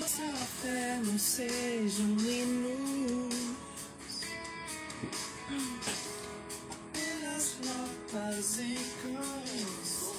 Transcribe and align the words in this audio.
Nossa 0.00 0.22
fé 0.62 1.00
não 1.04 1.18
seja 1.18 2.02
um 2.02 2.16
hino 2.18 3.28
pelas 6.94 7.56
notas 7.62 8.58
e 8.58 8.78
canções. 9.02 10.16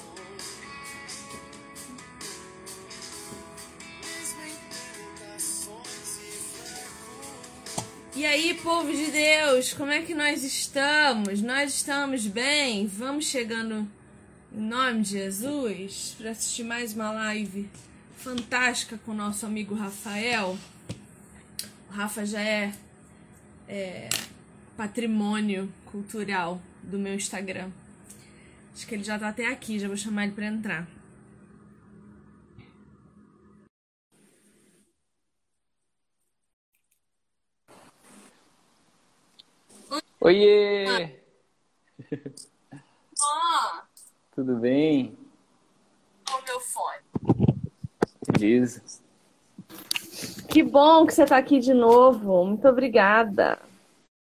E 8.15 8.25
aí, 8.25 8.53
povo 8.61 8.91
de 8.91 9.11
Deus, 9.11 9.73
como 9.73 9.91
é 9.91 10.03
que 10.03 10.13
nós 10.13 10.43
estamos? 10.43 11.41
Nós 11.41 11.73
estamos 11.73 12.27
bem? 12.27 12.85
Vamos 12.85 13.25
chegando 13.25 13.87
em 14.55 14.61
nome 14.61 15.01
de 15.01 15.09
Jesus 15.11 16.15
para 16.17 16.31
assistir 16.31 16.63
mais 16.63 16.93
uma 16.93 17.11
live 17.11 17.67
fantástica 18.27 18.97
com 19.05 19.11
o 19.11 19.13
nosso 19.13 19.45
amigo 19.45 19.73
Rafael. 19.73 20.57
O 21.89 21.93
Rafa 21.93 22.25
já 22.25 22.41
é, 22.41 22.73
é 23.69 24.09
patrimônio 24.75 25.71
cultural 25.85 26.61
do 26.83 26.99
meu 26.99 27.15
Instagram. 27.15 27.71
Acho 28.73 28.85
que 28.85 28.95
ele 28.95 29.03
já 29.05 29.17
tá 29.17 29.29
até 29.29 29.47
aqui, 29.47 29.79
já 29.79 29.87
vou 29.87 29.95
chamar 29.95 30.25
ele 30.25 30.33
para 30.33 30.47
entrar. 30.47 30.85
Oiê! 40.19 41.17
Ó, 43.21 43.81
Tudo 44.35 44.57
bem? 44.57 45.17
o 46.35 46.41
meu 46.45 46.59
fone. 46.59 47.06
Que 50.49 50.63
bom 50.63 51.05
que 51.05 51.13
você 51.13 51.25
tá 51.25 51.37
aqui 51.37 51.59
de 51.59 51.73
novo. 51.73 52.45
Muito 52.45 52.67
obrigada. 52.67 53.59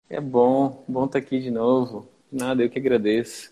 É 0.09 0.21
bom, 0.21 0.83
bom 0.87 1.05
estar 1.05 1.19
aqui 1.19 1.39
de 1.39 1.51
novo. 1.51 2.07
Nada, 2.31 2.63
eu 2.63 2.69
que 2.69 2.79
agradeço. 2.79 3.51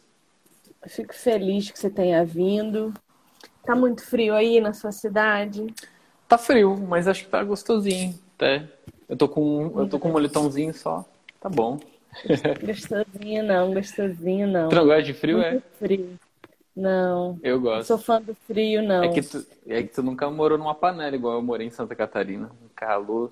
Fico 0.87 1.13
feliz 1.13 1.69
que 1.69 1.79
você 1.79 1.89
tenha 1.89 2.25
vindo. 2.25 2.93
Tá 3.65 3.75
muito 3.75 4.03
frio 4.05 4.33
aí 4.33 4.59
na 4.59 4.73
sua 4.73 4.91
cidade? 4.91 5.67
Tá 6.27 6.37
frio, 6.37 6.77
mas 6.77 7.07
acho 7.07 7.25
que 7.25 7.29
tá 7.29 7.43
gostosinho, 7.43 8.17
até. 8.35 8.67
Eu 9.07 9.17
tô 9.17 9.27
com, 9.27 9.71
eu 9.75 9.87
tô 9.87 9.99
com 9.99 10.09
um 10.09 10.13
moletomzinho 10.13 10.73
só. 10.73 11.05
Tá 11.39 11.49
bom. 11.49 11.79
Gostosinho 12.65 13.43
não, 13.43 13.73
gostosinho 13.73 14.47
não. 14.47 14.69
Tu 14.69 14.75
não 14.75 14.85
gosta 14.85 15.03
de 15.03 15.13
frio, 15.13 15.41
é? 15.41 15.51
Muito 15.51 15.67
frio. 15.77 16.19
Não, 16.75 17.37
Eu 17.43 17.59
gosto. 17.59 17.87
sou 17.87 17.97
fã 17.97 18.21
do 18.21 18.33
frio, 18.33 18.81
não. 18.81 19.03
É 19.03 19.09
que 19.09 19.21
tu, 19.21 19.45
é 19.67 19.83
que 19.83 19.89
tu 19.89 20.01
nunca 20.01 20.29
morou 20.29 20.57
numa 20.57 20.73
panela 20.73 21.15
igual 21.15 21.35
eu 21.35 21.41
morei 21.41 21.67
em 21.67 21.71
Santa 21.71 21.93
Catarina. 21.95 22.49
Um 22.63 22.69
calor. 22.75 23.31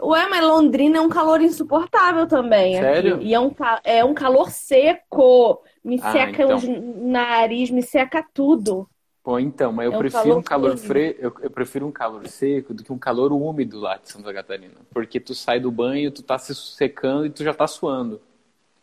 Ué, 0.00 0.28
mas 0.28 0.42
Londrina 0.44 0.98
é 0.98 1.00
um 1.00 1.08
calor 1.08 1.40
insuportável 1.40 2.26
também. 2.26 2.76
aqui. 2.78 2.84
Sério? 2.84 3.22
E 3.22 3.32
é 3.32 3.40
um, 3.40 3.54
é 3.84 4.04
um 4.04 4.12
calor 4.12 4.50
seco. 4.50 5.62
Me 5.82 5.98
Ah, 6.02 6.12
seca 6.12 6.42
então. 6.42 6.56
os 6.56 6.64
nariz, 6.66 7.70
me 7.70 7.82
seca 7.82 8.24
tudo. 8.34 8.88
Pô, 9.22 9.38
então, 9.38 9.72
mas 9.72 9.86
eu 9.86 9.92
É 9.92 9.96
um 9.96 9.98
prefiro 9.98 10.22
calor 10.24 10.38
um 10.38 10.42
calor 10.42 10.76
fre... 10.76 11.16
eu, 11.18 11.34
eu 11.40 11.50
prefiro 11.50 11.86
um 11.86 11.92
calor 11.92 12.26
seco 12.28 12.74
do 12.74 12.84
que 12.84 12.92
um 12.92 12.98
calor 12.98 13.32
úmido 13.32 13.80
lá 13.80 13.96
de 13.96 14.10
Santa 14.10 14.34
Catarina. 14.34 14.74
Porque 14.92 15.18
tu 15.18 15.34
sai 15.34 15.58
do 15.58 15.70
banho, 15.70 16.10
tu 16.10 16.22
tá 16.22 16.38
se 16.38 16.54
secando 16.54 17.24
e 17.24 17.30
tu 17.30 17.42
já 17.42 17.54
tá 17.54 17.66
suando. 17.66 18.20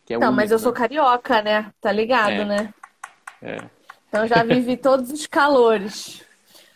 Que 0.04 0.14
é 0.14 0.18
Não, 0.18 0.32
mas 0.32 0.50
úmido, 0.50 0.54
eu 0.54 0.58
sou 0.58 0.72
né? 0.72 0.78
carioca, 0.78 1.42
né? 1.42 1.70
Tá 1.80 1.92
ligado, 1.92 2.32
É. 2.32 2.44
né? 2.44 2.74
É. 3.42 3.58
Então 4.08 4.26
já 4.26 4.42
vivi 4.44 4.76
todos 4.76 5.10
os 5.10 5.26
calores. 5.26 6.22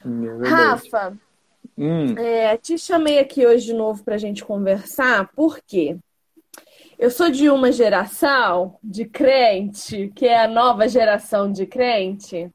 É. 0.05 0.49
Rafa, 0.49 1.17
Hum, 1.79 2.17
É, 2.17 2.57
te 2.57 2.79
chamei 2.79 3.19
aqui 3.19 3.47
hoje 3.47 3.67
de 3.67 3.75
novo 3.75 4.03
para 4.03 4.15
a 4.15 4.19
gente 4.19 4.43
conversar, 4.43 5.31
porque 5.37 5.99
eu 6.99 7.11
sou 7.11 7.31
de 7.31 7.51
uma 7.51 7.71
geração 7.71 8.79
de 8.83 9.05
crente, 9.05 10.11
que 10.15 10.25
é 10.27 10.45
a 10.45 10.49
nova 10.49 10.89
geração 10.89 11.53
de 11.53 11.67
crente, 11.67 12.51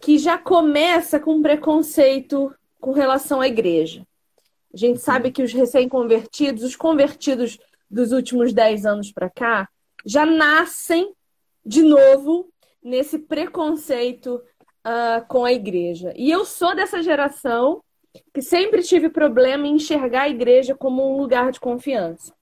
que 0.00 0.16
já 0.16 0.38
começa 0.38 1.18
com 1.18 1.42
preconceito 1.42 2.54
com 2.80 2.92
relação 2.92 3.40
à 3.40 3.48
igreja. 3.48 4.06
A 4.72 4.76
gente 4.76 5.00
sabe 5.00 5.32
que 5.32 5.42
os 5.42 5.52
recém-convertidos, 5.52 6.62
os 6.62 6.76
convertidos 6.76 7.58
dos 7.90 8.12
últimos 8.12 8.52
10 8.52 8.86
anos 8.86 9.10
para 9.10 9.28
cá, 9.28 9.68
já 10.04 10.24
nascem 10.24 11.12
de 11.64 11.82
novo 11.82 12.48
nesse 12.86 13.18
preconceito 13.18 14.40
ah, 14.84 15.24
com 15.26 15.44
a 15.44 15.52
igreja. 15.52 16.12
E 16.16 16.30
eu 16.30 16.44
sou 16.44 16.74
dessa 16.74 17.02
geração 17.02 17.82
que 18.32 18.40
sempre 18.40 18.82
tive 18.82 19.10
problema 19.10 19.66
em 19.66 19.74
enxergar 19.74 20.22
a 20.22 20.28
igreja 20.28 20.74
como 20.74 21.12
um 21.12 21.20
lugar 21.20 21.50
de 21.50 21.58
confiança. 21.58 22.32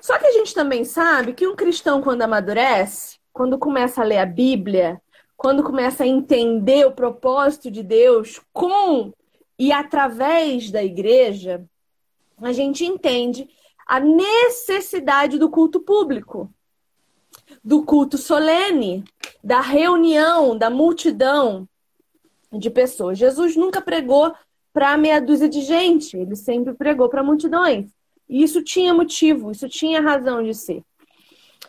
Só 0.00 0.16
que 0.18 0.26
a 0.26 0.32
gente 0.32 0.54
também 0.54 0.84
sabe 0.84 1.34
que 1.34 1.46
um 1.46 1.56
cristão, 1.56 2.00
quando 2.00 2.22
amadurece, 2.22 3.18
quando 3.32 3.58
começa 3.58 4.00
a 4.00 4.04
ler 4.04 4.18
a 4.18 4.26
Bíblia, 4.26 5.02
quando 5.36 5.64
começa 5.64 6.04
a 6.04 6.06
entender 6.06 6.86
o 6.86 6.92
propósito 6.92 7.70
de 7.70 7.82
Deus 7.82 8.40
com 8.52 9.12
e 9.58 9.72
através 9.72 10.70
da 10.70 10.82
igreja, 10.82 11.64
a 12.40 12.52
gente 12.52 12.84
entende 12.84 13.48
a 13.86 13.98
necessidade 13.98 15.38
do 15.38 15.50
culto 15.50 15.80
público, 15.80 16.48
do 17.62 17.84
culto 17.84 18.16
solene, 18.18 19.04
da 19.42 19.60
reunião, 19.60 20.56
da 20.56 20.70
multidão 20.70 21.68
de 22.52 22.70
pessoas. 22.70 23.18
Jesus 23.18 23.56
nunca 23.56 23.80
pregou 23.80 24.32
para 24.72 24.96
meia 24.96 25.20
dúzia 25.20 25.48
de 25.48 25.60
gente, 25.60 26.16
ele 26.16 26.36
sempre 26.36 26.74
pregou 26.74 27.08
para 27.08 27.22
multidões. 27.22 27.86
E 28.28 28.42
isso 28.42 28.62
tinha 28.62 28.94
motivo, 28.94 29.50
isso 29.50 29.68
tinha 29.68 30.00
razão 30.00 30.42
de 30.42 30.54
ser. 30.54 30.82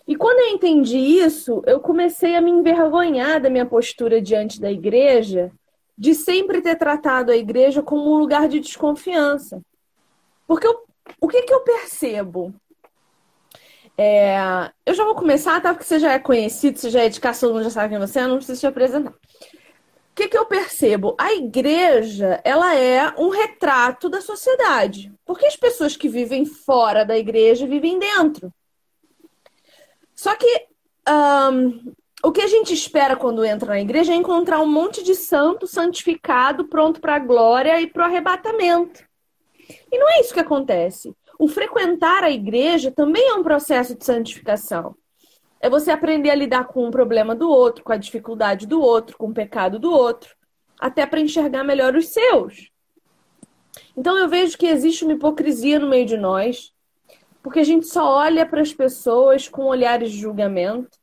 E 0.08 0.16
quando 0.16 0.40
eu 0.40 0.56
entendi 0.56 0.98
isso, 0.98 1.62
eu 1.66 1.80
comecei 1.80 2.36
a 2.36 2.42
me 2.42 2.52
envergonhar 2.52 3.42
da 3.42 3.50
minha 3.50 3.66
postura 3.66 4.22
diante 4.22 4.60
da 4.60 4.72
igreja, 4.72 5.52
de 5.98 6.14
sempre 6.16 6.62
ter 6.62 6.76
tratado 6.76 7.32
a 7.32 7.38
igreja 7.38 7.82
como 7.82 8.14
um 8.14 8.18
lugar 8.18 8.48
de 8.48 8.60
desconfiança. 8.60 9.62
Porque 10.48 10.68
eu- 10.68 10.84
o 11.22 11.28
que, 11.28 11.42
que 11.44 11.54
eu 11.54 11.62
percebo? 11.62 12.54
É, 13.98 14.36
eu 14.86 14.94
já 14.94 15.04
vou 15.04 15.16
começar, 15.16 15.62
tá? 15.62 15.74
Porque 15.74 15.86
você 15.86 16.00
já 16.00 16.14
é 16.14 16.20
conhecido, 16.20 16.80
você 16.80 16.90
já 16.90 17.04
é 17.04 17.10
de 17.10 17.20
casa, 17.20 17.42
todo 17.42 17.54
mundo 17.54 17.64
já 17.64 17.70
sabe 17.70 17.90
quem 17.90 18.00
você 18.00 18.20
é, 18.20 18.28
não 18.28 18.38
preciso 18.38 18.60
te 18.60 18.68
apresentar. 18.68 19.12
O 19.12 20.16
que, 20.16 20.28
que 20.28 20.38
eu 20.38 20.46
percebo? 20.46 21.16
A 21.18 21.34
igreja, 21.34 22.40
ela 22.44 22.76
é 22.76 23.14
um 23.18 23.30
retrato 23.30 24.10
da 24.10 24.22
sociedade. 24.22 25.12
Porque 25.26 25.46
as 25.46 25.56
pessoas 25.56 25.98
que 25.98 26.08
vivem 26.08 26.46
fora 26.46 27.04
da 27.04 27.18
igreja 27.18 27.66
vivem 27.66 27.98
dentro. 27.98 28.54
Só 30.14 30.36
que 30.36 30.68
ahn, 31.08 31.94
o 32.24 32.32
que 32.32 32.42
a 32.42 32.48
gente 32.48 32.74
espera 32.74 33.16
quando 33.16 33.44
entra 33.44 33.70
na 33.70 33.82
igreja 33.82 34.14
é 34.14 34.16
encontrar 34.16 34.60
um 34.62 34.72
monte 34.72 35.04
de 35.04 35.16
santo 35.16 35.66
santificado, 35.66 36.68
pronto 36.68 37.02
para 37.02 37.16
a 37.16 37.20
glória 37.20 37.82
e 37.82 37.88
para 37.88 38.04
o 38.04 38.06
arrebatamento. 38.06 39.04
E 39.92 39.98
não 39.98 40.10
é 40.10 40.22
isso 40.22 40.34
que 40.34 40.40
acontece. 40.40 41.14
O 41.40 41.48
frequentar 41.48 42.24
a 42.24 42.32
igreja 42.32 42.92
também 42.92 43.30
é 43.30 43.34
um 43.34 43.44
processo 43.44 43.96
de 43.96 44.06
santificação. 44.06 44.96
É 45.60 45.70
você 45.70 45.92
aprender 45.92 46.30
a 46.30 46.36
lidar 46.36 46.66
com 46.66 46.88
o 46.88 46.92
problema 46.92 47.34
do 47.34 47.50
outro, 47.50 47.84
com 47.84 47.94
a 47.94 47.98
dificuldade 47.98 48.68
do 48.68 48.82
outro, 48.82 49.18
com 49.18 49.28
o 49.28 49.34
pecado 49.34 49.80
do 49.80 49.92
outro, 49.92 50.36
até 50.80 51.06
para 51.06 51.20
enxergar 51.20 51.64
melhor 51.64 51.96
os 51.96 52.08
seus. 52.10 52.70
Então 53.96 54.18
eu 54.18 54.28
vejo 54.28 54.58
que 54.58 54.68
existe 54.68 55.04
uma 55.04 55.14
hipocrisia 55.14 55.80
no 55.80 55.88
meio 55.88 56.06
de 56.06 56.18
nós, 56.18 56.74
porque 57.42 57.60
a 57.60 57.64
gente 57.64 57.88
só 57.88 58.06
olha 58.06 58.46
para 58.46 58.62
as 58.62 58.74
pessoas 58.74 59.48
com 59.48 59.64
olhares 59.64 60.12
de 60.12 60.20
julgamento 60.20 60.98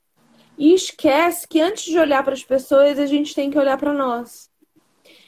e 0.58 0.74
esquece 0.74 1.48
que 1.48 1.60
antes 1.60 1.84
de 1.84 1.98
olhar 1.98 2.22
para 2.22 2.34
as 2.34 2.44
pessoas, 2.44 2.98
a 2.98 3.06
gente 3.06 3.34
tem 3.34 3.50
que 3.50 3.58
olhar 3.58 3.78
para 3.78 3.94
nós. 3.94 4.50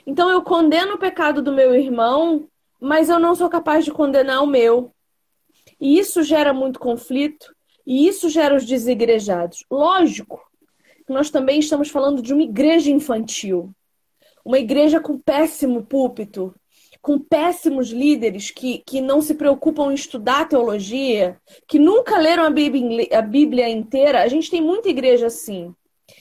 Então 0.06 0.31
eu 0.31 0.43
condeno 0.43 0.94
o 0.94 0.99
pecado 0.99 1.40
do 1.40 1.52
meu 1.52 1.75
irmão, 1.75 2.49
mas 2.82 3.08
eu 3.08 3.20
não 3.20 3.32
sou 3.32 3.49
capaz 3.49 3.84
de 3.84 3.93
condenar 3.93 4.43
o 4.43 4.46
meu. 4.46 4.90
E 5.81 6.00
isso 6.00 6.20
gera 6.25 6.52
muito 6.52 6.81
conflito, 6.81 7.55
e 7.87 8.08
isso 8.08 8.29
gera 8.29 8.56
os 8.56 8.67
desigrejados. 8.67 9.64
Lógico 9.70 10.43
que 11.06 11.12
nós 11.12 11.31
também 11.31 11.61
estamos 11.61 11.90
falando 11.90 12.20
de 12.20 12.34
uma 12.34 12.43
igreja 12.43 12.90
infantil, 12.90 13.70
uma 14.44 14.58
igreja 14.58 14.99
com 14.99 15.17
péssimo 15.17 15.84
púlpito, 15.84 16.52
com 17.00 17.20
péssimos 17.20 17.90
líderes 17.90 18.50
que, 18.50 18.79
que 18.85 19.00
não 19.00 19.23
se 19.23 19.35
preocupam 19.35 19.93
em 19.93 19.94
estudar 19.94 20.49
teologia, 20.49 21.40
que 21.69 21.78
nunca 21.78 22.19
leram 22.19 22.43
a 22.43 22.50
Bíblia, 22.50 23.08
a 23.17 23.23
Bíblia 23.23 23.69
inteira. 23.69 24.23
A 24.23 24.28
gente 24.28 24.50
tem 24.50 24.61
muita 24.61 24.88
igreja 24.88 25.26
assim. 25.26 25.73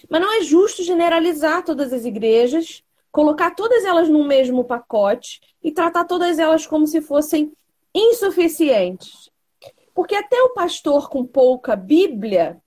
Mas 0.07 0.21
não 0.21 0.31
é 0.31 0.43
justo 0.43 0.83
generalizar 0.83 1.63
todas 1.63 1.91
as 1.91 2.05
igrejas, 2.05 2.83
colocar 3.11 3.51
todas 3.51 3.83
elas 3.83 4.07
no 4.07 4.23
mesmo 4.23 4.63
pacote 4.63 5.39
e 5.63 5.71
tratar 5.71 6.05
todas 6.05 6.39
elas 6.39 6.65
como 6.65 6.87
se 6.87 7.01
fossem 7.01 7.51
insuficientes. 7.93 9.29
Porque 9.93 10.15
até 10.15 10.41
o 10.41 10.53
pastor 10.53 11.09
com 11.09 11.25
pouca 11.25 11.75
Bíblia 11.75 12.61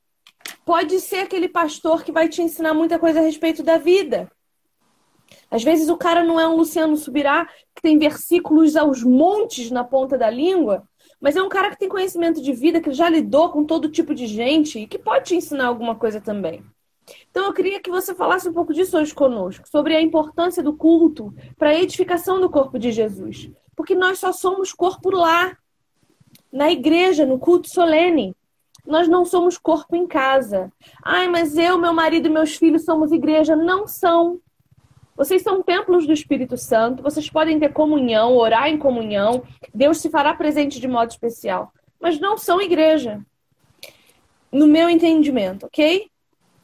pode 0.65 1.01
ser 1.01 1.19
aquele 1.19 1.49
pastor 1.49 2.05
que 2.05 2.13
vai 2.13 2.29
te 2.29 2.43
ensinar 2.43 2.75
muita 2.75 2.99
coisa 2.99 3.21
a 3.21 3.23
respeito 3.23 3.63
da 3.63 3.79
vida. 3.79 4.31
Às 5.51 5.63
vezes 5.63 5.89
o 5.89 5.97
cara 5.97 6.25
não 6.25 6.39
é 6.39 6.49
um 6.49 6.57
Luciano 6.57 6.97
Subirá 6.97 7.47
que 7.75 7.83
tem 7.83 7.99
versículos 7.99 8.77
aos 8.77 9.03
montes 9.03 9.71
na 9.71 9.85
ponta 9.85 10.19
da 10.19 10.31
língua, 10.31 10.87
mas 11.21 11.37
é 11.37 11.43
um 11.43 11.49
cara 11.49 11.71
que 11.71 11.79
tem 11.79 11.89
conhecimento 11.89 12.43
de 12.43 12.53
vida, 12.53 12.81
que 12.81 12.93
já 12.93 13.09
lidou 13.09 13.51
com 13.51 13.65
todo 13.65 13.91
tipo 13.91 14.15
de 14.15 14.27
gente 14.27 14.79
e 14.79 14.87
que 14.87 14.99
pode 14.99 15.27
te 15.27 15.37
ensinar 15.37 15.67
alguma 15.67 15.95
coisa 15.95 16.21
também. 16.21 16.65
Então 17.31 17.45
eu 17.47 17.53
queria 17.53 17.81
que 17.81 17.91
você 17.91 18.15
falasse 18.15 18.49
um 18.49 18.53
pouco 18.53 18.73
disso 18.73 18.97
hoje 18.97 19.15
conosco, 19.15 19.69
sobre 19.69 19.95
a 19.95 20.01
importância 20.01 20.63
do 20.63 20.73
culto 20.75 21.35
para 21.59 21.71
a 21.71 21.75
edificação 21.75 22.41
do 22.41 22.49
corpo 22.49 22.79
de 22.79 22.93
Jesus. 22.93 23.51
Porque 23.77 23.95
nós 23.95 24.19
só 24.19 24.33
somos 24.33 24.73
corpo 24.73 25.11
lá, 25.11 25.57
na 26.53 26.71
igreja, 26.71 27.27
no 27.27 27.39
culto 27.39 27.69
solene. 27.69 28.35
Nós 28.87 29.09
não 29.09 29.25
somos 29.25 29.59
corpo 29.59 29.97
em 29.97 30.07
casa. 30.07 30.73
Ai, 31.03 31.27
mas 31.27 31.57
eu, 31.57 31.79
meu 31.79 31.93
marido 31.93 32.27
e 32.27 32.31
meus 32.31 32.55
filhos 32.55 32.85
somos 32.85 33.13
igreja. 33.13 33.57
Não 33.57 33.87
são. 33.89 34.41
Vocês 35.17 35.43
são 35.43 35.63
templos 35.63 36.07
do 36.07 36.13
Espírito 36.13 36.57
Santo, 36.57 37.03
vocês 37.03 37.31
podem 37.31 37.59
ter 37.59 37.73
comunhão, 37.73 38.37
orar 38.37 38.69
em 38.69 38.77
comunhão, 38.77 39.45
Deus 39.73 39.99
se 39.99 40.11
fará 40.11 40.35
presente 40.35 40.81
de 40.81 40.89
modo 40.89 41.11
especial, 41.11 41.73
mas 42.01 42.19
não 42.19 42.37
são 42.37 42.61
igreja. 42.61 43.25
No 44.51 44.67
meu 44.67 44.91
entendimento, 44.91 45.67
ok? 45.67 46.11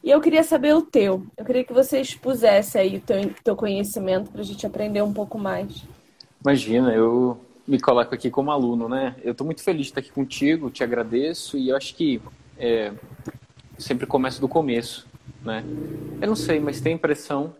E 0.03 0.09
eu 0.09 0.19
queria 0.19 0.43
saber 0.43 0.73
o 0.73 0.81
teu. 0.81 1.25
Eu 1.37 1.45
queria 1.45 1.63
que 1.63 1.73
você 1.73 2.01
expusesse 2.01 2.77
aí 2.77 2.97
o 2.97 3.01
teu, 3.01 3.33
teu 3.43 3.55
conhecimento 3.55 4.31
para 4.31 4.41
a 4.41 4.43
gente 4.43 4.65
aprender 4.65 5.01
um 5.01 5.13
pouco 5.13 5.37
mais. 5.37 5.83
Imagina, 6.43 6.91
eu 6.93 7.39
me 7.67 7.79
coloco 7.79 8.13
aqui 8.13 8.31
como 8.31 8.51
aluno, 8.51 8.89
né? 8.89 9.15
Eu 9.23 9.33
estou 9.33 9.45
muito 9.45 9.63
feliz 9.63 9.83
de 9.83 9.91
estar 9.91 9.99
aqui 9.99 10.11
contigo, 10.11 10.71
te 10.71 10.83
agradeço 10.83 11.57
e 11.57 11.69
eu 11.69 11.77
acho 11.77 11.95
que 11.95 12.19
é, 12.57 12.91
sempre 13.77 14.07
começo 14.07 14.41
do 14.41 14.47
começo, 14.47 15.07
né? 15.43 15.63
Eu 16.19 16.27
não 16.27 16.35
sei, 16.35 16.59
mas 16.59 16.81
tem 16.81 16.93
a 16.93 16.95
impressão 16.95 17.55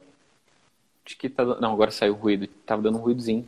de 1.05 1.15
que 1.15 1.29
tá... 1.29 1.45
Não, 1.45 1.73
agora 1.73 1.91
saiu 1.91 2.13
o 2.13 2.17
ruído. 2.17 2.47
Tava 2.65 2.81
dando 2.81 2.97
um 2.97 3.01
ruídozinho 3.01 3.47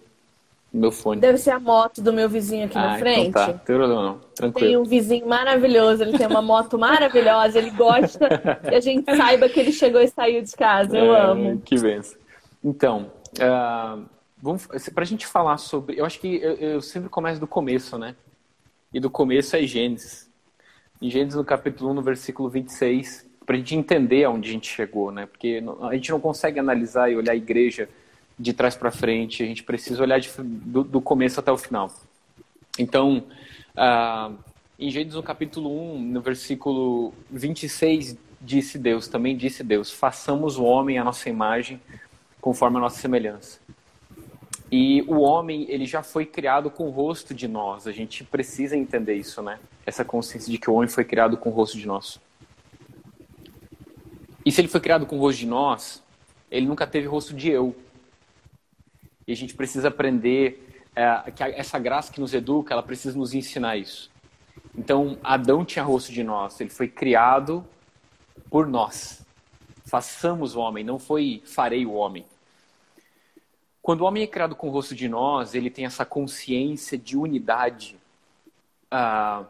no 0.73 0.81
meu 0.81 0.91
fone. 0.91 1.21
Deve 1.21 1.37
ser 1.37 1.51
a 1.51 1.59
moto 1.59 2.01
do 2.01 2.11
meu 2.11 2.27
vizinho 2.27 2.65
aqui 2.65 2.77
ah, 2.77 2.93
na 2.93 2.97
frente. 2.97 3.27
Então 3.27 3.45
tá, 3.45 3.47
não 3.51 3.57
tem 3.59 3.75
problema 3.75 4.03
não. 4.03 4.19
Tranquilo. 4.33 4.67
Tem 4.67 4.77
um 4.77 4.83
vizinho 4.83 5.27
maravilhoso, 5.27 6.01
ele 6.01 6.17
tem 6.17 6.25
uma 6.25 6.41
moto 6.41 6.79
maravilhosa, 6.79 7.59
ele 7.59 7.69
gosta 7.69 8.27
que 8.67 8.73
a 8.73 8.79
gente 8.79 9.05
saiba 9.15 9.47
que 9.47 9.59
ele 9.59 9.71
chegou 9.71 10.01
e 10.01 10.07
saiu 10.07 10.41
de 10.41 10.51
casa. 10.55 10.97
Eu 10.97 11.15
É, 11.15 11.21
amo. 11.21 11.61
Que 11.63 11.79
benção. 11.79 12.17
Então, 12.63 13.11
uh, 13.37 14.03
vamos, 14.41 14.67
pra 14.93 15.05
gente 15.05 15.27
falar 15.27 15.57
sobre. 15.57 15.99
Eu 15.99 16.05
acho 16.05 16.19
que 16.19 16.37
eu, 16.41 16.55
eu 16.55 16.81
sempre 16.81 17.07
começo 17.07 17.39
do 17.39 17.47
começo, 17.47 17.97
né? 17.97 18.15
E 18.91 18.99
do 18.99 19.11
começo 19.11 19.55
é 19.55 19.61
Gênesis. 19.61 20.27
Em 20.99 21.09
Gênesis, 21.09 21.35
no 21.35 21.45
capítulo 21.45 21.91
1, 21.91 21.93
no 21.93 22.01
versículo 22.01 22.49
26, 22.49 23.27
para 23.45 23.55
a 23.55 23.59
gente 23.59 23.75
entender 23.75 24.23
aonde 24.23 24.49
a 24.49 24.53
gente 24.53 24.67
chegou, 24.67 25.11
né? 25.11 25.27
Porque 25.27 25.63
a 25.81 25.93
gente 25.93 26.09
não 26.09 26.19
consegue 26.19 26.59
analisar 26.59 27.11
e 27.11 27.15
olhar 27.15 27.33
a 27.33 27.35
igreja 27.35 27.89
de 28.37 28.53
trás 28.53 28.75
para 28.75 28.91
frente, 28.91 29.43
a 29.43 29.45
gente 29.45 29.63
precisa 29.63 30.01
olhar 30.01 30.19
de- 30.19 30.29
do, 30.41 30.83
do 30.83 31.01
começo 31.01 31.39
até 31.39 31.51
o 31.51 31.57
final. 31.57 31.91
Então, 32.77 33.23
ah, 33.75 34.31
em 34.79 34.89
Gênesis, 34.89 35.15
no 35.15 35.23
capítulo 35.23 35.69
1, 35.95 36.01
no 36.01 36.21
versículo 36.21 37.13
26, 37.29 38.17
disse 38.41 38.77
Deus, 38.77 39.07
também 39.07 39.37
disse 39.37 39.63
Deus, 39.63 39.91
façamos 39.91 40.57
o 40.57 40.63
homem 40.63 40.97
à 40.97 41.03
nossa 41.03 41.29
imagem, 41.29 41.79
conforme 42.41 42.77
a 42.77 42.81
nossa 42.81 42.99
semelhança. 42.99 43.59
E 44.71 45.03
o 45.03 45.19
homem, 45.19 45.67
ele 45.69 45.85
já 45.85 46.01
foi 46.01 46.25
criado 46.25 46.71
com 46.71 46.87
o 46.87 46.89
rosto 46.89 47.33
de 47.33 47.47
nós. 47.47 47.85
A 47.85 47.91
gente 47.91 48.23
precisa 48.23 48.75
entender 48.75 49.13
isso, 49.13 49.39
né? 49.41 49.59
Essa 49.85 50.03
consciência 50.03 50.51
de 50.51 50.57
que 50.57 50.67
o 50.67 50.73
homem 50.73 50.89
foi 50.89 51.05
criado 51.05 51.37
com 51.37 51.49
o 51.49 51.53
rosto 51.53 51.77
de 51.77 51.85
nós. 51.85 52.19
E 54.43 54.51
se 54.51 54.59
ele 54.59 54.67
foi 54.67 54.81
criado 54.81 55.05
com 55.05 55.15
o 55.15 55.19
rosto 55.19 55.37
de 55.37 55.45
nós, 55.45 56.03
ele 56.49 56.65
nunca 56.65 56.87
teve 56.87 57.07
rosto 57.07 57.35
de 57.35 57.49
eu. 57.49 57.75
E 59.27 59.31
a 59.31 59.35
gente 59.35 59.53
precisa 59.53 59.87
aprender 59.87 60.83
é, 60.95 61.31
que 61.31 61.43
essa 61.43 61.79
graça 61.79 62.11
que 62.11 62.19
nos 62.19 62.33
educa, 62.33 62.73
ela 62.73 62.83
precisa 62.83 63.17
nos 63.17 63.33
ensinar 63.33 63.77
isso. 63.77 64.11
Então, 64.75 65.17
Adão 65.23 65.63
tinha 65.63 65.83
rosto 65.83 66.11
de 66.11 66.23
nós. 66.23 66.59
Ele 66.59 66.69
foi 66.69 66.87
criado 66.87 67.65
por 68.49 68.67
nós. 68.67 69.25
Façamos 69.85 70.55
o 70.55 70.59
homem, 70.59 70.83
não 70.83 70.97
foi 70.97 71.41
farei 71.45 71.85
o 71.85 71.93
homem. 71.93 72.25
Quando 73.81 74.01
o 74.01 74.05
homem 74.05 74.23
é 74.23 74.27
criado 74.27 74.55
com 74.55 74.67
o 74.67 74.71
rosto 74.71 74.95
de 74.95 75.09
nós, 75.09 75.53
ele 75.53 75.69
tem 75.69 75.85
essa 75.85 76.05
consciência 76.05 76.97
de 76.97 77.17
unidade. 77.17 77.97
Ah, 78.89 79.43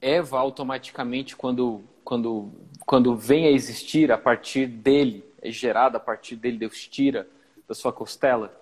Eva 0.00 0.38
automaticamente, 0.38 1.36
quando, 1.36 1.82
quando, 2.02 2.50
quando 2.80 3.14
vem 3.14 3.46
a 3.46 3.50
existir 3.50 4.10
a 4.10 4.18
partir 4.18 4.66
dele, 4.66 5.24
é 5.40 5.50
gerada 5.50 5.98
a 5.98 6.00
partir 6.00 6.36
dele, 6.36 6.58
Deus 6.58 6.86
tira 6.88 7.28
da 7.70 7.74
sua 7.74 7.92
costela, 7.92 8.52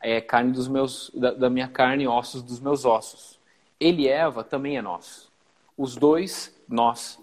é 0.00 0.20
carne 0.20 0.50
dos 0.50 0.66
meus, 0.66 1.08
da, 1.14 1.30
da 1.30 1.48
minha 1.48 1.68
carne 1.68 2.08
ossos 2.08 2.42
dos 2.42 2.58
meus 2.58 2.84
ossos. 2.84 3.38
Ele 3.78 4.02
e 4.02 4.08
Eva 4.08 4.42
também 4.42 4.76
é 4.76 4.82
nós. 4.82 5.30
Os 5.78 5.94
dois, 5.94 6.52
nós. 6.68 7.16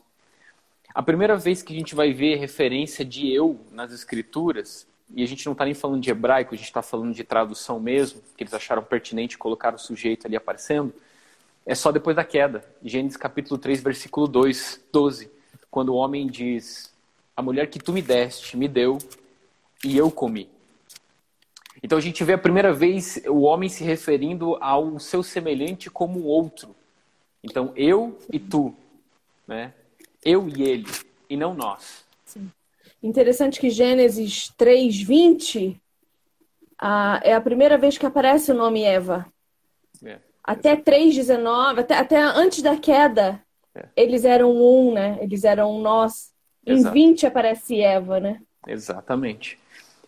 A 0.95 1.03
primeira 1.03 1.35
vez 1.35 1.61
que 1.61 1.73
a 1.73 1.75
gente 1.77 1.93
vai 1.93 2.13
ver 2.13 2.37
referência 2.37 3.03
de 3.03 3.29
eu 3.29 3.59
nas 3.73 3.91
escrituras, 3.91 4.87
e 5.13 5.21
a 5.21 5.27
gente 5.27 5.45
não 5.45 5.51
está 5.51 5.65
nem 5.65 5.73
falando 5.73 6.01
de 6.01 6.09
hebraico, 6.09 6.55
a 6.55 6.57
gente 6.57 6.67
está 6.67 6.81
falando 6.81 7.13
de 7.13 7.25
tradução 7.25 7.77
mesmo, 7.77 8.21
que 8.37 8.43
eles 8.43 8.53
acharam 8.53 8.81
pertinente 8.81 9.37
colocar 9.37 9.75
o 9.75 9.77
sujeito 9.77 10.27
ali 10.27 10.37
aparecendo, 10.37 10.93
é 11.65 11.75
só 11.75 11.91
depois 11.91 12.15
da 12.15 12.23
queda. 12.23 12.63
Gênesis 12.81 13.17
capítulo 13.17 13.57
3, 13.57 13.83
versículo 13.83 14.29
2, 14.29 14.79
12. 14.93 15.29
Quando 15.69 15.89
o 15.89 15.95
homem 15.95 16.25
diz: 16.25 16.93
A 17.35 17.41
mulher 17.41 17.69
que 17.69 17.79
tu 17.79 17.91
me 17.91 18.01
deste, 18.01 18.55
me 18.55 18.69
deu, 18.69 18.97
e 19.83 19.97
eu 19.97 20.09
comi. 20.09 20.55
Então 21.81 21.97
a 21.97 22.01
gente 22.01 22.23
vê 22.23 22.33
a 22.33 22.37
primeira 22.37 22.73
vez 22.73 23.21
o 23.27 23.41
homem 23.41 23.69
se 23.69 23.83
referindo 23.83 24.55
ao 24.61 24.99
seu 24.99 25.21
semelhante 25.21 25.89
como 25.89 26.23
outro. 26.23 26.75
Então 27.43 27.71
eu 27.75 28.17
e 28.31 28.39
tu, 28.39 28.73
né? 29.47 29.73
Eu 30.23 30.49
e 30.49 30.63
ele, 30.63 30.87
e 31.29 31.37
não 31.37 31.53
nós. 31.53 32.05
Interessante 33.01 33.59
que 33.59 33.69
Gênesis 33.69 34.51
3:20 34.57 35.79
ah, 36.79 37.19
é 37.23 37.33
a 37.33 37.41
primeira 37.41 37.77
vez 37.77 37.97
que 37.97 38.05
aparece 38.05 38.51
o 38.51 38.55
nome 38.55 38.83
Eva. 38.83 39.25
É. 40.03 40.19
Até 40.43 40.75
3:19, 40.75 41.79
até, 41.79 41.95
até 41.95 42.21
antes 42.21 42.61
da 42.61 42.77
queda, 42.77 43.41
É. 43.75 43.85
eles 43.95 44.25
eram 44.25 44.51
um, 44.51 44.93
né? 44.93 45.17
Eles 45.21 45.43
eram 45.43 45.79
nós. 45.79 46.31
Em 46.65 46.73
Exato. 46.73 46.93
20 46.93 47.25
aparece 47.25 47.79
Eva, 47.81 48.19
né? 48.19 48.41
Exatamente. 48.67 49.59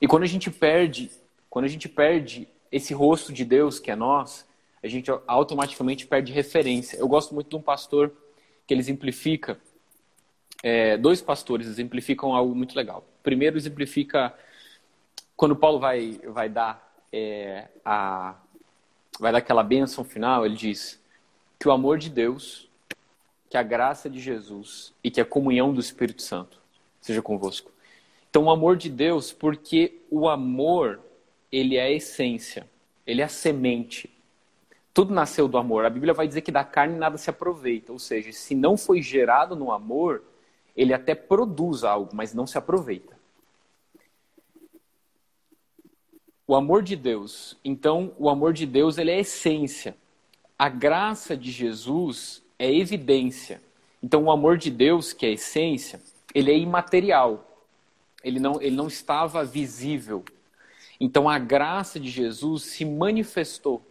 E 0.02 0.08
quando 0.08 0.24
a 0.24 0.28
gente 0.28 0.50
perde, 0.50 1.12
quando 1.50 1.66
a 1.66 1.68
gente 1.68 1.90
perde 1.90 2.48
esse 2.72 2.94
rosto 2.94 3.34
de 3.34 3.44
Deus 3.44 3.80
que 3.80 3.90
é 3.92 3.96
nós, 3.96 4.46
a 4.82 4.88
gente 4.88 5.10
automaticamente 5.28 6.08
perde 6.08 6.32
referência. 6.32 6.98
Eu 6.98 7.08
gosto 7.08 7.34
muito 7.34 7.50
de 7.50 7.56
um 7.56 7.62
pastor 7.62 8.12
que 8.66 8.74
ele 8.74 8.82
exemplifica, 8.82 9.60
é, 10.62 10.98
dois 10.98 11.22
pastores 11.22 11.68
exemplificam 11.68 12.34
algo 12.34 12.54
muito 12.56 12.76
legal. 12.76 13.06
Primeiro 13.24 13.58
exemplifica 13.58 14.34
quando 15.36 15.56
Paulo 15.56 15.80
vai 15.80 16.20
vai 16.26 16.50
dar 16.50 17.04
é, 17.12 17.68
a 17.84 18.36
vai 19.20 19.32
dar 19.32 19.40
aquela 19.40 19.64
bênção 19.64 20.04
final, 20.04 20.46
ele 20.46 20.56
diz 20.56 21.00
que 21.60 21.68
o 21.68 21.72
amor 21.72 21.98
de 21.98 22.10
Deus, 22.10 22.70
que 23.50 23.58
a 23.58 23.64
graça 23.64 24.10
de 24.10 24.20
Jesus 24.20 24.94
e 25.04 25.12
que 25.12 25.20
a 25.20 25.26
comunhão 25.26 25.74
do 25.74 25.82
Espírito 25.82 26.22
Santo 26.22 26.60
seja 27.02 27.22
convosco. 27.22 27.72
Então, 28.30 28.44
o 28.44 28.50
amor 28.50 28.78
de 28.78 28.90
Deus, 28.90 29.34
porque 29.34 30.02
o 30.10 30.30
amor, 30.30 31.02
ele 31.52 31.78
é 31.78 31.84
a 31.84 31.92
essência, 31.92 32.70
ele 33.06 33.22
é 33.22 33.26
a 33.26 33.30
semente. 33.30 34.10
Tudo 34.94 35.14
nasceu 35.14 35.48
do 35.48 35.58
amor. 35.58 35.86
A 35.86 35.90
Bíblia 35.90 36.14
vai 36.14 36.28
dizer 36.28 36.42
que 36.42 36.52
da 36.52 36.64
carne 36.64 36.98
nada 36.98 37.18
se 37.18 37.30
aproveita. 37.30 37.92
Ou 37.92 38.00
seja, 38.00 38.32
se 38.32 38.54
não 38.54 38.76
foi 38.76 39.02
gerado 39.02 39.56
no 39.56 39.72
amor, 39.72 40.24
ele 40.76 40.94
até 40.94 41.16
produz 41.16 41.84
algo, 41.84 42.12
mas 42.14 42.34
não 42.34 42.46
se 42.46 42.58
aproveita. 42.58 43.18
O 46.46 46.56
amor 46.56 46.82
de 46.82 46.96
Deus. 46.96 47.56
Então, 47.64 48.14
o 48.18 48.30
amor 48.30 48.54
de 48.54 48.66
Deus, 48.66 48.98
ele 48.98 49.12
é 49.12 49.16
a 49.16 49.20
essência. 49.20 49.96
A 50.58 50.68
graça 50.68 51.38
de 51.38 51.52
Jesus 51.52 52.42
é 52.58 52.74
evidência. 52.74 53.62
Então, 54.02 54.24
o 54.24 54.32
amor 54.32 54.58
de 54.58 54.72
Deus, 54.72 55.14
que 55.14 55.26
é 55.26 55.30
a 55.30 55.34
essência, 55.34 56.02
ele 56.34 56.52
é 56.52 56.58
imaterial. 56.58 57.46
Ele 58.24 58.40
não, 58.40 58.62
ele 58.62 58.76
não 58.76 58.88
estava 58.88 59.46
visível. 59.46 60.26
Então, 61.00 61.30
a 61.30 61.40
graça 61.40 62.00
de 62.00 62.10
Jesus 62.10 62.64
se 62.64 62.84
manifestou 62.84 63.82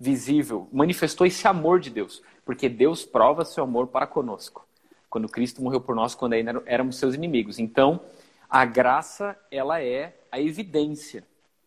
visível, 0.00 0.68
manifestou 0.72 1.26
esse 1.26 1.46
amor 1.46 1.78
de 1.78 1.90
Deus, 1.90 2.22
porque 2.44 2.68
Deus 2.68 3.04
prova 3.04 3.44
seu 3.44 3.62
amor 3.62 3.88
para 3.88 4.06
conosco. 4.06 4.66
Quando 5.10 5.28
Cristo 5.28 5.62
morreu 5.62 5.80
por 5.80 5.94
nós, 5.94 6.14
quando 6.14 6.32
ainda 6.32 6.62
éramos 6.66 6.96
seus 6.96 7.14
inimigos. 7.14 7.58
Então, 7.58 8.00
a 8.48 8.64
graça, 8.64 9.38
ela 9.50 9.82
é 9.82 10.16
a 10.30 10.40
evidência 10.40 11.24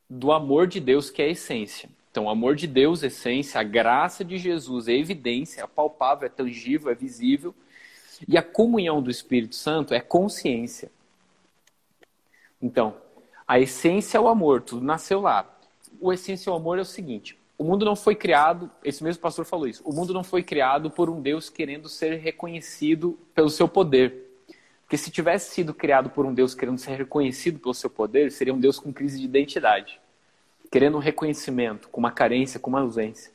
do 0.09 0.31
amor 0.31 0.67
de 0.67 0.79
Deus, 0.79 1.09
que 1.09 1.21
é 1.21 1.25
a 1.25 1.29
essência. 1.29 1.89
Então, 2.11 2.25
o 2.25 2.29
amor 2.29 2.55
de 2.55 2.65
Deus, 2.65 3.03
essência, 3.03 3.59
a 3.59 3.63
graça 3.63 4.23
de 4.23 4.37
Jesus 4.37 4.87
é 4.87 4.93
evidência, 4.93 5.61
é 5.61 5.67
palpável, 5.67 6.25
é 6.25 6.29
tangível, 6.29 6.89
é 6.89 6.95
visível. 6.95 7.53
E 8.27 8.37
a 8.37 8.41
comunhão 8.41 9.01
do 9.01 9.11
Espírito 9.11 9.55
Santo 9.55 9.93
é 9.93 9.99
consciência. 9.99 10.89
Então, 12.61 12.95
A 13.47 13.59
essência 13.59 14.17
é 14.17 14.21
o 14.21 14.27
amor, 14.27 14.61
tudo 14.61 14.83
nasceu 14.83 15.21
lá. 15.21 15.47
O 16.01 16.11
essência 16.11 16.49
é 16.49 16.53
o 16.53 16.55
amor 16.55 16.79
é 16.79 16.81
o 16.81 16.85
seguinte: 16.85 17.37
o 17.57 17.63
mundo 17.63 17.85
não 17.85 17.95
foi 17.95 18.15
criado, 18.15 18.71
esse 18.83 19.03
mesmo 19.03 19.21
pastor 19.21 19.45
falou 19.45 19.67
isso, 19.67 19.83
o 19.85 19.93
mundo 19.93 20.13
não 20.13 20.23
foi 20.23 20.41
criado 20.41 20.89
por 20.89 21.09
um 21.09 21.21
Deus 21.21 21.49
querendo 21.49 21.87
ser 21.87 22.15
reconhecido 22.17 23.19
pelo 23.35 23.49
seu 23.49 23.67
poder. 23.67 24.23
Porque 24.81 24.97
se 24.97 25.11
tivesse 25.11 25.53
sido 25.53 25.73
criado 25.73 26.09
por 26.09 26.25
um 26.25 26.33
Deus 26.33 26.53
querendo 26.53 26.77
ser 26.77 26.95
reconhecido 26.95 27.59
pelo 27.59 27.73
seu 27.73 27.89
poder, 27.89 28.31
seria 28.31 28.53
um 28.53 28.59
Deus 28.59 28.79
com 28.79 28.91
crise 28.91 29.19
de 29.19 29.25
identidade, 29.25 29.99
querendo 30.71 30.97
um 30.97 30.99
reconhecimento, 30.99 31.87
com 31.89 31.99
uma 31.99 32.11
carência, 32.11 32.59
com 32.59 32.69
uma 32.69 32.81
ausência. 32.81 33.31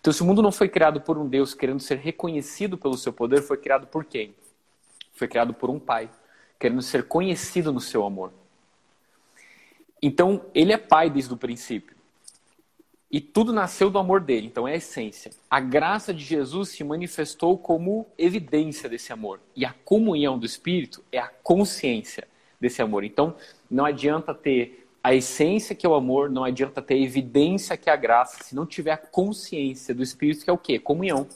Então, 0.00 0.12
se 0.12 0.22
o 0.22 0.24
mundo 0.24 0.42
não 0.42 0.52
foi 0.52 0.68
criado 0.68 1.00
por 1.00 1.16
um 1.16 1.28
Deus 1.28 1.54
querendo 1.54 1.80
ser 1.80 1.98
reconhecido 1.98 2.76
pelo 2.76 2.98
seu 2.98 3.12
poder, 3.12 3.42
foi 3.42 3.56
criado 3.56 3.86
por 3.86 4.04
quem? 4.04 4.34
Foi 5.12 5.28
criado 5.28 5.54
por 5.54 5.70
um 5.70 5.78
pai, 5.78 6.10
querendo 6.58 6.82
ser 6.82 7.04
conhecido 7.04 7.72
no 7.72 7.80
seu 7.80 8.04
amor. 8.04 8.32
Então, 10.02 10.44
ele 10.52 10.72
é 10.72 10.76
pai 10.76 11.08
desde 11.08 11.32
o 11.32 11.36
princípio. 11.36 11.96
E 13.12 13.20
tudo 13.20 13.52
nasceu 13.52 13.90
do 13.90 13.98
amor 13.98 14.22
dele, 14.22 14.46
então 14.46 14.66
é 14.66 14.72
a 14.72 14.76
essência. 14.76 15.30
A 15.48 15.60
graça 15.60 16.14
de 16.14 16.24
Jesus 16.24 16.70
se 16.70 16.82
manifestou 16.82 17.58
como 17.58 18.06
evidência 18.16 18.88
desse 18.88 19.12
amor. 19.12 19.38
E 19.54 19.66
a 19.66 19.74
comunhão 19.84 20.38
do 20.38 20.46
Espírito 20.46 21.04
é 21.12 21.18
a 21.18 21.28
consciência 21.28 22.26
desse 22.58 22.80
amor. 22.80 23.04
Então, 23.04 23.36
não 23.70 23.84
adianta 23.84 24.32
ter 24.32 24.88
a 25.04 25.14
essência 25.14 25.74
que 25.74 25.84
é 25.84 25.88
o 25.88 25.94
amor, 25.94 26.30
não 26.30 26.42
adianta 26.42 26.80
ter 26.80 26.94
a 26.94 26.98
evidência 26.98 27.76
que 27.76 27.90
é 27.90 27.92
a 27.92 27.96
graça, 27.96 28.42
se 28.44 28.54
não 28.54 28.64
tiver 28.64 28.92
a 28.92 28.96
consciência 28.96 29.94
do 29.94 30.02
Espírito, 30.02 30.44
que 30.44 30.50
é 30.50 30.52
o 30.52 30.58
quê? 30.58 30.78
Comunhão. 30.78 31.28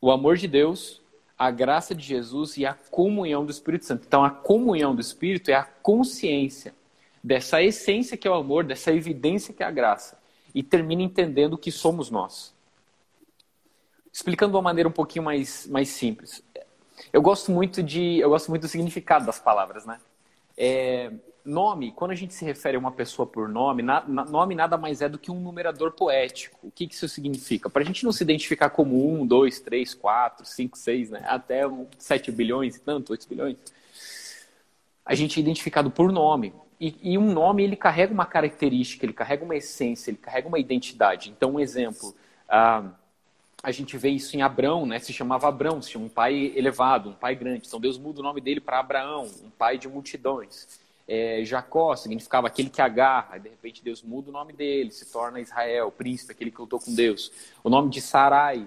O 0.00 0.10
amor 0.12 0.36
de 0.36 0.46
Deus, 0.46 1.02
a 1.36 1.50
graça 1.50 1.96
de 1.96 2.04
Jesus 2.04 2.56
e 2.56 2.64
a 2.64 2.74
comunhão 2.74 3.44
do 3.44 3.50
Espírito 3.50 3.86
Santo. 3.86 4.04
Então, 4.06 4.24
a 4.24 4.30
comunhão 4.30 4.94
do 4.94 5.00
Espírito 5.00 5.50
é 5.50 5.54
a 5.54 5.64
consciência 5.64 6.72
dessa 7.22 7.62
essência 7.62 8.16
que 8.16 8.26
é 8.26 8.30
o 8.30 8.34
amor, 8.34 8.64
dessa 8.64 8.92
evidência 8.92 9.52
que 9.52 9.62
é 9.62 9.66
a 9.66 9.70
graça 9.70 10.18
e 10.54 10.62
termina 10.62 11.02
entendendo 11.02 11.58
que 11.58 11.70
somos 11.70 12.10
nós. 12.10 12.54
Explicando 14.12 14.52
de 14.52 14.56
uma 14.56 14.62
maneira 14.62 14.88
um 14.88 14.92
pouquinho 14.92 15.24
mais, 15.24 15.66
mais 15.66 15.88
simples. 15.88 16.42
Eu 17.12 17.22
gosto 17.22 17.52
muito 17.52 17.82
de 17.82 18.18
eu 18.18 18.28
gosto 18.28 18.48
muito 18.50 18.62
do 18.62 18.68
significado 18.68 19.24
das 19.24 19.38
palavras, 19.38 19.86
né? 19.86 19.98
É, 20.56 21.12
nome, 21.44 21.92
quando 21.92 22.10
a 22.10 22.14
gente 22.14 22.34
se 22.34 22.44
refere 22.44 22.76
a 22.76 22.80
uma 22.80 22.92
pessoa 22.92 23.26
por 23.26 23.48
nome, 23.48 23.82
na, 23.82 24.06
na, 24.06 24.24
nome 24.24 24.54
nada 24.54 24.76
mais 24.76 25.00
é 25.00 25.08
do 25.08 25.18
que 25.18 25.30
um 25.30 25.40
numerador 25.40 25.92
poético. 25.92 26.58
O 26.62 26.70
que, 26.70 26.86
que 26.86 26.94
isso 26.94 27.08
significa? 27.08 27.70
Para 27.70 27.82
a 27.82 27.84
gente 27.84 28.04
não 28.04 28.12
se 28.12 28.22
identificar 28.22 28.70
como 28.70 29.12
um, 29.12 29.26
dois, 29.26 29.60
três, 29.60 29.94
quatro, 29.94 30.44
cinco, 30.44 30.76
seis, 30.76 31.10
né? 31.10 31.24
até 31.26 31.66
um, 31.66 31.86
sete 31.98 32.30
bilhões 32.30 32.76
e 32.76 32.80
tanto, 32.80 33.10
oito 33.10 33.28
bilhões, 33.28 33.56
a 35.04 35.14
gente 35.14 35.38
é 35.38 35.42
identificado 35.42 35.90
por 35.90 36.12
nome. 36.12 36.52
E, 36.80 36.96
e, 37.02 37.18
um 37.18 37.30
nome 37.30 37.62
ele 37.62 37.76
carrega 37.76 38.12
uma 38.12 38.24
característica, 38.24 39.04
ele 39.04 39.12
carrega 39.12 39.44
uma 39.44 39.54
essência, 39.54 40.10
ele 40.10 40.16
carrega 40.16 40.48
uma 40.48 40.58
identidade. 40.58 41.28
Então, 41.28 41.52
um 41.52 41.60
exemplo, 41.60 42.16
ah, 42.48 42.90
a 43.62 43.70
gente 43.70 43.98
vê 43.98 44.08
isso 44.08 44.34
em 44.34 44.40
Abrão, 44.40 44.86
né? 44.86 44.98
Se 44.98 45.12
chamava 45.12 45.46
Abrão, 45.46 45.82
se 45.82 45.90
chama 45.90 46.06
um 46.06 46.08
pai 46.08 46.52
elevado, 46.56 47.10
um 47.10 47.14
pai 47.14 47.34
grande. 47.34 47.66
Então 47.66 47.78
Deus 47.78 47.98
muda 47.98 48.20
o 48.20 48.22
nome 48.22 48.40
dele 48.40 48.60
para 48.60 48.78
Abraão, 48.78 49.26
um 49.44 49.50
pai 49.50 49.76
de 49.76 49.88
multidões. 49.88 50.80
É, 51.06 51.44
Jacó 51.44 51.94
significava 51.96 52.46
aquele 52.46 52.70
que 52.70 52.80
agarra, 52.80 53.36
de 53.36 53.48
repente 53.48 53.84
Deus 53.84 54.02
muda 54.02 54.30
o 54.30 54.32
nome 54.32 54.52
dele, 54.52 54.90
se 54.92 55.12
torna 55.12 55.40
Israel, 55.40 55.90
príncipe, 55.90 56.32
aquele 56.32 56.50
que 56.50 56.60
lutou 56.60 56.80
com 56.80 56.94
Deus. 56.94 57.30
O 57.62 57.68
nome 57.68 57.90
de 57.90 58.00
Sarai, 58.00 58.66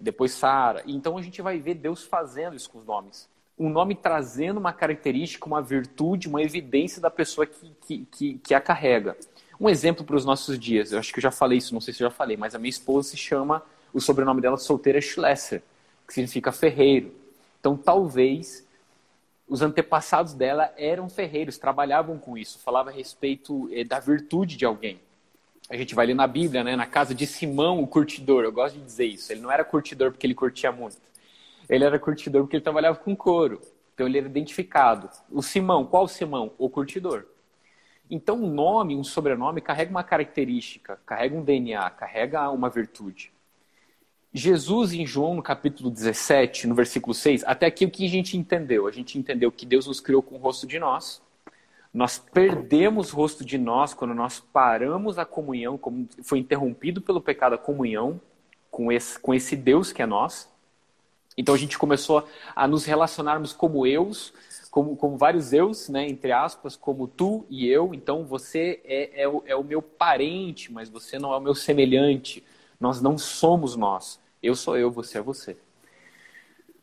depois 0.00 0.32
Sara. 0.32 0.82
Então 0.86 1.18
a 1.18 1.22
gente 1.22 1.42
vai 1.42 1.58
ver 1.58 1.74
Deus 1.74 2.02
fazendo 2.04 2.56
isso 2.56 2.70
com 2.70 2.78
os 2.78 2.86
nomes 2.86 3.28
um 3.62 3.70
nome 3.70 3.94
trazendo 3.94 4.58
uma 4.58 4.72
característica, 4.72 5.46
uma 5.46 5.62
virtude, 5.62 6.28
uma 6.28 6.42
evidência 6.42 7.00
da 7.00 7.10
pessoa 7.10 7.46
que, 7.46 7.72
que, 7.86 8.06
que, 8.10 8.34
que 8.38 8.54
a 8.54 8.60
carrega. 8.60 9.16
Um 9.60 9.68
exemplo 9.68 10.04
para 10.04 10.16
os 10.16 10.24
nossos 10.24 10.58
dias, 10.58 10.90
eu 10.90 10.98
acho 10.98 11.12
que 11.12 11.20
eu 11.20 11.22
já 11.22 11.30
falei 11.30 11.58
isso, 11.58 11.72
não 11.72 11.80
sei 11.80 11.94
se 11.94 12.02
eu 12.02 12.08
já 12.08 12.14
falei, 12.14 12.36
mas 12.36 12.56
a 12.56 12.58
minha 12.58 12.70
esposa 12.70 13.10
se 13.10 13.16
chama, 13.16 13.62
o 13.94 14.00
sobrenome 14.00 14.40
dela 14.40 14.56
solteira 14.56 14.98
é 14.98 15.00
Schlesser, 15.00 15.62
que 16.06 16.14
significa 16.14 16.50
ferreiro. 16.50 17.14
Então, 17.60 17.76
talvez 17.76 18.66
os 19.46 19.62
antepassados 19.62 20.34
dela 20.34 20.72
eram 20.76 21.08
ferreiros, 21.08 21.56
trabalhavam 21.56 22.18
com 22.18 22.36
isso, 22.36 22.58
falava 22.58 22.90
a 22.90 22.92
respeito 22.92 23.68
eh, 23.72 23.84
da 23.84 24.00
virtude 24.00 24.56
de 24.56 24.64
alguém. 24.64 24.98
A 25.70 25.76
gente 25.76 25.94
vai 25.94 26.06
ler 26.06 26.14
na 26.14 26.26
Bíblia, 26.26 26.64
né, 26.64 26.74
na 26.74 26.86
casa 26.86 27.14
de 27.14 27.26
Simão, 27.28 27.80
o 27.80 27.86
curtidor, 27.86 28.42
eu 28.42 28.50
gosto 28.50 28.74
de 28.76 28.84
dizer 28.84 29.06
isso. 29.06 29.32
Ele 29.32 29.40
não 29.40 29.52
era 29.52 29.64
curtidor 29.64 30.10
porque 30.10 30.26
ele 30.26 30.34
curtia 30.34 30.72
muito 30.72 30.96
ele 31.74 31.84
era 31.84 31.98
curtidor 31.98 32.42
porque 32.42 32.56
ele 32.56 32.62
trabalhava 32.62 32.98
com 32.98 33.16
couro. 33.16 33.60
Então 33.94 34.06
ele 34.06 34.18
era 34.18 34.26
identificado. 34.26 35.08
O 35.30 35.42
Simão, 35.42 35.86
qual 35.86 36.06
Simão? 36.06 36.52
O 36.58 36.68
curtidor. 36.68 37.24
Então 38.10 38.36
um 38.36 38.46
nome, 38.46 38.94
um 38.94 39.02
sobrenome 39.02 39.62
carrega 39.62 39.90
uma 39.90 40.04
característica, 40.04 41.00
carrega 41.06 41.34
um 41.34 41.42
DNA, 41.42 41.88
carrega 41.90 42.50
uma 42.50 42.68
virtude. 42.68 43.32
Jesus 44.34 44.92
em 44.92 45.06
João, 45.06 45.34
no 45.34 45.42
capítulo 45.42 45.90
17, 45.90 46.66
no 46.66 46.74
versículo 46.74 47.14
6, 47.14 47.42
até 47.44 47.66
aqui 47.66 47.86
o 47.86 47.90
que 47.90 48.04
a 48.04 48.08
gente 48.08 48.36
entendeu? 48.36 48.86
A 48.86 48.92
gente 48.92 49.18
entendeu 49.18 49.50
que 49.50 49.64
Deus 49.64 49.86
nos 49.86 50.00
criou 50.00 50.22
com 50.22 50.34
o 50.34 50.38
rosto 50.38 50.66
de 50.66 50.78
nós. 50.78 51.22
Nós 51.92 52.18
perdemos 52.18 53.12
o 53.12 53.16
rosto 53.16 53.44
de 53.44 53.56
nós 53.56 53.94
quando 53.94 54.14
nós 54.14 54.40
paramos 54.40 55.18
a 55.18 55.24
comunhão, 55.24 55.78
como 55.78 56.06
foi 56.22 56.38
interrompido 56.38 57.00
pelo 57.00 57.20
pecado 57.20 57.54
a 57.54 57.58
comunhão 57.58 58.20
com 58.70 58.92
esse, 58.92 59.18
com 59.18 59.32
esse 59.32 59.56
Deus 59.56 59.90
que 59.90 60.02
é 60.02 60.06
nós. 60.06 60.51
Então 61.36 61.54
a 61.54 61.58
gente 61.58 61.78
começou 61.78 62.26
a 62.54 62.68
nos 62.68 62.84
relacionarmos 62.84 63.52
como 63.52 63.86
eus, 63.86 64.32
como, 64.70 64.96
como 64.96 65.16
vários 65.16 65.52
eus, 65.52 65.88
né, 65.88 66.08
entre 66.08 66.32
aspas, 66.32 66.76
como 66.76 67.06
tu 67.06 67.44
e 67.48 67.66
eu. 67.66 67.92
Então 67.94 68.24
você 68.24 68.80
é, 68.84 69.22
é, 69.22 69.28
o, 69.28 69.42
é 69.46 69.56
o 69.56 69.64
meu 69.64 69.80
parente, 69.80 70.72
mas 70.72 70.88
você 70.88 71.18
não 71.18 71.32
é 71.32 71.36
o 71.36 71.40
meu 71.40 71.54
semelhante. 71.54 72.44
Nós 72.78 73.00
não 73.00 73.16
somos 73.16 73.76
nós. 73.76 74.20
Eu 74.42 74.54
sou 74.54 74.76
eu, 74.76 74.90
você 74.90 75.18
é 75.18 75.22
você. 75.22 75.56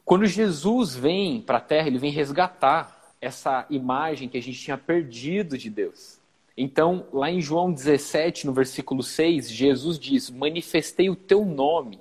Quando 0.06 0.26
Jesus 0.26 0.96
vem 0.96 1.42
para 1.42 1.58
a 1.58 1.62
Terra, 1.62 1.88
ele 1.88 2.00
vem 2.00 2.12
resgatar 2.12 3.14
essa 3.22 3.66
imagem 3.70 4.30
que 4.30 4.38
a 4.38 4.42
gente 4.42 4.60
tinha 4.60 4.78
perdido 4.78 5.58
de 5.58 5.70
Deus. 5.70 6.20
Então, 6.58 7.08
lá 7.14 7.30
em 7.30 7.42
João 7.42 7.72
17, 7.72 8.46
no 8.48 8.54
versículo 8.54 9.04
6, 9.04 9.50
Jesus 9.50 10.00
diz: 10.00 10.30
Manifestei 10.30 11.10
o 11.10 11.16
teu 11.16 11.46
nome 11.46 12.00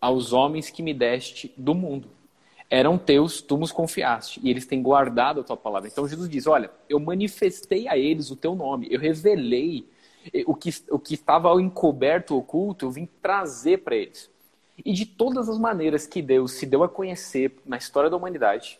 aos 0.00 0.32
homens 0.32 0.70
que 0.70 0.82
me 0.82 0.94
deste 0.94 1.52
do 1.56 1.74
mundo. 1.74 2.10
Eram 2.70 2.98
teus, 2.98 3.40
tu 3.40 3.56
nos 3.56 3.72
confiaste, 3.72 4.40
e 4.42 4.50
eles 4.50 4.66
têm 4.66 4.82
guardado 4.82 5.40
a 5.40 5.44
tua 5.44 5.56
palavra. 5.56 5.88
Então 5.88 6.06
Jesus 6.06 6.28
diz: 6.28 6.46
Olha, 6.46 6.70
eu 6.88 7.00
manifestei 7.00 7.88
a 7.88 7.96
eles 7.96 8.30
o 8.30 8.36
teu 8.36 8.54
nome, 8.54 8.88
eu 8.90 9.00
revelei 9.00 9.88
o 10.46 10.54
que, 10.54 10.70
o 10.90 10.98
que 10.98 11.14
estava 11.14 11.50
encoberto, 11.60 12.36
oculto, 12.36 12.84
eu 12.84 12.90
vim 12.90 13.08
trazer 13.22 13.78
para 13.78 13.96
eles. 13.96 14.30
E 14.84 14.92
de 14.92 15.06
todas 15.06 15.48
as 15.48 15.58
maneiras 15.58 16.06
que 16.06 16.22
Deus 16.22 16.52
se 16.52 16.66
deu 16.66 16.82
a 16.82 16.88
conhecer 16.88 17.56
na 17.64 17.76
história 17.76 18.10
da 18.10 18.16
humanidade, 18.16 18.78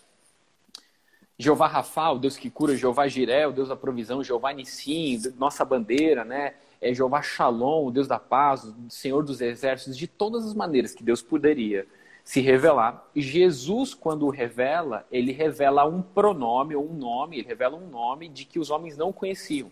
Jeová 1.39 1.67
Rafa, 1.69 2.11
o 2.11 2.19
Deus 2.19 2.37
que 2.37 2.51
cura, 2.51 2.77
Jeová 2.77 3.07
Jiré, 3.07 3.47
o 3.47 3.53
Deus 3.53 3.69
da 3.69 3.77
provisão, 3.77 4.25
Jeová 4.25 4.53
Nissim, 4.53 5.21
nossa 5.37 5.65
bandeira, 5.65 6.25
né? 6.25 6.55
É 6.81 6.95
Jeová 6.95 7.23
Shalom, 7.23 7.87
o 7.87 7.91
Deus 7.91 8.07
da 8.07 8.19
paz, 8.19 8.65
o 8.65 8.75
Senhor 8.89 9.25
dos 9.25 9.41
exércitos, 9.41 9.97
de 9.97 10.07
todas 10.07 10.47
as 10.47 10.55
maneiras 10.55 10.95
que 10.95 11.03
Deus 11.03 11.23
poderia 11.23 11.87
se 12.25 12.41
revelar. 12.41 13.09
E 13.15 13.23
Jesus, 13.23 13.95
quando 13.95 14.27
o 14.27 14.31
revela, 14.31 15.07
ele 15.11 15.33
revela 15.33 15.87
um 15.87 16.03
pronome 16.03 16.77
ou 16.77 16.89
um 16.89 16.95
nome, 16.95 17.39
ele 17.39 17.49
revela 17.49 17.77
um 17.77 17.89
nome 17.89 18.29
de 18.29 18.45
que 18.45 18.59
os 18.59 18.71
homens 18.71 18.97
não 18.97 19.13
conheciam. 19.13 19.71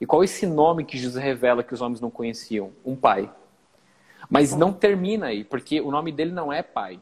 E 0.00 0.06
qual 0.06 0.22
é 0.22 0.24
esse 0.24 0.46
nome 0.46 0.84
que 0.84 0.98
Jesus 0.98 1.22
revela 1.22 1.62
que 1.62 1.74
os 1.74 1.80
homens 1.80 2.00
não 2.00 2.10
conheciam? 2.10 2.72
Um 2.84 2.94
pai. 2.94 3.32
Mas 4.28 4.54
não 4.54 4.72
termina 4.72 5.26
aí, 5.26 5.42
porque 5.42 5.80
o 5.80 5.90
nome 5.90 6.12
dele 6.12 6.32
não 6.32 6.52
é 6.52 6.62
pai. 6.62 7.00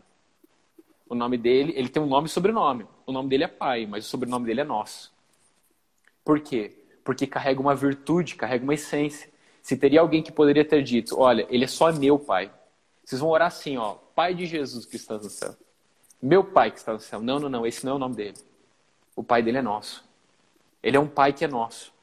O 1.08 1.14
nome 1.14 1.36
dele, 1.36 1.72
ele 1.76 1.88
tem 1.88 2.02
um 2.02 2.06
nome 2.06 2.26
e 2.26 2.30
sobrenome. 2.30 2.86
O 3.06 3.12
nome 3.12 3.28
dele 3.28 3.44
é 3.44 3.48
pai, 3.48 3.86
mas 3.86 4.06
o 4.06 4.08
sobrenome 4.08 4.46
dele 4.46 4.60
é 4.60 4.64
nosso. 4.64 5.12
Por 6.24 6.40
quê? 6.40 6.76
Porque 7.08 7.26
carrega 7.26 7.58
uma 7.58 7.74
virtude, 7.74 8.34
carrega 8.34 8.62
uma 8.62 8.74
essência. 8.74 9.30
Se 9.62 9.78
teria 9.78 10.02
alguém 10.02 10.22
que 10.22 10.30
poderia 10.30 10.62
ter 10.62 10.82
dito, 10.82 11.18
olha, 11.18 11.46
ele 11.48 11.64
é 11.64 11.66
só 11.66 11.90
meu 11.90 12.18
pai. 12.18 12.52
Vocês 13.02 13.18
vão 13.18 13.30
orar 13.30 13.48
assim, 13.48 13.78
ó, 13.78 13.94
Pai 14.14 14.34
de 14.34 14.44
Jesus 14.44 14.84
que 14.84 14.96
está 14.96 15.14
no 15.14 15.30
céu. 15.30 15.56
Meu 16.20 16.44
pai 16.44 16.70
que 16.70 16.76
está 16.76 16.92
no 16.92 17.00
céu. 17.00 17.22
Não, 17.22 17.40
não, 17.40 17.48
não, 17.48 17.66
esse 17.66 17.82
não 17.82 17.92
é 17.92 17.94
o 17.94 17.98
nome 17.98 18.14
dele. 18.14 18.36
O 19.16 19.24
pai 19.24 19.42
dele 19.42 19.56
é 19.56 19.62
nosso. 19.62 20.04
Ele 20.82 20.98
é 20.98 21.00
um 21.00 21.08
pai 21.08 21.32
que 21.32 21.46
é 21.46 21.48
nosso. 21.48 21.94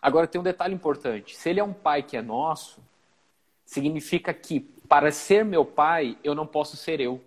Agora 0.00 0.26
tem 0.26 0.40
um 0.40 0.44
detalhe 0.44 0.74
importante. 0.74 1.36
Se 1.36 1.50
ele 1.50 1.60
é 1.60 1.64
um 1.64 1.74
pai 1.74 2.02
que 2.02 2.16
é 2.16 2.22
nosso, 2.22 2.82
significa 3.66 4.32
que 4.32 4.60
para 4.88 5.12
ser 5.12 5.44
meu 5.44 5.66
pai, 5.66 6.16
eu 6.24 6.34
não 6.34 6.46
posso 6.46 6.78
ser 6.78 6.98
eu. 6.98 7.20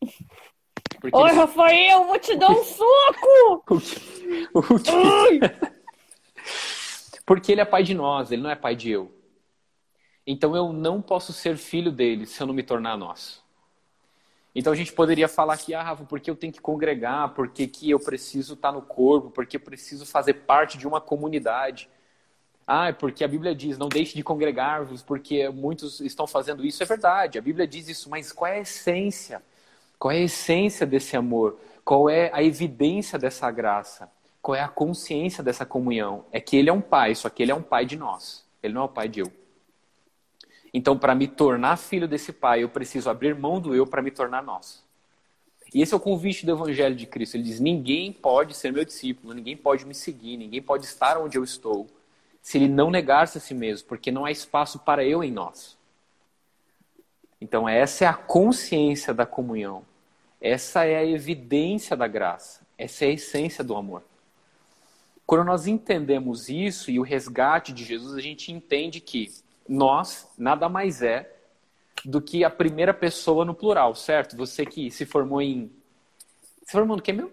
Porque 1.00 1.16
Oi, 1.16 1.30
ele... 1.30 1.38
Rafael, 1.40 2.04
vou 2.04 2.18
te 2.20 2.36
dar 2.38 2.52
um 2.52 2.62
soco! 2.62 3.72
o 3.74 3.80
que... 3.80 3.96
O 4.54 4.78
que... 4.78 5.71
Porque 7.24 7.52
ele 7.52 7.60
é 7.60 7.64
pai 7.64 7.82
de 7.82 7.94
nós, 7.94 8.30
ele 8.30 8.42
não 8.42 8.50
é 8.50 8.56
pai 8.56 8.74
de 8.74 8.90
eu. 8.90 9.12
Então 10.26 10.54
eu 10.54 10.72
não 10.72 11.02
posso 11.02 11.32
ser 11.32 11.56
filho 11.56 11.90
dele 11.90 12.26
se 12.26 12.40
eu 12.40 12.46
não 12.46 12.54
me 12.54 12.62
tornar 12.62 12.96
nosso. 12.96 13.42
Então 14.54 14.72
a 14.72 14.76
gente 14.76 14.92
poderia 14.92 15.28
falar 15.28 15.54
aqui, 15.54 15.72
ah, 15.72 15.82
Rafa, 15.82 16.04
porque 16.04 16.30
eu 16.30 16.36
tenho 16.36 16.52
que 16.52 16.60
congregar, 16.60 17.30
porque 17.34 17.66
que 17.66 17.90
eu 17.90 17.98
preciso 17.98 18.54
estar 18.54 18.70
no 18.70 18.82
corpo, 18.82 19.30
porque 19.30 19.56
eu 19.56 19.60
preciso 19.60 20.04
fazer 20.04 20.34
parte 20.34 20.76
de 20.76 20.86
uma 20.86 21.00
comunidade. 21.00 21.88
Ah, 22.66 22.88
é 22.88 22.92
porque 22.92 23.24
a 23.24 23.28
Bíblia 23.28 23.54
diz, 23.54 23.78
não 23.78 23.88
deixe 23.88 24.14
de 24.14 24.22
congregar-vos, 24.22 25.02
porque 25.02 25.48
muitos 25.48 26.00
estão 26.00 26.26
fazendo 26.26 26.64
isso. 26.64 26.82
É 26.82 26.86
verdade, 26.86 27.38
a 27.38 27.42
Bíblia 27.42 27.66
diz 27.66 27.88
isso, 27.88 28.10
mas 28.10 28.30
qual 28.30 28.50
é 28.50 28.58
a 28.58 28.60
essência? 28.60 29.42
Qual 29.98 30.12
é 30.12 30.18
a 30.18 30.20
essência 30.20 30.86
desse 30.86 31.16
amor? 31.16 31.58
Qual 31.84 32.08
é 32.08 32.30
a 32.32 32.42
evidência 32.42 33.18
dessa 33.18 33.50
graça? 33.50 34.10
Qual 34.42 34.56
é 34.56 34.60
a 34.60 34.68
consciência 34.68 35.42
dessa 35.42 35.64
comunhão? 35.64 36.24
É 36.32 36.40
que 36.40 36.56
ele 36.56 36.68
é 36.68 36.72
um 36.72 36.80
pai, 36.80 37.14
só 37.14 37.30
que 37.30 37.42
ele 37.42 37.52
é 37.52 37.54
um 37.54 37.62
pai 37.62 37.86
de 37.86 37.96
nós. 37.96 38.44
Ele 38.60 38.74
não 38.74 38.82
é 38.82 38.84
o 38.84 38.88
pai 38.88 39.08
de 39.08 39.20
eu. 39.20 39.32
Então, 40.74 40.98
para 40.98 41.14
me 41.14 41.28
tornar 41.28 41.76
filho 41.76 42.08
desse 42.08 42.32
pai, 42.32 42.64
eu 42.64 42.68
preciso 42.68 43.08
abrir 43.08 43.36
mão 43.36 43.60
do 43.60 43.72
eu 43.72 43.86
para 43.86 44.02
me 44.02 44.10
tornar 44.10 44.42
nós. 44.42 44.82
E 45.72 45.80
esse 45.80 45.94
é 45.94 45.96
o 45.96 46.00
convite 46.00 46.44
do 46.44 46.52
Evangelho 46.52 46.96
de 46.96 47.06
Cristo. 47.06 47.36
Ele 47.36 47.44
diz: 47.44 47.60
ninguém 47.60 48.12
pode 48.12 48.54
ser 48.54 48.72
meu 48.72 48.84
discípulo, 48.84 49.32
ninguém 49.32 49.56
pode 49.56 49.86
me 49.86 49.94
seguir, 49.94 50.36
ninguém 50.36 50.60
pode 50.60 50.86
estar 50.86 51.18
onde 51.18 51.38
eu 51.38 51.44
estou, 51.44 51.86
se 52.42 52.58
ele 52.58 52.68
não 52.68 52.90
negar-se 52.90 53.38
a 53.38 53.40
si 53.40 53.54
mesmo, 53.54 53.86
porque 53.86 54.10
não 54.10 54.24
há 54.24 54.30
espaço 54.30 54.80
para 54.80 55.04
eu 55.04 55.22
em 55.22 55.30
nós. 55.30 55.78
Então, 57.40 57.68
essa 57.68 58.04
é 58.04 58.08
a 58.08 58.14
consciência 58.14 59.14
da 59.14 59.24
comunhão. 59.24 59.84
Essa 60.40 60.84
é 60.84 60.96
a 60.96 61.04
evidência 61.04 61.96
da 61.96 62.06
graça. 62.06 62.60
Essa 62.76 63.04
é 63.04 63.08
a 63.08 63.12
essência 63.12 63.62
do 63.62 63.76
amor. 63.76 64.02
Quando 65.32 65.46
nós 65.46 65.66
entendemos 65.66 66.50
isso 66.50 66.90
e 66.90 66.98
o 66.98 67.02
resgate 67.02 67.72
de 67.72 67.84
Jesus, 67.84 68.14
a 68.18 68.20
gente 68.20 68.52
entende 68.52 69.00
que 69.00 69.30
nós 69.66 70.30
nada 70.36 70.68
mais 70.68 71.00
é 71.00 71.34
do 72.04 72.20
que 72.20 72.44
a 72.44 72.50
primeira 72.50 72.92
pessoa 72.92 73.42
no 73.42 73.54
plural, 73.54 73.94
certo? 73.94 74.36
Você 74.36 74.66
que 74.66 74.90
se 74.90 75.06
formou 75.06 75.40
em. 75.40 75.72
Se 76.66 76.72
formou 76.72 76.98
no 76.98 77.02
que 77.02 77.14
mesmo? 77.14 77.32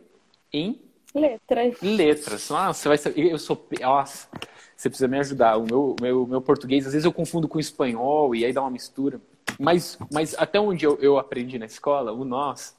Em? 0.54 0.82
Letras. 1.14 1.82
Letras. 1.82 2.50
Nossa, 2.50 2.80
você 2.80 2.88
vai 2.88 2.98
ser... 2.98 3.20
Eu 3.20 3.38
sou. 3.38 3.68
Nossa, 3.82 4.30
você 4.78 4.90
precisa 4.90 5.10
me 5.10 5.20
ajudar. 5.20 5.58
O 5.58 5.66
meu, 5.66 5.96
meu, 6.00 6.26
meu 6.26 6.42
português, 6.42 6.88
às 6.88 6.94
vezes 6.94 7.04
eu 7.04 7.12
confundo 7.12 7.50
com 7.50 7.58
o 7.58 7.60
espanhol 7.60 8.34
e 8.34 8.46
aí 8.46 8.54
dá 8.54 8.62
uma 8.62 8.72
mistura. 8.72 9.20
Mas, 9.60 10.00
mas 10.10 10.34
até 10.38 10.58
onde 10.58 10.86
eu, 10.86 10.98
eu 11.02 11.18
aprendi 11.18 11.60
na 11.60 11.66
escola, 11.66 12.14
o 12.14 12.24
nós, 12.24 12.78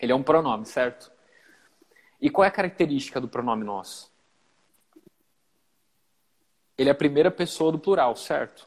ele 0.00 0.10
é 0.10 0.14
um 0.16 0.24
pronome, 0.24 0.66
certo? 0.66 1.08
E 2.20 2.28
qual 2.28 2.44
é 2.44 2.48
a 2.48 2.50
característica 2.50 3.20
do 3.20 3.28
pronome 3.28 3.62
nós? 3.62 4.09
Ele 6.80 6.88
é 6.88 6.92
a 6.92 6.94
primeira 6.94 7.30
pessoa 7.30 7.70
do 7.70 7.78
plural, 7.78 8.16
certo? 8.16 8.66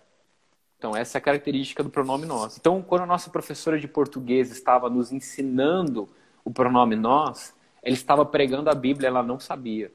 Então, 0.77 0.95
essa 0.95 1.17
é 1.17 1.19
a 1.19 1.21
característica 1.21 1.81
do 1.81 1.89
pronome 1.89 2.27
nós. 2.27 2.55
Então, 2.59 2.79
quando 2.79 3.01
a 3.01 3.05
nossa 3.07 3.31
professora 3.31 3.79
de 3.79 3.87
português 3.87 4.51
estava 4.51 4.87
nos 4.87 5.11
ensinando 5.11 6.07
o 6.45 6.51
pronome 6.51 6.95
nós, 6.95 7.55
ela 7.81 7.95
estava 7.95 8.23
pregando 8.23 8.69
a 8.69 8.75
Bíblia, 8.75 9.07
ela 9.07 9.23
não 9.23 9.39
sabia. 9.39 9.91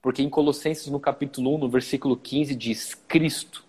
Porque 0.00 0.22
em 0.22 0.30
Colossenses, 0.30 0.86
no 0.86 1.00
capítulo 1.00 1.56
1, 1.56 1.58
no 1.58 1.68
versículo 1.68 2.16
15, 2.16 2.54
diz: 2.54 2.94
Cristo, 2.94 3.64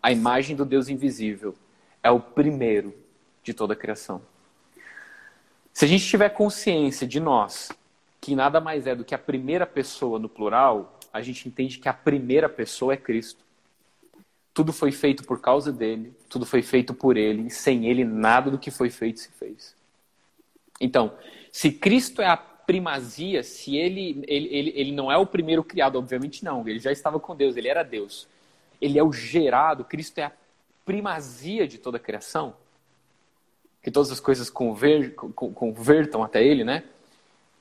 a 0.00 0.12
imagem 0.12 0.54
do 0.54 0.64
Deus 0.64 0.88
invisível, 0.88 1.56
é 2.00 2.10
o 2.12 2.20
primeiro 2.20 2.94
de 3.42 3.52
toda 3.52 3.72
a 3.72 3.76
criação. 3.76 4.22
Se 5.72 5.86
a 5.86 5.88
gente 5.88 6.06
tiver 6.06 6.28
consciência 6.28 7.04
de 7.04 7.18
nós, 7.18 7.72
que 8.20 8.36
nada 8.36 8.60
mais 8.60 8.86
é 8.86 8.94
do 8.94 9.04
que 9.04 9.12
a 9.16 9.18
primeira 9.18 9.66
pessoa 9.66 10.20
no 10.20 10.28
plural, 10.28 10.99
a 11.12 11.20
gente 11.20 11.48
entende 11.48 11.78
que 11.78 11.88
a 11.88 11.92
primeira 11.92 12.48
pessoa 12.48 12.94
é 12.94 12.96
Cristo. 12.96 13.44
Tudo 14.52 14.72
foi 14.72 14.92
feito 14.92 15.24
por 15.24 15.40
causa 15.40 15.72
dele, 15.72 16.12
tudo 16.28 16.44
foi 16.44 16.62
feito 16.62 16.92
por 16.92 17.16
ele, 17.16 17.46
e 17.46 17.50
sem 17.50 17.86
ele 17.86 18.04
nada 18.04 18.50
do 18.50 18.58
que 18.58 18.70
foi 18.70 18.90
feito 18.90 19.20
se 19.20 19.30
fez. 19.30 19.74
Então, 20.80 21.16
se 21.52 21.70
Cristo 21.70 22.22
é 22.22 22.26
a 22.26 22.36
primazia, 22.36 23.42
se 23.42 23.76
ele, 23.76 24.22
ele, 24.26 24.48
ele, 24.48 24.72
ele 24.76 24.92
não 24.92 25.10
é 25.10 25.16
o 25.16 25.26
primeiro 25.26 25.64
criado, 25.64 25.96
obviamente 25.96 26.44
não, 26.44 26.66
ele 26.68 26.78
já 26.78 26.92
estava 26.92 27.18
com 27.18 27.34
Deus, 27.34 27.56
ele 27.56 27.68
era 27.68 27.82
Deus. 27.82 28.28
Ele 28.80 28.98
é 28.98 29.02
o 29.02 29.12
gerado, 29.12 29.84
Cristo 29.84 30.18
é 30.18 30.24
a 30.24 30.32
primazia 30.84 31.66
de 31.66 31.78
toda 31.78 31.96
a 31.96 32.00
criação, 32.00 32.54
que 33.82 33.90
todas 33.90 34.10
as 34.10 34.20
coisas 34.20 34.48
conver, 34.48 35.14
convertam 35.14 36.22
até 36.22 36.44
ele, 36.44 36.64
né? 36.64 36.84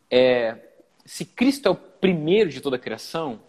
É, 0.09 0.57
se 1.05 1.25
Cristo 1.25 1.67
é 1.67 1.71
o 1.71 1.75
primeiro 1.75 2.49
de 2.49 2.61
toda 2.61 2.75
a 2.75 2.79
criação, 2.79 3.39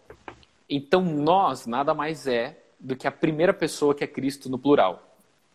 então 0.70 1.02
nós 1.02 1.66
nada 1.66 1.92
mais 1.92 2.26
é 2.26 2.56
do 2.78 2.96
que 2.96 3.06
a 3.06 3.10
primeira 3.10 3.52
pessoa 3.52 3.94
que 3.94 4.04
é 4.04 4.06
Cristo 4.06 4.48
no 4.48 4.58
plural. 4.58 5.10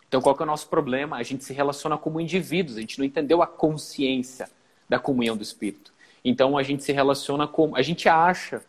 Então, 0.07 0.21
qual 0.21 0.35
que 0.35 0.43
é 0.43 0.45
o 0.45 0.47
nosso 0.47 0.67
problema? 0.67 1.17
A 1.17 1.23
gente 1.23 1.43
se 1.43 1.53
relaciona 1.53 1.97
como 1.97 2.21
indivíduos, 2.21 2.77
a 2.77 2.81
gente 2.81 2.99
não 2.99 3.05
entendeu 3.05 3.41
a 3.41 3.47
consciência 3.47 4.47
da 4.87 4.99
comunhão 4.99 5.35
do 5.35 5.43
Espírito. 5.43 5.91
Então, 6.23 6.57
a 6.57 6.63
gente 6.63 6.83
se 6.83 6.91
relaciona 6.91 7.47
como. 7.47 7.75
A 7.75 7.81
gente 7.81 8.07
acha 8.07 8.63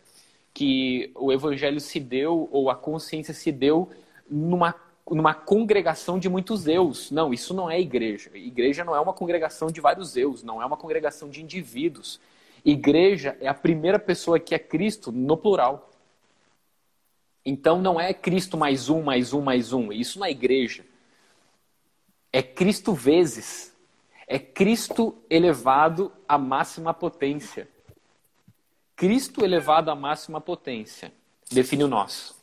que 0.53 1.11
o 1.15 1.31
evangelho 1.31 1.79
se 1.79 1.99
deu, 1.99 2.49
ou 2.51 2.69
a 2.69 2.75
consciência 2.75 3.33
se 3.33 3.51
deu, 3.51 3.89
numa, 4.29 4.73
numa 5.09 5.33
congregação 5.33 6.17
de 6.17 6.27
muitos 6.27 6.67
eus. 6.67 7.11
Não, 7.11 7.31
isso 7.31 7.53
não 7.53 7.69
é 7.69 7.79
igreja. 7.79 8.31
Igreja 8.33 8.83
não 8.83 8.95
é 8.95 8.99
uma 8.99 9.13
congregação 9.13 9.67
de 9.69 9.79
vários 9.79 10.17
eus, 10.17 10.41
não 10.41 10.61
é 10.61 10.65
uma 10.65 10.75
congregação 10.75 11.29
de 11.29 11.43
indivíduos. 11.43 12.19
Igreja 12.65 13.37
é 13.39 13.47
a 13.47 13.53
primeira 13.53 13.99
pessoa 13.99 14.39
que 14.39 14.55
é 14.55 14.59
Cristo 14.59 15.11
no 15.11 15.37
plural. 15.37 15.86
Então 17.49 17.81
não 17.81 17.97
é 17.97 18.13
Cristo 18.13 18.57
mais 18.57 18.89
um, 18.89 19.01
mais 19.01 19.31
um, 19.31 19.39
mais 19.39 19.71
um. 19.71 19.89
Isso 19.89 20.19
na 20.19 20.29
igreja. 20.29 20.85
É 22.29 22.43
Cristo 22.43 22.93
vezes. 22.93 23.73
É 24.27 24.37
Cristo 24.37 25.15
elevado 25.29 26.11
à 26.27 26.37
máxima 26.37 26.93
potência. 26.93 27.69
Cristo 28.97 29.45
elevado 29.45 29.89
à 29.89 29.95
máxima 29.95 30.41
potência. 30.41 31.13
Define 31.49 31.85
o 31.85 31.87
nosso. 31.87 32.35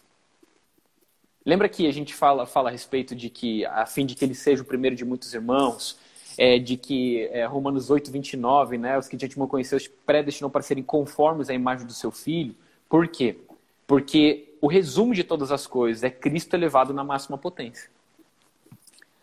Lembra 1.44 1.68
que 1.68 1.86
a 1.86 1.92
gente 1.92 2.14
fala, 2.14 2.46
fala 2.46 2.70
a 2.70 2.72
respeito 2.72 3.14
de 3.14 3.28
que, 3.28 3.66
a 3.66 3.84
fim 3.84 4.06
de 4.06 4.14
que 4.14 4.24
ele 4.24 4.34
seja 4.34 4.62
o 4.62 4.64
primeiro 4.64 4.96
de 4.96 5.04
muitos 5.04 5.34
irmãos, 5.34 5.98
é, 6.38 6.58
de 6.58 6.78
que 6.78 7.26
é, 7.26 7.44
Romanos 7.44 7.90
8, 7.90 8.10
29, 8.10 8.78
né, 8.78 8.98
os 8.98 9.06
que 9.06 9.18
de 9.18 9.26
antemão 9.26 9.46
conheceu, 9.46 9.78
predestinou 10.06 10.48
para 10.48 10.62
serem 10.62 10.82
conformes 10.82 11.50
à 11.50 11.52
imagem 11.52 11.86
do 11.86 11.92
seu 11.92 12.10
filho. 12.10 12.56
Por 12.88 13.06
quê? 13.06 13.36
Porque 13.86 14.53
o 14.64 14.66
resumo 14.66 15.12
de 15.12 15.22
todas 15.22 15.52
as 15.52 15.66
coisas 15.66 16.02
é 16.02 16.08
Cristo 16.08 16.54
elevado 16.54 16.94
na 16.94 17.04
máxima 17.04 17.36
potência. 17.36 17.90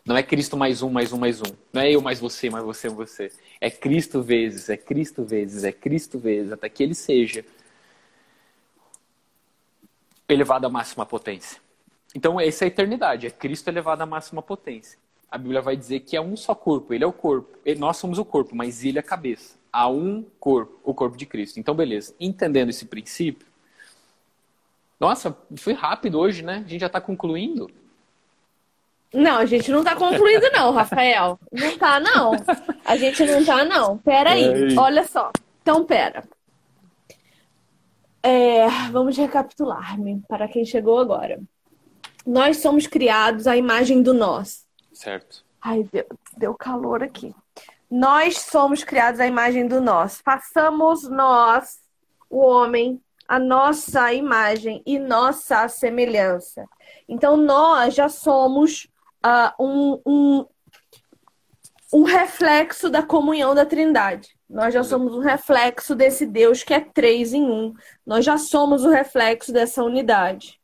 Não 0.04 0.16
é 0.16 0.22
Cristo 0.22 0.56
mais 0.56 0.82
um, 0.82 0.88
mais 0.88 1.12
um, 1.12 1.18
mais 1.18 1.40
um. 1.40 1.52
Não 1.72 1.82
é 1.82 1.90
eu 1.90 2.00
mais 2.00 2.20
você, 2.20 2.48
mais 2.48 2.64
você, 2.64 2.88
você. 2.88 3.32
É 3.60 3.68
Cristo 3.68 4.22
vezes, 4.22 4.68
é 4.68 4.76
Cristo 4.76 5.24
vezes, 5.24 5.64
é 5.64 5.72
Cristo 5.72 6.16
vezes, 6.16 6.52
até 6.52 6.68
que 6.68 6.80
ele 6.80 6.94
seja 6.94 7.44
elevado 10.28 10.64
à 10.64 10.70
máxima 10.70 11.04
potência. 11.04 11.60
Então, 12.14 12.38
essa 12.38 12.64
é 12.64 12.66
a 12.66 12.68
eternidade, 12.68 13.26
é 13.26 13.30
Cristo 13.30 13.66
elevado 13.66 14.00
à 14.00 14.06
máxima 14.06 14.42
potência. 14.42 14.96
A 15.28 15.36
Bíblia 15.36 15.60
vai 15.60 15.76
dizer 15.76 16.00
que 16.00 16.16
é 16.16 16.20
um 16.20 16.36
só 16.36 16.54
corpo, 16.54 16.94
ele 16.94 17.02
é 17.02 17.06
o 17.06 17.12
corpo. 17.12 17.58
Nós 17.78 17.96
somos 17.96 18.16
o 18.16 18.24
corpo, 18.24 18.54
mas 18.54 18.84
ele 18.84 18.98
é 18.98 19.00
a 19.00 19.04
cabeça. 19.04 19.56
Há 19.72 19.88
um 19.88 20.24
corpo, 20.38 20.78
o 20.84 20.94
corpo 20.94 21.16
de 21.16 21.26
Cristo. 21.26 21.58
Então, 21.58 21.74
beleza. 21.74 22.14
Entendendo 22.20 22.70
esse 22.70 22.84
princípio, 22.84 23.50
nossa, 25.02 25.36
foi 25.56 25.72
rápido 25.72 26.16
hoje, 26.16 26.44
né? 26.44 26.62
A 26.64 26.68
gente 26.68 26.78
já 26.78 26.86
está 26.86 27.00
concluindo. 27.00 27.68
Não, 29.12 29.38
a 29.38 29.46
gente 29.46 29.68
não 29.72 29.82
tá 29.82 29.96
concluindo, 29.96 30.48
não, 30.52 30.70
Rafael. 30.70 31.40
Não 31.50 31.76
tá, 31.76 31.98
não. 31.98 32.30
A 32.84 32.96
gente 32.96 33.26
não 33.26 33.44
tá, 33.44 33.64
não. 33.64 33.98
Pera 33.98 34.30
aí. 34.30 34.76
Olha 34.78 35.04
só. 35.04 35.32
Então, 35.60 35.84
pera. 35.84 36.22
É, 38.22 38.68
vamos 38.92 39.16
recapitular-me 39.16 40.22
para 40.28 40.46
quem 40.46 40.64
chegou 40.64 41.00
agora. 41.00 41.40
Nós 42.24 42.58
somos 42.58 42.86
criados 42.86 43.48
à 43.48 43.56
imagem 43.56 44.04
do 44.04 44.14
nós. 44.14 44.64
Certo. 44.92 45.44
Ai, 45.60 45.84
deu, 45.92 46.06
deu 46.36 46.54
calor 46.54 47.02
aqui. 47.02 47.34
Nós 47.90 48.38
somos 48.38 48.84
criados 48.84 49.18
à 49.18 49.26
imagem 49.26 49.66
do 49.66 49.80
nós. 49.80 50.22
Façamos 50.24 51.08
nós, 51.08 51.80
o 52.30 52.38
homem, 52.38 53.02
a 53.26 53.38
nossa 53.38 54.12
imagem 54.12 54.82
e 54.86 54.98
nossa 54.98 55.68
semelhança. 55.68 56.66
Então, 57.08 57.36
nós 57.36 57.94
já 57.94 58.08
somos 58.08 58.88
uh, 59.24 59.64
um, 59.64 60.02
um, 60.06 60.46
um 61.92 62.02
reflexo 62.02 62.90
da 62.90 63.02
comunhão 63.02 63.54
da 63.54 63.64
Trindade. 63.64 64.36
Nós 64.48 64.74
já 64.74 64.84
somos 64.84 65.14
um 65.14 65.20
reflexo 65.20 65.94
desse 65.94 66.26
Deus 66.26 66.62
que 66.62 66.74
é 66.74 66.80
três 66.80 67.32
em 67.32 67.44
um. 67.44 67.72
Nós 68.04 68.24
já 68.24 68.36
somos 68.36 68.84
o 68.84 68.90
reflexo 68.90 69.52
dessa 69.52 69.82
unidade. 69.82 70.60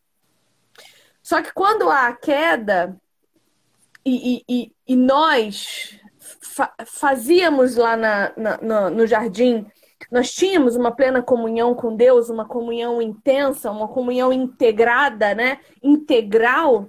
Só 1.23 1.43
que 1.43 1.53
quando 1.53 1.91
há 1.91 2.09
a 2.09 2.17
queda, 2.17 2.97
e, 4.05 4.45
e, 4.49 4.73
e 4.87 4.97
nós 4.97 5.99
fa 6.41 6.73
fazíamos 6.87 7.77
lá 7.77 7.97
na, 7.97 8.33
na, 8.37 8.91
no 8.91 9.07
jardim 9.07 9.67
nós 10.11 10.33
tínhamos 10.33 10.75
uma 10.75 10.91
plena 10.91 11.23
comunhão 11.23 11.75
com 11.75 11.95
Deus, 11.95 12.31
uma 12.31 12.47
comunhão 12.47 13.01
intensa, 13.03 13.71
uma 13.71 13.89
comunhão 13.89 14.33
integrada, 14.33 15.35
né? 15.35 15.61
Integral. 15.83 16.89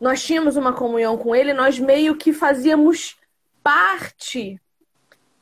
Nós 0.00 0.22
tínhamos 0.22 0.56
uma 0.56 0.72
comunhão 0.72 1.16
com 1.18 1.34
Ele, 1.34 1.52
nós 1.52 1.78
meio 1.78 2.16
que 2.16 2.32
fazíamos 2.32 3.16
parte, 3.62 4.60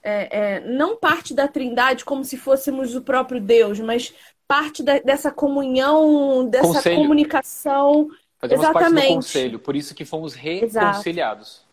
é, 0.03 0.39
é, 0.57 0.61
não 0.61 0.97
parte 0.97 1.35
da 1.35 1.47
Trindade 1.47 2.05
como 2.05 2.25
se 2.25 2.37
fôssemos 2.37 2.95
o 2.95 3.03
próprio 3.03 3.41
Deus, 3.41 3.79
mas 3.81 4.15
parte 4.49 4.83
da, 4.83 4.99
dessa 4.99 5.31
comunhão, 5.31 6.49
dessa 6.49 6.67
Conselho. 6.67 6.97
comunicação. 6.97 8.09
Fazemos 8.39 8.65
parte 8.65 8.79
do 8.79 8.81
Exatamente. 8.81 9.15
conselho, 9.15 9.59
por 9.59 9.77
isso 9.77 9.95
que 9.95 10.05
fomos 10.05 10.35
reconciliados. 10.35 11.65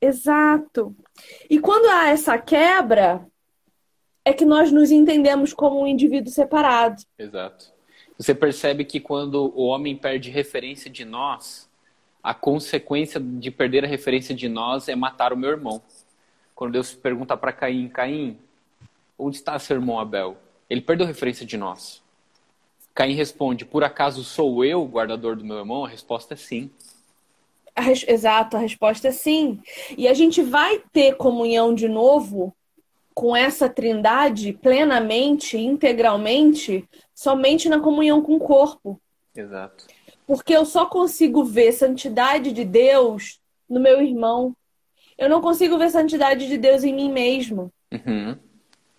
Exato. 0.00 0.94
E 1.48 1.60
quando 1.60 1.86
há 1.86 2.08
essa 2.08 2.38
quebra, 2.38 3.26
é 4.24 4.32
que 4.32 4.44
nós 4.44 4.70
nos 4.70 4.90
entendemos 4.90 5.52
como 5.52 5.82
um 5.82 5.86
indivíduo 5.86 6.32
separado. 6.32 7.02
Exato. 7.18 7.72
Você 8.18 8.34
percebe 8.34 8.84
que 8.84 9.00
quando 9.00 9.52
o 9.56 9.64
homem 9.64 9.96
perde 9.96 10.30
referência 10.30 10.90
de 10.90 11.04
nós, 11.04 11.68
a 12.22 12.34
consequência 12.34 13.18
de 13.18 13.50
perder 13.50 13.84
a 13.84 13.88
referência 13.88 14.34
de 14.34 14.48
nós 14.48 14.88
é 14.88 14.94
matar 14.94 15.32
o 15.32 15.36
meu 15.36 15.50
irmão. 15.50 15.80
Quando 16.54 16.72
Deus 16.72 16.92
pergunta 16.94 17.34
para 17.36 17.52
Caim, 17.52 17.88
Caim, 17.88 18.38
onde 19.18 19.36
está 19.36 19.58
seu 19.58 19.76
irmão 19.76 19.98
Abel? 19.98 20.36
Ele 20.68 20.82
perdeu 20.82 21.06
a 21.06 21.08
referência 21.08 21.46
de 21.46 21.56
nós. 21.56 22.02
Caim 22.94 23.14
responde, 23.14 23.64
por 23.64 23.82
acaso 23.82 24.22
sou 24.22 24.62
eu 24.64 24.82
o 24.82 24.86
guardador 24.88 25.34
do 25.34 25.44
meu 25.44 25.56
irmão? 25.56 25.86
A 25.86 25.88
resposta 25.88 26.34
é 26.34 26.36
sim. 26.36 26.70
A 27.74 27.80
res- 27.80 28.04
Exato, 28.06 28.56
a 28.56 28.60
resposta 28.60 29.08
é 29.08 29.12
sim. 29.12 29.62
E 29.96 30.06
a 30.06 30.12
gente 30.12 30.42
vai 30.42 30.82
ter 30.92 31.14
comunhão 31.16 31.74
de 31.74 31.88
novo 31.88 32.54
com 33.14 33.36
essa 33.36 33.68
trindade 33.68 34.52
plenamente, 34.52 35.58
integralmente, 35.58 36.88
somente 37.14 37.68
na 37.68 37.80
comunhão 37.80 38.22
com 38.22 38.36
o 38.36 38.40
corpo. 38.40 39.00
Exato. 39.34 39.86
Porque 40.26 40.52
eu 40.52 40.64
só 40.64 40.86
consigo 40.86 41.44
ver 41.44 41.72
santidade 41.72 42.52
de 42.52 42.64
Deus 42.64 43.40
no 43.68 43.80
meu 43.80 44.00
irmão. 44.00 44.54
Eu 45.18 45.28
não 45.28 45.40
consigo 45.40 45.76
ver 45.76 45.90
santidade 45.90 46.46
de 46.46 46.56
Deus 46.56 46.82
em 46.84 46.94
mim 46.94 47.10
mesmo. 47.10 47.72
Uhum. 47.92 48.36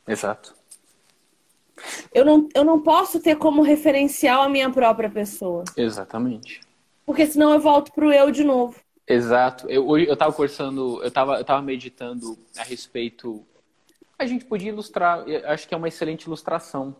Exato. 0.07 0.53
Eu 2.13 2.25
não, 2.25 2.47
eu 2.53 2.63
não 2.63 2.81
posso 2.81 3.19
ter 3.19 3.37
como 3.37 3.61
referencial 3.61 4.43
a 4.43 4.49
minha 4.49 4.69
própria 4.69 5.09
pessoa. 5.09 5.63
Exatamente. 5.75 6.61
Porque 7.05 7.25
senão 7.25 7.53
eu 7.53 7.59
volto 7.59 7.91
pro 7.91 8.11
eu 8.11 8.29
de 8.31 8.43
novo. 8.43 8.79
Exato. 9.07 9.67
Eu, 9.69 9.97
eu 9.97 10.15
tava 10.15 10.31
conversando, 10.31 11.01
eu 11.03 11.11
tava, 11.11 11.37
eu 11.37 11.43
tava 11.43 11.61
meditando 11.61 12.37
a 12.57 12.63
respeito. 12.63 13.45
A 14.21 14.25
gente 14.27 14.45
podia 14.45 14.69
ilustrar, 14.69 15.25
acho 15.45 15.67
que 15.67 15.73
é 15.73 15.77
uma 15.77 15.87
excelente 15.87 16.25
ilustração. 16.25 16.95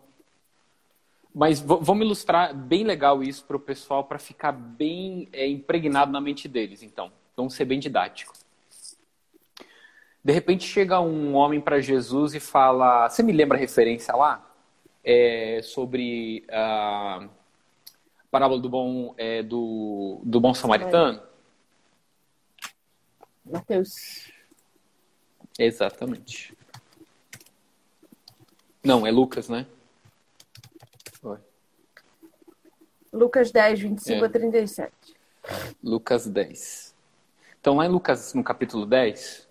Mas 1.31 1.61
vamos 1.61 2.03
ilustrar 2.03 2.51
bem 2.51 2.83
legal 2.83 3.21
isso 3.21 3.45
para 3.45 3.55
o 3.55 3.59
pessoal, 3.59 4.05
para 4.05 4.17
ficar 4.17 4.51
bem 4.51 5.29
é, 5.31 5.47
impregnado 5.47 6.11
na 6.11 6.19
mente 6.19 6.47
deles. 6.47 6.81
Então, 6.81 7.11
vamos 7.37 7.53
ser 7.53 7.65
bem 7.65 7.79
didático. 7.79 8.33
De 10.23 10.33
repente 10.33 10.65
chega 10.65 10.99
um 10.99 11.35
homem 11.35 11.61
para 11.61 11.79
Jesus 11.79 12.33
e 12.33 12.39
fala: 12.39 13.07
Você 13.07 13.21
me 13.21 13.31
lembra 13.31 13.55
a 13.55 13.61
referência 13.61 14.15
lá? 14.15 14.43
É, 15.03 15.61
sobre 15.61 16.43
a 16.49 17.29
parábola 18.31 18.59
do 18.59 18.67
bom, 18.67 19.13
é, 19.15 19.43
do, 19.43 20.19
do 20.23 20.39
bom 20.39 20.55
samaritano? 20.55 21.21
Mateus. 23.45 24.31
Exatamente. 25.59 26.59
Não, 28.83 29.05
é 29.05 29.11
Lucas, 29.11 29.47
né? 29.49 29.65
Lucas 33.13 33.51
10, 33.51 33.79
25 33.79 34.23
É. 34.23 34.25
a 34.25 34.29
37. 34.29 34.91
Lucas 35.83 36.27
10. 36.27 36.95
Então, 37.59 37.75
lá 37.75 37.85
em 37.85 37.89
Lucas, 37.89 38.33
no 38.33 38.43
capítulo 38.43 38.85
10, 38.85 39.47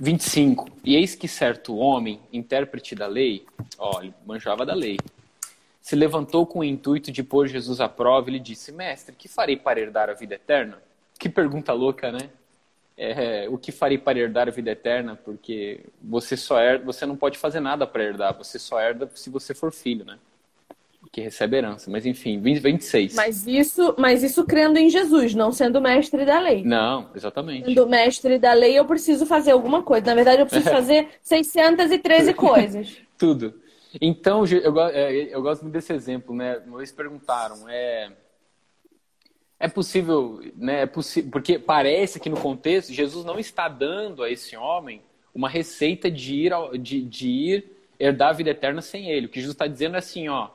25. 0.00 0.68
E 0.84 0.94
eis 0.94 1.14
que 1.16 1.26
certo 1.26 1.76
homem, 1.76 2.20
intérprete 2.32 2.94
da 2.94 3.06
lei, 3.06 3.44
ó, 3.76 4.00
ele 4.00 4.14
manjava 4.24 4.64
da 4.64 4.74
lei, 4.74 4.96
se 5.82 5.96
levantou 5.96 6.46
com 6.46 6.60
o 6.60 6.64
intuito 6.64 7.10
de 7.10 7.22
pôr 7.22 7.48
Jesus 7.48 7.80
à 7.80 7.88
prova 7.88 8.30
e 8.30 8.34
lhe 8.34 8.40
disse: 8.40 8.70
Mestre, 8.70 9.14
que 9.16 9.26
farei 9.28 9.56
para 9.56 9.80
herdar 9.80 10.08
a 10.08 10.14
vida 10.14 10.36
eterna? 10.36 10.80
Que 11.18 11.28
pergunta 11.28 11.72
louca, 11.72 12.12
né? 12.12 12.30
É, 13.02 13.48
o 13.48 13.56
que 13.56 13.72
farei 13.72 13.96
para 13.96 14.18
herdar 14.18 14.46
a 14.46 14.50
vida 14.50 14.70
eterna? 14.70 15.16
Porque 15.16 15.80
você 16.02 16.36
só 16.36 16.60
herda, 16.60 16.84
você 16.84 17.06
não 17.06 17.16
pode 17.16 17.38
fazer 17.38 17.58
nada 17.58 17.86
para 17.86 18.04
herdar, 18.04 18.36
você 18.36 18.58
só 18.58 18.78
herda 18.78 19.08
se 19.14 19.30
você 19.30 19.54
for 19.54 19.72
filho, 19.72 20.04
né? 20.04 20.18
Que 21.10 21.22
recebe 21.22 21.56
herança. 21.56 21.90
Mas 21.90 22.04
enfim, 22.04 22.38
20, 22.38 22.58
26. 22.60 23.14
Mas 23.14 23.46
isso, 23.46 23.94
mas 23.98 24.22
isso 24.22 24.44
crendo 24.44 24.78
em 24.78 24.90
Jesus, 24.90 25.34
não 25.34 25.50
sendo 25.50 25.80
mestre 25.80 26.26
da 26.26 26.38
lei. 26.38 26.62
Não, 26.62 27.08
exatamente. 27.14 27.64
Sendo 27.68 27.86
mestre 27.88 28.38
da 28.38 28.52
lei, 28.52 28.78
eu 28.78 28.84
preciso 28.84 29.24
fazer 29.24 29.52
alguma 29.52 29.82
coisa. 29.82 30.04
Na 30.06 30.14
verdade, 30.14 30.42
eu 30.42 30.46
preciso 30.46 30.68
fazer 30.70 31.08
613 31.22 32.34
coisas. 32.34 32.98
Tudo. 33.16 33.54
Então, 33.98 34.44
eu, 34.46 34.72
go- 34.72 34.88
é, 34.88 35.10
eu 35.34 35.40
gosto 35.40 35.62
muito 35.62 35.72
desse 35.72 35.92
exemplo, 35.92 36.34
né? 36.34 36.58
Uma 36.66 36.76
vez 36.76 36.92
perguntaram, 36.92 37.66
é, 37.66 38.10
é 39.60 39.68
possível, 39.68 40.40
né? 40.56 40.82
É 40.82 40.86
possi 40.86 41.22
porque 41.22 41.58
parece 41.58 42.18
que 42.18 42.30
no 42.30 42.40
contexto, 42.40 42.92
Jesus 42.92 43.24
não 43.26 43.38
está 43.38 43.68
dando 43.68 44.22
a 44.22 44.30
esse 44.30 44.56
homem 44.56 45.02
uma 45.34 45.48
receita 45.48 46.10
de 46.10 46.34
ir, 46.34 46.52
ao- 46.52 46.76
de, 46.76 47.02
de 47.02 47.28
ir 47.28 47.72
herdar 47.98 48.30
a 48.30 48.32
vida 48.32 48.50
eterna 48.50 48.80
sem 48.80 49.10
ele. 49.10 49.26
O 49.26 49.28
que 49.28 49.38
Jesus 49.38 49.54
está 49.54 49.66
dizendo 49.66 49.96
é 49.96 49.98
assim, 49.98 50.28
ó, 50.28 50.48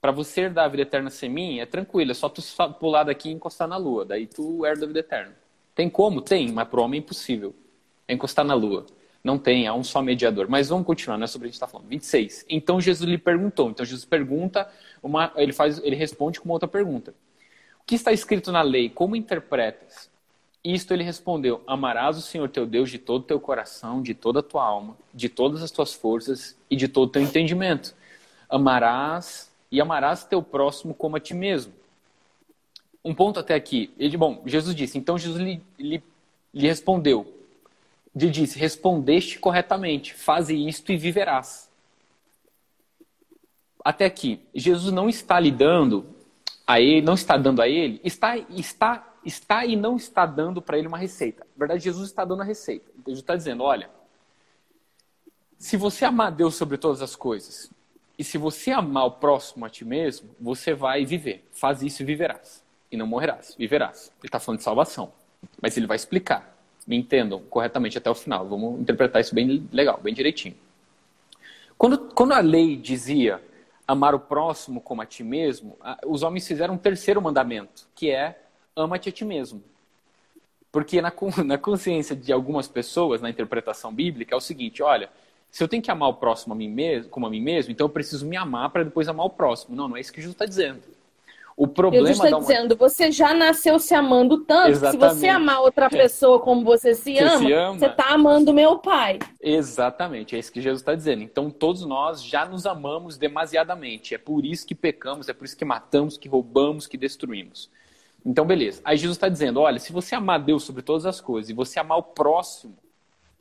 para 0.00 0.10
você 0.10 0.42
herdar 0.42 0.64
a 0.64 0.68
vida 0.68 0.82
eterna 0.82 1.10
sem 1.10 1.28
mim, 1.28 1.60
é 1.60 1.66
tranquilo, 1.66 2.10
é 2.10 2.14
só 2.14 2.28
tu 2.28 2.42
pular 2.80 3.04
daqui 3.04 3.28
e 3.28 3.32
encostar 3.32 3.68
na 3.68 3.76
lua, 3.76 4.04
daí 4.04 4.26
tu 4.26 4.64
herda 4.64 4.84
a 4.84 4.88
vida 4.88 5.00
eterna. 5.00 5.36
Tem 5.74 5.90
como? 5.90 6.20
Tem, 6.22 6.50
mas 6.50 6.66
pro 6.68 6.82
homem 6.82 6.98
é 7.00 7.02
impossível. 7.02 7.54
É 8.08 8.14
encostar 8.14 8.44
na 8.44 8.54
lua. 8.54 8.86
Não 9.22 9.38
tem, 9.38 9.66
há 9.66 9.74
um 9.74 9.82
só 9.82 10.00
mediador. 10.02 10.48
Mas 10.48 10.68
vamos 10.68 10.86
continuar, 10.86 11.16
não 11.18 11.24
é 11.24 11.26
sobre 11.26 11.46
o 11.46 11.48
a 11.48 11.48
gente 11.48 11.54
está 11.54 11.66
falando. 11.66 11.88
26. 11.88 12.44
Então 12.48 12.80
Jesus 12.80 13.08
lhe 13.08 13.18
perguntou. 13.18 13.70
Então 13.70 13.84
Jesus 13.84 14.04
pergunta, 14.04 14.70
uma, 15.02 15.32
ele, 15.36 15.52
faz, 15.52 15.78
ele 15.82 15.96
responde 15.96 16.38
com 16.38 16.44
uma 16.46 16.54
outra 16.54 16.68
pergunta. 16.68 17.14
Que 17.86 17.94
está 17.94 18.12
escrito 18.12 18.50
na 18.50 18.62
lei? 18.62 18.88
Como 18.88 19.16
interpretas? 19.16 20.10
Isto 20.62 20.94
ele 20.94 21.02
respondeu: 21.02 21.62
Amarás 21.66 22.16
o 22.16 22.22
Senhor 22.22 22.48
teu 22.48 22.66
Deus 22.66 22.90
de 22.90 22.98
todo 22.98 23.22
o 23.22 23.26
teu 23.26 23.38
coração, 23.38 24.00
de 24.02 24.14
toda 24.14 24.40
a 24.40 24.42
tua 24.42 24.64
alma, 24.64 24.96
de 25.12 25.28
todas 25.28 25.62
as 25.62 25.70
tuas 25.70 25.92
forças 25.92 26.56
e 26.70 26.76
de 26.76 26.88
todo 26.88 27.08
o 27.08 27.12
teu 27.12 27.22
entendimento. 27.22 27.94
Amarás 28.48 29.52
e 29.70 29.80
amarás 29.80 30.24
teu 30.24 30.42
próximo 30.42 30.94
como 30.94 31.16
a 31.16 31.20
ti 31.20 31.34
mesmo. 31.34 31.72
Um 33.04 33.14
ponto 33.14 33.38
até 33.38 33.54
aqui. 33.54 33.92
Ele, 33.98 34.16
bom, 34.16 34.42
Jesus 34.46 34.74
disse. 34.74 34.96
Então 34.96 35.18
Jesus 35.18 35.42
lhe, 35.42 35.60
lhe, 35.78 36.02
lhe 36.54 36.66
respondeu: 36.66 37.34
ele 38.16 38.30
disse: 38.30 38.58
Respondeste 38.58 39.38
corretamente, 39.38 40.14
faze 40.14 40.54
isto 40.54 40.92
e 40.92 40.96
viverás. 40.96 41.68
Até 43.84 44.06
aqui, 44.06 44.40
Jesus 44.54 44.92
não 44.92 45.08
está 45.08 45.38
lhe 45.38 45.50
dando 45.50 46.06
a 46.66 46.80
ele, 46.80 47.02
não 47.02 47.14
está 47.14 47.36
dando 47.36 47.60
a 47.60 47.68
ele, 47.68 48.00
está, 48.02 48.36
está, 48.36 49.14
está 49.24 49.66
e 49.66 49.76
não 49.76 49.96
está 49.96 50.24
dando 50.24 50.62
para 50.62 50.78
ele 50.78 50.88
uma 50.88 50.98
receita. 50.98 51.46
Na 51.54 51.58
verdade, 51.58 51.84
Jesus 51.84 52.08
está 52.08 52.24
dando 52.24 52.42
a 52.42 52.44
receita. 52.44 52.90
Jesus 53.06 53.20
está 53.20 53.36
dizendo: 53.36 53.62
olha, 53.62 53.90
se 55.58 55.76
você 55.76 56.04
amar 56.04 56.32
Deus 56.32 56.54
sobre 56.54 56.78
todas 56.78 57.02
as 57.02 57.14
coisas, 57.14 57.70
e 58.18 58.24
se 58.24 58.38
você 58.38 58.70
amar 58.70 59.06
o 59.06 59.10
próximo 59.12 59.64
a 59.64 59.70
ti 59.70 59.84
mesmo, 59.84 60.30
você 60.40 60.72
vai 60.72 61.04
viver. 61.04 61.44
Faz 61.52 61.82
isso 61.82 62.02
e 62.02 62.04
viverás. 62.04 62.62
E 62.90 62.96
não 62.96 63.06
morrerás, 63.06 63.54
viverás. 63.58 64.12
Ele 64.20 64.28
está 64.28 64.38
falando 64.38 64.58
de 64.58 64.64
salvação. 64.64 65.12
Mas 65.60 65.76
ele 65.76 65.86
vai 65.86 65.96
explicar. 65.96 66.56
Me 66.86 66.96
entendam 66.96 67.42
corretamente 67.50 67.98
até 67.98 68.08
o 68.08 68.14
final. 68.14 68.46
Vamos 68.46 68.80
interpretar 68.80 69.20
isso 69.20 69.34
bem 69.34 69.68
legal, 69.72 69.98
bem 70.00 70.14
direitinho. 70.14 70.54
Quando, 71.76 71.98
quando 72.14 72.32
a 72.32 72.40
lei 72.40 72.76
dizia 72.76 73.42
amar 73.86 74.14
o 74.14 74.20
próximo 74.20 74.80
como 74.80 75.02
a 75.02 75.06
ti 75.06 75.22
mesmo, 75.22 75.76
os 76.06 76.22
homens 76.22 76.46
fizeram 76.46 76.74
um 76.74 76.78
terceiro 76.78 77.20
mandamento, 77.20 77.86
que 77.94 78.10
é 78.10 78.40
ama-te 78.74 79.08
a 79.08 79.12
ti 79.12 79.24
mesmo. 79.24 79.62
Porque 80.72 81.00
na, 81.00 81.12
na 81.44 81.58
consciência 81.58 82.16
de 82.16 82.32
algumas 82.32 82.66
pessoas, 82.66 83.20
na 83.20 83.30
interpretação 83.30 83.94
bíblica, 83.94 84.34
é 84.34 84.36
o 84.36 84.40
seguinte: 84.40 84.82
olha, 84.82 85.08
se 85.50 85.62
eu 85.62 85.68
tenho 85.68 85.82
que 85.82 85.90
amar 85.90 86.08
o 86.08 86.14
próximo 86.14 86.52
a 86.52 86.56
mim 86.56 86.68
mesmo, 86.68 87.10
como 87.10 87.26
a 87.26 87.30
mim 87.30 87.40
mesmo, 87.40 87.70
então 87.70 87.84
eu 87.84 87.90
preciso 87.90 88.26
me 88.26 88.36
amar 88.36 88.70
para 88.70 88.82
depois 88.82 89.06
amar 89.06 89.26
o 89.26 89.30
próximo. 89.30 89.76
Não, 89.76 89.88
não 89.88 89.96
é 89.96 90.00
isso 90.00 90.12
que 90.12 90.20
Jesus 90.20 90.34
está 90.34 90.46
dizendo. 90.46 90.82
O 91.56 91.68
problema 91.68 92.08
Jesus 92.08 92.24
está 92.24 92.38
dizendo, 92.38 92.76
você 92.76 93.12
já 93.12 93.32
nasceu 93.32 93.78
se 93.78 93.94
amando 93.94 94.38
tanto, 94.44 94.80
que 94.80 94.90
se 94.90 94.96
você 94.96 95.28
amar 95.28 95.60
outra 95.60 95.88
pessoa 95.88 96.40
como 96.40 96.64
você 96.64 96.94
se 96.94 97.14
Você 97.14 97.18
ama, 97.20 97.38
se 97.38 97.52
ama. 97.52 97.78
você 97.78 97.86
está 97.86 98.12
amando 98.12 98.52
meu 98.52 98.78
pai. 98.78 99.20
Exatamente, 99.40 100.34
é 100.34 100.38
isso 100.40 100.50
que 100.50 100.60
Jesus 100.60 100.80
está 100.80 100.94
dizendo. 100.94 101.22
Então 101.22 101.50
todos 101.50 101.86
nós 101.86 102.22
já 102.22 102.44
nos 102.44 102.66
amamos 102.66 103.16
demasiadamente. 103.16 104.14
É 104.14 104.18
por 104.18 104.44
isso 104.44 104.66
que 104.66 104.74
pecamos, 104.74 105.28
é 105.28 105.32
por 105.32 105.44
isso 105.44 105.56
que 105.56 105.64
matamos, 105.64 106.16
que 106.16 106.28
roubamos, 106.28 106.88
que 106.88 106.96
destruímos. 106.96 107.70
Então, 108.24 108.46
beleza. 108.46 108.80
Aí 108.84 108.96
Jesus 108.96 109.16
está 109.16 109.28
dizendo: 109.28 109.60
olha, 109.60 109.78
se 109.78 109.92
você 109.92 110.14
amar 110.14 110.40
Deus 110.40 110.64
sobre 110.64 110.82
todas 110.82 111.04
as 111.04 111.20
coisas 111.20 111.50
e 111.50 111.52
você 111.52 111.78
amar 111.78 111.98
o 111.98 112.02
próximo 112.02 112.76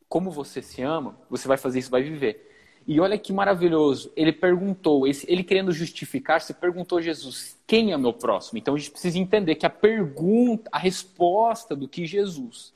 como 0.09 0.29
você 0.29 0.61
se 0.61 0.81
ama, 0.81 1.15
você 1.29 1.47
vai 1.47 1.57
fazer 1.57 1.79
isso, 1.79 1.89
vai 1.89 2.03
viver. 2.03 2.52
E 2.85 2.99
olha 2.99 3.17
que 3.17 3.31
maravilhoso, 3.31 4.11
ele 4.15 4.33
perguntou, 4.33 5.07
ele 5.07 5.43
querendo 5.43 5.71
justificar-se, 5.71 6.53
perguntou 6.53 6.97
a 6.97 7.01
Jesus, 7.01 7.57
quem 7.65 7.93
é 7.93 7.97
meu 7.97 8.11
próximo? 8.11 8.57
Então 8.57 8.75
a 8.75 8.77
gente 8.77 8.91
precisa 8.91 9.17
entender 9.17 9.55
que 9.55 9.65
a 9.65 9.69
pergunta, 9.69 10.69
a 10.71 10.77
resposta 10.77 11.75
do 11.75 11.87
que 11.87 12.05
Jesus 12.05 12.73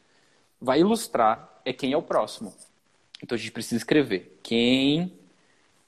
vai 0.61 0.79
ilustrar 0.79 1.61
é 1.65 1.73
quem 1.73 1.91
é 1.91 1.97
o 1.97 2.01
próximo. 2.01 2.53
Então 3.21 3.35
a 3.35 3.39
gente 3.39 3.51
precisa 3.51 3.75
escrever 3.75 4.39
quem 4.41 5.11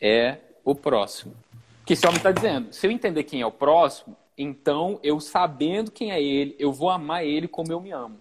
é 0.01 0.37
o 0.65 0.75
próximo. 0.75 1.33
Que 1.85 1.93
esse 1.93 2.05
homem 2.05 2.17
está 2.17 2.31
dizendo, 2.31 2.73
se 2.73 2.85
eu 2.85 2.91
entender 2.91 3.23
quem 3.23 3.41
é 3.41 3.45
o 3.45 3.51
próximo, 3.51 4.17
então 4.37 4.99
eu 5.01 5.19
sabendo 5.21 5.91
quem 5.91 6.11
é 6.11 6.21
ele, 6.21 6.55
eu 6.59 6.73
vou 6.73 6.89
amar 6.89 7.25
ele 7.25 7.47
como 7.47 7.71
eu 7.71 7.79
me 7.79 7.91
amo. 7.91 8.19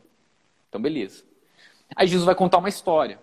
Então 0.68 0.80
beleza. 0.80 1.24
Aí 1.96 2.06
Jesus 2.06 2.24
vai 2.24 2.36
contar 2.36 2.58
uma 2.58 2.68
história. 2.68 3.18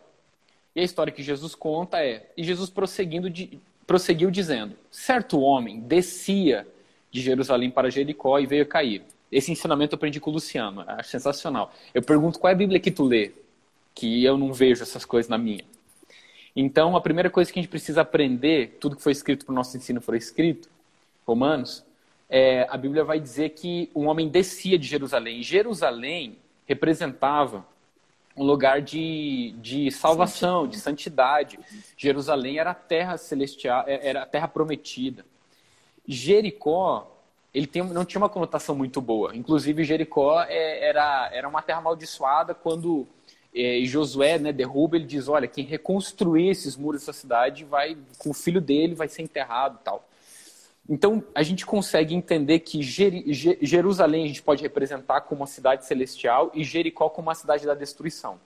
E 0.76 0.82
a 0.82 0.84
história 0.84 1.14
que 1.14 1.24
Jesus 1.24 1.56
conta 1.56 2.04
é: 2.04 2.30
e 2.36 2.44
Jesus 2.44 2.70
prosseguindo 2.70 3.30
de, 3.30 3.58
prosseguiu 3.88 4.30
dizendo: 4.30 4.76
certo 4.92 5.40
homem 5.40 5.80
descia 5.80 6.68
de 7.10 7.22
Jerusalém 7.22 7.72
para 7.72 7.90
Jericó 7.90 8.38
e 8.40 8.46
veio 8.46 8.66
cair. 8.66 9.04
Esse 9.32 9.52
ensinamento 9.52 9.94
eu 9.94 9.98
aprendi 9.98 10.20
com 10.20 10.30
o 10.30 10.34
Luciano, 10.34 10.84
acho 10.86 11.10
sensacional. 11.10 11.74
Eu 11.94 12.02
pergunto 12.02 12.40
qual 12.40 12.50
é 12.50 12.54
a 12.54 12.58
Bíblia 12.58 12.80
que 12.80 12.92
tu 12.92 13.04
lê, 13.04 13.32
que 13.94 14.24
eu 14.24 14.38
não 14.38 14.54
vejo 14.54 14.84
essas 14.84 15.06
coisas 15.06 15.30
na 15.30 15.38
minha. 15.38 15.64
Então, 16.56 16.96
a 16.96 17.02
primeira 17.02 17.30
coisa 17.30 17.52
que 17.52 17.60
a 17.60 17.62
gente 17.62 17.70
precisa 17.70 18.02
aprender, 18.02 18.78
tudo 18.80 18.96
que 18.96 19.02
foi 19.02 19.12
escrito 19.12 19.46
para 19.46 19.52
o 19.52 19.56
nosso 19.56 19.76
ensino 19.76 20.00
foi 20.00 20.18
escrito, 20.18 20.70
Romanos, 21.26 21.84
é, 22.30 22.66
a 22.70 22.78
Bíblia 22.78 23.04
vai 23.04 23.20
dizer 23.20 23.50
que 23.50 23.90
um 23.94 24.08
homem 24.08 24.30
descia 24.30 24.78
de 24.78 24.88
Jerusalém. 24.88 25.44
Jerusalém 25.44 26.38
representava 26.66 27.66
um 28.36 28.44
lugar 28.44 28.82
de, 28.82 29.56
de 29.62 29.90
salvação, 29.92 30.68
de 30.68 30.78
santidade. 30.78 31.58
Jerusalém 31.96 32.60
era 32.60 32.72
a 32.72 32.76
terra 32.76 33.18
celestial, 33.18 33.84
é, 33.88 34.10
era 34.10 34.24
a 34.24 34.26
terra 34.26 34.48
prometida. 34.48 35.26
Jericó, 36.08 37.12
ele 37.54 37.66
tem, 37.66 37.84
não 37.84 38.04
tinha 38.04 38.22
uma 38.22 38.30
conotação 38.30 38.76
muito 38.76 39.00
boa. 39.00 39.36
Inclusive, 39.36 39.84
Jericó 39.84 40.42
é, 40.44 40.88
era, 40.88 41.30
era 41.32 41.48
uma 41.48 41.62
terra 41.62 41.80
amaldiçoada 41.80 42.54
quando 42.54 43.08
é, 43.56 43.80
Josué 43.86 44.38
né, 44.38 44.52
derruba, 44.52 44.98
ele 44.98 45.06
diz, 45.06 45.30
olha, 45.30 45.48
quem 45.48 45.64
reconstruir 45.64 46.50
esses 46.50 46.76
muros 46.76 47.02
dessa 47.02 47.14
cidade 47.14 47.64
vai, 47.64 47.98
com 48.18 48.32
o 48.32 48.34
filho 48.34 48.60
dele, 48.60 48.94
vai 48.94 49.08
ser 49.08 49.22
enterrado 49.22 49.80
tal. 49.84 50.06
Então, 50.88 51.24
a 51.34 51.42
gente 51.42 51.66
consegue 51.66 52.14
entender 52.14 52.60
que 52.60 52.82
Jerusalém 52.82 54.26
a 54.26 54.28
gente 54.28 54.44
pode 54.44 54.62
representar 54.62 55.22
como 55.22 55.42
uma 55.42 55.48
cidade 55.48 55.86
celestial 55.86 56.52
e 56.54 56.64
Jericó 56.64 57.10
como 57.10 57.28
uma 57.28 57.36
cidade 57.36 57.66
da 57.66 57.74
destruição. 57.74 58.40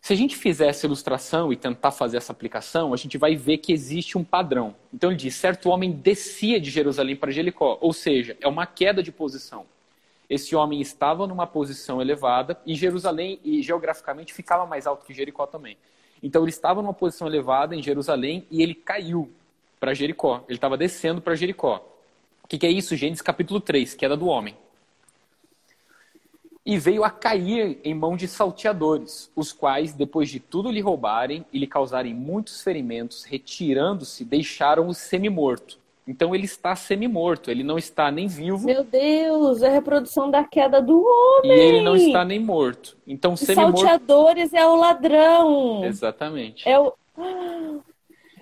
Se 0.00 0.12
a 0.12 0.16
gente 0.16 0.36
fizer 0.36 0.66
essa 0.66 0.86
ilustração 0.86 1.52
e 1.52 1.56
tentar 1.56 1.92
fazer 1.92 2.16
essa 2.16 2.32
aplicação, 2.32 2.92
a 2.92 2.96
gente 2.96 3.16
vai 3.16 3.36
ver 3.36 3.58
que 3.58 3.72
existe 3.72 4.18
um 4.18 4.24
padrão. 4.24 4.74
Então 4.92 5.10
ele 5.10 5.16
diz: 5.16 5.34
certo 5.34 5.68
homem 5.68 5.92
descia 5.92 6.60
de 6.60 6.70
Jerusalém 6.70 7.14
para 7.14 7.30
Jericó, 7.30 7.78
ou 7.80 7.92
seja, 7.92 8.36
é 8.40 8.48
uma 8.48 8.66
queda 8.66 9.00
de 9.00 9.12
posição. 9.12 9.64
Esse 10.28 10.56
homem 10.56 10.80
estava 10.80 11.26
numa 11.26 11.46
posição 11.46 12.00
elevada 12.00 12.60
e 12.66 12.74
Jerusalém, 12.74 13.38
e 13.44 13.62
geograficamente, 13.62 14.32
ficava 14.32 14.66
mais 14.66 14.88
alto 14.88 15.04
que 15.04 15.14
Jericó 15.14 15.46
também. 15.46 15.76
Então 16.20 16.42
ele 16.42 16.50
estava 16.50 16.82
numa 16.82 16.94
posição 16.94 17.28
elevada 17.28 17.76
em 17.76 17.82
Jerusalém 17.82 18.44
e 18.50 18.60
ele 18.62 18.74
caiu 18.74 19.30
para 19.82 19.94
Jericó. 19.94 20.44
Ele 20.46 20.56
estava 20.56 20.76
descendo 20.76 21.20
para 21.20 21.34
Jericó. 21.34 21.84
O 22.44 22.46
que, 22.46 22.56
que, 22.56 22.66
é 22.66 22.70
isso? 22.70 22.94
Gênesis 22.94 23.20
capítulo 23.20 23.60
3, 23.60 23.94
queda 23.94 24.16
do 24.16 24.26
homem. 24.26 24.56
E 26.64 26.78
veio 26.78 27.02
a 27.02 27.10
cair 27.10 27.80
em 27.82 27.92
mão 27.92 28.16
de 28.16 28.28
salteadores, 28.28 29.28
os 29.34 29.52
quais, 29.52 29.92
depois 29.92 30.30
de 30.30 30.38
tudo 30.38 30.70
lhe 30.70 30.80
roubarem 30.80 31.44
e 31.52 31.58
lhe 31.58 31.66
causarem 31.66 32.14
muitos 32.14 32.62
ferimentos, 32.62 33.24
retirando-se, 33.24 34.24
deixaram-o 34.24 34.94
semi-morto. 34.94 35.80
Então 36.06 36.32
ele 36.32 36.44
está 36.44 36.76
semi-morto, 36.76 37.50
ele 37.50 37.64
não 37.64 37.76
está 37.76 38.08
nem 38.08 38.28
vivo. 38.28 38.64
Meu 38.64 38.84
Deus, 38.84 39.62
é 39.62 39.68
a 39.68 39.72
reprodução 39.72 40.30
da 40.30 40.44
queda 40.44 40.80
do 40.80 41.02
homem. 41.04 41.50
E 41.50 41.60
ele 41.60 41.80
não 41.80 41.96
está 41.96 42.24
nem 42.24 42.38
morto. 42.38 42.96
Então 43.04 43.36
semi-morto. 43.36 43.80
Salteadores 43.80 44.52
é 44.52 44.64
o 44.64 44.76
ladrão. 44.76 45.84
Exatamente. 45.84 46.68
É 46.68 46.78
o 46.78 46.92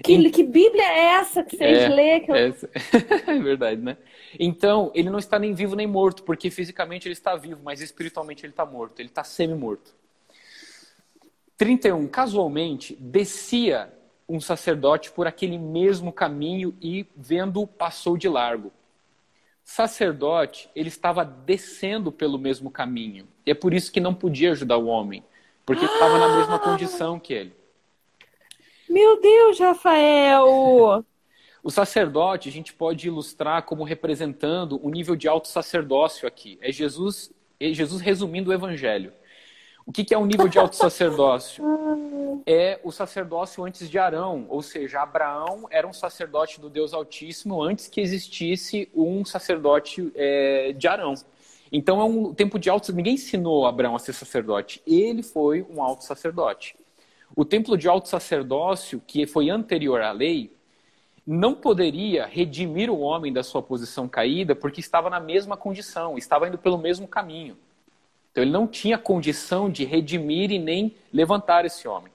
que, 0.02 0.30
que 0.30 0.42
Bíblia 0.42 0.82
é 0.82 1.04
essa 1.14 1.42
que 1.42 1.56
vocês 1.56 1.78
é, 1.78 1.88
lêem? 1.88 2.24
Eu... 2.26 2.34
É, 2.34 2.52
é 3.26 3.38
verdade, 3.38 3.80
né? 3.80 3.96
Então, 4.38 4.90
ele 4.94 5.10
não 5.10 5.18
está 5.18 5.38
nem 5.38 5.52
vivo 5.54 5.74
nem 5.74 5.86
morto, 5.86 6.22
porque 6.22 6.50
fisicamente 6.50 7.06
ele 7.06 7.12
está 7.12 7.36
vivo, 7.36 7.60
mas 7.62 7.80
espiritualmente 7.80 8.44
ele 8.44 8.52
está 8.52 8.64
morto, 8.64 9.00
ele 9.00 9.08
está 9.08 9.24
semi-morto. 9.24 9.94
31. 11.56 12.08
Casualmente, 12.08 12.96
descia 12.98 13.92
um 14.28 14.40
sacerdote 14.40 15.10
por 15.10 15.26
aquele 15.26 15.58
mesmo 15.58 16.12
caminho 16.12 16.74
e, 16.80 17.06
vendo, 17.16 17.66
passou 17.66 18.16
de 18.16 18.28
largo. 18.28 18.72
Sacerdote, 19.62 20.70
ele 20.74 20.88
estava 20.88 21.24
descendo 21.24 22.10
pelo 22.10 22.38
mesmo 22.38 22.70
caminho. 22.70 23.28
E 23.44 23.50
é 23.50 23.54
por 23.54 23.74
isso 23.74 23.92
que 23.92 24.00
não 24.00 24.14
podia 24.14 24.52
ajudar 24.52 24.78
o 24.78 24.86
homem, 24.86 25.22
porque 25.66 25.84
estava 25.84 26.18
na 26.18 26.36
mesma 26.38 26.58
condição 26.58 27.18
que 27.20 27.34
ele. 27.34 27.59
Meu 28.90 29.20
Deus, 29.20 29.58
Rafael! 29.58 31.04
O 31.62 31.70
sacerdote 31.70 32.48
a 32.48 32.52
gente 32.52 32.72
pode 32.72 33.06
ilustrar 33.06 33.64
como 33.64 33.84
representando 33.84 34.80
o 34.82 34.88
nível 34.88 35.14
de 35.14 35.28
alto 35.28 35.46
sacerdócio 35.46 36.26
aqui. 36.26 36.58
É 36.62 36.72
Jesus, 36.72 37.30
é 37.60 37.70
Jesus 37.70 38.00
resumindo 38.00 38.48
o 38.48 38.52
evangelho. 38.54 39.12
O 39.84 39.92
que, 39.92 40.02
que 40.02 40.14
é 40.14 40.18
o 40.18 40.24
nível 40.24 40.48
de 40.48 40.58
alto 40.58 40.74
sacerdócio? 40.74 41.62
É 42.46 42.80
o 42.82 42.90
sacerdócio 42.90 43.62
antes 43.62 43.90
de 43.90 43.98
Arão, 43.98 44.46
ou 44.48 44.62
seja, 44.62 45.02
Abraão 45.02 45.66
era 45.70 45.86
um 45.86 45.92
sacerdote 45.92 46.58
do 46.58 46.70
Deus 46.70 46.94
Altíssimo 46.94 47.62
antes 47.62 47.86
que 47.86 48.00
existisse 48.00 48.88
um 48.94 49.26
sacerdote 49.26 50.10
é, 50.14 50.72
de 50.72 50.88
Arão. 50.88 51.12
Então 51.70 52.00
é 52.00 52.04
um 52.04 52.32
tempo 52.32 52.58
de 52.58 52.70
alto. 52.70 52.94
Ninguém 52.94 53.14
ensinou 53.14 53.66
Abraão 53.66 53.94
a 53.94 53.98
ser 53.98 54.14
sacerdote. 54.14 54.80
Ele 54.86 55.22
foi 55.22 55.62
um 55.68 55.82
alto 55.82 56.02
sacerdote. 56.02 56.79
O 57.40 57.44
templo 57.46 57.74
de 57.74 57.88
alto 57.88 58.06
sacerdócio, 58.06 59.02
que 59.06 59.26
foi 59.26 59.48
anterior 59.48 60.02
à 60.02 60.12
lei, 60.12 60.52
não 61.26 61.54
poderia 61.54 62.26
redimir 62.26 62.90
o 62.90 63.00
homem 63.00 63.32
da 63.32 63.42
sua 63.42 63.62
posição 63.62 64.06
caída 64.06 64.54
porque 64.54 64.78
estava 64.78 65.08
na 65.08 65.18
mesma 65.18 65.56
condição, 65.56 66.18
estava 66.18 66.48
indo 66.48 66.58
pelo 66.58 66.76
mesmo 66.76 67.08
caminho. 67.08 67.56
Então 68.30 68.44
ele 68.44 68.50
não 68.50 68.66
tinha 68.66 68.98
condição 68.98 69.70
de 69.70 69.86
redimir 69.86 70.50
e 70.50 70.58
nem 70.58 70.94
levantar 71.10 71.64
esse 71.64 71.88
homem. 71.88 72.12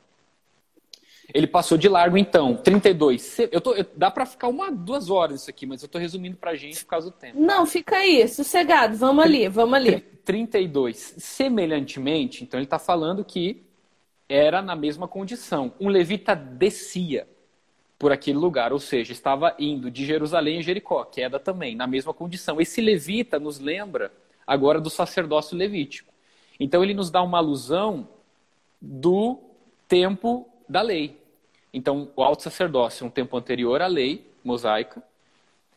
Ele 1.33 1.47
passou 1.47 1.75
de 1.75 1.89
largo, 1.89 2.19
então, 2.19 2.57
32. 2.57 3.39
Eu 3.51 3.59
tô, 3.59 3.73
eu, 3.73 3.85
dá 3.95 4.11
para 4.11 4.27
ficar 4.27 4.47
uma, 4.47 4.71
duas 4.71 5.09
horas 5.09 5.41
isso 5.41 5.49
aqui, 5.49 5.65
mas 5.65 5.81
eu 5.81 5.88
estou 5.88 5.99
resumindo 5.99 6.38
para 6.38 6.51
a 6.51 6.55
gente 6.55 6.83
por 6.83 6.89
causa 6.91 7.09
do 7.09 7.17
tempo. 7.17 7.41
Não, 7.41 7.65
fica 7.65 7.95
aí, 7.95 8.27
sossegado. 8.27 8.95
Vamos 8.95 9.25
ali, 9.25 9.49
vamos 9.49 9.73
ali. 9.73 10.01
32. 10.23 11.15
Semelhantemente, 11.17 12.43
então 12.43 12.59
ele 12.59 12.65
está 12.65 12.77
falando 12.77 13.25
que 13.25 13.65
era 14.27 14.61
na 14.61 14.75
mesma 14.75 15.07
condição. 15.07 15.73
Um 15.79 15.89
levita 15.89 16.35
descia 16.35 17.27
por 17.97 18.11
aquele 18.11 18.38
lugar, 18.38 18.73
ou 18.73 18.79
seja, 18.79 19.13
estava 19.13 19.55
indo 19.57 19.89
de 19.89 20.05
Jerusalém 20.05 20.59
a 20.59 20.61
Jericó, 20.61 21.03
queda 21.05 21.39
também, 21.39 21.75
na 21.75 21.88
mesma 21.88 22.13
condição. 22.13 22.59
Esse 22.59 22.81
levita 22.81 23.39
nos 23.39 23.59
lembra 23.59 24.11
agora 24.45 24.81
do 24.81 24.89
sacerdócio 24.89 25.57
levítico. 25.57 26.13
Então 26.59 26.83
ele 26.83 26.93
nos 26.93 27.09
dá 27.09 27.21
uma 27.21 27.38
alusão 27.38 28.07
do 28.81 29.39
tempo 29.88 30.47
da 30.67 30.81
lei. 30.81 31.21
Então, 31.73 32.09
o 32.15 32.23
alto 32.23 32.43
sacerdócio 32.43 33.03
é 33.03 33.07
um 33.07 33.11
tempo 33.11 33.35
anterior 33.35 33.81
à 33.81 33.88
lei 33.88 34.31
mosaica. 34.43 35.03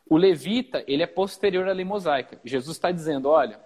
O 0.08 0.16
levita, 0.16 0.84
ele 0.87 1.02
é 1.02 1.06
posterior 1.06 1.68
à 1.68 1.72
lei 1.72 1.84
mosaica. 1.84 2.40
Jesus 2.44 2.76
está 2.76 2.90
dizendo, 2.90 3.28
olha, 3.28 3.61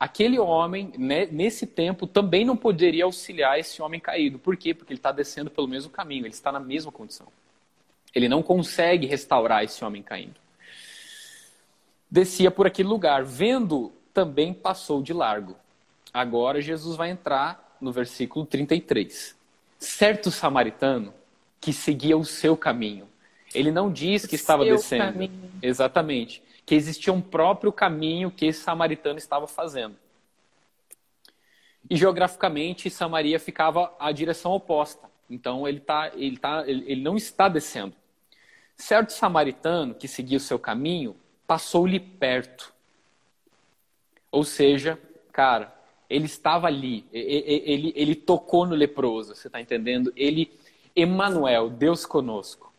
aquele 0.00 0.38
homem, 0.38 0.94
né, 0.96 1.28
nesse 1.30 1.66
tempo, 1.66 2.06
também 2.06 2.42
não 2.42 2.56
poderia 2.56 3.04
auxiliar 3.04 3.60
esse 3.60 3.82
homem 3.82 4.00
caído. 4.00 4.38
Por 4.38 4.56
quê? 4.56 4.72
Porque 4.72 4.94
ele 4.94 4.98
está 4.98 5.12
descendo 5.12 5.50
pelo 5.50 5.68
mesmo 5.68 5.90
caminho, 5.90 6.24
ele 6.24 6.32
está 6.32 6.50
na 6.50 6.58
mesma 6.58 6.90
condição. 6.90 7.26
Ele 8.14 8.26
não 8.26 8.42
consegue 8.42 9.06
restaurar 9.06 9.62
esse 9.62 9.84
homem 9.84 10.02
caindo. 10.02 10.40
Descia 12.10 12.50
por 12.50 12.66
aquele 12.66 12.88
lugar, 12.88 13.22
vendo, 13.24 13.92
também 14.14 14.54
passou 14.54 15.02
de 15.02 15.12
largo. 15.12 15.54
Agora 16.12 16.62
Jesus 16.62 16.96
vai 16.96 17.10
entrar 17.10 17.76
no 17.78 17.92
versículo 17.92 18.46
33. 18.46 19.36
Certo 19.78 20.30
samaritano 20.30 21.12
que 21.60 21.74
seguia 21.74 22.16
o 22.16 22.24
seu 22.24 22.56
caminho. 22.56 23.06
Ele 23.54 23.70
não 23.70 23.92
diz 23.92 24.24
que 24.24 24.34
estava 24.34 24.64
descendo. 24.64 25.12
Caminho. 25.12 25.50
Exatamente 25.62 26.42
que 26.70 26.76
existia 26.76 27.12
um 27.12 27.20
próprio 27.20 27.72
caminho 27.72 28.30
que 28.30 28.46
esse 28.46 28.60
samaritano 28.60 29.18
estava 29.18 29.48
fazendo. 29.48 29.96
E 31.90 31.96
geograficamente, 31.96 32.88
Samaria 32.88 33.40
ficava 33.40 33.92
à 33.98 34.12
direção 34.12 34.52
oposta. 34.52 35.10
Então, 35.28 35.66
ele, 35.66 35.80
tá, 35.80 36.12
ele, 36.14 36.36
tá, 36.36 36.62
ele, 36.68 37.02
não 37.02 37.16
está 37.16 37.48
descendo. 37.48 37.92
Certo 38.76 39.10
samaritano 39.10 39.96
que 39.96 40.06
seguia 40.06 40.36
o 40.36 40.40
seu 40.40 40.60
caminho 40.60 41.16
passou-lhe 41.44 41.98
perto. 41.98 42.72
Ou 44.30 44.44
seja, 44.44 44.96
cara, 45.32 45.76
ele 46.08 46.26
estava 46.26 46.68
ali, 46.68 47.04
ele, 47.12 47.62
ele, 47.66 47.92
ele 47.96 48.14
tocou 48.14 48.64
no 48.64 48.76
leproso, 48.76 49.34
você 49.34 49.48
está 49.48 49.60
entendendo? 49.60 50.12
Ele, 50.14 50.56
Emanuel, 50.94 51.68
Deus 51.68 52.06
conosco, 52.06 52.72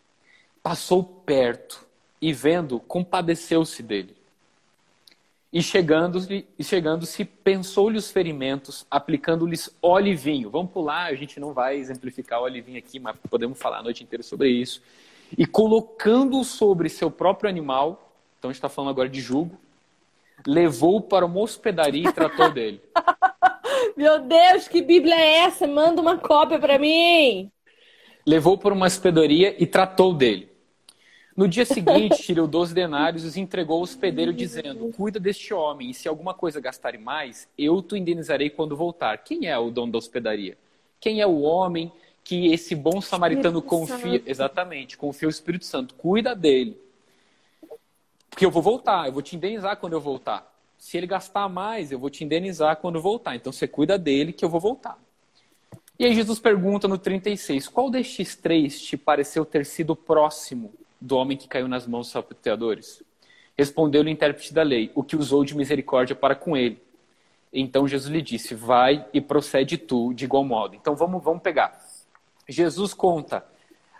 passou 0.63 1.03
perto 1.03 1.90
e 2.21 2.31
vendo, 2.31 2.79
compadeceu-se 2.79 3.81
dele. 3.81 4.15
E 5.51 5.61
chegando-se, 5.61 6.45
chegando 6.61 7.05
pensou-lhe 7.43 7.97
os 7.97 8.09
ferimentos, 8.09 8.85
aplicando-lhes 8.89 9.75
óleo 9.81 10.07
e 10.07 10.15
vinho. 10.15 10.49
Vamos 10.49 10.71
pular, 10.71 11.07
a 11.07 11.15
gente 11.15 11.39
não 11.39 11.51
vai 11.51 11.75
exemplificar 11.75 12.39
óleo 12.39 12.57
e 12.57 12.61
vinho 12.61 12.77
aqui, 12.77 12.99
mas 12.99 13.17
podemos 13.29 13.59
falar 13.59 13.79
a 13.79 13.83
noite 13.83 14.01
inteira 14.01 14.23
sobre 14.23 14.49
isso. 14.49 14.81
E 15.37 15.45
colocando 15.45 16.41
sobre 16.43 16.87
seu 16.87 17.11
próprio 17.11 17.49
animal, 17.49 18.13
então 18.39 18.49
a 18.49 18.53
gente 18.53 18.59
está 18.59 18.69
falando 18.69 18.91
agora 18.91 19.09
de 19.09 19.19
jugo, 19.19 19.59
levou 20.45 21.01
para 21.01 21.25
uma 21.25 21.39
hospedaria 21.39 22.07
e 22.07 22.13
tratou 22.13 22.49
dele. 22.53 22.81
Meu 23.97 24.19
Deus, 24.19 24.67
que 24.67 24.81
Bíblia 24.81 25.15
é 25.15 25.39
essa? 25.39 25.67
Manda 25.67 26.01
uma 26.01 26.17
cópia 26.17 26.59
para 26.59 26.79
mim. 26.79 27.51
Levou 28.25 28.57
para 28.57 28.73
uma 28.73 28.85
hospedaria 28.85 29.55
e 29.61 29.65
tratou 29.65 30.13
dele. 30.13 30.50
No 31.41 31.47
dia 31.47 31.65
seguinte, 31.65 32.21
tirou 32.21 32.45
12 32.45 32.71
denários 32.71 33.23
e 33.23 33.27
os 33.27 33.35
entregou 33.35 33.77
ao 33.77 33.81
hospedeiro, 33.81 34.31
dizendo: 34.31 34.93
Cuida 34.95 35.19
deste 35.19 35.51
homem, 35.55 35.89
e 35.89 35.93
se 35.95 36.07
alguma 36.07 36.35
coisa 36.35 36.61
gastar 36.61 36.95
mais, 36.99 37.47
eu 37.57 37.81
te 37.81 37.97
indenizarei 37.97 38.51
quando 38.51 38.77
voltar. 38.77 39.17
Quem 39.17 39.47
é 39.47 39.57
o 39.57 39.71
dono 39.71 39.91
da 39.91 39.97
hospedaria? 39.97 40.55
Quem 40.99 41.19
é 41.19 41.25
o 41.25 41.41
homem 41.41 41.91
que 42.23 42.53
esse 42.53 42.75
bom 42.75 43.01
samaritano 43.01 43.57
Espírito 43.57 43.69
confia? 43.87 44.19
Santo. 44.19 44.29
Exatamente, 44.29 44.95
confia 44.95 45.27
o 45.27 45.31
Espírito 45.31 45.65
Santo. 45.65 45.95
Cuida 45.95 46.35
dele. 46.35 46.79
Porque 48.29 48.45
eu 48.45 48.51
vou 48.51 48.61
voltar, 48.61 49.07
eu 49.07 49.11
vou 49.11 49.23
te 49.23 49.35
indenizar 49.35 49.77
quando 49.77 49.93
eu 49.93 49.99
voltar. 49.99 50.47
Se 50.77 50.95
ele 50.95 51.07
gastar 51.07 51.49
mais, 51.49 51.91
eu 51.91 51.97
vou 51.97 52.11
te 52.11 52.23
indenizar 52.23 52.77
quando 52.77 53.01
voltar. 53.01 53.35
Então 53.35 53.51
você 53.51 53.67
cuida 53.67 53.97
dele 53.97 54.31
que 54.31 54.45
eu 54.45 54.49
vou 54.49 54.59
voltar. 54.59 54.95
E 55.97 56.05
aí 56.05 56.13
Jesus 56.13 56.37
pergunta 56.37 56.87
no 56.87 56.99
36: 56.99 57.67
Qual 57.67 57.89
destes 57.89 58.35
três 58.35 58.79
te 58.79 58.95
pareceu 58.95 59.43
ter 59.43 59.65
sido 59.65 59.95
próximo 59.95 60.71
do 61.01 61.17
homem 61.17 61.35
que 61.35 61.47
caiu 61.47 61.67
nas 61.67 61.87
mãos 61.87 62.05
dos 62.05 62.11
salteadores? 62.11 63.03
Respondeu-lhe 63.57 64.09
o 64.09 64.13
intérprete 64.13 64.53
da 64.53 64.63
lei, 64.63 64.91
o 64.95 65.03
que 65.03 65.15
usou 65.15 65.43
de 65.43 65.55
misericórdia 65.55 66.15
para 66.15 66.35
com 66.35 66.55
ele. 66.55 66.81
Então 67.51 67.87
Jesus 67.87 68.11
lhe 68.11 68.21
disse: 68.21 68.55
Vai 68.55 69.05
e 69.13 69.19
procede 69.19 69.77
tu 69.77 70.13
de 70.13 70.25
igual 70.25 70.43
modo. 70.43 70.75
Então 70.75 70.95
vamos, 70.95 71.23
vamos 71.23 71.41
pegar. 71.41 71.83
Jesus 72.47 72.93
conta 72.93 73.45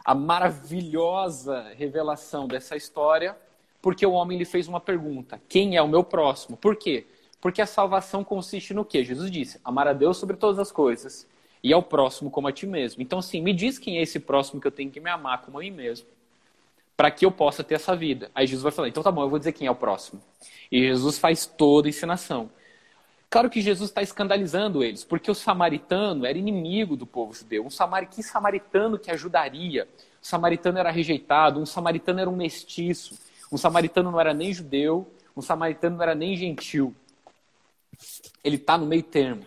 a 0.06 0.16
maravilhosa 0.16 1.74
revelação 1.76 2.48
dessa 2.48 2.76
história, 2.76 3.38
porque 3.82 4.06
o 4.06 4.14
homem 4.14 4.38
lhe 4.38 4.46
fez 4.46 4.68
uma 4.68 4.80
pergunta: 4.80 5.42
Quem 5.50 5.76
é 5.76 5.82
o 5.82 5.88
meu 5.88 6.04
próximo? 6.04 6.56
Por 6.56 6.76
quê? 6.76 7.06
Porque 7.42 7.62
a 7.62 7.66
salvação 7.66 8.24
consiste 8.24 8.74
no 8.74 8.86
quê? 8.86 9.04
Jesus 9.04 9.30
disse: 9.30 9.60
Amar 9.64 9.88
a 9.88 9.94
Deus 9.94 10.18
sobre 10.18 10.38
todas 10.38 10.60
as 10.60 10.72
coisas 10.72 11.28
e 11.64 11.74
ao 11.74 11.84
próximo 11.84 12.32
como 12.32 12.48
a 12.48 12.52
ti 12.52 12.66
mesmo. 12.66 13.02
Então, 13.02 13.20
assim, 13.20 13.42
me 13.42 13.54
diz 13.54 13.78
quem 13.78 13.98
é 13.98 14.02
esse 14.02 14.20
próximo 14.20 14.62
que 14.62 14.68
eu 14.68 14.72
tenho 14.72 14.90
que 14.90 15.00
me 15.00 15.10
amar 15.10 15.42
como 15.42 15.58
a 15.58 15.62
mim 15.62 15.72
mesmo 15.72 16.08
para 16.96 17.10
que 17.10 17.26
eu 17.26 17.32
possa 17.32 17.64
ter 17.64 17.76
essa 17.76 17.96
vida. 17.96 18.30
Aí 18.36 18.46
Jesus 18.46 18.64
vai 18.64 18.72
falar, 18.72 18.88
então 18.88 19.02
tá 19.02 19.12
bom, 19.12 19.24
eu 19.24 19.30
vou 19.30 19.40
dizer 19.40 19.52
quem 19.54 19.68
é 19.68 19.72
o 19.72 19.76
próximo. 19.76 20.22
E 20.72 20.82
Jesus 20.82 21.18
faz 21.18 21.46
toda 21.46 21.88
a 21.88 21.90
ensinação. 21.90 22.50
Claro 23.30 23.50
que 23.50 23.62
Jesus 23.62 23.90
está 23.90 24.02
escandalizando 24.02 24.84
eles, 24.84 25.04
porque 25.04 25.32
o 25.32 25.34
samaritano 25.34 26.26
era 26.26 26.38
inimigo 26.38 26.98
do 26.98 27.06
povo 27.06 27.34
judeu. 27.34 27.66
Um 27.66 27.70
samar... 27.70 28.06
Que 28.08 28.22
samaritano 28.22 29.00
que 29.00 29.10
ajudaria? 29.10 29.88
O 30.22 30.26
samaritano 30.26 30.78
era 30.78 30.92
rejeitado, 30.92 31.60
um 31.60 31.66
samaritano 31.66 32.20
era 32.20 32.30
um 32.30 32.36
mestiço, 32.36 33.18
um 33.52 33.58
samaritano 33.58 34.12
não 34.12 34.20
era 34.20 34.34
nem 34.34 34.54
judeu, 34.54 35.10
um 35.36 35.42
samaritano 35.42 35.96
não 35.96 36.04
era 36.04 36.14
nem 36.14 36.36
gentil. 36.36 36.94
Ele 38.44 38.58
está 38.58 38.78
no 38.78 38.86
meio 38.86 39.04
termo. 39.04 39.46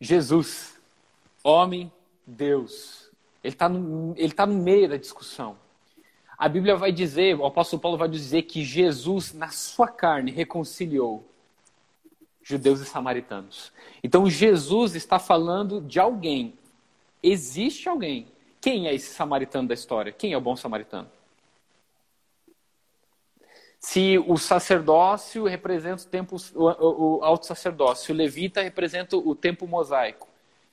Jesus, 0.00 0.78
homem, 1.42 1.90
Deus, 2.26 3.07
ele 3.42 3.54
está 3.54 3.68
no, 3.68 4.14
ele 4.16 4.32
tá 4.32 4.46
no 4.46 4.54
meio 4.54 4.88
da 4.88 4.96
discussão. 4.96 5.56
A 6.36 6.48
Bíblia 6.48 6.76
vai 6.76 6.92
dizer, 6.92 7.36
o 7.36 7.44
apóstolo 7.44 7.82
Paulo 7.82 7.98
vai 7.98 8.08
dizer 8.08 8.42
que 8.42 8.62
Jesus, 8.62 9.32
na 9.32 9.48
sua 9.48 9.88
carne, 9.88 10.30
reconciliou 10.30 11.28
judeus 12.42 12.80
e 12.80 12.84
samaritanos. 12.84 13.72
Então 14.02 14.28
Jesus 14.30 14.94
está 14.94 15.18
falando 15.18 15.80
de 15.80 15.98
alguém. 15.98 16.54
Existe 17.22 17.88
alguém. 17.88 18.28
Quem 18.60 18.86
é 18.86 18.94
esse 18.94 19.12
samaritano 19.12 19.68
da 19.68 19.74
história? 19.74 20.12
Quem 20.12 20.32
é 20.32 20.38
o 20.38 20.40
bom 20.40 20.56
samaritano? 20.56 21.10
Se 23.80 24.18
o 24.26 24.36
sacerdócio 24.36 25.44
representa 25.44 26.02
o 26.02 26.06
tempo, 26.06 26.36
o, 26.54 27.18
o 27.18 27.24
alto 27.24 27.46
sacerdócio, 27.46 28.12
o 28.12 28.16
levita 28.16 28.62
representa 28.62 29.16
o 29.16 29.34
tempo 29.34 29.66
mosaico, 29.66 30.27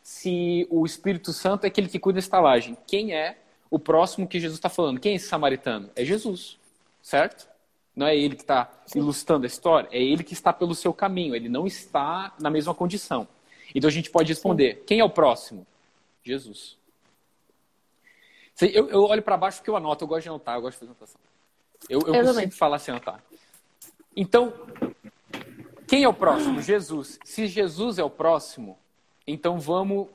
se 0.05 0.67
o 0.69 0.85
Espírito 0.85 1.33
Santo 1.33 1.63
é 1.63 1.67
aquele 1.67 1.89
que 1.89 1.97
cuida 1.97 2.17
da 2.17 2.19
estalagem. 2.19 2.77
Quem 2.85 3.15
é 3.15 3.39
o 3.71 3.79
próximo 3.79 4.27
que 4.27 4.39
Jesus 4.39 4.59
está 4.59 4.69
falando? 4.69 4.99
Quem 4.99 5.13
é 5.13 5.15
esse 5.15 5.27
samaritano? 5.27 5.89
É 5.95 6.05
Jesus, 6.05 6.59
certo? 7.01 7.49
Não 7.95 8.05
é 8.05 8.15
ele 8.15 8.35
que 8.35 8.43
está 8.43 8.71
ilustrando 8.95 9.45
a 9.45 9.47
história, 9.47 9.89
é 9.91 9.99
ele 9.99 10.23
que 10.23 10.33
está 10.33 10.53
pelo 10.53 10.75
seu 10.75 10.93
caminho, 10.93 11.35
ele 11.35 11.49
não 11.49 11.65
está 11.65 12.35
na 12.39 12.51
mesma 12.51 12.75
condição. 12.75 13.27
Então 13.73 13.87
a 13.87 13.91
gente 13.91 14.11
pode 14.11 14.31
responder: 14.31 14.75
Sim. 14.75 14.83
quem 14.85 14.99
é 14.99 15.03
o 15.03 15.09
próximo? 15.09 15.65
Jesus. 16.23 16.77
Eu, 18.61 18.87
eu 18.89 19.05
olho 19.05 19.23
para 19.23 19.35
baixo 19.37 19.57
porque 19.57 19.71
eu 19.71 19.75
anoto, 19.75 20.03
eu 20.03 20.07
gosto 20.07 20.21
de 20.21 20.29
anotar, 20.29 20.55
eu 20.55 20.61
gosto 20.61 20.73
de 20.73 20.79
fazer 20.81 20.91
anotação. 20.91 21.21
Eu, 21.89 22.01
eu, 22.01 22.13
eu 22.13 22.25
consigo 22.25 22.51
falar 22.51 22.77
sem 22.77 22.91
anotar. 22.91 23.23
Então, 24.15 24.53
quem 25.87 26.03
é 26.03 26.07
o 26.07 26.13
próximo? 26.13 26.61
Jesus. 26.61 27.17
Se 27.25 27.47
Jesus 27.47 27.97
é 27.97 28.03
o 28.03 28.09
próximo, 28.09 28.77
então 29.27 29.59
vamos 29.59 30.07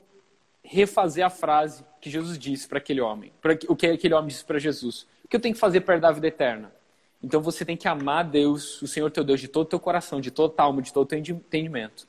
refazer 0.63 1.25
a 1.25 1.31
frase 1.31 1.85
que 2.01 2.11
Jesus 2.11 2.39
disse 2.39 2.69
para 2.69 2.79
aquele 2.79 3.01
homem. 3.01 3.33
Pra, 3.41 3.59
o 3.69 3.77
que 3.77 3.87
aquele 3.87 4.15
homem 4.15 4.29
disse 4.29 4.45
para 4.45 4.59
Jesus. 4.59 5.07
O 5.25 5.29
que 5.29 5.37
eu 5.37 5.41
tenho 5.41 5.55
que 5.55 5.61
fazer 5.61 5.81
para 5.81 5.99
dar 5.99 6.09
a 6.09 6.13
vida 6.13 6.29
eterna? 6.29 6.73
Então 7.23 7.41
você 7.41 7.65
tem 7.65 7.77
que 7.77 7.87
amar 7.87 8.25
Deus, 8.25 8.81
o 8.81 8.87
Senhor 8.87 9.11
teu 9.11 9.23
Deus, 9.23 9.41
de 9.41 9.49
todo 9.49 9.67
o 9.67 9.69
teu 9.69 9.81
coração, 9.81 10.21
de 10.21 10.31
toda 10.31 10.55
a 10.57 10.63
alma, 10.63 10.81
de 10.81 10.93
todo 10.93 11.05
o 11.05 11.07
teu 11.07 11.19
entendimento. 11.19 12.07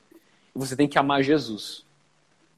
E 0.54 0.58
você 0.58 0.74
tem 0.74 0.88
que 0.88 0.98
amar 0.98 1.22
Jesus. 1.22 1.84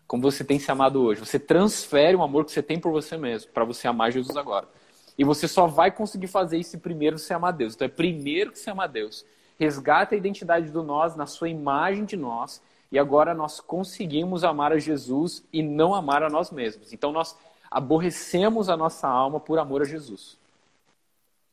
Como 0.07 0.23
você 0.23 0.45
tem 0.45 0.59
se 0.59 0.71
amado 0.71 1.03
hoje. 1.03 1.21
Você 1.21 1.39
transfere 1.39 2.17
o 2.17 2.23
amor 2.23 2.45
que 2.45 2.53
você 2.53 2.63
tem 2.63 2.79
por 2.79 2.93
você 2.93 3.17
mesmo, 3.17 3.51
para 3.51 3.65
você 3.65 3.89
amar 3.89 4.13
Jesus 4.13 4.37
agora. 4.37 4.69
E 5.17 5.25
você 5.25 5.49
só 5.49 5.67
vai 5.67 5.91
conseguir 5.91 6.27
fazer 6.27 6.59
isso 6.59 6.79
primeiro 6.79 7.19
se 7.19 7.33
amar 7.33 7.53
Deus. 7.53 7.75
Então 7.75 7.87
é 7.87 7.89
primeiro 7.89 8.53
que 8.53 8.59
se 8.59 8.69
amar 8.69 8.89
Deus. 8.89 9.25
Resgata 9.59 10.15
a 10.15 10.19
identidade 10.19 10.71
do 10.71 10.83
nós, 10.83 11.17
na 11.17 11.27
sua 11.27 11.49
imagem 11.49 12.05
de 12.05 12.17
nós, 12.17 12.61
e 12.95 12.99
agora 12.99 13.35
nós 13.35 13.59
conseguimos 13.59 14.45
amar 14.45 14.71
a 14.73 14.79
Jesus 14.79 15.45
e 15.53 15.65
não 15.65 15.93
amar 15.93 16.23
a 16.23 16.31
nós 16.31 16.53
mesmos. 16.53 16.93
Então 16.93 17.11
nós 17.11 17.37
aborrecemos 17.69 18.69
a 18.69 18.77
nossa 18.77 19.09
alma 19.09 19.41
por 19.41 19.59
amor 19.59 19.83
a 19.83 19.85
Jesus. 19.85 20.39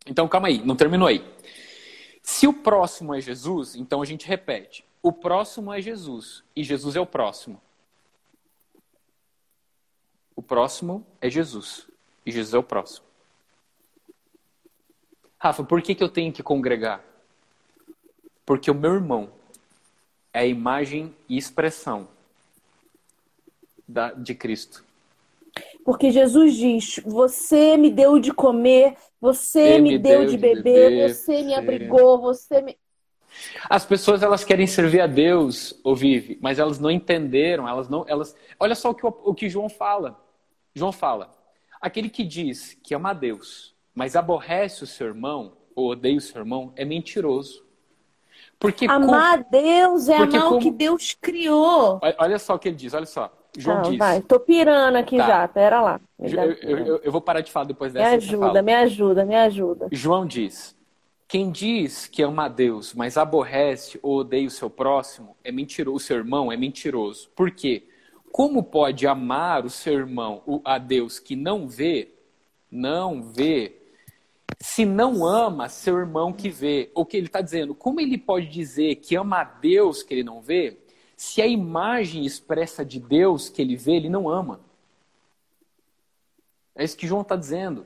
Então 0.05 0.27
calma 0.27 0.49
aí, 0.49 0.63
não 0.63 0.75
terminou 0.75 1.07
aí. 1.07 1.27
Se 2.21 2.45
o 2.45 2.53
próximo 2.53 3.15
é 3.15 3.19
Jesus, 3.19 3.73
então 3.73 4.03
a 4.03 4.05
gente 4.05 4.27
repete: 4.27 4.85
o 5.01 5.11
próximo 5.11 5.73
é 5.73 5.81
Jesus 5.81 6.43
e 6.55 6.63
Jesus 6.63 6.95
é 6.95 6.99
o 6.99 7.07
próximo. 7.07 7.59
O 10.35 10.43
próximo 10.43 11.03
é 11.19 11.27
Jesus 11.27 11.87
e 12.23 12.31
Jesus 12.31 12.53
é 12.53 12.57
o 12.59 12.63
próximo. 12.63 13.07
Rafa, 15.39 15.63
por 15.63 15.81
que, 15.81 15.95
que 15.95 16.03
eu 16.03 16.09
tenho 16.09 16.31
que 16.31 16.43
congregar? 16.43 17.03
Porque 18.45 18.69
o 18.69 18.75
meu 18.75 18.93
irmão 18.93 19.40
é 20.33 20.39
a 20.39 20.45
imagem 20.45 21.13
e 21.27 21.37
expressão 21.37 22.07
da, 23.87 24.11
de 24.13 24.33
Cristo. 24.33 24.83
Porque 25.83 26.11
Jesus 26.11 26.55
diz: 26.55 26.99
Você 27.05 27.75
me 27.77 27.89
deu 27.89 28.19
de 28.19 28.31
comer, 28.33 28.95
você 29.19 29.79
me, 29.79 29.91
me, 29.91 29.99
deu, 29.99 30.21
deu 30.21 30.29
de, 30.29 30.37
beber, 30.37 30.63
beber, 30.63 31.15
você 31.15 31.41
me 31.41 31.53
abrigou, 31.53 32.19
você 32.19 32.61
me. 32.61 32.77
As 33.69 33.85
pessoas 33.85 34.21
elas 34.21 34.43
querem 34.43 34.67
servir 34.67 35.01
a 35.01 35.07
Deus, 35.07 35.79
ou 35.83 35.95
vive, 35.95 36.37
mas 36.41 36.59
elas 36.59 36.79
não 36.79 36.91
entenderam, 36.91 37.67
elas 37.67 37.89
não, 37.89 38.05
elas. 38.07 38.35
Olha 38.59 38.75
só 38.75 38.91
o 38.91 38.95
que, 38.95 39.05
o 39.05 39.33
que 39.33 39.49
João 39.49 39.69
fala. 39.69 40.19
João 40.73 40.91
fala: 40.91 41.31
aquele 41.79 42.09
que 42.09 42.23
diz 42.23 42.77
que 42.83 42.93
ama 42.93 43.11
a 43.11 43.13
Deus, 43.13 43.73
mas 43.93 44.15
aborrece 44.15 44.83
o 44.83 44.87
seu 44.87 45.07
irmão 45.07 45.53
ou 45.75 45.89
odeia 45.89 46.17
o 46.17 46.21
seu 46.21 46.41
irmão, 46.41 46.71
é 46.75 46.85
mentiroso. 46.85 47.65
Porque 48.61 48.85
amar 48.85 49.43
com... 49.43 49.49
Deus 49.49 50.07
é 50.07 50.17
Porque 50.17 50.37
amar 50.37 50.49
como... 50.49 50.59
o 50.59 50.61
que 50.61 50.69
Deus 50.69 51.17
criou. 51.19 51.99
Olha 52.19 52.37
só 52.37 52.53
o 52.53 52.59
que 52.59 52.69
ele 52.69 52.75
diz, 52.75 52.93
olha 52.93 53.07
só. 53.07 53.33
João 53.57 53.77
Não, 53.77 53.89
diz. 53.89 53.97
Vai, 53.97 54.21
tô 54.21 54.39
pirando 54.39 54.97
aqui 54.97 55.17
tá. 55.17 55.25
já, 55.25 55.47
pera 55.47 55.81
lá. 55.81 55.99
Eu, 56.19 56.51
eu, 56.61 56.97
eu, 57.03 57.11
vou 57.11 57.19
parar 57.19 57.41
de 57.41 57.51
falar 57.51 57.65
depois 57.65 57.91
dessa. 57.91 58.11
Me 58.11 58.15
ajuda, 58.15 58.61
me 58.61 58.73
ajuda, 58.73 59.25
me 59.25 59.35
ajuda. 59.35 59.87
João 59.91 60.27
diz: 60.27 60.77
quem 61.27 61.51
diz 61.51 62.05
que 62.05 62.21
ama 62.21 62.45
a 62.45 62.47
Deus, 62.47 62.93
mas 62.93 63.17
aborrece 63.17 63.99
ou 64.03 64.17
odeia 64.17 64.47
o 64.47 64.51
seu 64.51 64.69
próximo, 64.69 65.35
é 65.43 65.51
mentiroso, 65.51 65.97
o 65.97 65.99
seu 65.99 66.17
irmão 66.17 66.51
é 66.51 66.55
mentiroso. 66.55 67.31
Por 67.35 67.49
quê? 67.49 67.87
Como 68.31 68.63
pode 68.63 69.07
amar 69.07 69.65
o 69.65 69.71
seu 69.71 69.93
irmão, 69.93 70.61
a 70.63 70.77
Deus 70.77 71.17
que 71.17 71.35
não 71.35 71.67
vê, 71.67 72.13
não 72.69 73.23
vê 73.23 73.80
se 74.59 74.85
não 74.85 75.25
ama 75.25 75.69
seu 75.69 75.97
irmão 75.97 76.33
que 76.33 76.49
vê. 76.49 76.91
O 76.93 77.05
que 77.05 77.17
ele 77.17 77.27
está 77.27 77.41
dizendo? 77.41 77.73
Como 77.73 77.99
ele 77.99 78.17
pode 78.17 78.47
dizer 78.47 78.95
que 78.95 79.15
ama 79.15 79.41
a 79.41 79.43
Deus 79.43 80.03
que 80.03 80.13
ele 80.13 80.23
não 80.23 80.41
vê, 80.41 80.77
se 81.15 81.41
a 81.41 81.47
imagem 81.47 82.25
expressa 82.25 82.83
de 82.83 82.99
Deus 82.99 83.49
que 83.49 83.61
ele 83.61 83.75
vê, 83.75 83.93
ele 83.93 84.09
não 84.09 84.29
ama? 84.29 84.59
É 86.75 86.83
isso 86.83 86.97
que 86.97 87.07
João 87.07 87.21
está 87.21 87.35
dizendo. 87.35 87.85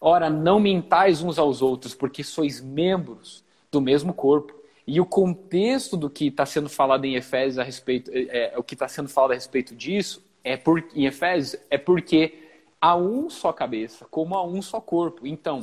Ora, 0.00 0.30
não 0.30 0.60
mentais 0.60 1.22
uns 1.22 1.38
aos 1.38 1.60
outros, 1.60 1.94
porque 1.94 2.22
sois 2.24 2.60
membros 2.60 3.44
do 3.70 3.80
mesmo 3.80 4.14
corpo. 4.14 4.54
E 4.86 5.00
o 5.00 5.06
contexto 5.06 5.96
do 5.96 6.08
que 6.08 6.28
está 6.28 6.46
sendo 6.46 6.68
falado 6.68 7.04
em 7.04 7.14
Efésios 7.14 7.58
a 7.58 7.62
respeito, 7.62 8.10
é, 8.12 8.54
é, 8.54 8.58
o 8.58 8.62
que 8.62 8.74
está 8.74 8.88
sendo 8.88 9.08
falado 9.08 9.32
a 9.32 9.34
respeito 9.34 9.74
disso, 9.74 10.24
é 10.42 10.56
por, 10.56 10.82
em 10.94 11.06
Efésios, 11.06 11.60
é 11.68 11.76
porque 11.76 12.49
há 12.80 12.96
um 12.96 13.28
só 13.28 13.52
cabeça, 13.52 14.06
como 14.10 14.34
há 14.34 14.44
um 14.44 14.62
só 14.62 14.80
corpo. 14.80 15.26
Então, 15.26 15.60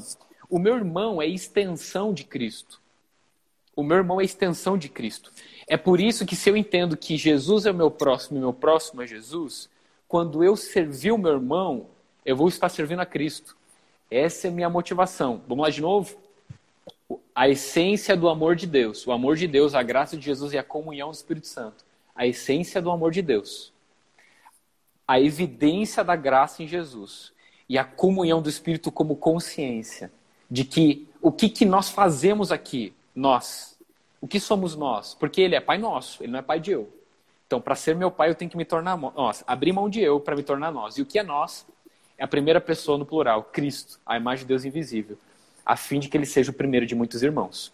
o 0.49 0.59
meu 0.59 0.76
irmão 0.76 1.22
é 1.22 1.28
extensão 1.28 2.13
de 2.13 2.24
Cristo. 2.24 2.80
O 3.76 3.84
meu 3.84 3.97
irmão 3.97 4.22
é 4.22 4.24
extensão 4.24 4.78
de 4.78 4.89
Cristo. 4.89 5.32
É 5.68 5.78
por 5.78 5.99
isso 5.99 6.26
que 6.26 6.36
se 6.36 6.49
eu 6.49 6.55
entendo 6.55 6.97
que 6.97 7.18
Jesus 7.18 7.65
é 7.65 7.72
o 7.72 7.76
meu 7.76 7.91
próximo 7.91 8.38
e 8.38 8.41
meu 8.41 8.53
próximo 8.53 9.01
é 9.01 9.07
Jesus, 9.07 9.70
quando 10.07 10.43
eu 10.43 10.55
servir 10.55 11.11
o 11.11 11.18
meu 11.18 11.34
irmão, 11.34 11.88
eu 12.26 12.36
vou 12.36 12.47
estar 12.47 12.70
servindo 12.70 13.01
a 13.01 13.05
Cristo. 13.05 13.55
Essa 14.09 14.47
é 14.47 14.49
a 14.49 14.53
minha 14.53 14.70
motivação. 14.70 15.41
Vamos 15.47 15.63
lá 15.63 15.70
de 15.70 15.82
novo? 15.82 16.15
A 17.36 17.49
essência 17.49 18.15
do 18.15 18.30
amor 18.30 18.55
de 18.55 18.65
Deus. 18.65 19.05
O 19.05 19.11
amor 19.11 19.36
de 19.36 19.47
Deus, 19.47 19.76
a 19.76 19.84
graça 19.84 20.18
de 20.18 20.26
Jesus 20.26 20.53
e 20.53 20.57
a 20.57 20.63
comunhão 20.63 21.09
do 21.09 21.15
Espírito 21.15 21.47
Santo. 21.47 21.86
A 22.15 22.26
essência 22.26 22.82
do 22.82 22.89
amor 22.89 23.11
de 23.11 23.22
Deus. 23.22 23.72
A 25.08 25.20
evidência 25.20 26.03
da 26.03 26.16
graça 26.16 26.62
em 26.62 26.68
Jesus. 26.68 27.32
E 27.70 27.78
a 27.78 27.84
comunhão 27.84 28.41
do 28.41 28.49
Espírito 28.49 28.91
como 28.91 29.16
consciência 29.16 30.12
de 30.49 30.64
que 30.64 31.08
o 31.22 31.32
que, 31.32 31.49
que 31.49 31.66
nós 31.66 31.89
fazemos 31.89 32.51
aqui, 32.51 32.93
nós, 33.14 33.78
o 34.22 34.28
que 34.28 34.39
somos 34.39 34.76
nós? 34.76 35.14
Porque 35.14 35.41
ele 35.41 35.55
é 35.55 35.60
pai 35.60 35.78
nosso, 35.78 36.24
ele 36.24 36.32
não 36.32 36.39
é 36.39 36.41
pai 36.41 36.60
de 36.60 36.72
eu. 36.72 36.93
Então, 37.45 37.62
para 37.62 37.76
ser 37.76 37.95
meu 37.95 38.12
pai, 38.12 38.30
eu 38.30 38.36
tenho 38.36 38.51
que 38.51 38.58
me 38.58 38.66
tornar 38.66 38.97
nós, 38.97 39.43
abrir 39.47 39.72
mão 39.72 39.89
de 39.89 40.01
eu 40.01 40.20
para 40.20 40.36
me 40.36 40.43
tornar 40.43 40.72
nós. 40.72 40.97
E 40.97 41.01
o 41.01 41.05
que 41.05 41.18
é 41.18 41.24
nós? 41.24 41.66
É 42.18 42.24
a 42.24 42.28
primeira 42.28 42.60
pessoa 42.60 42.97
no 42.97 43.05
plural, 43.05 43.43
Cristo, 43.43 43.99
a 44.05 44.18
imagem 44.18 44.43
de 44.43 44.49
Deus 44.49 44.66
invisível, 44.66 45.18
a 45.66 45.76
fim 45.76 45.99
de 45.99 46.10
que 46.10 46.18
ele 46.18 46.26
seja 46.26 46.51
o 46.51 46.53
primeiro 46.53 46.86
de 46.86 46.95
muitos 46.95 47.22
irmãos. 47.24 47.72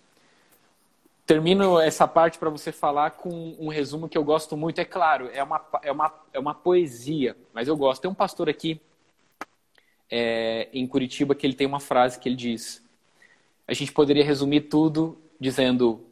Termino 1.25 1.79
essa 1.79 2.07
parte 2.07 2.37
para 2.37 2.49
você 2.49 2.71
falar 2.71 3.11
com 3.11 3.55
um 3.57 3.69
resumo 3.69 4.09
que 4.09 4.17
eu 4.17 4.23
gosto 4.23 4.57
muito. 4.57 4.79
É 4.79 4.85
claro, 4.85 5.29
é 5.33 5.41
uma, 5.41 5.65
é 5.81 5.91
uma, 5.91 6.13
é 6.33 6.39
uma 6.39 6.53
poesia, 6.53 7.35
mas 7.53 7.67
eu 7.67 7.77
gosto. 7.77 8.01
Tem 8.01 8.11
um 8.11 8.15
pastor 8.15 8.49
aqui 8.49 8.81
é, 10.11 10.67
em 10.73 10.85
Curitiba 10.85 11.33
que 11.33 11.47
ele 11.47 11.53
tem 11.53 11.65
uma 11.65 11.79
frase 11.79 12.19
que 12.19 12.27
ele 12.27 12.35
diz: 12.35 12.83
a 13.67 13.73
gente 13.73 13.91
poderia 13.93 14.23
resumir 14.23 14.61
tudo 14.61 15.17
dizendo 15.39 16.05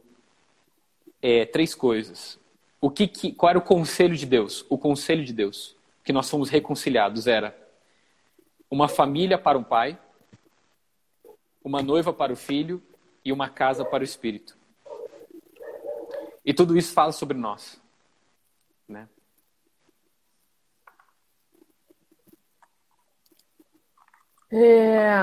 é, 1.20 1.44
três 1.44 1.74
coisas. 1.74 2.38
O 2.80 2.90
que, 2.90 3.06
que, 3.06 3.32
qual 3.32 3.50
era 3.50 3.58
o 3.58 3.62
conselho 3.62 4.16
de 4.16 4.26
Deus? 4.26 4.64
O 4.68 4.78
conselho 4.78 5.24
de 5.24 5.32
Deus 5.32 5.76
que 6.04 6.12
nós 6.12 6.28
fomos 6.28 6.48
reconciliados 6.48 7.26
era 7.26 7.56
uma 8.70 8.88
família 8.88 9.38
para 9.38 9.58
um 9.58 9.62
pai, 9.62 9.98
uma 11.62 11.82
noiva 11.82 12.12
para 12.12 12.32
o 12.32 12.36
filho 12.36 12.82
e 13.24 13.32
uma 13.32 13.48
casa 13.48 13.84
para 13.84 14.00
o 14.00 14.04
espírito. 14.04 14.56
E 16.44 16.52
tudo 16.52 16.76
isso 16.76 16.92
fala 16.92 17.12
sobre 17.12 17.36
nós, 17.36 17.80
né? 18.88 19.08
É... 24.50 25.22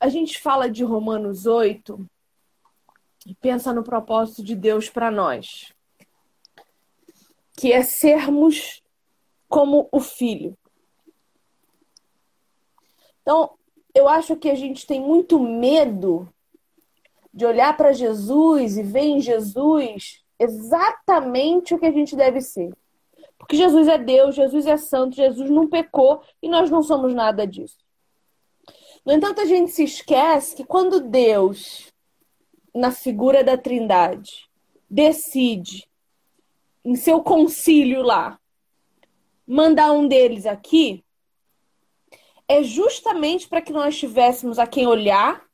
A 0.00 0.08
gente 0.08 0.40
fala 0.40 0.70
de 0.70 0.84
Romanos 0.84 1.46
8 1.46 2.08
e 3.26 3.34
pensa 3.34 3.72
no 3.72 3.82
propósito 3.82 4.42
de 4.42 4.54
Deus 4.54 4.88
para 4.88 5.10
nós, 5.10 5.72
que 7.56 7.72
é 7.72 7.82
sermos 7.82 8.82
como 9.48 9.88
o 9.90 10.00
filho. 10.00 10.56
Então, 13.22 13.55
eu 13.96 14.06
acho 14.06 14.36
que 14.36 14.50
a 14.50 14.54
gente 14.54 14.86
tem 14.86 15.00
muito 15.00 15.40
medo 15.40 16.28
de 17.32 17.46
olhar 17.46 17.74
para 17.78 17.94
Jesus 17.94 18.76
e 18.76 18.82
ver 18.82 19.04
em 19.04 19.20
Jesus 19.20 20.22
exatamente 20.38 21.72
o 21.74 21.78
que 21.78 21.86
a 21.86 21.90
gente 21.90 22.14
deve 22.14 22.42
ser. 22.42 22.70
Porque 23.38 23.56
Jesus 23.56 23.88
é 23.88 23.96
Deus, 23.96 24.34
Jesus 24.34 24.66
é 24.66 24.76
santo, 24.76 25.16
Jesus 25.16 25.48
não 25.48 25.66
pecou 25.66 26.20
e 26.42 26.48
nós 26.48 26.70
não 26.70 26.82
somos 26.82 27.14
nada 27.14 27.46
disso. 27.46 27.78
No 29.02 29.14
entanto, 29.14 29.40
a 29.40 29.46
gente 29.46 29.70
se 29.70 29.84
esquece 29.84 30.54
que 30.54 30.64
quando 30.64 31.00
Deus, 31.00 31.90
na 32.74 32.90
figura 32.90 33.42
da 33.42 33.56
Trindade, 33.56 34.46
decide, 34.90 35.88
em 36.84 36.96
seu 36.96 37.22
concílio 37.22 38.02
lá, 38.02 38.38
mandar 39.46 39.92
um 39.92 40.06
deles 40.06 40.44
aqui, 40.44 41.02
é 42.48 42.62
justamente 42.62 43.48
para 43.48 43.60
que 43.60 43.72
nós 43.72 43.98
tivéssemos 43.98 44.58
a 44.58 44.66
quem 44.66 44.86
olhar 44.86 45.44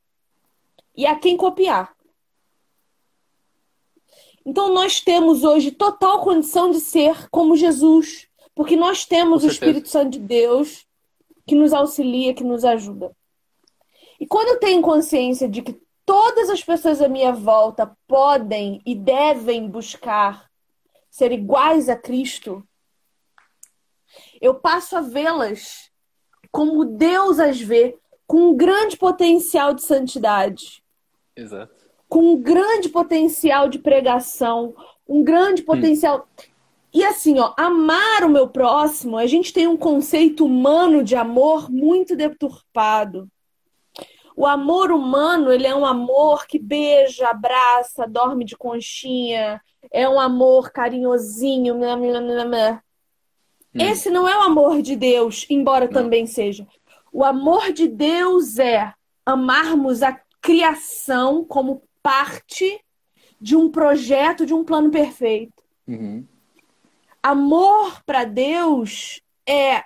e 0.97 1.07
a 1.07 1.16
quem 1.16 1.36
copiar. 1.36 1.95
Então 4.45 4.72
nós 4.72 5.01
temos 5.01 5.45
hoje 5.45 5.70
total 5.70 6.20
condição 6.22 6.70
de 6.70 6.80
ser 6.80 7.28
como 7.30 7.57
Jesus, 7.57 8.28
porque 8.55 8.76
nós 8.76 9.07
temos 9.07 9.45
o 9.45 9.47
Espírito 9.47 9.88
Santo 9.88 10.11
de 10.11 10.18
Deus 10.18 10.86
que 11.47 11.55
nos 11.55 11.72
auxilia, 11.72 12.34
que 12.34 12.45
nos 12.45 12.64
ajuda. 12.64 13.14
E 14.18 14.26
quando 14.26 14.49
eu 14.49 14.61
tenho 14.61 14.82
consciência 14.82 15.49
de 15.49 15.62
que 15.62 15.80
todas 16.05 16.51
as 16.51 16.62
pessoas 16.62 17.01
à 17.01 17.09
minha 17.09 17.32
volta 17.32 17.97
podem 18.07 18.80
e 18.84 18.95
devem 18.95 19.68
buscar 19.68 20.51
ser 21.11 21.32
iguais 21.32 21.88
a 21.88 21.97
Cristo, 21.97 22.66
eu 24.40 24.55
passo 24.57 24.97
a 24.97 25.01
vê-las 25.01 25.91
como 26.53 26.84
Deus 26.84 27.40
as 27.40 27.61
vê, 27.61 27.98
com 28.26 28.50
um 28.50 28.57
grande 28.57 28.96
potencial 28.96 29.74
de 29.74 29.82
santidade. 29.82 30.84
Exato 31.34 31.82
com 32.12 32.34
um 32.34 32.42
grande 32.42 32.90
potencial 32.90 33.70
de 33.70 33.78
pregação, 33.78 34.74
um 35.09 35.24
grande 35.24 35.62
potencial. 35.62 36.28
Hum. 36.38 36.44
E 36.92 37.03
assim, 37.03 37.38
ó, 37.38 37.55
amar 37.57 38.22
o 38.22 38.28
meu 38.28 38.46
próximo, 38.48 39.16
a 39.16 39.24
gente 39.24 39.50
tem 39.50 39.66
um 39.66 39.78
conceito 39.78 40.44
humano 40.44 41.03
de 41.03 41.16
amor 41.16 41.70
muito 41.70 42.14
deturpado. 42.14 43.26
O 44.36 44.46
amor 44.46 44.92
humano, 44.92 45.50
ele 45.50 45.66
é 45.66 45.74
um 45.74 45.86
amor 45.86 46.46
que 46.46 46.59
beija, 46.59 47.28
abraça, 47.30 48.07
dorme 48.07 48.44
de 48.44 48.59
conchinha, 48.59 49.59
é 49.90 50.07
um 50.07 50.20
amor 50.20 50.70
carinhosinho. 50.70 51.78
Blá, 51.78 51.96
blá, 51.96 52.20
blá, 52.20 52.44
blá. 52.44 52.82
Hum. 53.75 53.81
Esse 53.81 54.11
não 54.11 54.29
é 54.29 54.37
o 54.39 54.43
amor 54.43 54.83
de 54.83 54.97
Deus, 54.97 55.47
embora 55.49 55.87
não. 55.87 55.93
também 55.93 56.27
seja. 56.27 56.66
O 57.12 57.25
amor 57.25 57.73
de 57.73 57.89
Deus 57.89 58.59
é 58.59 58.93
amarmos 59.25 60.03
a 60.03 60.18
criação 60.41 61.45
como 61.45 61.83
parte 62.03 62.81
de 63.41 63.57
um 63.57 63.70
projeto, 63.70 64.47
de 64.47 64.55
um 64.55 64.64
plano 64.64 64.91
perfeito. 64.91 65.62
Uhum. 65.87 66.25
Amor 67.23 68.03
para 68.05 68.25
Deus 68.25 69.20
é. 69.47 69.85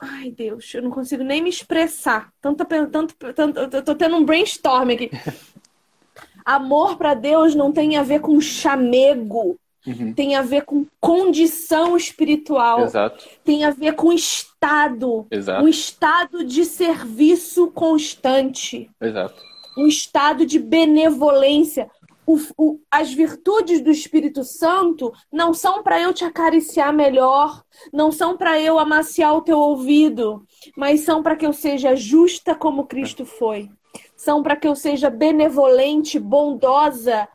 Ai, 0.00 0.30
Deus, 0.30 0.72
eu 0.74 0.82
não 0.82 0.90
consigo 0.90 1.24
nem 1.24 1.42
me 1.42 1.50
expressar. 1.50 2.32
Tanto, 2.40 2.64
tanto, 2.64 3.14
tanto, 3.34 3.58
eu 3.58 3.82
tô 3.82 3.94
tendo 3.94 4.16
um 4.16 4.24
brainstorm 4.24 4.90
aqui. 4.90 5.10
Amor 6.44 6.96
para 6.96 7.14
Deus 7.14 7.54
não 7.54 7.72
tem 7.72 7.96
a 7.96 8.02
ver 8.02 8.20
com 8.20 8.40
chamego. 8.40 9.58
Uhum. 9.88 10.12
Tem 10.12 10.34
a 10.34 10.42
ver 10.42 10.64
com 10.64 10.86
condição 11.00 11.96
espiritual. 11.96 12.82
Exato. 12.82 13.24
Tem 13.42 13.64
a 13.64 13.70
ver 13.70 13.94
com 13.94 14.12
estado. 14.12 15.26
Exato. 15.30 15.64
Um 15.64 15.68
estado 15.68 16.44
de 16.44 16.64
serviço 16.64 17.68
constante. 17.68 18.90
Exato. 19.00 19.42
Um 19.76 19.86
estado 19.86 20.44
de 20.44 20.58
benevolência. 20.58 21.90
O, 22.26 22.38
o, 22.58 22.78
as 22.90 23.10
virtudes 23.10 23.80
do 23.80 23.90
Espírito 23.90 24.44
Santo 24.44 25.10
não 25.32 25.54
são 25.54 25.82
para 25.82 25.98
eu 25.98 26.12
te 26.12 26.26
acariciar 26.26 26.92
melhor, 26.92 27.62
não 27.90 28.12
são 28.12 28.36
para 28.36 28.60
eu 28.60 28.78
amaciar 28.78 29.34
o 29.34 29.40
teu 29.40 29.58
ouvido, 29.58 30.44
mas 30.76 31.00
são 31.00 31.22
para 31.22 31.34
que 31.34 31.46
eu 31.46 31.54
seja 31.54 31.96
justa 31.96 32.54
como 32.54 32.86
Cristo 32.86 33.24
foi. 33.24 33.70
São 34.14 34.42
para 34.42 34.56
que 34.56 34.68
eu 34.68 34.76
seja 34.76 35.08
benevolente, 35.08 36.18
bondosa 36.18 37.26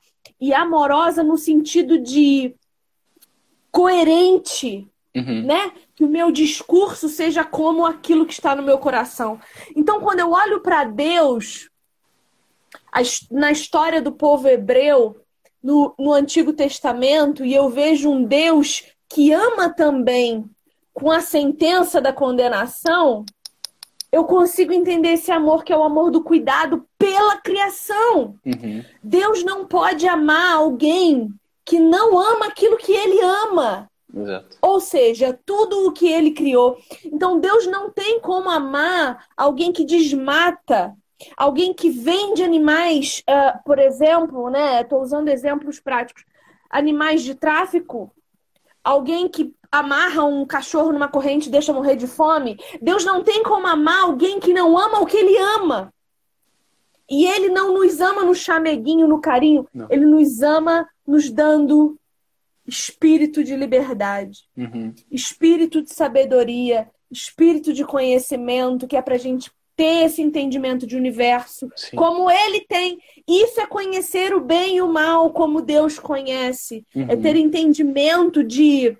e 0.44 0.54
amorosa 0.54 1.24
no 1.24 1.38
sentido 1.38 1.98
de 1.98 2.54
coerente, 3.72 4.86
uhum. 5.16 5.46
né? 5.46 5.72
Que 5.96 6.04
o 6.04 6.10
meu 6.10 6.34
discurso 6.34 7.08
seja 7.08 7.46
como 7.46 7.86
aquilo 7.86 8.26
que 8.26 8.34
está 8.34 8.54
no 8.54 8.62
meu 8.62 8.78
coração. 8.78 9.40
Então, 9.74 10.02
quando 10.02 10.20
eu 10.20 10.32
olho 10.32 10.60
para 10.60 10.84
Deus, 10.84 11.70
na 13.32 13.54
história 13.54 14.02
do 14.02 14.12
povo 14.12 14.50
hebreu, 14.50 15.16
no, 15.64 15.96
no 15.98 16.12
Antigo 16.12 16.52
Testamento, 16.52 17.46
e 17.46 17.54
eu 17.54 17.70
vejo 17.70 18.10
um 18.10 18.26
Deus 18.26 18.84
que 19.08 19.32
ama 19.32 19.70
também 19.70 20.44
com 20.94 21.10
a 21.10 21.22
sentença 21.22 22.02
da 22.02 22.12
condenação, 22.12 23.24
eu 24.14 24.26
consigo 24.26 24.72
entender 24.72 25.14
esse 25.14 25.32
amor 25.32 25.64
que 25.64 25.74
é 25.74 25.78
o 25.78 25.82
amor 25.82 26.12
do 26.12 26.24
cuidado 26.24 26.86
pela 27.00 27.38
criação. 27.38 28.36
Uhum. 28.46 28.86
Deus 29.02 29.44
não 29.44 29.66
pode 29.66 30.08
amar 30.08 30.58
alguém 30.58 31.34
que 31.66 31.80
não 31.80 32.20
ama 32.20 32.46
aquilo 32.46 32.78
que 32.78 32.92
ele 32.92 33.20
ama. 33.20 33.90
Exato. 34.16 34.56
Ou 34.62 34.80
seja, 34.80 35.40
tudo 35.44 35.88
o 35.88 35.92
que 35.92 36.08
ele 36.08 36.30
criou. 36.30 36.78
Então 37.04 37.40
Deus 37.40 37.66
não 37.66 37.90
tem 37.90 38.20
como 38.20 38.52
amar 38.52 39.26
alguém 39.36 39.74
que 39.74 39.84
desmata, 39.84 40.96
alguém 41.36 41.74
que 41.74 41.90
vende 41.90 42.44
animais, 42.44 43.24
ah, 43.26 43.60
por 43.66 43.80
exemplo, 43.80 44.48
né? 44.48 44.82
Estou 44.82 45.02
usando 45.02 45.30
exemplos 45.30 45.80
práticos. 45.80 46.24
Animais 46.70 47.24
de 47.24 47.34
tráfico, 47.34 48.14
alguém 48.84 49.28
que 49.28 49.52
amarra 49.74 50.24
um 50.24 50.46
cachorro 50.46 50.92
numa 50.94 51.08
corrente 51.08 51.48
e 51.50 51.52
deixa 51.52 51.74
morrer 51.74 51.96
de 51.96 52.06
fome. 52.06 52.60
Deus 52.80 53.04
não 53.04 53.24
tem 53.24 53.42
como 53.42 53.66
amar 53.66 54.04
alguém 54.04 54.40
que 54.40 54.54
não 54.54 54.78
ama 54.78 55.00
o 55.02 55.06
que 55.06 55.18
ele 55.18 55.36
ama. 55.38 55.92
E 57.10 57.26
ele 57.26 57.50
não 57.50 57.74
nos 57.74 58.00
ama 58.00 58.24
no 58.24 58.36
chameguinho, 58.36 59.08
no 59.08 59.20
carinho. 59.20 59.68
Não. 59.74 59.88
Ele 59.90 60.06
nos 60.06 60.42
ama 60.44 60.88
nos 61.08 61.30
dando 61.32 61.98
espírito 62.68 63.44
de 63.44 63.56
liberdade, 63.56 64.42
Uhum. 64.56 64.94
espírito 65.12 65.82
de 65.82 65.92
sabedoria, 65.92 66.88
espírito 67.12 67.74
de 67.74 67.84
conhecimento, 67.84 68.88
que 68.88 68.96
é 68.96 69.02
pra 69.02 69.18
gente 69.18 69.52
ter 69.76 70.06
esse 70.06 70.22
entendimento 70.22 70.86
de 70.86 70.96
universo, 70.96 71.68
Sim. 71.76 71.98
como 71.98 72.30
ele 72.30 72.62
tem. 72.62 73.00
Isso 73.28 73.60
é 73.60 73.66
conhecer 73.66 74.34
o 74.34 74.40
bem 74.40 74.78
e 74.78 74.82
o 74.84 74.88
mal, 74.88 75.32
como 75.32 75.62
Deus 75.62 75.98
conhece. 75.98 76.86
É 76.96 77.16
Uhum. 77.16 77.22
ter 77.22 77.36
entendimento 77.36 78.44
de 78.44 78.96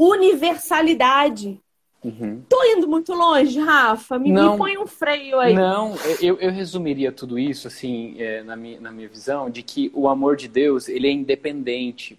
universalidade. 0.00 1.60
Uhum. 2.02 2.42
Tô 2.48 2.64
indo 2.64 2.88
muito 2.88 3.12
longe, 3.12 3.60
Rafa. 3.60 4.18
Me, 4.18 4.30
me 4.30 4.34
Não. 4.34 4.56
põe 4.56 4.78
um 4.78 4.86
freio 4.86 5.38
aí. 5.38 5.52
Não, 5.54 5.94
eu, 6.20 6.38
eu 6.38 6.50
resumiria 6.50 7.12
tudo 7.12 7.38
isso, 7.38 7.68
assim, 7.68 8.14
é, 8.18 8.42
na, 8.42 8.56
minha, 8.56 8.80
na 8.80 8.90
minha 8.90 9.08
visão, 9.08 9.50
de 9.50 9.62
que 9.62 9.90
o 9.94 10.08
amor 10.08 10.36
de 10.36 10.48
Deus, 10.48 10.88
ele 10.88 11.06
é 11.06 11.12
independente. 11.12 12.18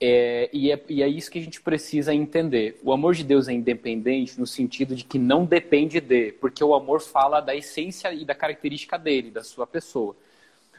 É, 0.00 0.48
e, 0.52 0.72
é, 0.72 0.82
e 0.88 1.02
é 1.02 1.08
isso 1.08 1.30
que 1.30 1.38
a 1.38 1.42
gente 1.42 1.60
precisa 1.60 2.14
entender. 2.14 2.80
O 2.82 2.92
amor 2.92 3.14
de 3.14 3.22
Deus 3.22 3.46
é 3.48 3.52
independente 3.52 4.40
no 4.40 4.46
sentido 4.46 4.96
de 4.96 5.04
que 5.04 5.18
não 5.18 5.44
depende 5.44 6.00
de, 6.00 6.32
porque 6.32 6.64
o 6.64 6.74
amor 6.74 7.00
fala 7.02 7.40
da 7.40 7.54
essência 7.54 8.12
e 8.12 8.24
da 8.24 8.34
característica 8.34 8.98
dele, 8.98 9.30
da 9.30 9.44
sua 9.44 9.66
pessoa. 9.66 10.16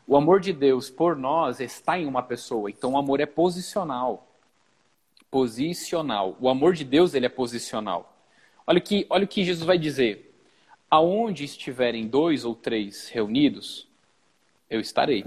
O 0.08 0.18
amor 0.18 0.40
de 0.40 0.52
Deus 0.52 0.90
por 0.90 1.16
nós 1.16 1.60
está 1.60 1.98
em 1.98 2.06
uma 2.06 2.22
pessoa, 2.24 2.70
então 2.70 2.94
o 2.94 2.98
amor 2.98 3.20
é 3.20 3.26
posicional. 3.26 4.28
Posicional. 5.36 6.38
O 6.40 6.48
amor 6.48 6.74
de 6.74 6.86
Deus, 6.86 7.14
ele 7.14 7.26
é 7.26 7.30
posicional. 7.30 8.18
Olha 8.66 8.80
que, 8.80 9.06
olha 9.10 9.26
o 9.26 9.28
que 9.28 9.44
Jesus 9.44 9.66
vai 9.66 9.78
dizer. 9.78 10.34
Aonde 10.90 11.44
estiverem 11.44 12.08
dois 12.08 12.46
ou 12.46 12.56
três 12.56 13.10
reunidos, 13.10 13.86
eu 14.70 14.80
estarei. 14.80 15.26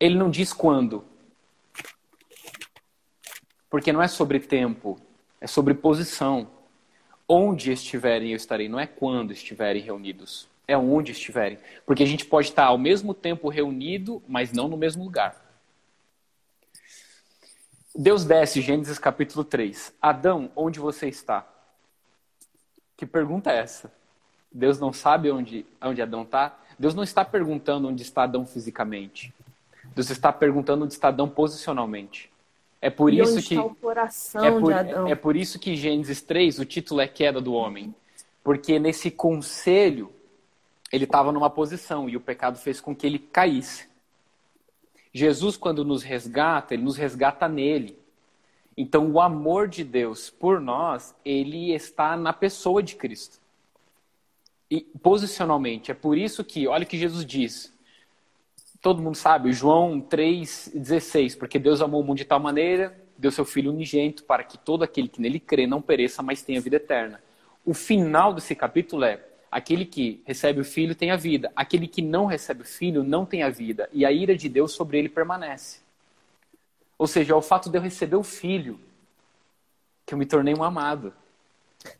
Ele 0.00 0.16
não 0.16 0.28
diz 0.28 0.52
quando. 0.52 1.04
Porque 3.70 3.92
não 3.92 4.02
é 4.02 4.08
sobre 4.08 4.40
tempo, 4.40 4.98
é 5.40 5.46
sobre 5.46 5.72
posição. 5.72 6.50
Onde 7.28 7.70
estiverem, 7.70 8.30
eu 8.30 8.36
estarei. 8.36 8.68
Não 8.68 8.80
é 8.80 8.88
quando 8.88 9.32
estiverem 9.32 9.82
reunidos, 9.82 10.48
é 10.66 10.76
onde 10.76 11.12
estiverem. 11.12 11.58
Porque 11.86 12.02
a 12.02 12.06
gente 12.06 12.26
pode 12.26 12.48
estar 12.48 12.64
ao 12.64 12.76
mesmo 12.76 13.14
tempo 13.14 13.48
reunido, 13.48 14.20
mas 14.26 14.52
não 14.52 14.66
no 14.66 14.76
mesmo 14.76 15.04
lugar. 15.04 15.43
Deus 17.96 18.24
desce, 18.24 18.60
Gênesis 18.60 18.98
capítulo 18.98 19.44
3. 19.44 19.92
Adão, 20.02 20.50
onde 20.56 20.80
você 20.80 21.08
está? 21.08 21.46
Que 22.96 23.06
pergunta 23.06 23.52
é 23.52 23.58
essa? 23.58 23.92
Deus 24.50 24.80
não 24.80 24.92
sabe 24.92 25.30
onde, 25.30 25.64
onde 25.80 26.02
Adão 26.02 26.22
está? 26.22 26.58
Deus 26.78 26.94
não 26.94 27.04
está 27.04 27.24
perguntando 27.24 27.88
onde 27.88 28.02
está 28.02 28.24
Adão 28.24 28.44
fisicamente. 28.44 29.32
Deus 29.94 30.10
está 30.10 30.32
perguntando 30.32 30.84
onde 30.84 30.92
está 30.94 31.08
Adão 31.08 31.28
posicionalmente. 31.28 32.30
É 32.80 32.90
por 32.90 33.12
E 33.12 33.20
isso 33.20 33.36
que 33.36 33.54
está 33.54 33.64
o 33.64 33.74
coração 33.76 34.44
é 34.44 34.50
por, 34.50 34.72
de 34.72 34.78
Adão? 34.78 35.08
é 35.08 35.14
por 35.14 35.36
isso 35.36 35.58
que 35.58 35.76
Gênesis 35.76 36.20
3, 36.20 36.58
o 36.58 36.64
título 36.64 37.00
é 37.00 37.06
Queda 37.06 37.40
do 37.40 37.54
Homem. 37.54 37.94
Porque 38.42 38.78
nesse 38.78 39.10
conselho, 39.10 40.12
ele 40.92 41.04
estava 41.04 41.32
numa 41.32 41.48
posição 41.48 42.08
e 42.08 42.16
o 42.16 42.20
pecado 42.20 42.58
fez 42.58 42.80
com 42.80 42.94
que 42.94 43.06
ele 43.06 43.18
caísse. 43.20 43.88
Jesus, 45.14 45.56
quando 45.56 45.84
nos 45.84 46.02
resgata, 46.02 46.74
ele 46.74 46.82
nos 46.82 46.96
resgata 46.96 47.48
nele. 47.48 47.96
Então, 48.76 49.08
o 49.12 49.20
amor 49.20 49.68
de 49.68 49.84
Deus 49.84 50.28
por 50.28 50.60
nós, 50.60 51.14
ele 51.24 51.72
está 51.72 52.16
na 52.16 52.32
pessoa 52.32 52.82
de 52.82 52.96
Cristo. 52.96 53.38
E 54.68 54.80
posicionalmente, 55.00 55.92
é 55.92 55.94
por 55.94 56.18
isso 56.18 56.42
que, 56.42 56.66
olha 56.66 56.82
o 56.82 56.86
que 56.86 56.98
Jesus 56.98 57.24
diz. 57.24 57.72
Todo 58.82 59.00
mundo 59.00 59.14
sabe, 59.14 59.52
João 59.52 60.00
3,16, 60.00 61.38
porque 61.38 61.60
Deus 61.60 61.80
amou 61.80 62.00
o 62.00 62.04
mundo 62.04 62.18
de 62.18 62.24
tal 62.24 62.40
maneira, 62.40 63.00
deu 63.16 63.30
seu 63.30 63.44
Filho 63.44 63.70
unigênito, 63.70 64.24
para 64.24 64.42
que 64.42 64.58
todo 64.58 64.82
aquele 64.82 65.06
que 65.06 65.20
nele 65.20 65.38
crê 65.38 65.64
não 65.64 65.80
pereça, 65.80 66.24
mas 66.24 66.42
tenha 66.42 66.60
vida 66.60 66.76
eterna. 66.76 67.22
O 67.64 67.72
final 67.72 68.34
desse 68.34 68.56
capítulo 68.56 69.04
é: 69.04 69.24
aquele 69.54 69.84
que 69.84 70.20
recebe 70.26 70.60
o 70.60 70.64
Filho 70.64 70.96
tem 70.96 71.12
a 71.12 71.16
vida, 71.16 71.52
aquele 71.54 71.86
que 71.86 72.02
não 72.02 72.26
recebe 72.26 72.62
o 72.62 72.66
Filho 72.66 73.04
não 73.04 73.24
tem 73.24 73.44
a 73.44 73.48
vida, 73.48 73.88
e 73.92 74.04
a 74.04 74.10
ira 74.10 74.36
de 74.36 74.48
Deus 74.48 74.72
sobre 74.72 74.98
ele 74.98 75.08
permanece. 75.08 75.78
Ou 76.98 77.06
seja, 77.06 77.34
é 77.34 77.36
o 77.36 77.40
fato 77.40 77.70
de 77.70 77.78
eu 77.78 77.82
receber 77.82 78.16
o 78.16 78.24
Filho 78.24 78.80
que 80.04 80.12
eu 80.12 80.18
me 80.18 80.26
tornei 80.26 80.52
um 80.54 80.64
amado. 80.64 81.14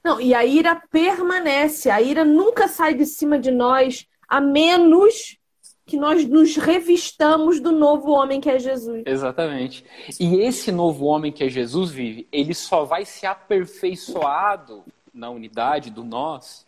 Não, 0.02 0.20
e 0.20 0.34
a 0.34 0.44
ira 0.44 0.82
permanece. 0.90 1.90
A 1.90 2.02
ira 2.02 2.24
nunca 2.24 2.66
sai 2.66 2.94
de 2.94 3.06
cima 3.06 3.38
de 3.38 3.52
nós, 3.52 4.04
a 4.28 4.40
menos 4.40 5.38
que 5.86 5.96
nós 5.96 6.26
nos 6.26 6.56
revistamos 6.56 7.60
do 7.60 7.70
novo 7.70 8.10
homem 8.10 8.40
que 8.40 8.50
é 8.50 8.58
Jesus. 8.58 9.04
Exatamente. 9.06 9.84
E 10.18 10.40
esse 10.40 10.72
novo 10.72 11.04
homem 11.04 11.30
que 11.30 11.44
é 11.44 11.48
Jesus 11.48 11.92
vive, 11.92 12.26
ele 12.32 12.52
só 12.52 12.84
vai 12.84 13.04
ser 13.04 13.26
aperfeiçoado 13.26 14.84
na 15.12 15.30
unidade 15.30 15.88
do 15.90 16.02
nós, 16.02 16.66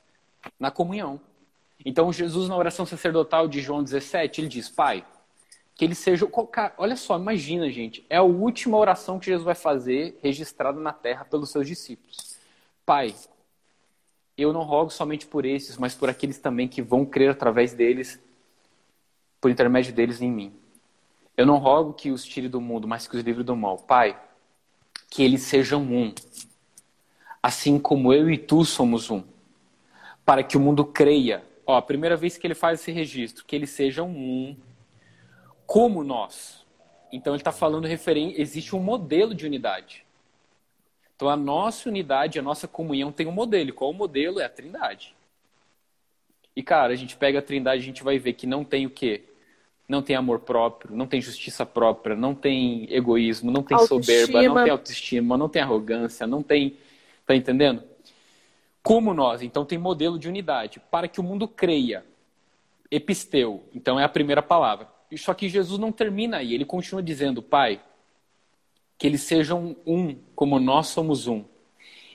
na 0.59 0.71
comunhão. 0.71 1.21
Então, 1.85 2.13
Jesus, 2.13 2.49
na 2.49 2.57
oração 2.57 2.87
sacerdotal 2.87 3.47
de 3.49 3.61
João 3.61 3.83
17, 3.83 4.41
ele 4.41 4.49
diz: 4.49 4.69
Pai, 4.69 5.05
que 5.75 5.85
ele 5.85 5.95
seja. 5.95 6.29
Olha 6.79 6.97
só, 6.97 7.19
imagina, 7.19 7.71
gente. 7.71 8.05
É 8.09 8.17
a 8.17 8.23
última 8.23 8.77
oração 8.77 9.19
que 9.19 9.27
Jesus 9.27 9.45
vai 9.45 9.55
fazer 9.55 10.19
registrada 10.23 10.81
na 10.81 10.93
terra 10.93 11.25
pelos 11.25 11.51
seus 11.51 11.67
discípulos. 11.67 12.39
Pai, 12.85 13.15
eu 14.37 14.53
não 14.53 14.63
rogo 14.63 14.91
somente 14.91 15.27
por 15.27 15.45
esses, 15.45 15.77
mas 15.77 15.95
por 15.95 16.09
aqueles 16.09 16.39
também 16.39 16.67
que 16.67 16.83
vão 16.83 17.05
crer 17.05 17.31
através 17.31 17.73
deles, 17.73 18.21
por 19.41 19.51
intermédio 19.51 19.93
deles 19.93 20.21
em 20.21 20.31
mim. 20.31 20.55
Eu 21.37 21.45
não 21.45 21.59
rogo 21.59 21.93
que 21.93 22.11
os 22.11 22.25
tire 22.25 22.49
do 22.49 22.61
mundo, 22.61 22.89
mas 22.89 23.07
que 23.07 23.17
os 23.17 23.23
livre 23.23 23.43
do 23.43 23.55
mal. 23.55 23.77
Pai, 23.79 24.19
que 25.11 25.23
eles 25.23 25.43
sejam 25.43 25.83
um, 25.83 26.15
assim 27.43 27.79
como 27.79 28.13
eu 28.13 28.31
e 28.31 28.39
tu 28.39 28.65
somos 28.65 29.11
um, 29.11 29.23
para 30.27 30.43
que 30.43 30.57
o 30.57 30.61
mundo 30.61 30.85
creia. 30.85 31.45
Ó, 31.65 31.77
a 31.77 31.83
primeira 31.83 32.17
vez 32.17 32.37
que 32.37 32.47
ele 32.47 32.55
faz 32.55 32.81
esse 32.81 32.91
registro, 32.91 33.45
que 33.45 33.55
eles 33.55 33.71
sejam 33.71 34.11
um, 34.11 34.57
como 35.65 36.03
nós. 36.03 36.67
Então 37.13 37.33
ele 37.33 37.41
está 37.41 37.53
falando 37.53 37.87
referente, 37.87 38.41
existe 38.41 38.75
um 38.75 38.81
modelo 38.81 39.33
de 39.33 39.47
unidade. 39.47 40.05
Então 41.15 41.29
a 41.29 41.37
nossa 41.37 41.89
unidade, 41.89 42.39
a 42.39 42.43
nossa 42.43 42.67
comunhão 42.67 43.13
tem 43.13 43.27
um 43.27 43.33
modelo. 43.33 43.71
E 43.71 43.73
qual 43.73 43.91
o 43.91 43.95
modelo? 43.95 44.41
É 44.41 44.45
a 44.45 44.49
Trindade. 44.49 45.15
E 46.55 46.63
cara, 46.63 46.93
a 46.93 46.97
gente 46.97 47.17
pega 47.17 47.39
a 47.39 47.43
Trindade, 47.43 47.81
a 47.81 47.87
gente 47.87 48.03
vai 48.03 48.19
ver 48.19 48.33
que 48.33 48.47
não 48.47 48.65
tem 48.65 48.85
o 48.85 48.91
quê? 48.91 49.23
Não 49.89 50.03
tem 50.03 50.17
amor 50.17 50.41
próprio, 50.41 50.97
não 50.97 51.07
tem 51.07 51.21
justiça 51.21 51.65
própria, 51.65 52.17
não 52.17 52.35
tem 52.35 52.93
egoísmo, 52.93 53.53
não 53.53 53.63
tem 53.63 53.79
soberba, 53.79 54.33
não 54.33 54.39
Autoestima. 54.39 54.63
tem 54.65 54.73
autoestima, 54.73 55.39
não 55.39 55.49
tem 55.49 55.63
arrogância, 55.63 56.27
não 56.27 56.43
tem. 56.43 56.77
Tá 57.25 57.37
entendendo? 57.37 57.85
Como 58.87 59.13
nós, 59.13 59.43
então 59.43 59.65
tem 59.65 59.77
modelo 59.77 60.17
de 60.17 60.29
unidade, 60.29 60.79
para 60.79 61.09
que 61.09 61.19
o 61.19 61.23
mundo 61.25 61.49
creia. 61.49 62.07
Episteu, 62.89 63.69
então 63.75 63.99
é 63.99 64.05
a 64.05 64.09
primeira 64.09 64.41
palavra. 64.41 64.89
Só 65.17 65.35
que 65.35 65.49
Jesus 65.49 65.77
não 65.77 65.91
termina 65.91 66.37
aí, 66.37 66.55
ele 66.55 66.65
continua 66.65 67.03
dizendo, 67.03 67.43
Pai, 67.43 67.83
que 68.97 69.05
eles 69.05 69.23
sejam 69.23 69.75
um, 69.85 70.15
como 70.37 70.61
nós 70.61 70.87
somos 70.87 71.27
um, 71.27 71.45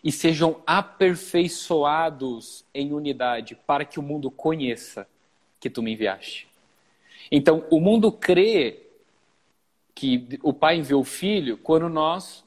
e 0.01 0.13
sejam 0.13 0.61
aperfeiçoados 0.65 2.63
em 2.73 2.93
unidade, 2.93 3.53
para 3.67 3.83
que 3.83 3.99
o 3.99 4.01
mundo 4.01 4.31
conheça 4.31 5.05
que 5.59 5.69
tu 5.69 5.83
me 5.83 5.91
enviaste. 5.91 6.47
Então, 7.29 7.65
o 7.69 7.81
mundo 7.81 8.13
crê 8.13 8.87
que 9.93 10.39
o 10.41 10.53
Pai 10.53 10.77
enviou 10.77 11.01
o 11.01 11.03
Filho 11.03 11.57
quando 11.57 11.89
nós 11.89 12.45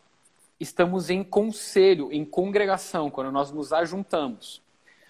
estamos 0.64 1.10
em 1.10 1.22
conselho, 1.22 2.12
em 2.12 2.24
congregação, 2.24 3.10
quando 3.10 3.30
nós 3.30 3.52
nos 3.52 3.72
ajuntamos. 3.72 4.60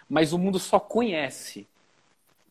Mas 0.09 0.33
o 0.33 0.39
mundo 0.39 0.59
só 0.59 0.79
conhece 0.79 1.67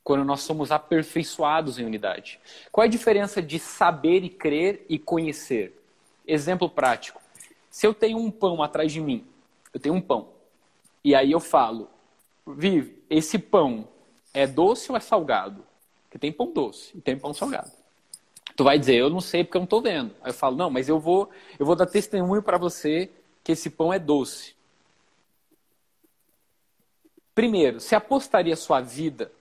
quando 0.04 0.26
nós 0.26 0.42
somos 0.42 0.72
aperfeiçoados 0.72 1.80
em 1.80 1.86
unidade. 1.86 2.40
Qual 2.72 2.84
é 2.84 2.88
a 2.88 2.92
diferença 2.92 3.42
de 3.42 3.60
saber 3.60 4.24
e 4.24 4.30
crer 4.30 4.86
e 4.90 4.98
conhecer? 4.98 5.80
Exemplo 6.26 6.70
prático. 6.70 7.22
Se 7.70 7.86
eu 7.86 7.94
tenho 7.94 8.18
um 8.18 8.32
pão 8.32 8.62
atrás 8.62 8.92
de 8.92 9.00
mim, 9.00 9.26
eu 9.74 9.80
tenho 9.80 9.96
um 9.96 10.02
pão, 10.02 10.30
e 11.04 11.16
aí 11.16 11.32
eu 11.32 11.40
falo, 11.40 11.90
Vive, 12.46 13.02
esse 13.10 13.40
pão 13.40 13.88
é 14.34 14.46
doce 14.46 14.92
ou 14.92 14.98
é 14.98 15.00
salgado? 15.00 15.66
Porque 16.04 16.20
tem 16.20 16.32
pão 16.32 16.52
doce 16.52 16.92
e 16.96 17.02
tem 17.02 17.18
pão 17.18 17.34
salgado. 17.34 17.72
Tu 18.56 18.64
vai 18.64 18.78
dizer, 18.78 18.96
eu 18.96 19.10
não 19.10 19.20
sei 19.20 19.44
porque 19.44 19.58
eu 19.58 19.62
não 19.62 19.66
estou 19.66 19.82
vendo. 19.82 20.14
Aí 20.22 20.30
eu 20.30 20.34
falo, 20.34 20.56
não, 20.56 20.70
mas 20.70 20.88
eu 20.88 21.00
vou, 21.00 21.30
eu 21.58 21.66
vou 21.66 21.76
dar 21.76 21.86
testemunho 21.88 22.42
para 22.44 22.58
você 22.58 23.10
que 23.44 23.52
esse 23.52 23.70
pão 23.70 23.92
é 23.92 24.00
doce. 24.00 24.56
Primeiro, 27.34 27.80
você 27.80 27.96
apostaria 27.96 28.56
sua 28.56 28.80
vida 28.80 29.32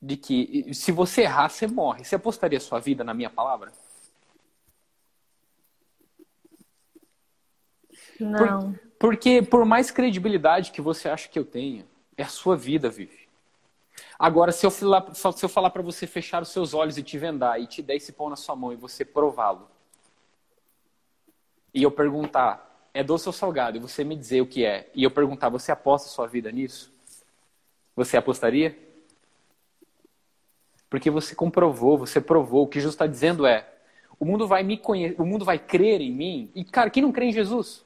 de 0.00 0.16
que 0.16 0.72
se 0.72 0.90
você 0.92 1.22
errar, 1.22 1.48
você 1.48 1.66
morre. 1.66 2.04
Você 2.04 2.14
apostaria 2.14 2.60
sua 2.60 2.78
vida 2.78 3.04
na 3.04 3.12
minha 3.12 3.28
palavra? 3.28 3.72
Não. 8.18 8.72
Por- 8.72 8.80
porque 8.98 9.42
por 9.42 9.64
mais 9.64 9.90
credibilidade 9.90 10.72
que 10.72 10.80
você 10.80 11.08
acha 11.08 11.28
que 11.28 11.38
eu 11.38 11.44
tenha, 11.44 11.86
é 12.16 12.22
a 12.22 12.28
sua 12.28 12.56
vida, 12.56 12.88
Vivi. 12.88 13.17
Agora, 14.18 14.50
se 14.50 14.66
eu 14.66 14.70
falar, 14.70 15.14
se 15.14 15.44
eu 15.44 15.48
falar 15.48 15.70
para 15.70 15.82
você 15.82 16.06
fechar 16.06 16.42
os 16.42 16.48
seus 16.48 16.74
olhos 16.74 16.98
e 16.98 17.02
te 17.02 17.16
vendar 17.16 17.60
e 17.60 17.66
te 17.66 17.80
der 17.80 17.96
esse 17.96 18.12
pão 18.12 18.28
na 18.28 18.36
sua 18.36 18.56
mão 18.56 18.72
e 18.72 18.76
você 18.76 19.04
prová-lo, 19.04 19.70
e 21.72 21.82
eu 21.82 21.90
perguntar, 21.90 22.88
é 22.92 23.04
doce 23.04 23.28
ou 23.28 23.32
salgado? 23.32 23.76
E 23.76 23.80
você 23.80 24.02
me 24.02 24.16
dizer 24.16 24.40
o 24.40 24.46
que 24.46 24.64
é, 24.64 24.90
e 24.92 25.04
eu 25.04 25.10
perguntar, 25.10 25.48
você 25.48 25.70
aposta 25.70 26.08
sua 26.08 26.26
vida 26.26 26.50
nisso? 26.50 26.92
Você 27.94 28.16
apostaria? 28.16 28.76
Porque 30.90 31.10
você 31.10 31.34
comprovou, 31.34 31.98
você 31.98 32.20
provou. 32.20 32.64
O 32.64 32.68
que 32.68 32.78
Jesus 32.80 32.94
está 32.94 33.06
dizendo 33.06 33.46
é: 33.46 33.68
o 34.18 34.24
mundo 34.24 34.46
vai 34.46 34.62
me 34.62 34.78
conhecer, 34.78 35.20
o 35.20 35.26
mundo 35.26 35.44
vai 35.44 35.58
crer 35.58 36.00
em 36.00 36.12
mim. 36.12 36.50
E, 36.54 36.64
cara, 36.64 36.90
quem 36.90 37.02
não 37.02 37.12
crê 37.12 37.26
em 37.26 37.32
Jesus? 37.32 37.84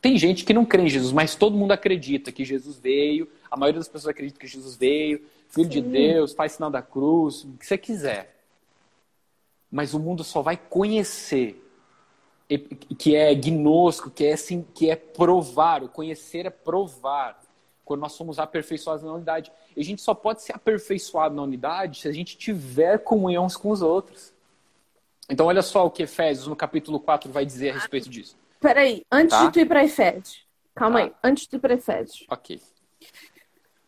Tem 0.00 0.18
gente 0.18 0.44
que 0.44 0.52
não 0.52 0.64
crê 0.64 0.82
em 0.82 0.88
Jesus, 0.88 1.12
mas 1.12 1.34
todo 1.34 1.56
mundo 1.56 1.72
acredita 1.72 2.32
que 2.32 2.44
Jesus 2.44 2.78
veio. 2.78 3.28
A 3.50 3.56
maioria 3.56 3.78
das 3.78 3.88
pessoas 3.88 4.10
acredita 4.10 4.38
que 4.38 4.46
Jesus 4.46 4.76
veio, 4.76 5.22
Filho 5.48 5.68
de 5.68 5.80
Deus, 5.80 6.32
faz 6.32 6.52
sinal 6.52 6.70
da 6.70 6.80
cruz, 6.80 7.44
o 7.44 7.52
que 7.58 7.66
você 7.66 7.76
quiser. 7.76 8.34
Mas 9.70 9.94
o 9.94 10.00
mundo 10.00 10.24
só 10.24 10.42
vai 10.42 10.56
conhecer 10.56 11.62
que 12.98 13.14
é 13.14 13.34
gnosco, 13.34 14.10
que 14.10 14.24
é 14.24 14.32
assim, 14.32 14.64
que 14.74 14.90
é 14.90 14.96
provar. 14.96 15.82
O 15.82 15.88
conhecer 15.88 16.46
é 16.46 16.50
provar. 16.50 17.40
Quando 17.84 18.00
nós 18.00 18.12
somos 18.12 18.38
aperfeiçoados 18.38 19.04
na 19.04 19.12
unidade. 19.12 19.52
E 19.76 19.80
a 19.80 19.84
gente 19.84 20.02
só 20.02 20.14
pode 20.14 20.42
ser 20.42 20.54
aperfeiçoado 20.54 21.34
na 21.34 21.42
unidade 21.42 22.00
se 22.00 22.08
a 22.08 22.12
gente 22.12 22.36
tiver 22.36 22.98
comunhão 22.98 23.46
com 23.48 23.70
os 23.70 23.82
outros. 23.82 24.32
Então, 25.28 25.46
olha 25.46 25.62
só 25.62 25.86
o 25.86 25.90
que 25.90 26.02
Efésios, 26.02 26.46
no 26.46 26.56
capítulo 26.56 26.98
4, 26.98 27.30
vai 27.30 27.46
dizer 27.46 27.70
a 27.70 27.74
respeito 27.74 28.08
disso. 28.08 28.36
Peraí, 28.62 29.04
antes 29.10 29.36
Tá. 29.36 29.44
de 29.46 29.52
tu 29.52 29.58
ir 29.60 29.66
para 29.66 29.84
Efésios. 29.84 30.46
Calma 30.74 31.00
Tá. 31.00 31.04
aí, 31.06 31.12
antes 31.24 31.42
de 31.44 31.50
tu 31.50 31.56
ir 31.56 31.58
para 31.58 31.74
Efésios. 31.74 32.24
Ok. 32.30 32.60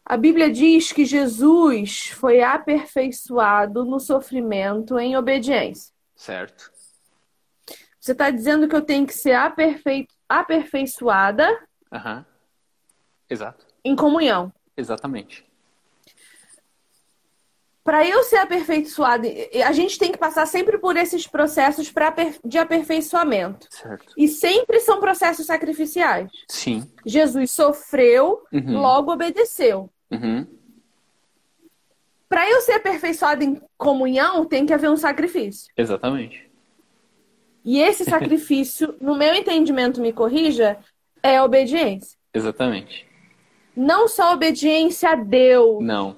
A 0.05 0.17
Bíblia 0.19 0.51
diz 0.51 0.93
que 0.93 1.05
Jesus 1.07 2.09
foi 2.09 2.43
aperfeiçoado 2.43 3.85
no 3.87 3.99
sofrimento 4.01 4.99
em 4.99 5.17
obediência. 5.17 5.95
Certo. 6.15 6.71
Você 7.99 8.13
está 8.13 8.29
dizendo 8.31 8.69
que 8.69 8.77
eu 8.77 8.83
tenho 8.83 9.07
que 9.07 9.15
ser 9.15 9.33
aperfei- 9.33 10.07
aperfeiçoada 10.29 11.49
Aham. 11.91 12.27
Exato. 13.31 13.65
em 13.83 13.97
comunhão. 13.97 14.53
Exatamente. 14.77 15.47
Para 17.85 18.07
eu 18.09 18.23
ser 18.25 18.37
aperfeiçoada, 18.37 19.29
a 19.67 19.73
gente 19.73 19.99
tem 19.99 20.11
que 20.11 20.17
passar 20.17 20.47
sempre 20.47 20.79
por 20.79 20.97
esses 20.97 21.27
processos 21.27 21.93
pra 21.93 22.15
de 22.43 22.57
aperfeiçoamento. 22.57 23.67
Certo. 23.71 24.15
E 24.17 24.27
sempre 24.27 24.81
são 24.81 24.99
processos 25.01 25.45
sacrificiais. 25.45 26.31
Sim. 26.49 26.91
Jesus 27.05 27.51
sofreu, 27.51 28.43
Uhum. 28.51 28.81
logo 28.81 29.13
obedeceu. 29.13 29.91
Uhum. 30.11 30.47
Para 32.27 32.49
eu 32.51 32.63
ser 32.63 32.73
aperfeiçoada 32.73 33.45
em 33.45 33.61
comunhão, 33.77 34.47
tem 34.47 34.65
que 34.65 34.73
haver 34.73 34.89
um 34.91 34.97
sacrifício. 34.97 35.71
Exatamente. 35.77 36.51
E 37.63 37.81
esse 37.83 38.05
sacrifício, 38.09 38.97
no 38.99 39.15
meu 39.15 39.35
entendimento, 39.35 40.01
me 40.01 40.13
corrija, 40.13 40.79
é 41.23 41.37
a 41.37 41.45
obediência. 41.45 42.19
Exatamente. 42.33 43.07
Não 43.77 44.09
só 44.09 44.33
obediência 44.33 45.11
a 45.11 45.15
Deus, 45.17 45.85
Não. 45.85 46.17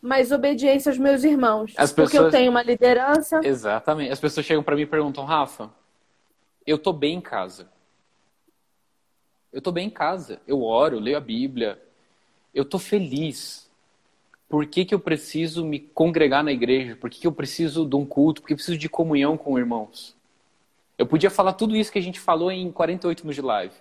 Mas 0.00 0.32
obediência 0.32 0.90
aos 0.90 0.98
meus 0.98 1.24
irmãos. 1.24 1.72
As 1.76 1.92
Porque 1.92 2.16
eu 2.16 2.24
pessoas- 2.24 2.32
tenho 2.32 2.50
uma 2.50 2.62
liderança. 2.62 3.40
Exatamente. 3.44 4.12
As 4.12 4.20
pessoas 4.20 4.46
chegam 4.46 4.62
pra 4.62 4.74
mim 4.76 4.82
e 4.82 4.86
perguntam, 4.86 5.24
Rafa, 5.24 5.70
eu 6.66 6.78
tô 6.78 6.92
bem 6.92 7.16
em 7.16 7.20
casa. 7.20 7.68
Eu 9.52 9.60
tô 9.60 9.72
bem 9.72 9.88
em 9.88 9.90
casa. 9.90 10.40
Eu 10.46 10.62
oro, 10.62 10.96
eu 10.96 11.00
leio 11.00 11.16
a 11.16 11.20
Bíblia. 11.20 11.80
Eu 12.54 12.64
tô 12.64 12.78
feliz. 12.78 13.68
Por 14.48 14.66
que, 14.66 14.84
que 14.84 14.94
eu 14.94 15.00
preciso 15.00 15.64
me 15.64 15.78
congregar 15.78 16.42
na 16.42 16.50
igreja? 16.52 16.96
Por 16.96 17.08
que, 17.10 17.20
que 17.20 17.26
eu 17.26 17.32
preciso 17.32 17.86
de 17.86 17.94
um 17.96 18.04
culto? 18.06 18.40
Por 18.40 18.48
que 18.48 18.52
eu 18.54 18.56
preciso 18.56 18.78
de 18.78 18.88
comunhão 18.88 19.36
com 19.36 19.58
irmãos? 19.58 20.16
Eu 20.98 21.06
podia 21.06 21.30
falar 21.30 21.52
tudo 21.52 21.76
isso 21.76 21.90
que 21.90 21.98
a 21.98 22.02
gente 22.02 22.18
falou 22.20 22.50
em 22.50 22.70
48 22.70 23.20
minutos 23.22 23.36
de 23.36 23.42
live. 23.42 23.74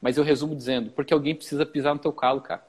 Mas 0.00 0.16
eu 0.16 0.24
resumo 0.24 0.54
dizendo, 0.54 0.90
porque 0.90 1.12
alguém 1.12 1.34
precisa 1.34 1.66
pisar 1.66 1.94
no 1.94 2.00
teu 2.00 2.12
calo, 2.12 2.40
cara. 2.40 2.66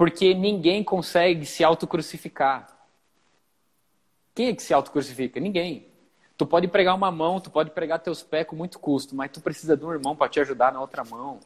Porque 0.00 0.32
ninguém 0.32 0.82
consegue 0.82 1.44
se 1.44 1.62
autocrucificar. 1.62 2.66
Quem 4.34 4.46
é 4.46 4.54
que 4.54 4.62
se 4.62 4.72
autocrucifica? 4.72 5.38
Ninguém. 5.38 5.88
Tu 6.38 6.46
pode 6.46 6.66
pregar 6.68 6.94
uma 6.94 7.10
mão, 7.10 7.38
tu 7.38 7.50
pode 7.50 7.70
pregar 7.72 7.98
teus 7.98 8.22
pés 8.22 8.46
com 8.46 8.56
muito 8.56 8.78
custo, 8.78 9.14
mas 9.14 9.30
tu 9.30 9.42
precisa 9.42 9.76
de 9.76 9.84
um 9.84 9.92
irmão 9.92 10.16
para 10.16 10.30
te 10.30 10.40
ajudar 10.40 10.72
na 10.72 10.80
outra 10.80 11.04
mão. 11.04 11.38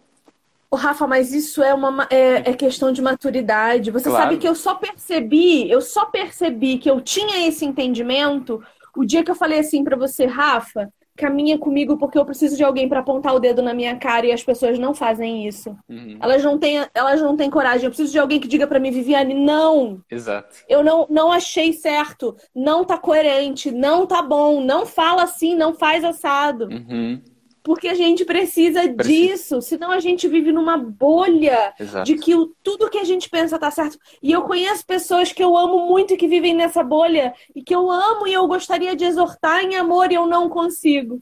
Ô, 0.71 0.77
Rafa, 0.77 1.05
mas 1.05 1.33
isso 1.33 1.65
é 1.65 1.75
uma 1.75 1.91
ma- 1.91 2.09
é, 2.09 2.49
é 2.51 2.55
questão 2.55 2.93
de 2.93 3.03
maturidade. 3.03 3.91
Você 3.91 4.09
Claro. 4.09 4.23
sabe 4.23 4.39
que 4.39 4.47
eu 4.47 4.55
só 4.55 4.77
percebi, 4.77 5.69
eu 5.69 5.81
só 5.81 6.07
percebi 6.07 6.79
que 6.79 6.89
eu 6.89 7.01
tinha 7.01 7.49
esse 7.49 7.65
entendimento 7.65 8.65
o 8.97 9.05
dia 9.05 9.25
que 9.25 9.31
eu 9.33 9.35
falei 9.35 9.59
assim 9.59 9.83
pra 9.83 9.97
você, 9.97 10.27
Rafa, 10.27 10.89
caminha 11.17 11.59
comigo 11.59 11.97
porque 11.97 12.19
eu 12.19 12.25
preciso 12.25 12.57
de 12.57 12.65
alguém 12.65 12.89
pra 12.89 13.01
apontar 13.01 13.35
o 13.35 13.39
dedo 13.39 13.63
na 13.63 13.73
minha 13.73 13.97
cara 13.97 14.27
e 14.27 14.33
as 14.33 14.43
pessoas 14.43 14.79
não 14.79 14.95
fazem 14.95 15.47
isso. 15.47 15.77
Uhum. 15.89 16.19
Elas 16.21 16.43
não 16.43 16.59
têm, 16.59 16.85
elas 16.95 17.21
não 17.21 17.37
têm 17.37 17.51
coragem. 17.51 17.85
Eu 17.85 17.91
preciso 17.91 18.13
de 18.13 18.19
alguém 18.19 18.41
que 18.41 18.49
diga 18.49 18.67
pra 18.67 18.81
mim, 18.81 18.91
Viviane, 18.91 19.35
não. 19.35 20.01
Exato. 20.11 20.57
Eu 20.69 20.83
não, 20.83 21.07
não 21.09 21.31
achei 21.31 21.73
certo, 21.73 22.37
não 22.55 22.85
tá 22.85 22.99
coerente, 22.99 23.71
não 23.71 24.07
tá 24.07 24.23
bom, 24.23 24.61
não 24.61 24.85
fala 24.85 25.23
assim, 25.23 25.55
não 25.55 25.75
faz 25.75 26.05
assado. 26.05 26.67
Uhum. 26.67 27.21
Porque 27.65 27.89
a 27.89 27.95
gente 27.95 28.27
precisa, 28.27 28.81
Precisa. 28.93 29.03
disso, 29.03 29.63
senão 29.63 29.91
a 29.91 29.99
gente 29.99 30.29
vive 30.29 30.53
numa 30.53 30.77
bolha 30.77 31.73
Exato. 31.81 32.05
de 32.05 32.19
que 32.19 32.35
o- 32.35 32.55
tudo 32.63 32.91
que 32.91 32.99
a 32.99 33.05
gente 33.05 33.29
pensa 33.31 33.59
tá 33.59 33.71
certo. 33.71 33.99
E 34.23 34.31
eu 34.31 34.43
conheço 34.43 34.85
pessoas 34.87 35.33
que 35.33 35.43
eu 35.43 35.57
amo 35.57 35.87
muito 35.89 36.13
e 36.13 36.17
que 36.19 36.29
vivem 36.29 36.55
nessa 36.55 36.83
bolha 36.83 37.35
e 37.57 37.63
que 37.63 37.75
eu 37.75 37.91
amo 37.91 38.27
e 38.27 38.35
eu 38.35 38.47
gostaria 38.47 38.95
de 38.95 39.05
exortar 39.07 39.65
em 39.65 39.77
amor 39.77 40.13
e 40.13 40.15
eu 40.15 40.27
não 40.27 40.51
consigo. 40.51 41.21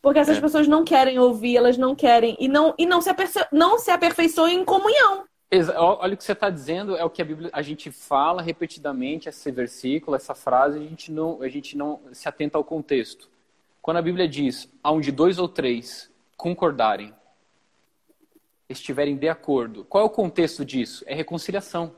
Porque 0.00 0.20
essas 0.20 0.38
É. 0.38 0.40
pessoas 0.40 0.68
não 0.68 0.84
querem 0.84 1.18
ouvir, 1.18 1.56
elas 1.56 1.76
não 1.76 1.96
querem 1.96 2.36
e 2.38 2.46
não, 2.46 2.72
e 2.78 2.86
não, 2.86 3.00
se, 3.00 3.10
aperce- 3.10 3.44
não 3.52 3.76
se 3.76 3.90
aperfeiçoam 3.90 4.48
em 4.50 4.64
comunhão. 4.64 5.24
Exa- 5.50 5.74
ó- 5.76 5.98
Olha 6.00 6.14
o 6.14 6.16
que 6.16 6.22
você 6.24 6.32
está 6.32 6.48
dizendo, 6.48 6.96
é 6.96 7.04
o 7.04 7.10
que 7.10 7.20
a 7.20 7.24
Bíblia, 7.24 7.50
a 7.52 7.60
gente 7.60 7.90
fala 7.90 8.40
repetidamente, 8.40 9.28
esse 9.28 9.50
versículo, 9.50 10.16
essa 10.16 10.34
frase, 10.34 10.78
a 10.78 10.82
gente 10.82 11.10
não, 11.10 11.42
a 11.42 11.48
gente 11.48 11.76
não 11.76 12.00
se 12.12 12.28
atenta 12.28 12.56
ao 12.56 12.62
contexto. 12.64 13.31
Quando 13.82 13.96
a 13.96 14.02
Bíblia 14.02 14.28
diz, 14.28 14.72
aonde 14.80 15.10
dois 15.10 15.40
ou 15.40 15.48
três 15.48 16.08
concordarem, 16.36 17.12
estiverem 18.68 19.16
de 19.16 19.28
acordo, 19.28 19.84
qual 19.84 20.04
é 20.04 20.06
o 20.06 20.10
contexto 20.10 20.64
disso? 20.64 21.04
É 21.06 21.14
reconciliação. 21.14 21.94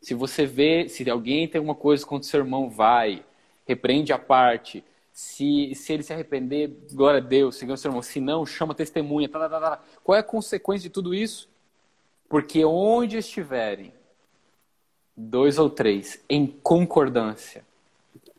Se 0.00 0.12
você 0.12 0.44
vê, 0.44 0.88
se 0.90 1.08
alguém 1.08 1.48
tem 1.48 1.58
alguma 1.58 1.74
coisa 1.74 2.04
contra 2.04 2.26
o 2.26 2.30
seu 2.30 2.40
irmão, 2.40 2.68
vai, 2.68 3.24
repreende 3.66 4.12
a 4.12 4.18
parte. 4.18 4.84
Se, 5.10 5.74
se 5.74 5.92
ele 5.92 6.02
se 6.02 6.12
arrepender, 6.12 6.70
glória 6.92 7.18
a 7.18 7.22
Deus, 7.22 7.56
siga 7.56 7.76
seu 7.78 7.88
irmão. 7.88 8.02
Se 8.02 8.20
não, 8.20 8.44
chama 8.44 8.74
testemunha. 8.74 9.28
Tá, 9.28 9.38
tá, 9.40 9.48
tá, 9.48 9.60
tá. 9.60 9.82
Qual 10.04 10.16
é 10.16 10.20
a 10.20 10.22
consequência 10.22 10.88
de 10.88 10.92
tudo 10.92 11.14
isso? 11.14 11.48
Porque 12.28 12.64
onde 12.64 13.16
estiverem 13.16 13.92
dois 15.16 15.58
ou 15.58 15.68
três 15.68 16.22
em 16.28 16.46
concordância, 16.46 17.64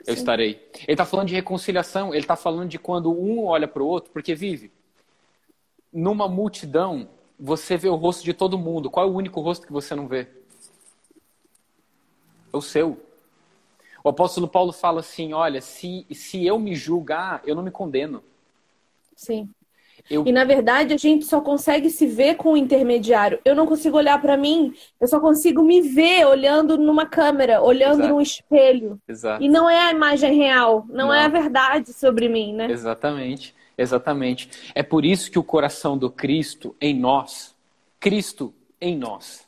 eu 0.06 0.14
estarei. 0.14 0.70
Ele 0.74 0.94
está 0.94 1.06
falando 1.06 1.28
de 1.28 1.36
reconciliação, 1.36 2.10
ele 2.10 2.24
está 2.24 2.36
falando 2.36 2.70
de 2.70 2.80
quando 2.80 3.12
um 3.12 3.46
olha 3.46 3.68
para 3.68 3.84
o 3.84 3.88
outro, 3.88 4.12
porque 4.12 4.34
vive. 4.36 4.72
Numa 5.92 6.28
multidão, 6.28 7.10
você 7.40 7.76
vê 7.78 7.90
o 7.90 7.96
rosto 7.96 8.24
de 8.24 8.34
todo 8.34 8.58
mundo. 8.58 8.90
Qual 8.90 9.06
é 9.06 9.10
o 9.10 9.14
único 9.14 9.42
rosto 9.42 9.66
que 9.66 9.74
você 9.74 9.96
não 9.96 10.08
vê? 10.08 10.28
É 12.54 12.58
o 12.58 12.62
seu. 12.62 13.00
O 14.04 14.10
apóstolo 14.10 14.48
Paulo 14.48 14.72
fala 14.72 15.02
assim: 15.02 15.34
olha, 15.34 15.62
se, 15.62 16.06
se 16.12 16.46
eu 16.46 16.60
me 16.60 16.76
julgar, 16.76 17.42
eu 17.46 17.56
não 17.56 17.64
me 17.64 17.72
condeno. 17.72 18.24
Sim. 19.16 19.50
Eu, 20.10 20.24
E 20.26 20.32
na 20.32 20.44
verdade 20.44 20.94
a 20.94 20.98
gente 20.98 21.26
só 21.26 21.42
consegue 21.42 21.90
se 21.90 22.06
ver 22.06 22.36
com 22.36 22.54
o 22.54 22.58
intermediário. 22.58 23.40
Eu 23.46 23.56
não 23.56 23.66
consigo 23.66 23.98
olhar 23.98 24.20
pra 24.22 24.36
mim, 24.38 24.74
eu 25.00 25.08
só 25.08 25.20
consigo 25.20 25.64
me 25.64 25.82
ver 25.82 26.26
olhando 26.26 26.78
numa 26.78 27.06
câmera, 27.06 27.62
olhando 27.62 28.00
Exato. 28.00 28.10
num 28.14 28.22
espelho. 28.22 29.00
Exato. 29.08 29.44
E 29.44 29.50
não 29.50 29.70
é 29.70 29.80
a 29.80 29.92
imagem 29.92 30.36
real, 30.36 30.86
não, 30.90 31.08
Não. 31.08 31.14
é 31.14 31.26
a 31.26 31.28
verdade 31.28 31.94
sobre 31.94 32.28
mim, 32.30 32.54
né? 32.54 32.70
Exatamente, 32.72 33.54
exatamente. 33.78 34.50
É 34.76 34.84
por 34.84 35.06
isso 35.06 35.30
que 35.32 35.40
o 35.40 35.44
coração 35.44 35.98
do 35.98 36.10
Cristo 36.10 36.76
em 36.80 36.94
nós 36.98 37.56
Cristo 38.00 38.54
em 38.80 38.98
nós 38.98 39.46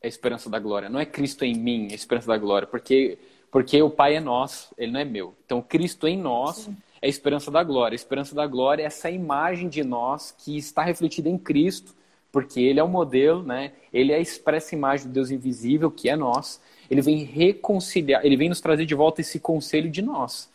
é 0.00 0.06
a 0.06 0.08
esperança 0.08 0.50
da 0.50 0.58
glória. 0.58 0.88
Não 0.88 0.98
é 0.98 1.06
Cristo 1.06 1.44
em 1.44 1.54
mim, 1.54 1.86
é 1.90 1.92
a 1.92 1.94
esperança 1.94 2.26
da 2.26 2.36
glória, 2.36 2.66
porque 2.66 3.18
porque 3.52 3.80
o 3.82 3.90
Pai 3.90 4.16
é 4.16 4.20
nosso, 4.20 4.74
ele 4.78 4.90
não 4.90 4.98
é 5.00 5.04
meu. 5.04 5.34
Então 5.44 5.60
Cristo 5.62 6.08
em 6.08 6.16
nós 6.18 6.56
Sim. 6.56 6.76
É 7.02 7.06
a 7.06 7.10
esperança 7.10 7.50
da 7.50 7.64
glória. 7.64 7.94
A 7.94 7.96
esperança 7.96 8.34
da 8.34 8.46
glória 8.46 8.84
é 8.84 8.86
essa 8.86 9.10
imagem 9.10 9.68
de 9.68 9.82
nós 9.82 10.32
que 10.38 10.56
está 10.56 10.82
refletida 10.82 11.28
em 11.28 11.36
Cristo, 11.36 11.94
porque 12.30 12.60
ele 12.60 12.78
é 12.78 12.82
o 12.82 12.88
modelo, 12.88 13.42
né? 13.42 13.72
Ele 13.92 14.12
é 14.12 14.16
a 14.16 14.20
expressa 14.20 14.74
imagem 14.74 15.08
do 15.08 15.12
Deus 15.12 15.30
invisível, 15.32 15.90
que 15.90 16.08
é 16.08 16.14
nós. 16.16 16.60
Ele 16.88 17.02
vem 17.02 17.24
reconciliar, 17.24 18.24
ele 18.24 18.36
vem 18.36 18.48
nos 18.48 18.60
trazer 18.60 18.86
de 18.86 18.94
volta 18.94 19.20
esse 19.20 19.40
conselho 19.40 19.90
de 19.90 20.00
nós. 20.00 20.48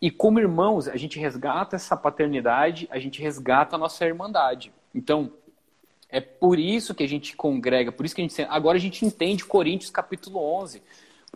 E 0.00 0.10
como 0.10 0.38
irmãos, 0.38 0.86
a 0.86 0.96
gente 0.96 1.18
resgata 1.18 1.76
essa 1.76 1.96
paternidade, 1.96 2.86
a 2.90 2.98
gente 2.98 3.22
resgata 3.22 3.76
a 3.76 3.78
nossa 3.78 4.04
irmandade. 4.04 4.70
Então, 4.94 5.32
é 6.10 6.20
por 6.20 6.58
isso 6.58 6.94
que 6.94 7.02
a 7.02 7.08
gente 7.08 7.34
congrega, 7.34 7.90
por 7.90 8.04
isso 8.04 8.14
que 8.14 8.20
a 8.20 8.24
gente. 8.24 8.42
Agora 8.42 8.76
a 8.76 8.80
gente 8.80 9.04
entende 9.04 9.44
Coríntios 9.44 9.90
capítulo 9.90 10.38
11. 10.38 10.82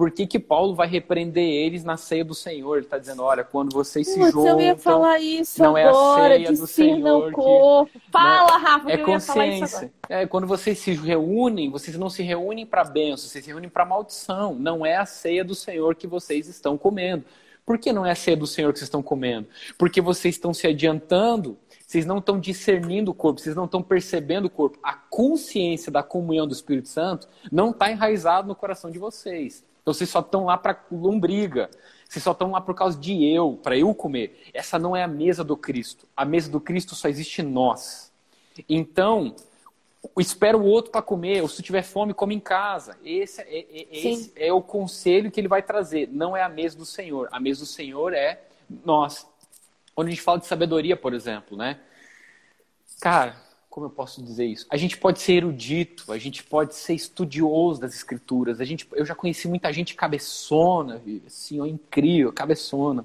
Por 0.01 0.11
que, 0.11 0.27
que 0.27 0.39
Paulo 0.39 0.75
vai 0.75 0.89
repreender 0.89 1.45
eles 1.45 1.85
na 1.85 1.99
ceia 1.99 2.25
do 2.25 2.35
Senhor? 2.35 2.77
Ele 2.77 2.87
está 2.87 2.97
dizendo: 2.97 3.23
olha, 3.23 3.45
quando 3.45 3.71
vocês 3.75 4.09
se 4.09 4.19
Putz, 4.19 4.33
juntam. 4.33 4.59
eu 4.59 4.61
ia 4.63 4.75
falar 4.75 5.19
isso 5.19 5.63
não 5.63 5.77
agora, 5.77 6.39
é 6.39 6.43
a 6.43 6.47
ceia 6.47 6.59
do 6.59 6.67
Senhor. 6.67 7.33
corpo. 7.33 8.01
Que, 8.01 8.11
Fala, 8.11 8.59
né, 8.59 8.65
Rafa, 8.65 8.91
é 8.93 8.97
consciência. 8.97 9.93
É, 10.09 10.27
quando 10.27 10.47
vocês 10.47 10.79
se 10.79 10.95
reúnem, 10.95 11.69
vocês 11.69 11.99
não 11.99 12.09
se 12.09 12.23
reúnem 12.23 12.65
para 12.65 12.83
bênção, 12.83 13.29
vocês 13.29 13.45
se 13.45 13.51
reúnem 13.51 13.69
para 13.69 13.85
maldição. 13.85 14.55
Não 14.55 14.87
é 14.87 14.97
a 14.97 15.05
ceia 15.05 15.45
do 15.45 15.55
Senhor 15.55 15.95
que 15.95 16.07
vocês 16.07 16.49
estão 16.49 16.79
comendo. 16.79 17.23
Por 17.67 17.77
que 17.77 17.93
não 17.93 18.07
é 18.07 18.13
a 18.13 18.17
ceia 18.17 18.39
do 18.39 18.47
Senhor 18.47 18.73
que 18.73 18.79
vocês 18.79 18.87
estão 18.87 19.03
comendo? 19.03 19.49
Porque 19.77 20.01
vocês 20.01 20.35
estão 20.35 20.55
se 20.55 20.67
adiantando 20.67 21.59
vocês 21.87 22.07
não 22.07 22.19
estão 22.19 22.39
discernindo 22.39 23.11
o 23.11 23.15
corpo, 23.15 23.41
vocês 23.41 23.57
não 23.57 23.65
estão 23.65 23.83
percebendo 23.83 24.45
o 24.45 24.51
corpo. 24.51 24.79
A 24.81 24.95
consciência 24.95 25.91
da 25.91 26.05
comunhão 26.05 26.47
do 26.47 26.55
Espírito 26.55 26.89
Santo 26.89 27.29
não 27.51 27.73
está 27.73 27.91
enraizada 27.91 28.47
no 28.47 28.55
coração 28.55 28.93
de 28.93 28.99
vocês. 29.01 29.65
Então 29.81 29.95
vocês 29.95 30.11
só 30.11 30.21
estão 30.21 30.45
lá 30.45 30.57
para 30.57 30.85
lombriga. 30.91 31.71
Vocês 32.09 32.23
só 32.23 32.33
estão 32.33 32.51
lá 32.51 32.61
por 32.61 32.75
causa 32.75 32.99
de 32.99 33.25
eu, 33.25 33.59
para 33.63 33.77
eu 33.77 33.95
comer. 33.95 34.43
Essa 34.53 34.79
não 34.79 34.97
é 34.97 35.03
a 35.03 35.09
mesa 35.09 35.45
do 35.45 35.57
Cristo. 35.57 36.09
A 36.17 36.25
mesa 36.25 36.51
do 36.51 36.61
Cristo 36.61 36.95
só 36.95 37.09
existe 37.09 37.43
nós. 37.43 38.13
Então, 38.69 39.37
espera 40.19 40.59
o 40.59 40.65
outro 40.65 40.91
para 40.91 41.03
comer, 41.03 41.41
ou 41.43 41.49
se 41.49 41.63
tiver 41.63 41.83
fome, 41.83 42.13
come 42.13 42.35
em 42.35 42.41
casa. 42.41 42.99
Esse, 43.05 43.43
é, 43.43 43.59
é, 43.59 43.87
esse 43.93 44.33
é 44.35 44.53
o 44.53 44.61
conselho 44.61 45.31
que 45.31 45.41
ele 45.41 45.49
vai 45.49 45.63
trazer. 45.63 46.09
Não 46.11 46.37
é 46.37 46.43
a 46.43 46.49
mesa 46.49 46.77
do 46.77 46.85
Senhor. 46.85 47.29
A 47.31 47.39
mesa 47.39 47.61
do 47.61 47.67
Senhor 47.67 48.13
é 48.13 48.41
nós. 48.85 49.27
Quando 49.95 50.09
a 50.09 50.11
gente 50.11 50.23
fala 50.23 50.39
de 50.39 50.47
sabedoria, 50.47 50.97
por 50.97 51.15
exemplo, 51.15 51.57
né? 51.57 51.79
Cara, 53.01 53.37
como 53.71 53.87
eu 53.87 53.91
posso 53.91 54.21
dizer 54.21 54.47
isso? 54.47 54.67
A 54.69 54.77
gente 54.77 54.99
pode 54.99 55.21
ser 55.21 55.35
erudito, 55.35 56.13
a 56.13 56.19
gente 56.19 56.43
pode 56.43 56.75
ser 56.75 56.93
estudioso 56.93 57.81
das 57.81 57.95
escrituras. 57.95 58.61
A 58.61 58.65
gente, 58.65 58.87
eu 58.93 59.07
já 59.07 59.15
conheci 59.15 59.47
muita 59.47 59.73
gente 59.73 59.95
cabeçona, 59.95 61.01
assim, 61.25 61.61
ó, 61.61 61.67
incrível, 61.67 62.33
cabeçona, 62.33 63.05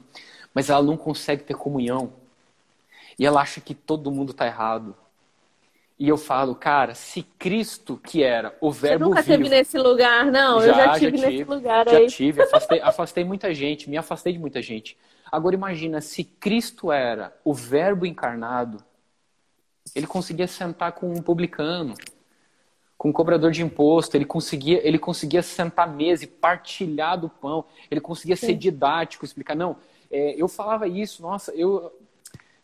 mas 0.56 0.72
ela 0.72 0.82
não 0.82 0.98
consegue 0.98 1.44
ter 1.44 1.54
comunhão. 1.54 2.12
E 3.18 3.26
ela 3.26 3.42
acha 3.42 3.62
que 3.62 3.76
todo 3.76 4.12
mundo 4.12 4.32
está 4.32 4.48
errado. 4.48 4.96
E 5.98 6.10
eu 6.10 6.18
falo, 6.18 6.56
cara, 6.56 6.96
se 6.96 7.22
Cristo, 7.22 7.98
que 8.04 8.22
era 8.22 8.54
o 8.60 8.70
verbo 8.72 9.06
Você 9.06 9.10
nunca 9.10 9.22
vivo... 9.22 9.34
esteve 9.34 9.50
nesse 9.50 9.78
lugar, 9.78 10.26
não? 10.26 10.60
Já, 10.60 10.68
eu 10.68 10.74
já 10.74 11.00
tive, 11.00 11.18
já 11.18 11.30
nesse 11.30 11.44
lugar 11.46 11.88
já 11.88 11.98
aí. 11.98 12.10
Já 12.10 12.18
tive, 12.18 12.42
afastei, 12.42 12.82
afastei 12.82 13.24
muita 13.24 13.54
gente, 13.54 13.90
me 13.90 13.98
afastei 13.98 14.34
de 14.34 14.40
muita 14.40 14.62
gente. 14.62 14.98
Agora 15.32 15.56
imagina, 15.56 16.02
se 16.02 16.24
Cristo 16.24 16.92
era 16.92 17.34
o 17.46 17.54
verbo 17.54 18.06
encarnado, 18.06 18.84
ele 19.94 20.08
conseguia 20.08 20.48
sentar 20.48 20.94
com 20.94 21.12
um 21.12 21.22
publicano, 21.22 21.96
com 22.98 23.10
um 23.10 23.14
cobrador 23.14 23.52
de 23.52 23.62
imposto, 23.62 24.16
ele 24.16 24.26
conseguia, 24.26 24.86
ele 24.88 24.98
conseguia 24.98 25.42
sentar 25.42 25.88
à 25.88 25.92
mesa 25.92 26.24
e 26.24 26.28
partilhar 26.28 27.20
do 27.20 27.30
pão, 27.30 27.66
ele 27.92 28.02
conseguia 28.02 28.36
Sim. 28.36 28.48
ser 28.48 28.54
didático, 28.56 29.26
explicar, 29.26 29.56
não, 29.56 29.78
é, 30.10 30.34
eu 30.42 30.48
falava 30.48 30.88
isso, 30.88 31.22
nossa, 31.22 31.52
eu, 31.54 31.92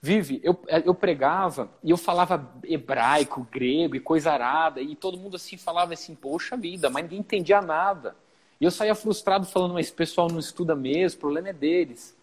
Vive, 0.03 0.41
eu, 0.43 0.59
eu 0.83 0.95
pregava 0.95 1.69
e 1.83 1.91
eu 1.91 1.97
falava 1.97 2.51
hebraico, 2.63 3.47
grego 3.51 3.95
e 3.95 3.99
coisa 3.99 4.31
arada, 4.31 4.81
e 4.81 4.95
todo 4.95 5.15
mundo 5.15 5.35
assim 5.35 5.57
falava 5.57 5.93
assim, 5.93 6.15
poxa 6.15 6.57
vida, 6.57 6.89
mas 6.89 7.03
ninguém 7.03 7.19
entendia 7.19 7.61
nada. 7.61 8.15
E 8.59 8.65
eu 8.65 8.71
saía 8.71 8.95
frustrado 8.95 9.45
falando, 9.45 9.75
mas 9.75 9.85
esse 9.85 9.95
pessoal 9.95 10.27
não 10.27 10.39
estuda 10.39 10.75
mesmo, 10.75 11.17
o 11.17 11.21
problema 11.21 11.49
é 11.49 11.53
deles. 11.53 12.17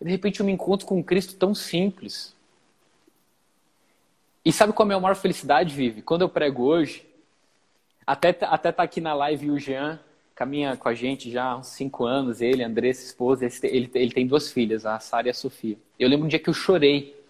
E 0.00 0.04
de 0.04 0.10
repente 0.10 0.40
eu 0.40 0.46
me 0.46 0.50
encontro 0.50 0.84
com 0.84 0.98
um 0.98 1.02
Cristo 1.02 1.36
tão 1.36 1.54
simples. 1.54 2.34
E 4.46 4.52
sabe 4.52 4.72
qual 4.72 4.84
é 4.84 4.86
a 4.86 4.90
minha 4.90 5.00
maior 5.00 5.16
felicidade, 5.16 5.74
Vive? 5.74 6.02
Quando 6.02 6.22
eu 6.22 6.28
prego 6.28 6.62
hoje, 6.62 7.04
até, 8.06 8.28
até 8.42 8.70
tá 8.70 8.84
aqui 8.84 9.00
na 9.00 9.12
live 9.12 9.50
o 9.50 9.58
Jean, 9.58 9.98
caminha 10.36 10.76
com 10.76 10.88
a 10.88 10.94
gente 10.94 11.32
já 11.32 11.46
há 11.46 11.56
uns 11.56 11.66
cinco 11.66 12.04
anos, 12.04 12.40
ele, 12.40 12.62
Andressa, 12.62 13.04
esposa, 13.04 13.44
ele, 13.64 13.90
ele 13.92 14.12
tem 14.12 14.24
duas 14.24 14.52
filhas, 14.52 14.86
a 14.86 15.00
Sara 15.00 15.26
e 15.26 15.30
a 15.30 15.34
Sofia. 15.34 15.76
Eu 15.98 16.08
lembro 16.08 16.26
um 16.26 16.28
dia 16.28 16.38
que 16.38 16.48
eu 16.48 16.54
chorei 16.54 17.20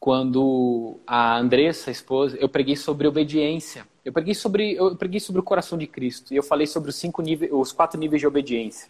quando 0.00 0.96
a 1.06 1.36
Andressa, 1.36 1.90
a 1.90 1.92
esposa, 1.92 2.34
eu 2.38 2.48
preguei 2.48 2.76
sobre 2.76 3.06
obediência. 3.06 3.86
Eu 4.02 4.10
preguei 4.14 4.32
sobre, 4.34 4.72
eu 4.72 4.96
preguei 4.96 5.20
sobre 5.20 5.38
o 5.38 5.44
coração 5.44 5.76
de 5.76 5.86
Cristo 5.86 6.32
e 6.32 6.36
eu 6.38 6.42
falei 6.42 6.66
sobre 6.66 6.88
os 6.88 6.96
cinco 6.96 7.20
níveis, 7.20 7.52
os 7.52 7.72
quatro 7.72 8.00
níveis 8.00 8.20
de 8.20 8.26
obediência. 8.26 8.88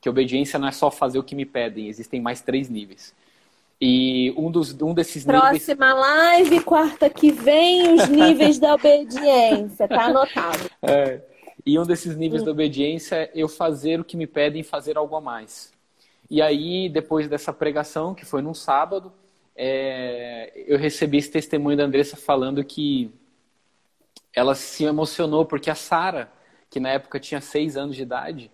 Que 0.00 0.08
obediência 0.08 0.58
não 0.58 0.66
é 0.66 0.72
só 0.72 0.90
fazer 0.90 1.18
o 1.18 1.22
que 1.22 1.34
me 1.34 1.44
pedem, 1.44 1.86
existem 1.86 2.18
mais 2.18 2.40
três 2.40 2.70
níveis. 2.70 3.14
E 3.80 4.34
um, 4.36 4.50
dos, 4.50 4.72
um 4.82 4.92
desses 4.92 5.24
Próxima 5.24 5.52
níveis. 5.52 5.64
Próxima 5.64 5.94
live, 5.94 6.60
quarta 6.64 7.08
que 7.08 7.30
vem, 7.30 7.94
os 7.94 8.08
níveis 8.10 8.58
da 8.58 8.74
obediência. 8.74 9.86
Tá 9.86 10.06
anotado. 10.06 10.68
É. 10.82 11.20
E 11.64 11.78
um 11.78 11.84
desses 11.84 12.16
níveis 12.16 12.42
hum. 12.42 12.44
de 12.46 12.50
obediência 12.50 13.16
é 13.16 13.30
eu 13.34 13.48
fazer 13.48 14.00
o 14.00 14.04
que 14.04 14.16
me 14.16 14.26
pedem 14.26 14.62
fazer 14.62 14.96
algo 14.96 15.14
a 15.14 15.20
mais. 15.20 15.72
E 16.30 16.42
aí, 16.42 16.88
depois 16.88 17.28
dessa 17.28 17.52
pregação, 17.52 18.14
que 18.14 18.24
foi 18.24 18.42
num 18.42 18.54
sábado, 18.54 19.12
é, 19.56 20.52
eu 20.66 20.76
recebi 20.76 21.18
esse 21.18 21.30
testemunho 21.30 21.76
da 21.76 21.84
Andressa 21.84 22.16
falando 22.16 22.62
que 22.64 23.10
ela 24.34 24.54
se 24.54 24.84
emocionou 24.84 25.44
porque 25.44 25.70
a 25.70 25.74
Sara, 25.74 26.30
que 26.70 26.78
na 26.78 26.90
época 26.90 27.18
tinha 27.18 27.40
seis 27.40 27.76
anos 27.76 27.96
de 27.96 28.02
idade, 28.02 28.50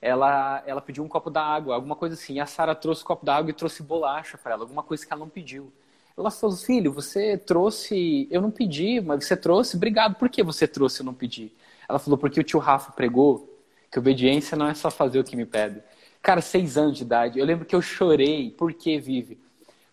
ela, 0.00 0.62
ela 0.66 0.80
pediu 0.80 1.02
um 1.02 1.08
copo 1.08 1.30
d'água, 1.30 1.74
alguma 1.74 1.96
coisa 1.96 2.14
assim. 2.14 2.38
A 2.40 2.46
Sara 2.46 2.74
trouxe 2.74 3.02
o 3.02 3.06
copo 3.06 3.24
d'água 3.24 3.50
e 3.50 3.54
trouxe 3.54 3.82
bolacha 3.82 4.38
para 4.38 4.52
ela, 4.52 4.62
alguma 4.62 4.82
coisa 4.82 5.06
que 5.06 5.12
ela 5.12 5.20
não 5.20 5.28
pediu. 5.28 5.72
Ela 6.16 6.30
falou, 6.30 6.56
filho, 6.56 6.92
você 6.92 7.36
trouxe, 7.36 8.26
eu 8.30 8.40
não 8.40 8.50
pedi, 8.50 9.00
mas 9.00 9.24
você 9.24 9.36
trouxe, 9.36 9.76
obrigado. 9.76 10.14
Por 10.14 10.28
que 10.28 10.42
você 10.42 10.66
trouxe 10.66 11.00
eu 11.00 11.04
não 11.04 11.12
pedi? 11.12 11.52
Ela 11.88 11.98
falou, 11.98 12.18
porque 12.18 12.40
o 12.40 12.44
tio 12.44 12.58
Rafa 12.58 12.92
pregou 12.92 13.52
que 13.90 13.98
obediência 13.98 14.56
não 14.56 14.66
é 14.66 14.74
só 14.74 14.90
fazer 14.90 15.18
o 15.18 15.24
que 15.24 15.36
me 15.36 15.44
pede. 15.44 15.82
Cara, 16.22 16.40
seis 16.40 16.76
anos 16.76 16.96
de 16.96 17.04
idade, 17.04 17.38
eu 17.38 17.44
lembro 17.44 17.66
que 17.66 17.74
eu 17.74 17.82
chorei. 17.82 18.50
Por 18.50 18.72
que, 18.72 18.98
Vive? 18.98 19.38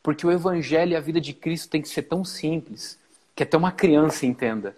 Porque 0.02 0.26
o 0.26 0.32
evangelho 0.32 0.94
e 0.94 0.96
a 0.96 1.00
vida 1.00 1.22
de 1.22 1.34
Cristo 1.34 1.70
tem 1.70 1.82
que 1.82 1.90
ser 1.90 2.04
tão 2.04 2.26
simples 2.26 2.98
que 3.36 3.44
até 3.44 3.58
uma 3.58 3.72
criança 3.72 4.26
entenda. 4.26 4.76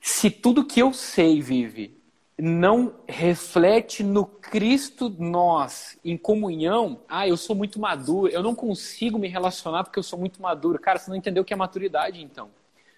Se 0.00 0.30
tudo 0.30 0.64
que 0.64 0.80
eu 0.80 0.92
sei, 0.92 1.40
Vive, 1.40 1.99
não 2.40 2.94
reflete 3.06 4.02
no 4.02 4.24
Cristo 4.24 5.14
nós, 5.18 5.98
em 6.04 6.16
comunhão, 6.16 7.00
ah, 7.08 7.28
eu 7.28 7.36
sou 7.36 7.54
muito 7.54 7.78
maduro, 7.80 8.32
eu 8.32 8.42
não 8.42 8.54
consigo 8.54 9.18
me 9.18 9.28
relacionar 9.28 9.84
porque 9.84 9.98
eu 9.98 10.02
sou 10.02 10.18
muito 10.18 10.40
maduro. 10.40 10.78
Cara, 10.78 10.98
você 10.98 11.10
não 11.10 11.16
entendeu 11.16 11.42
o 11.42 11.46
que 11.46 11.52
é 11.52 11.56
maturidade, 11.56 12.22
então. 12.22 12.50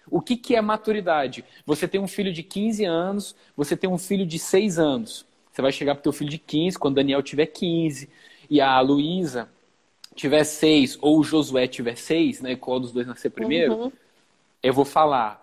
O 0.09 0.21
que, 0.21 0.35
que 0.35 0.55
é 0.55 0.61
maturidade? 0.61 1.43
Você 1.65 1.87
tem 1.87 1.99
um 1.99 2.07
filho 2.07 2.31
de 2.31 2.43
15 2.43 2.85
anos, 2.85 3.35
você 3.55 3.75
tem 3.75 3.89
um 3.89 3.97
filho 3.97 4.25
de 4.25 4.37
6 4.37 4.79
anos. 4.79 5.25
Você 5.51 5.61
vai 5.61 5.71
chegar 5.71 5.95
para 5.95 5.99
o 5.99 6.03
teu 6.03 6.13
filho 6.13 6.29
de 6.29 6.39
15, 6.39 6.77
quando 6.77 6.95
Daniel 6.95 7.21
tiver 7.21 7.45
15, 7.45 8.09
e 8.49 8.59
a 8.59 8.79
Luísa 8.79 9.49
tiver 10.15 10.43
6, 10.43 10.97
ou 11.01 11.19
o 11.19 11.23
Josué 11.23 11.67
tiver 11.67 11.95
6, 11.95 12.41
né, 12.41 12.55
qual 12.55 12.79
dos 12.79 12.91
dois 12.91 13.07
nascer 13.07 13.29
primeiro, 13.29 13.73
uhum. 13.73 13.91
eu 14.61 14.73
vou 14.73 14.85
falar, 14.85 15.41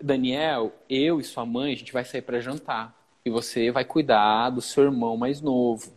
Daniel, 0.00 0.72
eu 0.88 1.20
e 1.20 1.24
sua 1.24 1.44
mãe, 1.44 1.72
a 1.72 1.76
gente 1.76 1.92
vai 1.92 2.04
sair 2.04 2.22
para 2.22 2.40
jantar. 2.40 3.01
E 3.24 3.30
você 3.30 3.70
vai 3.70 3.84
cuidar 3.84 4.50
do 4.50 4.60
seu 4.60 4.84
irmão 4.84 5.16
mais 5.16 5.40
novo. 5.40 5.92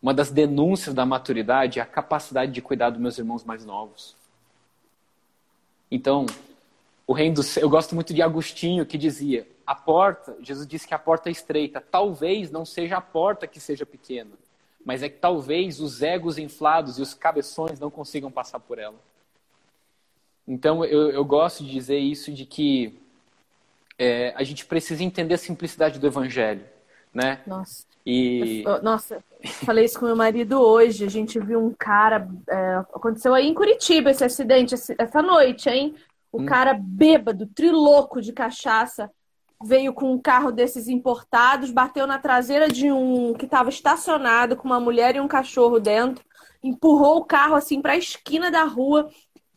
Uma 0.00 0.12
das 0.12 0.30
denúncias 0.30 0.94
da 0.94 1.06
maturidade 1.06 1.78
é 1.78 1.82
a 1.82 1.86
capacidade 1.86 2.52
de 2.52 2.60
cuidar 2.60 2.90
dos 2.90 3.00
meus 3.00 3.18
irmãos 3.18 3.44
mais 3.44 3.64
novos. 3.64 4.16
Então, 5.90 6.26
o 7.06 7.12
reino 7.12 7.36
do 7.36 7.42
céu, 7.42 7.64
eu 7.64 7.70
gosto 7.70 7.94
muito 7.94 8.14
de 8.14 8.22
Agostinho 8.22 8.86
que 8.86 8.98
dizia: 8.98 9.46
a 9.66 9.74
porta, 9.74 10.36
Jesus 10.40 10.66
disse 10.66 10.88
que 10.88 10.94
a 10.94 10.98
porta 10.98 11.28
é 11.28 11.32
estreita. 11.32 11.80
Talvez 11.80 12.50
não 12.50 12.64
seja 12.64 12.96
a 12.96 13.00
porta 13.00 13.46
que 13.46 13.60
seja 13.60 13.86
pequena, 13.86 14.32
mas 14.84 15.02
é 15.02 15.08
que 15.08 15.18
talvez 15.18 15.80
os 15.80 16.02
egos 16.02 16.38
inflados 16.38 16.98
e 16.98 17.02
os 17.02 17.14
cabeções 17.14 17.78
não 17.78 17.90
consigam 17.90 18.30
passar 18.30 18.58
por 18.58 18.78
ela. 18.78 18.98
Então, 20.46 20.84
eu, 20.84 21.10
eu 21.10 21.24
gosto 21.24 21.62
de 21.62 21.70
dizer 21.70 21.98
isso 21.98 22.32
de 22.32 22.44
que 22.44 23.00
é, 23.98 24.32
a 24.36 24.42
gente 24.42 24.64
precisa 24.66 25.02
entender 25.02 25.34
a 25.34 25.38
simplicidade 25.38 25.98
do 25.98 26.06
evangelho, 26.06 26.64
né? 27.12 27.40
Nossa. 27.46 27.84
E... 28.04 28.64
Nossa, 28.82 29.22
falei 29.64 29.84
isso 29.84 29.98
com 29.98 30.06
meu 30.06 30.16
marido 30.16 30.60
hoje. 30.60 31.04
A 31.04 31.10
gente 31.10 31.38
viu 31.38 31.64
um 31.64 31.72
cara. 31.72 32.28
É, 32.48 32.76
aconteceu 32.92 33.32
aí 33.32 33.46
em 33.46 33.54
Curitiba 33.54 34.10
esse 34.10 34.24
acidente 34.24 34.74
essa 34.74 35.22
noite, 35.22 35.68
hein? 35.68 35.94
O 36.32 36.44
cara 36.44 36.74
bêbado, 36.74 37.46
triloco 37.46 38.20
de 38.20 38.32
cachaça, 38.32 39.10
veio 39.62 39.92
com 39.92 40.12
um 40.12 40.18
carro 40.18 40.50
desses 40.50 40.88
importados, 40.88 41.70
bateu 41.70 42.06
na 42.06 42.18
traseira 42.18 42.68
de 42.68 42.90
um 42.90 43.34
que 43.34 43.44
estava 43.44 43.68
estacionado 43.68 44.56
com 44.56 44.64
uma 44.64 44.80
mulher 44.80 45.14
e 45.14 45.20
um 45.20 45.28
cachorro 45.28 45.78
dentro, 45.78 46.24
empurrou 46.62 47.18
o 47.18 47.24
carro 47.24 47.54
assim 47.54 47.82
para 47.82 47.92
a 47.92 47.98
esquina 47.98 48.50
da 48.50 48.64
rua. 48.64 49.10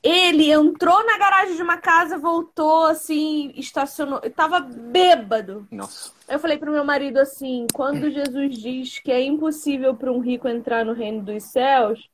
Ele 0.04 0.52
entrou 0.52 1.04
na 1.04 1.18
garagem 1.18 1.56
de 1.56 1.64
uma 1.64 1.78
casa, 1.78 2.18
voltou 2.18 2.86
assim, 2.86 3.52
estacionou, 3.56 4.22
estava 4.24 4.60
bêbado. 4.60 5.68
Nossa. 5.72 6.12
Eu 6.30 6.40
falei 6.40 6.58
pro 6.58 6.72
meu 6.72 6.84
marido 6.84 7.18
assim, 7.18 7.66
quando 7.74 8.12
Jesus 8.12 8.58
diz 8.58 9.00
que 9.00 9.12
é 9.12 9.24
impossível 9.24 9.96
para 9.96 10.12
um 10.12 10.20
rico 10.20 10.48
entrar 10.48 10.86
no 10.86 10.94
reino 10.94 11.24
dos 11.24 11.44
céus, 11.46 12.08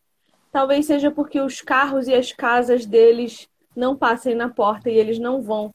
talvez 0.52 0.86
seja 0.86 1.12
porque 1.12 1.40
os 1.42 1.62
carros 1.62 2.08
e 2.08 2.14
as 2.14 2.32
casas 2.32 2.86
deles 2.86 3.48
não 3.76 3.96
passem 3.96 4.36
na 4.36 4.50
porta 4.50 4.90
e 4.90 4.98
eles 4.98 5.20
não 5.20 5.42
vão 5.42 5.74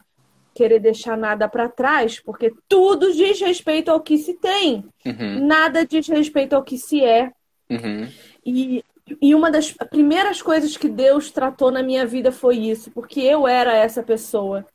querer 0.54 0.78
deixar 0.80 1.18
nada 1.18 1.46
para 1.48 1.68
trás, 1.68 2.18
porque 2.18 2.50
tudo 2.66 3.12
diz 3.12 3.38
respeito 3.40 3.90
ao 3.90 4.00
que 4.00 4.16
se 4.16 4.34
tem, 4.34 4.84
Uhum, 5.04 5.46
nada 5.46 5.84
diz 5.84 6.08
respeito 6.08 6.54
ao 6.54 6.64
que 6.64 6.78
se 6.78 7.04
é. 7.04 7.30
uhum, 7.70 8.08
E, 8.44 8.82
e 9.20 9.34
uma 9.34 9.50
das 9.50 9.70
primeiras 9.90 10.42
coisas 10.42 10.76
que 10.76 10.88
Deus 10.88 11.30
tratou 11.30 11.70
na 11.70 11.82
minha 11.82 12.04
vida 12.04 12.32
foi 12.32 12.56
isso, 12.56 12.90
porque 12.90 13.20
eu 13.20 13.46
era 13.46 13.74
essa 13.74 14.02
pessoa. 14.02 14.66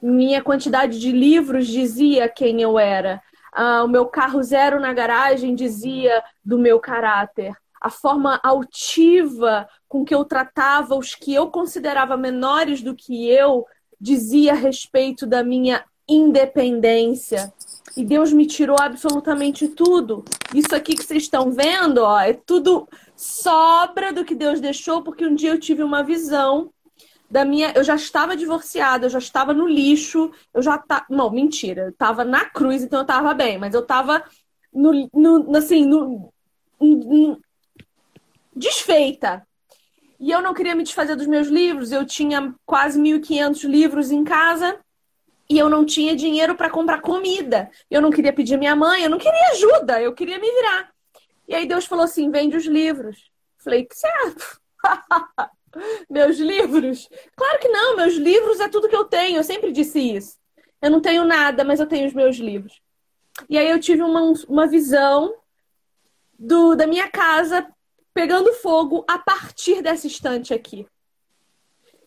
Minha 0.00 0.42
quantidade 0.42 0.98
de 0.98 1.12
livros 1.12 1.66
dizia 1.66 2.28
quem 2.28 2.62
eu 2.62 2.78
era. 2.78 3.22
Ah, 3.52 3.84
o 3.84 3.88
meu 3.88 4.06
carro 4.06 4.42
zero 4.42 4.80
na 4.80 4.92
garagem 4.92 5.54
dizia 5.54 6.22
do 6.44 6.58
meu 6.58 6.80
caráter. 6.80 7.54
A 7.80 7.90
forma 7.90 8.40
altiva 8.42 9.68
com 9.86 10.04
que 10.04 10.14
eu 10.14 10.24
tratava 10.24 10.96
os 10.96 11.14
que 11.14 11.34
eu 11.34 11.50
considerava 11.50 12.16
menores 12.16 12.80
do 12.80 12.94
que 12.94 13.28
eu 13.28 13.66
dizia 14.00 14.52
a 14.52 14.56
respeito 14.56 15.26
da 15.26 15.44
minha 15.44 15.84
independência. 16.08 17.52
E 17.96 18.04
Deus 18.04 18.32
me 18.32 18.46
tirou 18.46 18.76
absolutamente 18.80 19.68
tudo. 19.68 20.24
Isso 20.54 20.74
aqui 20.74 20.94
que 20.94 21.04
vocês 21.04 21.24
estão 21.24 21.52
vendo, 21.52 21.98
ó, 21.98 22.18
é 22.18 22.32
tudo 22.32 22.88
sobra 23.16 24.12
do 24.12 24.24
que 24.24 24.34
Deus 24.34 24.60
deixou, 24.60 25.02
porque 25.02 25.26
um 25.26 25.34
dia 25.34 25.50
eu 25.50 25.60
tive 25.60 25.82
uma 25.82 26.02
visão 26.02 26.72
da 27.30 27.44
minha. 27.44 27.72
Eu 27.74 27.84
já 27.84 27.94
estava 27.94 28.36
divorciada, 28.36 29.06
eu 29.06 29.10
já 29.10 29.18
estava 29.18 29.52
no 29.52 29.66
lixo, 29.66 30.30
eu 30.52 30.62
já 30.62 30.78
tá. 30.78 31.06
Não, 31.08 31.30
mentira, 31.30 31.82
eu 31.82 31.88
estava 31.90 32.24
na 32.24 32.44
cruz, 32.44 32.82
então 32.82 33.00
eu 33.00 33.04
estava 33.04 33.34
bem, 33.34 33.58
mas 33.58 33.74
eu 33.74 33.80
estava 33.80 34.24
no, 34.72 35.08
no, 35.12 35.56
assim, 35.56 35.84
no, 35.84 36.32
no- 36.80 37.40
desfeita. 38.54 39.46
E 40.18 40.30
eu 40.30 40.40
não 40.40 40.54
queria 40.54 40.74
me 40.74 40.84
desfazer 40.84 41.16
dos 41.16 41.26
meus 41.26 41.48
livros, 41.48 41.92
eu 41.92 42.06
tinha 42.06 42.54
quase 42.64 42.98
1.500 43.00 43.64
livros 43.64 44.10
em 44.10 44.24
casa 44.24 44.78
e 45.50 45.58
eu 45.58 45.68
não 45.68 45.84
tinha 45.84 46.16
dinheiro 46.16 46.54
para 46.54 46.70
comprar 46.70 47.00
comida. 47.00 47.70
Eu 47.90 48.00
não 48.00 48.10
queria 48.10 48.32
pedir 48.32 48.56
minha 48.56 48.74
mãe, 48.76 49.02
eu 49.02 49.10
não 49.10 49.18
queria 49.18 49.48
ajuda, 49.50 50.00
eu 50.00 50.14
queria 50.14 50.38
me 50.38 50.50
virar. 50.50 50.93
E 51.48 51.54
aí 51.54 51.66
Deus 51.66 51.86
falou 51.86 52.04
assim: 52.04 52.30
vende 52.30 52.56
os 52.56 52.66
livros. 52.66 53.30
Falei, 53.58 53.86
certo. 53.90 54.60
meus 56.08 56.38
livros? 56.38 57.08
Claro 57.36 57.58
que 57.58 57.68
não, 57.68 57.96
meus 57.96 58.14
livros 58.14 58.60
é 58.60 58.68
tudo 58.68 58.88
que 58.88 58.96
eu 58.96 59.04
tenho, 59.04 59.38
eu 59.38 59.44
sempre 59.44 59.72
disse 59.72 59.98
isso. 59.98 60.36
Eu 60.80 60.90
não 60.90 61.00
tenho 61.00 61.24
nada, 61.24 61.64
mas 61.64 61.80
eu 61.80 61.86
tenho 61.86 62.06
os 62.06 62.12
meus 62.12 62.36
livros. 62.36 62.80
E 63.48 63.58
aí 63.58 63.68
eu 63.68 63.80
tive 63.80 64.02
uma, 64.02 64.20
uma 64.48 64.66
visão 64.66 65.34
do, 66.38 66.74
da 66.74 66.86
minha 66.86 67.08
casa 67.08 67.66
pegando 68.12 68.52
fogo 68.54 69.04
a 69.08 69.18
partir 69.18 69.82
dessa 69.82 70.06
estante 70.06 70.54
aqui. 70.54 70.86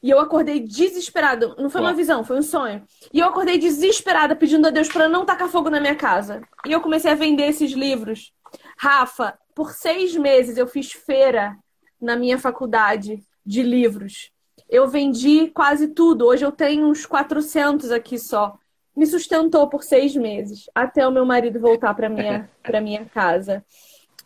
E 0.01 0.09
eu 0.09 0.19
acordei 0.19 0.59
desesperada. 0.59 1.55
Não 1.57 1.69
foi 1.69 1.81
uma 1.81 1.93
visão, 1.93 2.23
foi 2.23 2.37
um 2.37 2.43
sonho. 2.43 2.85
E 3.11 3.19
eu 3.19 3.27
acordei 3.27 3.57
desesperada 3.57 4.35
pedindo 4.35 4.67
a 4.67 4.69
Deus 4.69 4.87
para 4.87 5.09
não 5.09 5.25
tacar 5.25 5.49
fogo 5.49 5.69
na 5.69 5.81
minha 5.81 5.95
casa. 5.95 6.41
E 6.65 6.71
eu 6.71 6.79
comecei 6.79 7.11
a 7.11 7.15
vender 7.15 7.47
esses 7.47 7.71
livros. 7.71 8.31
Rafa, 8.77 9.37
por 9.55 9.71
seis 9.71 10.15
meses 10.15 10.57
eu 10.57 10.67
fiz 10.67 10.91
feira 10.91 11.57
na 11.99 12.15
minha 12.15 12.37
faculdade 12.37 13.23
de 13.45 13.63
livros. 13.63 14.31
Eu 14.69 14.87
vendi 14.87 15.47
quase 15.47 15.87
tudo. 15.89 16.25
Hoje 16.25 16.45
eu 16.45 16.51
tenho 16.51 16.87
uns 16.87 17.05
400 17.05 17.91
aqui 17.91 18.19
só. 18.19 18.57
Me 18.95 19.05
sustentou 19.05 19.67
por 19.67 19.83
seis 19.83 20.15
meses, 20.15 20.69
até 20.73 21.07
o 21.07 21.11
meu 21.11 21.25
marido 21.25 21.59
voltar 21.59 21.93
para 21.93 22.09
minha, 22.09 22.49
para 22.63 22.81
minha 22.81 23.05
casa. 23.05 23.63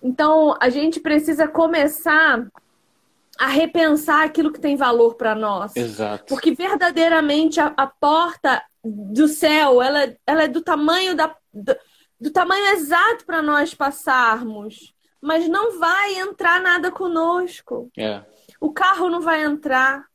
Então, 0.02 0.58
a 0.60 0.70
gente 0.70 1.00
precisa 1.00 1.48
começar 1.48 2.48
a 3.38 3.48
repensar 3.48 4.24
aquilo 4.24 4.52
que 4.52 4.60
tem 4.60 4.76
valor 4.76 5.16
para 5.16 5.36
nós. 5.36 5.76
Exato. 5.76 6.26
Porque 6.26 6.54
verdadeiramente 6.54 7.60
a, 7.60 7.74
a 7.78 7.88
porta 7.88 8.62
do 8.84 9.28
céu, 9.28 9.82
ela, 9.82 10.16
ela 10.26 10.44
é 10.44 10.48
do 10.48 10.62
tamanho 10.62 11.16
da, 11.16 11.36
do, 11.54 11.76
do 12.22 12.30
tamanho 12.30 12.68
exato 12.76 13.26
para 13.26 13.42
nós 13.42 13.74
passarmos, 13.74 14.94
mas 15.20 15.50
não 15.50 15.80
vai 15.80 16.20
entrar 16.20 16.62
nada 16.62 16.92
conosco. 16.92 17.90
É. 17.98 18.22
O 18.60 18.72
carro 18.72 19.10
não 19.10 19.20
vai 19.20 19.44
entrar, 19.44 20.06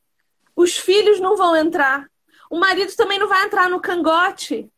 os 0.55 0.77
filhos 0.77 1.19
não 1.19 1.37
vão 1.37 1.57
entrar, 1.57 2.09
o 2.49 2.61
marido 2.61 2.95
também 2.95 3.19
não 3.19 3.29
vai 3.29 3.45
entrar 3.45 3.69
no 3.69 3.81
cangote. 3.81 4.71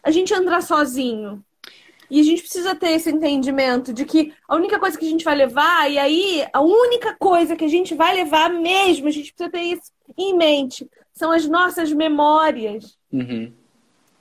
A 0.00 0.12
gente 0.12 0.32
entra 0.32 0.60
sozinho. 0.60 1.44
E 2.08 2.20
a 2.20 2.22
gente 2.22 2.42
precisa 2.42 2.72
ter 2.72 2.92
esse 2.92 3.10
entendimento 3.10 3.92
de 3.92 4.04
que 4.04 4.32
a 4.46 4.54
única 4.54 4.78
coisa 4.78 4.96
que 4.96 5.04
a 5.04 5.10
gente 5.10 5.24
vai 5.24 5.34
levar, 5.34 5.90
e 5.90 5.98
aí 5.98 6.46
a 6.52 6.60
única 6.60 7.16
coisa 7.18 7.56
que 7.56 7.64
a 7.64 7.68
gente 7.68 7.96
vai 7.96 8.14
levar 8.14 8.48
mesmo, 8.48 9.08
a 9.08 9.10
gente 9.10 9.32
precisa 9.32 9.50
ter 9.50 9.62
isso 9.62 9.90
em 10.16 10.36
mente, 10.36 10.88
são 11.12 11.32
as 11.32 11.48
nossas 11.48 11.92
memórias. 11.92 12.96
Uhum. 13.12 13.52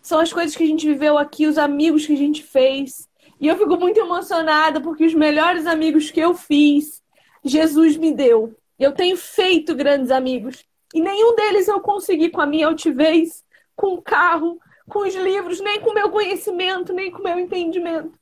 São 0.06 0.20
as 0.20 0.32
coisas 0.32 0.56
que 0.56 0.62
a 0.62 0.68
gente 0.68 0.86
viveu 0.86 1.18
aqui, 1.18 1.48
os 1.48 1.58
amigos 1.58 2.06
que 2.06 2.14
a 2.14 2.16
gente 2.16 2.44
fez. 2.44 3.10
E 3.42 3.48
eu 3.48 3.58
fico 3.58 3.76
muito 3.76 4.00
emocionada 4.00 4.80
porque 4.80 5.04
os 5.04 5.16
melhores 5.16 5.66
amigos 5.66 6.12
que 6.12 6.20
eu 6.20 6.36
fiz, 6.36 7.02
Jesus 7.44 7.98
me 7.98 8.14
deu. 8.14 8.56
Eu 8.78 8.92
tenho 8.92 9.18
feito 9.18 9.74
grandes 9.74 10.12
amigos. 10.12 10.64
E 10.94 11.02
nenhum 11.02 11.36
deles 11.36 11.68
eu 11.68 11.80
consegui 11.80 12.30
com 12.30 12.40
a 12.40 12.46
minha 12.46 12.68
altivez, 12.68 13.44
com 13.76 13.96
o 13.96 14.02
carro, 14.02 14.60
com 14.88 15.00
os 15.00 15.16
livros, 15.16 15.60
nem 15.60 15.82
com 15.82 15.90
o 15.90 15.96
meu 15.96 16.12
conhecimento, 16.12 16.94
nem 16.94 17.10
com 17.10 17.22
o 17.22 17.24
meu 17.24 17.40
entendimento. 17.40 18.14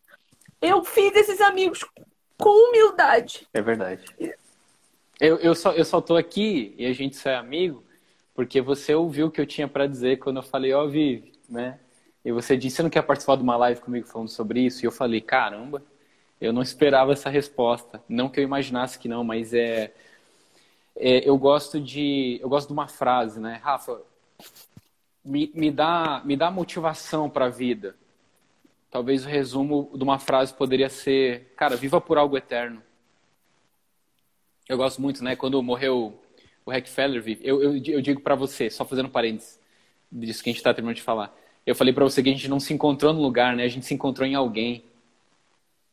Eu 0.61 0.86
fiz 0.86 1.13
esses 1.17 1.41
amigos 1.41 1.86
com 2.38 2.69
humildade. 2.69 3.45
É 3.53 3.61
verdade. 3.61 4.05
Eu, 5.19 5.36
eu, 5.36 5.53
só, 5.53 5.73
eu 5.73 5.84
só 5.84 5.99
tô 5.99 6.15
aqui 6.15 6.73
e 6.77 6.86
a 6.86 6.93
gente 6.93 7.17
só 7.17 7.29
é 7.29 7.36
amigo 7.36 7.84
porque 8.34 8.61
você 8.61 8.95
ouviu 8.95 9.27
o 9.27 9.31
que 9.31 9.41
eu 9.41 9.45
tinha 9.45 9.67
para 9.67 9.86
dizer 9.86 10.19
quando 10.19 10.38
eu 10.38 10.43
falei, 10.43 10.71
ó, 10.71 10.88
Vivi, 10.88 11.32
né? 11.49 11.79
E 12.25 12.31
você 12.31 12.55
disse, 12.55 12.77
você 12.77 12.83
não 12.83 12.89
quer 12.89 13.01
participar 13.01 13.35
de 13.35 13.43
uma 13.43 13.57
live 13.57 13.81
comigo 13.81 14.07
falando 14.07 14.29
sobre 14.29 14.61
isso? 14.61 14.83
E 14.83 14.87
eu 14.87 14.91
falei, 14.91 15.19
caramba, 15.19 15.83
eu 16.39 16.53
não 16.53 16.61
esperava 16.61 17.11
essa 17.11 17.29
resposta. 17.29 18.01
Não 18.07 18.29
que 18.29 18.39
eu 18.39 18.43
imaginasse 18.43 18.97
que 18.97 19.09
não, 19.09 19.23
mas 19.23 19.53
é, 19.53 19.93
é 20.95 21.27
eu 21.27 21.37
gosto 21.37 21.79
de 21.81 22.39
eu 22.41 22.49
gosto 22.49 22.67
de 22.67 22.73
uma 22.73 22.87
frase, 22.87 23.39
né, 23.39 23.59
Rafa? 23.61 24.01
Me, 25.23 25.51
me 25.53 25.71
dá 25.71 26.21
me 26.23 26.35
dá 26.35 26.49
motivação 26.51 27.29
para 27.29 27.45
a 27.45 27.49
vida. 27.49 27.95
Talvez 28.89 29.25
o 29.25 29.29
resumo 29.29 29.89
de 29.95 30.03
uma 30.03 30.19
frase 30.19 30.53
poderia 30.53 30.89
ser, 30.89 31.53
cara, 31.57 31.75
viva 31.75 31.99
por 31.99 32.17
algo 32.17 32.37
eterno. 32.37 32.81
Eu 34.69 34.77
gosto 34.77 35.01
muito, 35.01 35.23
né? 35.23 35.35
Quando 35.35 35.61
morreu 35.63 36.19
o 36.65 36.71
Rockefeller, 36.71 37.23
eu, 37.41 37.61
eu, 37.61 37.75
eu 37.85 38.01
digo 38.01 38.21
para 38.21 38.35
você, 38.35 38.69
só 38.69 38.85
fazendo 38.85 39.09
parênteses 39.09 39.62
disso 40.14 40.43
que 40.43 40.49
a 40.49 40.51
gente 40.51 40.59
está 40.59 40.74
terminando 40.74 40.95
de 40.95 41.01
falar. 41.01 41.36
Eu 41.66 41.76
falei 41.76 41.93
para 41.93 42.03
você 42.03 42.22
que 42.22 42.30
a 42.30 42.32
gente 42.32 42.47
não 42.47 42.59
se 42.59 42.74
encontrou 42.74 43.14
no 43.14 43.22
lugar, 43.22 43.55
né? 43.55 43.64
A 43.64 43.68
gente 43.68 43.86
se 43.86 43.93
encontrou 43.93 44.28
em 44.28 44.36
alguém. 44.36 44.84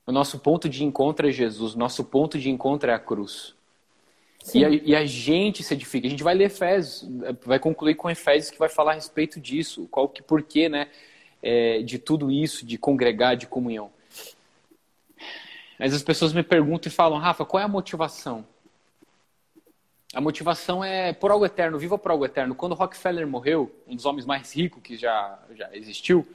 O 0.06 0.12
nosso 0.12 0.38
ponto 0.38 0.68
de 0.68 0.84
encontro 0.84 1.28
é 1.28 1.30
Jesus, 1.30 1.74
nosso 1.74 2.04
ponto 2.04 2.38
de 2.38 2.50
encontro 2.50 2.90
é 2.90 2.94
a 2.94 2.98
cruz. 2.98 3.54
E 4.54 4.64
a, 4.64 4.70
e 4.70 4.96
a, 4.96 5.04
gente 5.04 5.62
se 5.62 5.74
edifica. 5.74 6.06
A 6.06 6.10
gente 6.10 6.22
vai 6.22 6.34
ler 6.34 6.44
Efésios, 6.44 7.08
vai 7.44 7.58
concluir 7.58 7.94
com 7.94 8.08
Efésios 8.10 8.50
que 8.50 8.58
vai 8.58 8.70
falar 8.70 8.92
a 8.92 8.94
respeito 8.94 9.38
disso, 9.38 9.86
qual 9.90 10.08
que 10.08 10.22
porquê, 10.22 10.68
né? 10.68 10.88
É, 11.42 11.82
de 11.82 11.98
tudo 11.98 12.30
isso, 12.30 12.64
de 12.66 12.78
congregar, 12.78 13.36
de 13.36 13.46
comunhão. 13.46 13.90
Mas 15.78 15.94
as 15.94 16.02
pessoas 16.02 16.32
me 16.32 16.42
perguntam 16.42 16.90
e 16.90 16.94
falam, 16.94 17.18
Rafa, 17.18 17.44
qual 17.44 17.60
é 17.60 17.64
a 17.64 17.68
motivação? 17.68 18.44
A 20.12 20.20
motivação 20.20 20.82
é 20.82 21.12
por 21.12 21.30
algo 21.30 21.46
eterno, 21.46 21.78
viva 21.78 21.96
por 21.96 22.10
algo 22.10 22.24
eterno. 22.24 22.54
Quando 22.54 22.74
Rockefeller 22.74 23.26
morreu, 23.26 23.70
um 23.86 23.94
dos 23.94 24.04
homens 24.04 24.26
mais 24.26 24.52
ricos 24.52 24.82
que 24.82 24.96
já, 24.96 25.38
já 25.54 25.74
existiu, 25.74 26.26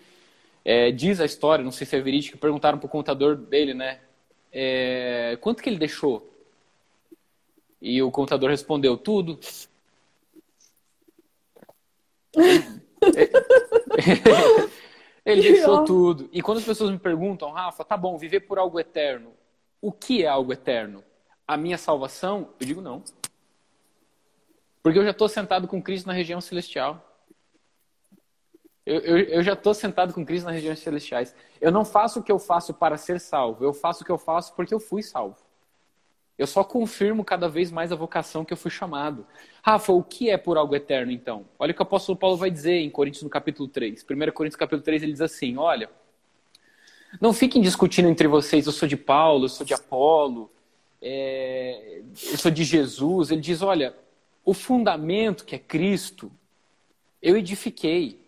é, 0.63 0.91
diz 0.91 1.19
a 1.19 1.25
história, 1.25 1.63
não 1.63 1.71
sei 1.71 1.85
se 1.85 1.95
é 1.95 2.01
verídico, 2.01 2.37
perguntaram 2.37 2.77
para 2.77 2.87
o 2.87 2.89
contador 2.89 3.35
dele, 3.35 3.73
né? 3.73 3.99
É, 4.51 5.37
quanto 5.41 5.61
que 5.61 5.69
ele 5.69 5.77
deixou? 5.77 6.31
E 7.81 8.01
o 8.01 8.09
contador 8.09 8.49
respondeu, 8.49 8.97
tudo. 8.97 9.37
ele 15.25 15.41
deixou 15.51 15.83
tudo. 15.83 16.29
E 16.31 16.41
quando 16.41 16.59
as 16.59 16.63
pessoas 16.63 16.91
me 16.91 16.97
perguntam, 16.97 17.51
Rafa, 17.51 17.83
tá 17.83 17.97
bom, 17.97 18.17
viver 18.17 18.39
por 18.41 18.57
algo 18.57 18.79
eterno, 18.79 19.33
o 19.81 19.91
que 19.91 20.23
é 20.23 20.27
algo 20.27 20.53
eterno? 20.53 21.03
A 21.45 21.57
minha 21.57 21.77
salvação? 21.77 22.49
Eu 22.57 22.65
digo 22.65 22.81
não. 22.81 23.03
Porque 24.85 24.99
eu 24.99 25.03
já 25.03 25.09
estou 25.09 25.27
sentado 25.27 25.67
com 25.67 25.81
Cristo 25.81 26.05
na 26.05 26.13
região 26.13 26.39
celestial. 26.39 27.03
Eu, 28.85 28.99
eu, 28.99 29.17
eu 29.17 29.41
já 29.41 29.53
estou 29.53 29.73
sentado 29.73 30.13
com 30.13 30.23
Cristo 30.23 30.45
nas 30.45 30.53
regiões 30.53 30.77
celestiais. 30.77 31.35
Eu 31.59 31.71
não 31.71 31.83
faço 31.83 32.19
o 32.19 32.23
que 32.23 32.31
eu 32.31 32.37
faço 32.37 32.71
para 32.71 32.95
ser 32.95 33.19
salvo. 33.19 33.65
Eu 33.65 33.73
faço 33.73 34.03
o 34.03 34.05
que 34.05 34.11
eu 34.11 34.19
faço 34.19 34.53
porque 34.53 34.75
eu 34.75 34.79
fui 34.79 35.01
salvo. 35.01 35.37
Eu 36.37 36.45
só 36.45 36.63
confirmo 36.63 37.25
cada 37.25 37.49
vez 37.49 37.71
mais 37.71 37.91
a 37.91 37.95
vocação 37.95 38.45
que 38.45 38.53
eu 38.53 38.57
fui 38.57 38.69
chamado. 38.69 39.25
Rafa, 39.63 39.91
o 39.91 40.03
que 40.03 40.29
é 40.29 40.37
por 40.37 40.55
algo 40.55 40.75
eterno, 40.75 41.11
então? 41.11 41.47
Olha 41.57 41.71
o 41.71 41.73
que 41.73 41.81
o 41.81 41.83
apóstolo 41.83 42.15
Paulo 42.15 42.37
vai 42.37 42.51
dizer 42.51 42.75
em 42.75 42.89
Coríntios, 42.91 43.23
no 43.23 43.29
capítulo 43.31 43.67
3. 43.67 44.03
1 44.03 44.31
Coríntios, 44.33 44.55
capítulo 44.55 44.83
3, 44.83 45.01
ele 45.01 45.13
diz 45.13 45.21
assim: 45.21 45.57
Olha, 45.57 45.89
não 47.19 47.33
fiquem 47.33 47.59
discutindo 47.59 48.07
entre 48.07 48.27
vocês, 48.27 48.67
eu 48.67 48.71
sou 48.71 48.87
de 48.87 48.97
Paulo, 48.97 49.45
eu 49.45 49.49
sou 49.49 49.65
de 49.65 49.73
Apolo, 49.73 50.51
é, 51.01 52.03
eu 52.29 52.37
sou 52.37 52.51
de 52.51 52.63
Jesus. 52.63 53.31
Ele 53.31 53.41
diz: 53.41 53.63
Olha, 53.63 54.04
o 54.45 54.53
fundamento 54.53 55.43
que 55.43 55.55
é 55.55 55.59
Cristo, 55.59 56.31
eu 57.21 57.35
edifiquei. 57.35 58.23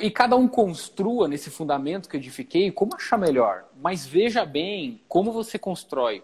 E 0.00 0.10
cada 0.10 0.36
um 0.36 0.46
construa 0.46 1.26
nesse 1.26 1.50
fundamento 1.50 2.08
que 2.08 2.16
eu 2.16 2.20
edifiquei 2.20 2.70
como 2.70 2.94
achar 2.94 3.16
melhor. 3.16 3.64
Mas 3.80 4.06
veja 4.06 4.44
bem 4.44 5.00
como 5.08 5.32
você 5.32 5.58
constrói. 5.58 6.22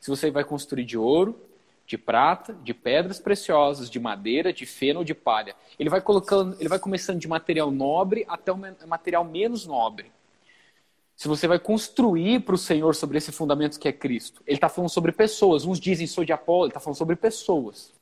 Se 0.00 0.10
você 0.10 0.30
vai 0.30 0.42
construir 0.42 0.84
de 0.84 0.98
ouro, 0.98 1.38
de 1.86 1.96
prata, 1.98 2.54
de 2.54 2.72
pedras 2.74 3.20
preciosas, 3.20 3.90
de 3.90 4.00
madeira, 4.00 4.52
de 4.52 4.64
feno 4.64 5.00
ou 5.00 5.04
de 5.04 5.14
palha. 5.14 5.54
Ele 5.78 5.90
vai 5.90 6.00
colocando, 6.00 6.56
ele 6.58 6.68
vai 6.68 6.78
começando 6.78 7.18
de 7.18 7.28
material 7.28 7.70
nobre 7.70 8.24
até 8.28 8.52
o 8.52 8.56
material 8.86 9.24
menos 9.24 9.66
nobre. 9.66 10.10
Se 11.20 11.28
você 11.28 11.46
vai 11.46 11.58
construir 11.58 12.40
para 12.40 12.54
o 12.54 12.58
Senhor 12.58 12.94
sobre 12.94 13.18
esse 13.18 13.30
fundamento 13.30 13.78
que 13.78 13.86
é 13.86 13.92
Cristo, 13.92 14.42
ele 14.46 14.56
está 14.56 14.70
falando 14.70 14.88
sobre 14.88 15.12
pessoas. 15.12 15.66
Uns 15.66 15.78
dizem 15.78 16.06
sou 16.06 16.24
de 16.24 16.32
Apolo, 16.32 16.64
ele 16.64 16.70
está 16.70 16.80
falando 16.80 16.96
sobre 16.96 17.14
pessoas. 17.14 17.92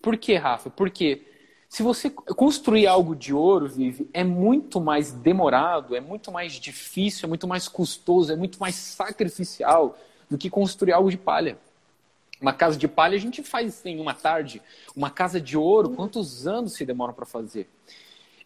Por 0.00 0.16
quê, 0.16 0.36
Rafa? 0.36 0.70
Porque 0.70 1.22
se 1.68 1.82
você 1.82 2.08
construir 2.08 2.86
algo 2.86 3.16
de 3.16 3.34
ouro, 3.34 3.66
Vive, 3.66 4.08
é 4.12 4.22
muito 4.22 4.80
mais 4.80 5.10
demorado, 5.10 5.96
é 5.96 6.00
muito 6.00 6.30
mais 6.30 6.52
difícil, 6.52 7.26
é 7.26 7.28
muito 7.28 7.48
mais 7.48 7.66
custoso, 7.66 8.32
é 8.32 8.36
muito 8.36 8.60
mais 8.60 8.76
sacrificial 8.76 9.98
do 10.30 10.38
que 10.38 10.48
construir 10.48 10.92
algo 10.92 11.10
de 11.10 11.18
palha. 11.18 11.58
Uma 12.40 12.52
casa 12.52 12.78
de 12.78 12.86
palha 12.86 13.16
a 13.16 13.20
gente 13.20 13.42
faz 13.42 13.84
em 13.84 13.98
uma 13.98 14.14
tarde. 14.14 14.62
Uma 14.94 15.10
casa 15.10 15.40
de 15.40 15.58
ouro, 15.58 15.90
quantos 15.90 16.46
anos 16.46 16.74
se 16.74 16.86
demora 16.86 17.12
para 17.12 17.26
fazer? 17.26 17.68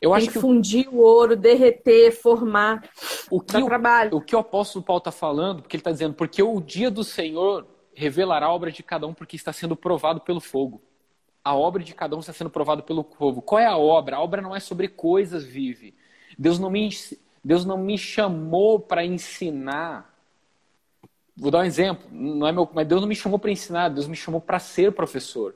Eu 0.00 0.10
Tem 0.10 0.18
acho 0.18 0.30
que 0.30 0.38
fundir 0.38 0.88
o 0.88 0.98
ouro, 0.98 1.36
derreter, 1.36 2.12
formar. 2.12 2.88
O 3.30 3.40
que, 3.40 3.56
o, 3.56 3.66
trabalho. 3.66 4.16
o 4.16 4.20
que 4.20 4.36
o 4.36 4.38
apóstolo 4.38 4.84
Paulo 4.84 4.98
está 4.98 5.12
falando, 5.12 5.62
porque 5.62 5.76
ele 5.76 5.80
está 5.80 5.90
dizendo, 5.90 6.14
porque 6.14 6.42
o 6.42 6.60
dia 6.60 6.90
do 6.90 7.02
Senhor 7.02 7.66
revelará 7.94 8.46
a 8.46 8.52
obra 8.52 8.70
de 8.70 8.82
cada 8.82 9.06
um, 9.06 9.14
porque 9.14 9.36
está 9.36 9.52
sendo 9.52 9.74
provado 9.74 10.20
pelo 10.20 10.40
fogo 10.40 10.82
a 11.46 11.54
obra 11.54 11.80
de 11.80 11.94
cada 11.94 12.16
um 12.16 12.18
está 12.18 12.32
sendo 12.32 12.50
provada 12.50 12.82
pelo 12.82 13.04
povo. 13.04 13.40
Qual 13.40 13.60
é 13.60 13.66
a 13.66 13.76
obra? 13.76 14.16
A 14.16 14.20
obra 14.20 14.42
não 14.42 14.54
é 14.54 14.58
sobre 14.58 14.88
coisas, 14.88 15.44
vive. 15.44 15.94
Deus 16.36 16.58
não 16.58 16.68
me, 16.68 16.88
Deus 17.44 17.64
não 17.64 17.78
me 17.78 17.96
chamou 17.96 18.80
para 18.80 19.06
ensinar. 19.06 20.12
Vou 21.36 21.52
dar 21.52 21.60
um 21.60 21.64
exemplo. 21.64 22.04
Não 22.10 22.48
é 22.48 22.50
meu, 22.50 22.68
mas 22.74 22.88
Deus 22.88 23.00
não 23.00 23.08
me 23.08 23.14
chamou 23.14 23.38
para 23.38 23.52
ensinar. 23.52 23.90
Deus 23.90 24.08
me 24.08 24.16
chamou 24.16 24.40
para 24.40 24.58
ser 24.58 24.90
professor. 24.90 25.54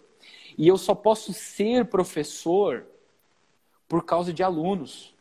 E 0.56 0.68
eu 0.68 0.78
só 0.78 0.94
posso 0.94 1.32
ser 1.32 1.86
professor 1.86 2.86
por 3.90 4.04
causa 4.04 4.32
de 4.32 4.40
alunos. 4.40 5.12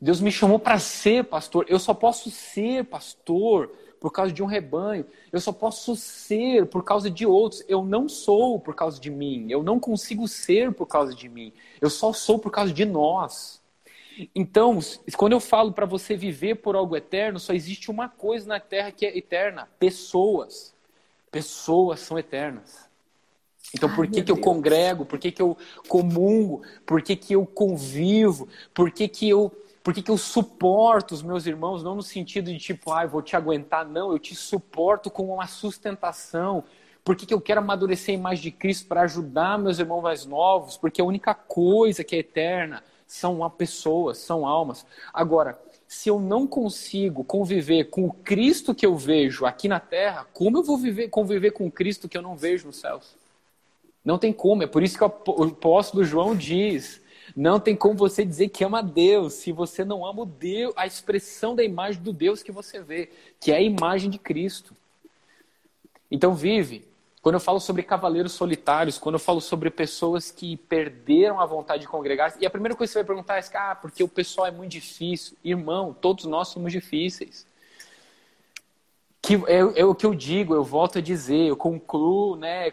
Deus 0.00 0.20
me 0.20 0.32
chamou 0.32 0.58
para 0.58 0.76
ser 0.80 1.22
pastor. 1.22 1.66
Eu 1.68 1.78
só 1.78 1.94
posso 1.94 2.32
ser 2.32 2.84
pastor 2.86 3.68
por 4.00 4.10
causa 4.10 4.32
de 4.32 4.42
um 4.42 4.46
rebanho. 4.46 5.06
Eu 5.30 5.40
só 5.40 5.52
posso 5.52 5.94
ser 5.94 6.66
por 6.66 6.82
causa 6.82 7.08
de 7.08 7.24
outros. 7.24 7.64
Eu 7.68 7.84
não 7.84 8.08
sou 8.08 8.58
por 8.58 8.74
causa 8.74 9.00
de 9.00 9.08
mim. 9.08 9.46
Eu 9.48 9.62
não 9.62 9.78
consigo 9.78 10.26
ser 10.26 10.72
por 10.72 10.86
causa 10.86 11.14
de 11.14 11.28
mim. 11.28 11.52
Eu 11.80 11.90
só 11.90 12.12
sou 12.12 12.40
por 12.40 12.50
causa 12.50 12.72
de 12.72 12.84
nós. 12.84 13.62
Então, 14.34 14.80
quando 15.16 15.34
eu 15.34 15.40
falo 15.40 15.72
para 15.72 15.86
você 15.86 16.16
viver 16.16 16.56
por 16.56 16.74
algo 16.74 16.96
eterno, 16.96 17.38
só 17.38 17.52
existe 17.52 17.88
uma 17.88 18.08
coisa 18.08 18.48
na 18.48 18.58
terra 18.58 18.90
que 18.90 19.06
é 19.06 19.16
eterna: 19.16 19.68
pessoas. 19.78 20.74
Pessoas 21.30 22.00
são 22.00 22.18
eternas. 22.18 22.87
Então, 23.74 23.94
por 23.94 24.06
que, 24.06 24.22
que 24.22 24.32
eu 24.32 24.38
congrego? 24.38 25.04
Por 25.04 25.18
que, 25.18 25.30
que 25.30 25.42
eu 25.42 25.56
comungo? 25.86 26.62
Por 26.86 27.02
que, 27.02 27.14
que 27.14 27.34
eu 27.34 27.44
convivo? 27.44 28.48
Por 28.72 28.90
que, 28.90 29.08
que 29.08 29.28
eu 29.28 29.52
por 29.82 29.94
que, 29.94 30.02
que 30.02 30.10
eu 30.10 30.18
suporto 30.18 31.14
os 31.14 31.22
meus 31.22 31.46
irmãos, 31.46 31.82
não 31.82 31.94
no 31.94 32.02
sentido 32.02 32.52
de 32.52 32.58
tipo, 32.58 32.92
ah, 32.92 33.06
vou 33.06 33.22
te 33.22 33.34
aguentar, 33.34 33.88
não, 33.88 34.12
eu 34.12 34.18
te 34.18 34.34
suporto 34.34 35.10
com 35.10 35.32
uma 35.32 35.46
sustentação. 35.46 36.62
Por 37.02 37.16
que, 37.16 37.24
que 37.24 37.32
eu 37.32 37.40
quero 37.40 37.60
amadurecer 37.60 38.14
a 38.14 38.18
imagem 38.18 38.42
de 38.42 38.50
Cristo 38.50 38.86
para 38.86 39.00
ajudar 39.02 39.58
meus 39.58 39.78
irmãos 39.78 40.02
mais 40.02 40.26
novos? 40.26 40.76
Porque 40.76 41.00
a 41.00 41.04
única 41.04 41.32
coisa 41.32 42.04
que 42.04 42.14
é 42.14 42.18
eterna 42.18 42.84
são 43.06 43.48
pessoas, 43.48 44.18
são 44.18 44.46
almas. 44.46 44.84
Agora, 45.10 45.58
se 45.86 46.10
eu 46.10 46.20
não 46.20 46.46
consigo 46.46 47.24
conviver 47.24 47.84
com 47.84 48.04
o 48.04 48.12
Cristo 48.12 48.74
que 48.74 48.84
eu 48.84 48.94
vejo 48.94 49.46
aqui 49.46 49.68
na 49.68 49.80
terra, 49.80 50.26
como 50.34 50.58
eu 50.58 50.62
vou 50.62 50.76
viver, 50.76 51.08
conviver 51.08 51.52
com 51.52 51.66
o 51.66 51.72
Cristo 51.72 52.10
que 52.10 52.18
eu 52.18 52.22
não 52.22 52.36
vejo 52.36 52.66
nos 52.66 52.76
céus? 52.76 53.16
Não 54.08 54.16
tem 54.16 54.32
como. 54.32 54.62
É 54.62 54.66
por 54.66 54.82
isso 54.82 54.96
que 54.96 55.04
o 55.04 55.44
apóstolo 55.44 56.02
João 56.02 56.34
diz 56.34 56.98
não 57.36 57.60
tem 57.60 57.76
como 57.76 57.94
você 57.94 58.24
dizer 58.24 58.48
que 58.48 58.64
ama 58.64 58.82
Deus 58.82 59.34
se 59.34 59.52
você 59.52 59.84
não 59.84 60.06
ama 60.06 60.22
o 60.22 60.24
Deus, 60.24 60.72
a 60.78 60.86
expressão 60.86 61.54
da 61.54 61.62
imagem 61.62 62.00
do 62.00 62.10
Deus 62.10 62.42
que 62.42 62.50
você 62.50 62.80
vê, 62.80 63.10
que 63.38 63.52
é 63.52 63.56
a 63.56 63.60
imagem 63.60 64.08
de 64.08 64.18
Cristo. 64.18 64.74
Então 66.10 66.34
vive. 66.34 66.88
Quando 67.20 67.34
eu 67.34 67.40
falo 67.40 67.60
sobre 67.60 67.82
cavaleiros 67.82 68.32
solitários, 68.32 68.96
quando 68.96 69.16
eu 69.16 69.20
falo 69.20 69.42
sobre 69.42 69.68
pessoas 69.68 70.30
que 70.30 70.56
perderam 70.56 71.38
a 71.38 71.44
vontade 71.44 71.82
de 71.82 71.88
congregar, 71.88 72.34
e 72.40 72.46
a 72.46 72.50
primeira 72.50 72.74
coisa 72.74 72.90
que 72.90 72.94
você 72.94 73.00
vai 73.00 73.06
perguntar 73.06 73.36
é: 73.36 73.44
ah, 73.58 73.74
porque 73.74 74.02
o 74.02 74.08
pessoal 74.08 74.46
é 74.46 74.50
muito 74.50 74.72
difícil. 74.72 75.36
Irmão, 75.44 75.94
todos 76.00 76.24
nós 76.24 76.48
somos 76.48 76.72
difíceis 76.72 77.46
que 79.28 79.34
é, 79.46 79.58
é, 79.80 79.84
o 79.84 79.94
que 79.94 80.06
eu 80.06 80.14
digo, 80.14 80.54
eu 80.54 80.64
volto 80.64 80.96
a 80.96 81.02
dizer, 81.02 81.48
eu 81.48 81.56
concluo, 81.56 82.34
né, 82.34 82.72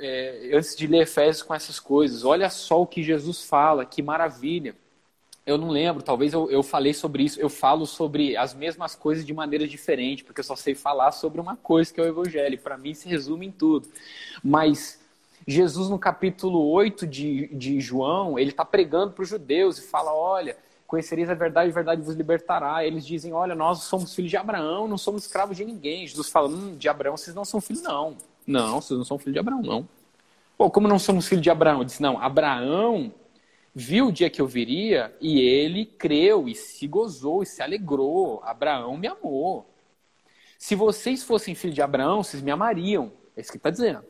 é, 0.00 0.50
antes 0.52 0.74
de 0.74 0.88
ler 0.88 1.02
Efésios 1.02 1.40
com 1.40 1.54
essas 1.54 1.78
coisas. 1.78 2.24
Olha 2.24 2.50
só 2.50 2.82
o 2.82 2.86
que 2.86 3.00
Jesus 3.00 3.44
fala, 3.44 3.86
que 3.86 4.02
maravilha. 4.02 4.74
Eu 5.46 5.56
não 5.56 5.68
lembro, 5.68 6.02
talvez 6.02 6.32
eu, 6.32 6.50
eu 6.50 6.64
falei 6.64 6.92
sobre 6.92 7.22
isso. 7.22 7.40
Eu 7.40 7.48
falo 7.48 7.86
sobre 7.86 8.36
as 8.36 8.54
mesmas 8.54 8.96
coisas 8.96 9.24
de 9.24 9.32
maneira 9.32 9.68
diferente, 9.68 10.24
porque 10.24 10.40
eu 10.40 10.44
só 10.44 10.56
sei 10.56 10.74
falar 10.74 11.12
sobre 11.12 11.40
uma 11.40 11.54
coisa 11.56 11.94
que 11.94 12.00
é 12.00 12.02
o 12.02 12.08
Evangelho. 12.08 12.58
Para 12.58 12.76
mim, 12.76 12.92
se 12.92 13.08
resume 13.08 13.46
em 13.46 13.52
tudo. 13.52 13.88
Mas 14.42 15.00
Jesus, 15.46 15.88
no 15.88 15.98
capítulo 15.98 16.68
8 16.72 17.06
de, 17.06 17.54
de 17.54 17.80
João, 17.80 18.36
ele 18.36 18.50
está 18.50 18.64
pregando 18.64 19.12
para 19.12 19.22
os 19.22 19.28
judeus 19.28 19.78
e 19.78 19.82
fala: 19.82 20.12
olha 20.12 20.56
conhecereis 20.88 21.28
a 21.28 21.34
verdade, 21.34 21.70
a 21.70 21.74
verdade 21.74 22.00
vos 22.00 22.16
libertará. 22.16 22.84
Eles 22.84 23.06
dizem, 23.06 23.32
olha, 23.32 23.54
nós 23.54 23.82
somos 23.82 24.14
filhos 24.14 24.30
de 24.30 24.36
Abraão, 24.38 24.88
não 24.88 24.96
somos 24.96 25.26
escravos 25.26 25.56
de 25.56 25.64
ninguém. 25.64 26.06
Jesus 26.06 26.30
fala, 26.30 26.48
hum, 26.48 26.76
de 26.76 26.88
Abraão 26.88 27.16
vocês 27.16 27.36
não 27.36 27.44
são 27.44 27.60
filhos, 27.60 27.82
não. 27.82 28.16
Não, 28.46 28.80
vocês 28.80 28.96
não 28.96 29.04
são 29.04 29.18
filhos 29.18 29.34
de 29.34 29.38
Abraão, 29.38 29.60
não. 29.60 29.86
Pô, 30.56 30.70
como 30.70 30.88
não 30.88 30.98
somos 30.98 31.28
filhos 31.28 31.42
de 31.42 31.50
Abraão? 31.50 31.84
Disse, 31.84 32.00
não, 32.00 32.20
Abraão 32.20 33.12
viu 33.74 34.08
o 34.08 34.12
dia 34.12 34.30
que 34.30 34.40
eu 34.40 34.46
viria 34.46 35.14
e 35.20 35.38
ele 35.40 35.84
creu 35.84 36.48
e 36.48 36.54
se 36.54 36.86
gozou 36.88 37.42
e 37.42 37.46
se 37.46 37.62
alegrou. 37.62 38.42
Abraão 38.42 38.96
me 38.96 39.06
amou. 39.06 39.70
Se 40.58 40.74
vocês 40.74 41.22
fossem 41.22 41.54
filhos 41.54 41.74
de 41.74 41.82
Abraão, 41.82 42.24
vocês 42.24 42.42
me 42.42 42.50
amariam. 42.50 43.12
É 43.36 43.42
isso 43.42 43.52
que 43.52 43.58
está 43.58 43.68
dizendo. 43.68 44.02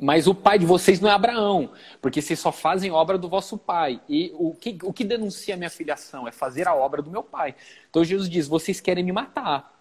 Mas 0.00 0.28
o 0.28 0.34
pai 0.34 0.60
de 0.60 0.64
vocês 0.64 1.00
não 1.00 1.08
é 1.08 1.12
Abraão, 1.12 1.72
porque 2.00 2.22
vocês 2.22 2.38
só 2.38 2.52
fazem 2.52 2.92
obra 2.92 3.18
do 3.18 3.28
vosso 3.28 3.58
pai. 3.58 4.00
E 4.08 4.30
o 4.34 4.54
que, 4.54 4.78
o 4.84 4.92
que 4.92 5.02
denuncia 5.02 5.54
a 5.54 5.56
minha 5.56 5.68
filiação 5.68 6.28
é 6.28 6.30
fazer 6.30 6.68
a 6.68 6.74
obra 6.74 7.02
do 7.02 7.10
meu 7.10 7.22
pai. 7.22 7.56
Então 7.90 8.04
Jesus 8.04 8.30
diz: 8.30 8.46
vocês 8.46 8.80
querem 8.80 9.02
me 9.02 9.10
matar. 9.10 9.76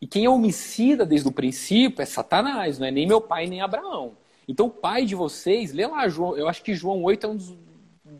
E 0.00 0.06
quem 0.06 0.24
é 0.24 0.30
homicida 0.30 1.04
desde 1.04 1.26
o 1.26 1.32
princípio 1.32 2.02
é 2.02 2.04
Satanás, 2.04 2.78
não 2.78 2.86
é 2.86 2.90
nem 2.90 3.06
meu 3.06 3.20
pai 3.20 3.46
nem 3.46 3.60
Abraão. 3.60 4.16
Então 4.46 4.66
o 4.66 4.70
pai 4.70 5.04
de 5.04 5.14
vocês, 5.14 5.72
lê 5.72 5.86
lá, 5.86 6.08
João, 6.08 6.36
eu 6.36 6.48
acho 6.48 6.62
que 6.62 6.74
João 6.74 7.02
8 7.02 7.26
é 7.26 7.28
um 7.28 7.36
dos, 7.36 7.56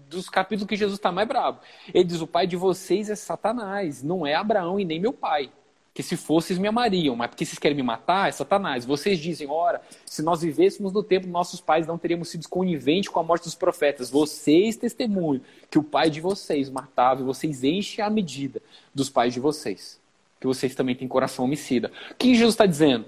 dos 0.08 0.28
capítulos 0.28 0.68
que 0.68 0.76
Jesus 0.76 0.98
está 0.98 1.12
mais 1.12 1.28
bravo. 1.28 1.60
Ele 1.94 2.04
diz: 2.04 2.20
o 2.20 2.26
pai 2.26 2.48
de 2.48 2.56
vocês 2.56 3.08
é 3.10 3.14
Satanás, 3.14 4.02
não 4.02 4.26
é 4.26 4.34
Abraão 4.34 4.80
e 4.80 4.84
nem 4.84 4.98
meu 4.98 5.12
pai 5.12 5.52
que 5.98 6.02
se 6.04 6.16
fossem 6.16 6.56
me 6.60 6.68
amariam, 6.68 7.16
mas 7.16 7.26
porque 7.28 7.44
vocês 7.44 7.58
querem 7.58 7.76
me 7.76 7.82
matar, 7.82 8.28
é 8.28 8.30
Satanás. 8.30 8.84
Vocês 8.84 9.18
dizem, 9.18 9.48
ora, 9.50 9.82
se 10.06 10.22
nós 10.22 10.42
vivêssemos 10.42 10.92
no 10.92 11.02
tempo 11.02 11.26
nossos 11.26 11.60
pais, 11.60 11.88
não 11.88 11.98
teríamos 11.98 12.28
sido 12.28 12.48
coniventes 12.48 13.10
com 13.10 13.18
a 13.18 13.22
morte 13.24 13.42
dos 13.42 13.56
profetas. 13.56 14.08
Vocês 14.08 14.76
testemunham 14.76 15.42
que 15.68 15.76
o 15.76 15.82
pai 15.82 16.08
de 16.08 16.20
vocês 16.20 16.70
matava 16.70 17.20
e 17.20 17.24
vocês 17.24 17.64
enchem 17.64 18.04
a 18.04 18.08
medida 18.08 18.62
dos 18.94 19.10
pais 19.10 19.34
de 19.34 19.40
vocês. 19.40 19.98
Que 20.38 20.46
vocês 20.46 20.72
também 20.72 20.94
têm 20.94 21.08
coração 21.08 21.44
homicida. 21.44 21.90
O 22.12 22.14
que 22.14 22.32
Jesus 22.32 22.54
está 22.54 22.64
dizendo? 22.64 23.06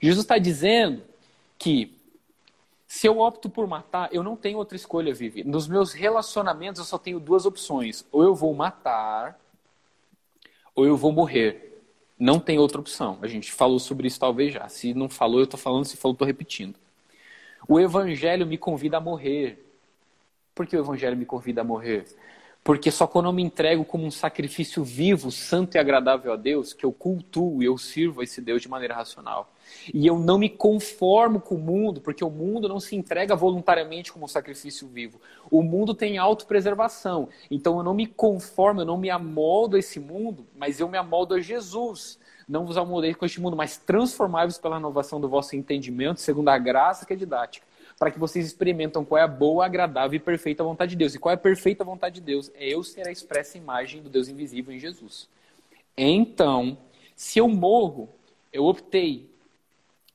Jesus 0.00 0.24
está 0.24 0.36
dizendo 0.36 1.00
que 1.56 1.96
se 2.88 3.06
eu 3.06 3.20
opto 3.20 3.48
por 3.48 3.68
matar, 3.68 4.08
eu 4.12 4.24
não 4.24 4.34
tenho 4.34 4.58
outra 4.58 4.74
escolha, 4.74 5.14
Vivi. 5.14 5.44
Nos 5.44 5.68
meus 5.68 5.92
relacionamentos 5.92 6.80
eu 6.80 6.84
só 6.84 6.98
tenho 6.98 7.20
duas 7.20 7.46
opções. 7.46 8.04
Ou 8.10 8.24
eu 8.24 8.34
vou 8.34 8.52
matar, 8.52 9.38
ou 10.74 10.84
eu 10.84 10.96
vou 10.96 11.12
morrer. 11.12 11.71
Não 12.22 12.38
tem 12.38 12.58
outra 12.58 12.80
opção. 12.80 13.18
A 13.20 13.26
gente 13.26 13.50
falou 13.50 13.80
sobre 13.80 14.06
isso 14.06 14.20
talvez 14.20 14.52
já. 14.52 14.68
Se 14.68 14.94
não 14.94 15.08
falou, 15.08 15.40
eu 15.40 15.44
estou 15.44 15.58
falando. 15.58 15.84
Se 15.84 15.96
falou, 15.96 16.12
estou 16.12 16.26
repetindo. 16.26 16.76
O 17.68 17.80
evangelho 17.80 18.46
me 18.46 18.56
convida 18.56 18.98
a 18.98 19.00
morrer. 19.00 19.58
Por 20.54 20.66
que 20.66 20.76
o 20.76 20.80
Evangelho 20.80 21.16
me 21.16 21.24
convida 21.24 21.62
a 21.62 21.64
morrer? 21.64 22.04
Porque 22.64 22.92
só 22.92 23.08
quando 23.08 23.26
eu 23.26 23.32
me 23.32 23.42
entrego 23.42 23.84
como 23.84 24.06
um 24.06 24.10
sacrifício 24.10 24.84
vivo, 24.84 25.32
santo 25.32 25.76
e 25.76 25.78
agradável 25.78 26.32
a 26.32 26.36
Deus, 26.36 26.72
que 26.72 26.86
eu 26.86 26.92
cultuo 26.92 27.60
e 27.60 27.66
eu 27.66 27.76
sirvo 27.76 28.20
a 28.20 28.24
esse 28.24 28.40
Deus 28.40 28.62
de 28.62 28.68
maneira 28.68 28.94
racional. 28.94 29.52
E 29.92 30.06
eu 30.06 30.16
não 30.16 30.38
me 30.38 30.48
conformo 30.48 31.40
com 31.40 31.56
o 31.56 31.58
mundo, 31.58 32.00
porque 32.00 32.24
o 32.24 32.30
mundo 32.30 32.68
não 32.68 32.78
se 32.78 32.94
entrega 32.94 33.34
voluntariamente 33.34 34.12
como 34.12 34.26
um 34.26 34.28
sacrifício 34.28 34.86
vivo. 34.86 35.20
O 35.50 35.60
mundo 35.60 35.92
tem 35.92 36.18
autopreservação. 36.18 37.28
Então 37.50 37.78
eu 37.78 37.82
não 37.82 37.94
me 37.94 38.06
conformo, 38.06 38.82
eu 38.82 38.86
não 38.86 38.96
me 38.96 39.10
amoldo 39.10 39.74
a 39.74 39.78
esse 39.80 39.98
mundo, 39.98 40.46
mas 40.56 40.78
eu 40.78 40.88
me 40.88 40.96
amoldo 40.96 41.34
a 41.34 41.40
Jesus. 41.40 42.16
Não 42.48 42.64
vos 42.64 42.76
amoldei 42.76 43.14
com 43.14 43.24
este 43.24 43.40
mundo, 43.40 43.56
mas 43.56 43.76
transformai-vos 43.76 44.58
pela 44.58 44.76
renovação 44.76 45.20
do 45.20 45.28
vosso 45.28 45.56
entendimento, 45.56 46.20
segundo 46.20 46.48
a 46.48 46.58
graça 46.58 47.06
que 47.06 47.12
é 47.12 47.16
didática, 47.16 47.66
para 48.02 48.10
que 48.10 48.18
vocês 48.18 48.44
experimentam 48.44 49.04
qual 49.04 49.20
é 49.20 49.22
a 49.22 49.28
boa, 49.28 49.64
agradável 49.64 50.16
e 50.16 50.18
perfeita 50.18 50.64
vontade 50.64 50.90
de 50.90 50.96
Deus. 50.96 51.14
E 51.14 51.20
qual 51.20 51.30
é 51.30 51.36
a 51.36 51.38
perfeita 51.38 51.84
vontade 51.84 52.16
de 52.16 52.20
Deus? 52.20 52.50
É 52.56 52.66
eu 52.66 52.82
ser 52.82 53.06
a 53.06 53.12
expressa 53.12 53.56
imagem 53.56 54.02
do 54.02 54.10
Deus 54.10 54.26
invisível 54.26 54.74
em 54.74 54.78
Jesus. 54.80 55.28
Então, 55.96 56.76
se 57.14 57.38
eu 57.38 57.46
morro, 57.46 58.08
eu 58.52 58.64
optei 58.64 59.30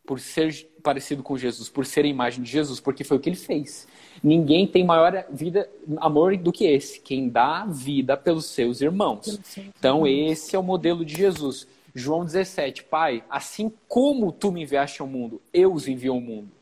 por 0.05 0.19
ser 0.19 0.69
parecido 0.83 1.23
com 1.23 1.37
Jesus, 1.37 1.69
por 1.69 1.85
ser 1.85 2.03
a 2.03 2.09
imagem 2.09 2.43
de 2.43 2.51
Jesus, 2.51 2.81
porque 2.81 3.05
foi 3.05 3.15
o 3.15 3.19
que 3.21 3.29
ele 3.29 3.37
fez. 3.37 3.87
Ninguém 4.21 4.67
tem 4.67 4.83
maior 4.83 5.23
vida, 5.29 5.69
amor 5.95 6.35
do 6.35 6.51
que 6.51 6.65
esse, 6.65 6.99
quem 6.99 7.29
dá 7.29 7.65
vida 7.65 8.17
pelos 8.17 8.47
seus 8.47 8.81
irmãos. 8.81 9.39
Então, 9.79 10.05
esse 10.05 10.57
é 10.57 10.59
o 10.59 10.63
modelo 10.63 11.05
de 11.05 11.15
Jesus. 11.15 11.65
João 11.95 12.25
17, 12.25 12.83
Pai, 12.83 13.23
assim 13.29 13.71
como 13.87 14.33
tu 14.33 14.51
me 14.51 14.63
enviaste 14.63 15.01
ao 15.01 15.07
mundo, 15.07 15.41
eu 15.53 15.73
os 15.73 15.87
envio 15.87 16.11
ao 16.11 16.19
mundo. 16.19 16.56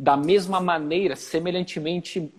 Da 0.00 0.16
mesma 0.16 0.60
maneira, 0.60 1.14
semelhantemente, 1.14 2.32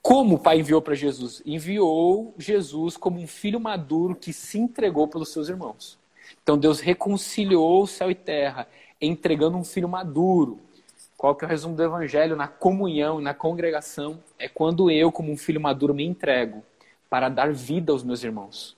como 0.00 0.36
o 0.36 0.38
Pai 0.38 0.60
enviou 0.60 0.80
para 0.80 0.94
Jesus? 0.94 1.42
Enviou 1.44 2.34
Jesus 2.38 2.96
como 2.96 3.20
um 3.20 3.26
filho 3.26 3.60
maduro 3.60 4.16
que 4.16 4.32
se 4.32 4.58
entregou 4.58 5.06
pelos 5.06 5.28
seus 5.28 5.50
irmãos. 5.50 5.98
Então 6.42 6.56
Deus 6.56 6.80
reconciliou 6.80 7.86
céu 7.86 8.10
e 8.10 8.14
terra 8.14 8.66
entregando 8.98 9.58
um 9.58 9.64
filho 9.64 9.86
maduro. 9.86 10.58
Qual 11.14 11.34
que 11.34 11.44
é 11.44 11.46
o 11.46 11.50
resumo 11.50 11.76
do 11.76 11.82
evangelho 11.82 12.34
na 12.34 12.48
comunhão, 12.48 13.20
na 13.20 13.34
congregação? 13.34 14.18
É 14.38 14.48
quando 14.48 14.90
eu, 14.90 15.12
como 15.12 15.30
um 15.30 15.36
filho 15.36 15.60
maduro, 15.60 15.92
me 15.92 16.06
entrego 16.06 16.64
para 17.10 17.28
dar 17.28 17.52
vida 17.52 17.92
aos 17.92 18.02
meus 18.02 18.24
irmãos. 18.24 18.74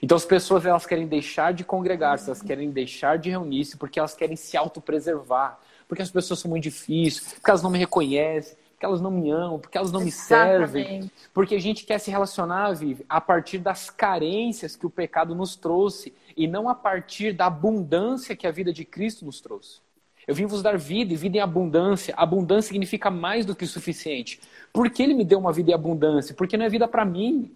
Então 0.00 0.16
as 0.16 0.24
pessoas 0.24 0.64
elas 0.64 0.86
querem 0.86 1.06
deixar 1.06 1.52
de 1.52 1.64
congregar-se, 1.64 2.30
elas 2.30 2.40
querem 2.40 2.70
deixar 2.70 3.18
de 3.18 3.28
reunir-se 3.28 3.76
porque 3.76 3.98
elas 3.98 4.14
querem 4.14 4.36
se 4.36 4.56
autopreservar, 4.56 5.60
porque 5.90 6.02
as 6.02 6.10
pessoas 6.12 6.38
são 6.38 6.48
muito 6.48 6.62
difíceis, 6.62 7.32
porque 7.32 7.50
elas 7.50 7.64
não 7.64 7.68
me 7.68 7.76
reconhecem, 7.76 8.56
porque 8.70 8.86
elas 8.86 9.00
não 9.00 9.10
me 9.10 9.28
amam, 9.28 9.58
porque 9.58 9.76
elas 9.76 9.90
não 9.90 10.00
Exatamente. 10.02 10.60
me 10.60 10.82
servem. 10.84 11.10
Porque 11.34 11.56
a 11.56 11.60
gente 11.60 11.84
quer 11.84 11.98
se 11.98 12.12
relacionar, 12.12 12.74
Vive, 12.74 13.04
a 13.08 13.20
partir 13.20 13.58
das 13.58 13.90
carências 13.90 14.76
que 14.76 14.86
o 14.86 14.90
pecado 14.90 15.34
nos 15.34 15.56
trouxe 15.56 16.14
e 16.36 16.46
não 16.46 16.68
a 16.68 16.76
partir 16.76 17.32
da 17.32 17.46
abundância 17.46 18.36
que 18.36 18.46
a 18.46 18.52
vida 18.52 18.72
de 18.72 18.84
Cristo 18.84 19.24
nos 19.24 19.40
trouxe. 19.40 19.80
Eu 20.28 20.32
vim 20.32 20.46
vos 20.46 20.62
dar 20.62 20.78
vida 20.78 21.12
e 21.12 21.16
vida 21.16 21.38
em 21.38 21.40
abundância. 21.40 22.14
Abundância 22.16 22.68
significa 22.68 23.10
mais 23.10 23.44
do 23.44 23.56
que 23.56 23.64
o 23.64 23.66
suficiente. 23.66 24.40
Por 24.72 24.88
que 24.90 25.02
ele 25.02 25.12
me 25.12 25.24
deu 25.24 25.40
uma 25.40 25.52
vida 25.52 25.72
em 25.72 25.74
abundância? 25.74 26.36
Porque 26.36 26.56
não 26.56 26.66
é 26.66 26.68
vida 26.68 26.86
para 26.86 27.04
mim. 27.04 27.50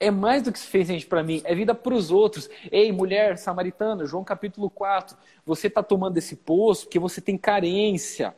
É 0.00 0.10
mais 0.10 0.42
do 0.42 0.52
que 0.52 0.58
suficiente 0.58 1.06
para 1.06 1.22
mim, 1.22 1.40
é 1.44 1.54
vida 1.54 1.74
para 1.74 1.94
os 1.94 2.10
outros. 2.10 2.48
Ei, 2.70 2.90
mulher 2.92 3.38
samaritana, 3.38 4.04
João 4.04 4.24
capítulo 4.24 4.68
4, 4.68 5.16
você 5.46 5.68
está 5.68 5.82
tomando 5.82 6.16
esse 6.16 6.36
poço 6.36 6.84
porque 6.84 6.98
você 6.98 7.20
tem 7.20 7.38
carência. 7.38 8.34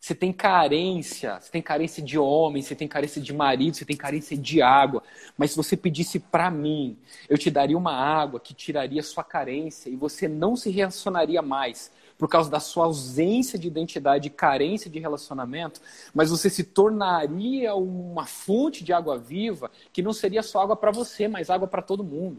Você 0.00 0.14
tem 0.14 0.32
carência, 0.32 1.40
você 1.40 1.50
tem 1.50 1.60
carência 1.60 2.02
de 2.02 2.18
homem, 2.18 2.62
você 2.62 2.74
tem 2.74 2.86
carência 2.86 3.20
de 3.20 3.34
marido, 3.34 3.76
você 3.76 3.84
tem 3.84 3.96
carência 3.96 4.36
de 4.36 4.62
água. 4.62 5.02
Mas 5.36 5.50
se 5.50 5.56
você 5.56 5.76
pedisse 5.76 6.20
para 6.20 6.50
mim, 6.50 6.96
eu 7.28 7.36
te 7.36 7.50
daria 7.50 7.76
uma 7.76 7.92
água 7.92 8.38
que 8.38 8.54
tiraria 8.54 9.02
sua 9.02 9.24
carência 9.24 9.90
e 9.90 9.96
você 9.96 10.28
não 10.28 10.54
se 10.54 10.70
relacionaria 10.70 11.42
mais 11.42 11.90
por 12.18 12.28
causa 12.28 12.50
da 12.50 12.58
sua 12.58 12.86
ausência 12.86 13.56
de 13.58 13.68
identidade 13.68 14.26
e 14.26 14.30
carência 14.30 14.90
de 14.90 14.98
relacionamento, 14.98 15.80
mas 16.12 16.30
você 16.30 16.50
se 16.50 16.64
tornaria 16.64 17.74
uma 17.76 18.26
fonte 18.26 18.82
de 18.82 18.92
água 18.92 19.16
viva 19.16 19.70
que 19.92 20.02
não 20.02 20.12
seria 20.12 20.42
só 20.42 20.60
água 20.60 20.76
para 20.76 20.90
você, 20.90 21.28
mas 21.28 21.48
água 21.48 21.68
para 21.68 21.80
todo 21.80 22.02
mundo. 22.02 22.38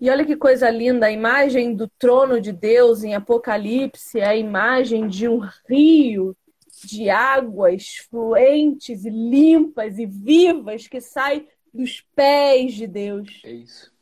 E 0.00 0.10
olha 0.10 0.24
que 0.24 0.36
coisa 0.36 0.68
linda, 0.68 1.06
a 1.06 1.12
imagem 1.12 1.74
do 1.74 1.88
trono 1.98 2.40
de 2.40 2.52
Deus 2.52 3.04
em 3.04 3.14
Apocalipse 3.14 4.18
é 4.18 4.26
a 4.26 4.36
imagem 4.36 5.06
de 5.06 5.28
um 5.28 5.40
rio 5.68 6.36
de 6.84 7.08
águas 7.08 7.96
fluentes 8.10 9.04
e 9.04 9.10
limpas 9.10 9.98
e 9.98 10.04
vivas 10.04 10.88
que 10.88 11.00
sai 11.00 11.46
dos 11.72 12.04
pés 12.14 12.74
de 12.74 12.86
Deus. 12.86 13.40
É 13.44 13.52
isso. 13.52 13.92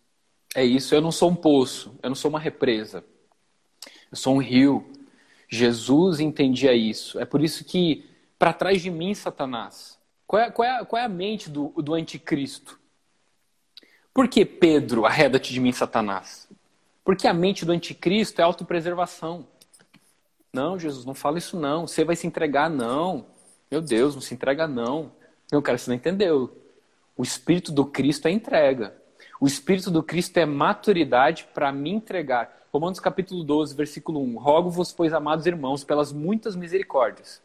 É 0.54 0.64
isso. 0.64 0.94
Eu 0.94 1.00
não 1.00 1.12
sou 1.12 1.30
um 1.30 1.34
poço, 1.34 1.96
eu 2.02 2.10
não 2.10 2.16
sou 2.16 2.30
uma 2.30 2.40
represa. 2.40 3.04
Eu 4.12 4.16
sou 4.16 4.36
um 4.36 4.38
rio. 4.38 4.88
Jesus 5.48 6.20
entendia 6.20 6.74
isso. 6.74 7.18
É 7.18 7.24
por 7.24 7.42
isso 7.42 7.64
que, 7.64 8.08
para 8.38 8.52
trás 8.52 8.82
de 8.82 8.90
mim, 8.90 9.14
Satanás. 9.14 9.98
Qual 10.26 10.40
é, 10.40 10.50
qual 10.50 10.68
é, 10.68 10.84
qual 10.84 11.02
é 11.02 11.04
a 11.06 11.08
mente 11.08 11.50
do, 11.50 11.68
do 11.70 11.94
anticristo? 11.94 12.78
Por 14.14 14.28
que 14.28 14.44
Pedro, 14.44 15.06
arreda-te 15.06 15.52
de 15.52 15.58
mim, 15.58 15.72
Satanás? 15.72 16.46
Porque 17.02 17.26
a 17.26 17.34
mente 17.34 17.64
do 17.64 17.72
anticristo 17.72 18.40
é 18.40 18.44
autopreservação. 18.44 19.46
Não, 20.52 20.78
Jesus, 20.78 21.06
não 21.06 21.14
fala 21.14 21.38
isso 21.38 21.58
não. 21.58 21.86
Você 21.86 22.04
vai 22.04 22.14
se 22.14 22.26
entregar, 22.26 22.68
não. 22.68 23.26
Meu 23.70 23.80
Deus, 23.80 24.14
não 24.14 24.20
se 24.20 24.34
entrega, 24.34 24.68
não. 24.68 25.10
Meu 25.50 25.62
cara, 25.62 25.78
você 25.78 25.90
não 25.90 25.96
entendeu. 25.96 26.54
O 27.16 27.22
Espírito 27.22 27.72
do 27.72 27.86
Cristo 27.86 28.28
é 28.28 28.30
entrega. 28.30 28.94
O 29.40 29.46
Espírito 29.46 29.90
do 29.90 30.02
Cristo 30.02 30.36
é 30.36 30.44
maturidade 30.44 31.48
para 31.54 31.72
me 31.72 31.90
entregar. 31.90 32.61
Romanos 32.72 32.98
capítulo 32.98 33.44
12, 33.44 33.74
versículo 33.74 34.20
1. 34.22 34.38
Rogo-vos, 34.38 34.92
pois, 34.92 35.12
amados 35.12 35.44
irmãos, 35.44 35.84
pelas 35.84 36.10
muitas 36.10 36.56
misericórdias. 36.56 37.42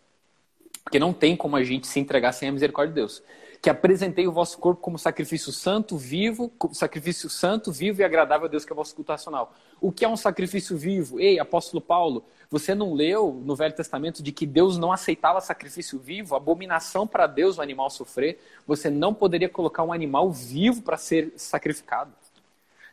Porque 0.83 0.99
não 0.99 1.11
tem 1.11 1.35
como 1.35 1.57
a 1.57 1.63
gente 1.63 1.85
se 1.85 1.99
entregar 1.99 2.31
sem 2.31 2.47
a 2.47 2.51
misericórdia 2.51 2.93
de 2.93 3.01
Deus 3.01 3.21
que 3.61 3.69
apresentei 3.69 4.27
o 4.27 4.31
vosso 4.31 4.57
corpo 4.59 4.81
como 4.81 4.99
sacrifício 4.99 5.51
santo, 5.51 5.97
vivo, 5.97 6.51
sacrifício 6.71 7.29
santo, 7.29 7.71
vivo 7.71 8.01
e 8.01 8.03
agradável 8.03 8.47
a 8.47 8.49
Deus, 8.49 8.63
que 8.63 8.71
é 8.71 8.73
o 8.73 8.77
vosso 8.77 8.95
culto 8.95 9.11
racional. 9.11 9.53
O 9.81 9.91
que 9.91 10.05
é 10.05 10.07
um 10.07 10.15
sacrifício 10.15 10.77
vivo? 10.77 11.19
Ei, 11.19 11.39
apóstolo 11.39 11.81
Paulo, 11.81 12.23
você 12.49 12.75
não 12.75 12.93
leu 12.93 13.41
no 13.43 13.55
Velho 13.55 13.73
Testamento 13.73 14.21
de 14.21 14.31
que 14.31 14.45
Deus 14.45 14.77
não 14.77 14.91
aceitava 14.91 15.41
sacrifício 15.41 15.99
vivo, 15.99 16.35
abominação 16.35 17.07
para 17.07 17.27
Deus 17.27 17.57
o 17.57 17.61
animal 17.61 17.89
sofrer? 17.89 18.39
Você 18.65 18.89
não 18.89 19.13
poderia 19.13 19.49
colocar 19.49 19.83
um 19.83 19.91
animal 19.91 20.31
vivo 20.31 20.81
para 20.81 20.97
ser 20.97 21.33
sacrificado. 21.35 22.13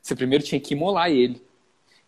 Você 0.01 0.17
primeiro 0.17 0.45
tinha 0.45 0.61
que 0.61 0.75
imolar 0.75 1.11
ele 1.11 1.43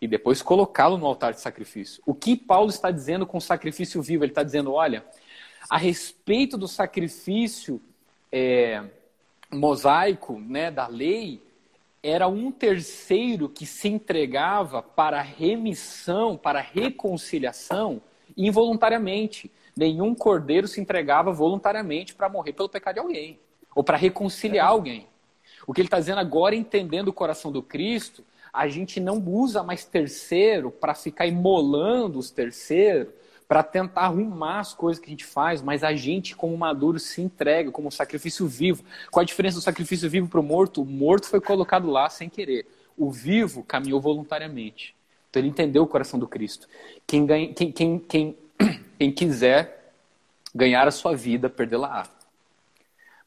e 0.01 0.07
depois 0.07 0.43
colocá-lo 0.43 0.99
no 0.99 1.07
altar 1.07 1.33
de 1.33 1.41
sacrifício. 1.41 2.03
O 2.07 2.15
que 2.15 2.37
Paulo 2.37 2.71
está 2.71 2.91
dizendo 2.91 3.27
com 3.27 3.41
sacrifício 3.41 4.03
vivo? 4.03 4.25
Ele 4.25 4.33
está 4.33 4.43
dizendo, 4.43 4.73
olha, 4.73 5.05
a 5.69 5.79
respeito 5.79 6.57
do 6.57 6.69
sacrifício 6.69 7.81
é, 8.31 8.85
mosaico 9.51 10.39
né, 10.39 10.71
da 10.71 10.87
lei, 10.87 11.43
era 12.03 12.29
um 12.29 12.53
terceiro 12.53 13.49
que 13.49 13.67
se 13.67 13.89
entregava 13.89 14.81
para 14.83 15.21
remissão, 15.23 16.37
para 16.37 16.61
reconciliação, 16.61 18.01
involuntariamente. 18.37 19.51
Nenhum 19.77 20.15
cordeiro 20.15 20.69
se 20.69 20.81
entregava 20.81 21.33
voluntariamente 21.33 22.15
para 22.15 22.29
morrer 22.29 22.53
pelo 22.53 22.69
pecado 22.69 22.95
de 22.95 23.01
alguém, 23.01 23.41
ou 23.75 23.83
para 23.83 23.97
reconciliar 23.97 24.69
alguém. 24.69 25.09
O 25.67 25.73
que 25.73 25.81
ele 25.81 25.89
está 25.89 25.99
dizendo 25.99 26.21
agora, 26.21 26.55
entendendo 26.55 27.09
o 27.09 27.13
coração 27.13 27.51
do 27.51 27.61
Cristo, 27.63 28.25
a 28.57 28.69
gente 28.69 28.99
não 28.99 29.19
usa 29.19 29.63
mais 29.63 29.85
terceiro 29.85 30.71
para 30.71 30.95
ficar 30.95 31.27
imolando 31.27 32.19
os 32.19 32.31
terceiros, 32.31 33.13
para 33.47 33.63
tentar 33.63 34.07
arrumar 34.07 34.61
as 34.61 34.73
coisas 34.73 34.99
que 34.99 35.07
a 35.07 35.11
gente 35.11 35.27
faz, 35.27 35.61
mas 35.61 35.85
a 35.85 35.95
gente, 35.95 36.35
como 36.35 36.57
maduro, 36.57 36.99
se 36.99 37.21
entrega 37.21 37.71
como 37.71 37.93
sacrifício 37.93 38.47
vivo. 38.47 38.83
Qual 39.11 39.21
a 39.21 39.27
diferença 39.27 39.59
do 39.59 39.63
sacrifício 39.63 40.09
vivo 40.09 40.27
para 40.27 40.41
o 40.41 40.43
morto? 40.43 40.81
O 40.81 40.87
morto 40.87 41.27
foi 41.27 41.39
colocado 41.39 41.91
lá 41.91 42.09
sem 42.09 42.31
querer. 42.31 42.67
O 42.97 43.11
vivo 43.11 43.63
caminhou 43.63 44.01
voluntariamente. 44.01 44.97
Então 45.29 45.43
ele 45.43 45.51
entendeu 45.51 45.83
o 45.83 45.87
coração 45.87 46.19
do 46.19 46.27
Cristo. 46.27 46.67
Quem, 47.07 47.27
ganha, 47.27 47.53
quem, 47.53 47.71
quem, 47.71 47.99
quem, 47.99 48.37
quem 48.99 49.13
quiser 49.13 49.93
ganhar 50.55 50.89
a 50.89 50.91
sua 50.91 51.15
vida, 51.15 51.51
perdê-la. 51.51 52.09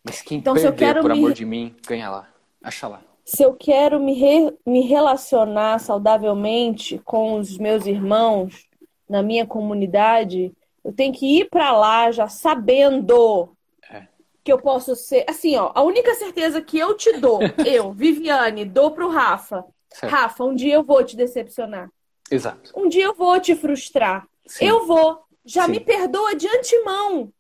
Mas 0.04 0.24
quem 0.24 0.40
então, 0.40 0.56
perder 0.56 1.02
por 1.02 1.12
me... 1.12 1.20
amor 1.20 1.34
de 1.34 1.46
mim, 1.46 1.76
ganha 1.88 2.10
lá. 2.10 2.28
Acha 2.64 2.88
lá. 2.88 3.09
Se 3.30 3.44
eu 3.44 3.54
quero 3.54 4.00
me, 4.00 4.14
re... 4.14 4.58
me 4.66 4.82
relacionar 4.82 5.78
saudavelmente 5.78 7.00
com 7.06 7.36
os 7.36 7.60
meus 7.60 7.86
irmãos, 7.86 8.68
na 9.08 9.22
minha 9.22 9.46
comunidade, 9.46 10.52
eu 10.84 10.92
tenho 10.92 11.14
que 11.14 11.40
ir 11.40 11.48
para 11.48 11.72
lá 11.72 12.10
já 12.10 12.28
sabendo 12.28 13.56
é. 13.88 14.08
que 14.44 14.52
eu 14.52 14.58
posso 14.58 14.96
ser. 14.96 15.26
Assim, 15.30 15.56
ó, 15.58 15.72
a 15.76 15.84
única 15.84 16.16
certeza 16.16 16.60
que 16.60 16.80
eu 16.80 16.98
te 16.98 17.20
dou, 17.20 17.40
eu, 17.64 17.92
Viviane, 17.92 18.66
dou 18.66 18.90
pro 18.90 19.12
Rafa. 19.12 19.64
Certo. 19.92 20.12
Rafa, 20.12 20.44
um 20.44 20.56
dia 20.56 20.74
eu 20.74 20.84
vou 20.84 21.04
te 21.04 21.16
decepcionar. 21.16 21.88
Exato. 22.32 22.72
Um 22.76 22.90
dia 22.90 23.06
eu 23.06 23.14
vou 23.14 23.40
te 23.40 23.56
frustrar. 23.56 24.28
Sim. 24.48 24.66
Eu 24.66 24.88
vou. 24.88 25.20
Já 25.46 25.66
Sim. 25.66 25.72
me 25.72 25.80
perdoa 25.80 26.34
de 26.34 26.48
antemão. 26.48 27.32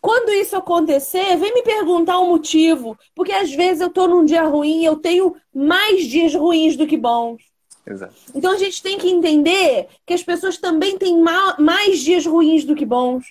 Quando 0.00 0.30
isso 0.30 0.56
acontecer, 0.56 1.36
vem 1.36 1.52
me 1.54 1.62
perguntar 1.62 2.18
o 2.18 2.26
motivo. 2.26 2.98
Porque 3.14 3.32
às 3.32 3.52
vezes 3.52 3.80
eu 3.80 3.90
tô 3.90 4.06
num 4.06 4.24
dia 4.24 4.44
ruim, 4.44 4.84
eu 4.84 4.96
tenho 4.96 5.36
mais 5.54 6.06
dias 6.06 6.34
ruins 6.34 6.76
do 6.76 6.86
que 6.86 6.96
bons. 6.96 7.42
Exato. 7.86 8.14
Então 8.34 8.52
a 8.52 8.56
gente 8.56 8.82
tem 8.82 8.98
que 8.98 9.10
entender 9.10 9.88
que 10.06 10.14
as 10.14 10.22
pessoas 10.22 10.56
também 10.56 10.96
têm 10.96 11.20
ma- 11.20 11.56
mais 11.58 12.00
dias 12.00 12.24
ruins 12.24 12.64
do 12.64 12.74
que 12.74 12.86
bons. 12.86 13.24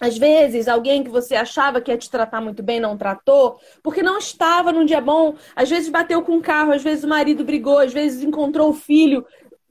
Às 0.00 0.16
vezes, 0.16 0.68
alguém 0.68 1.02
que 1.02 1.10
você 1.10 1.34
achava 1.34 1.80
que 1.80 1.90
ia 1.90 1.98
te 1.98 2.08
tratar 2.08 2.40
muito 2.40 2.62
bem 2.62 2.78
não 2.78 2.96
tratou, 2.96 3.58
porque 3.82 4.00
não 4.00 4.18
estava 4.18 4.70
num 4.70 4.84
dia 4.84 5.00
bom. 5.00 5.34
Às 5.56 5.68
vezes 5.68 5.88
bateu 5.88 6.22
com 6.22 6.36
o 6.36 6.42
carro, 6.42 6.72
às 6.72 6.82
vezes 6.82 7.02
o 7.02 7.08
marido 7.08 7.44
brigou, 7.44 7.78
às 7.78 7.92
vezes 7.92 8.22
encontrou 8.22 8.70
o 8.70 8.74
filho 8.74 9.26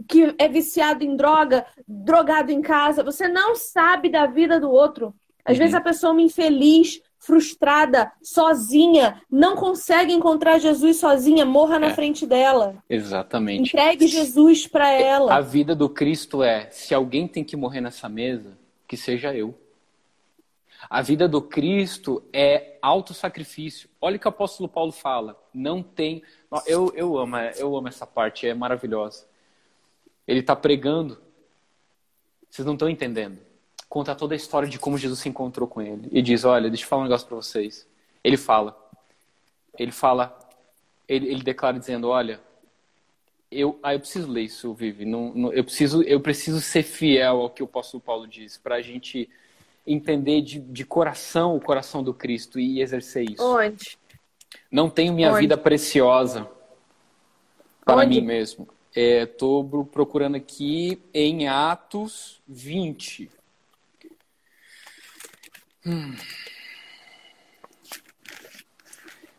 que 0.07 0.35
é 0.37 0.47
viciado 0.49 1.03
em 1.03 1.15
droga, 1.15 1.65
drogado 1.87 2.51
em 2.51 2.61
casa. 2.61 3.03
Você 3.03 3.27
não 3.27 3.55
sabe 3.55 4.09
da 4.09 4.25
vida 4.25 4.59
do 4.59 4.69
outro. 4.69 5.13
Às 5.47 5.53
Uhum. 5.53 5.59
vezes 5.59 5.73
a 5.75 5.81
pessoa 5.81 6.09
é 6.09 6.13
uma 6.13 6.21
infeliz, 6.21 7.01
frustrada, 7.17 8.11
sozinha, 8.21 9.21
não 9.31 9.55
consegue 9.55 10.13
encontrar 10.13 10.59
Jesus 10.59 10.97
sozinha, 10.97 11.45
morra 11.45 11.79
na 11.79 11.87
É. 11.87 11.93
frente 11.93 12.25
dela. 12.27 12.75
Exatamente. 12.89 13.69
Entregue 13.69 14.07
Jesus 14.07 14.67
para 14.67 14.91
ela. 14.91 15.33
A 15.35 15.41
vida 15.41 15.73
do 15.75 15.89
Cristo 15.89 16.43
é: 16.43 16.69
se 16.69 16.93
alguém 16.93 17.27
tem 17.27 17.43
que 17.43 17.55
morrer 17.55 17.81
nessa 17.81 18.07
mesa, 18.07 18.57
que 18.87 18.95
seja 18.97 19.33
eu. 19.33 19.55
A 20.89 21.01
vida 21.01 21.27
do 21.27 21.41
Cristo 21.41 22.23
é 22.31 22.77
autossacrifício. 22.81 23.89
Olha 23.99 24.15
o 24.15 24.19
que 24.19 24.27
o 24.27 24.29
apóstolo 24.29 24.69
Paulo 24.69 24.91
fala. 24.91 25.35
Não 25.53 25.81
tem. 25.81 26.21
Eu, 26.65 26.93
eu, 26.95 27.17
amo, 27.17 27.35
eu 27.57 27.75
amo 27.75 27.87
essa 27.87 28.05
parte, 28.05 28.47
é 28.47 28.53
maravilhosa. 28.53 29.25
Ele 30.27 30.39
está 30.41 30.55
pregando. 30.55 31.17
Vocês 32.49 32.65
não 32.65 32.73
estão 32.73 32.87
entendendo. 32.87 33.39
Conta 33.89 34.13
toda 34.15 34.33
a 34.33 34.37
história 34.37 34.67
de 34.67 34.77
como 34.77 34.97
Jesus 34.97 35.19
se 35.19 35.29
encontrou 35.29 35.67
com 35.67 35.81
ele. 35.81 36.07
E 36.11 36.21
diz: 36.21 36.43
Olha, 36.43 36.69
deixa 36.69 36.83
eu 36.83 36.87
falar 36.87 37.01
um 37.03 37.05
negócio 37.05 37.27
para 37.27 37.37
vocês. 37.37 37.87
Ele 38.23 38.37
fala. 38.37 38.77
Ele 39.77 39.91
fala. 39.91 40.37
Ele, 41.07 41.27
ele 41.27 41.41
declara 41.43 41.79
dizendo: 41.79 42.09
Olha, 42.09 42.39
eu, 43.49 43.79
ah, 43.81 43.93
eu 43.93 43.99
preciso 43.99 44.29
ler 44.29 44.41
isso, 44.43 44.73
Vivi. 44.73 45.05
Não, 45.05 45.33
não- 45.33 45.53
eu, 45.53 45.63
preciso, 45.63 46.03
eu 46.03 46.19
preciso 46.19 46.59
ser 46.59 46.83
fiel 46.83 47.41
ao 47.41 47.49
que 47.49 47.63
o 47.63 47.65
apóstolo 47.65 48.01
Paulo 48.01 48.27
diz, 48.27 48.57
para 48.57 48.75
a 48.75 48.81
gente 48.81 49.29
entender 49.85 50.41
de, 50.41 50.59
de 50.59 50.83
coração 50.85 51.55
o 51.55 51.61
coração 51.61 52.03
do 52.03 52.13
Cristo 52.13 52.59
e 52.59 52.81
exercer 52.81 53.23
isso. 53.31 53.41
Onde? 53.41 53.97
Não 54.69 54.89
tenho 54.89 55.13
minha 55.13 55.29
Onde? 55.31 55.39
vida 55.39 55.57
preciosa 55.57 56.45
para 57.85 58.01
Onde? 58.01 58.19
mim 58.19 58.25
mesmo. 58.27 58.67
Estou 58.93 59.85
procurando 59.85 60.35
aqui 60.35 61.01
em 61.13 61.47
Atos 61.47 62.41
20. 62.47 63.29
Hum. 65.87 66.15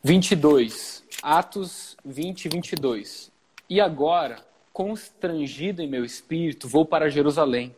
22. 0.03 1.05
Atos 1.23 1.97
20, 2.05 2.49
22. 2.49 3.31
E 3.69 3.81
agora, 3.81 4.47
constrangido 4.73 5.83
em 5.83 5.87
meu 5.87 6.05
espírito, 6.05 6.66
vou 6.66 6.87
para 6.87 7.11
Jerusalém, 7.11 7.77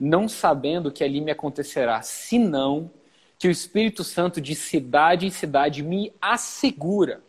não 0.00 0.28
sabendo 0.28 0.90
que 0.90 1.04
ali 1.04 1.20
me 1.20 1.30
acontecerá, 1.30 2.00
senão 2.00 2.90
que 3.38 3.46
o 3.46 3.50
Espírito 3.50 4.02
Santo 4.02 4.40
de 4.40 4.54
cidade 4.54 5.26
em 5.26 5.30
cidade 5.30 5.82
me 5.82 6.12
assegura 6.20 7.22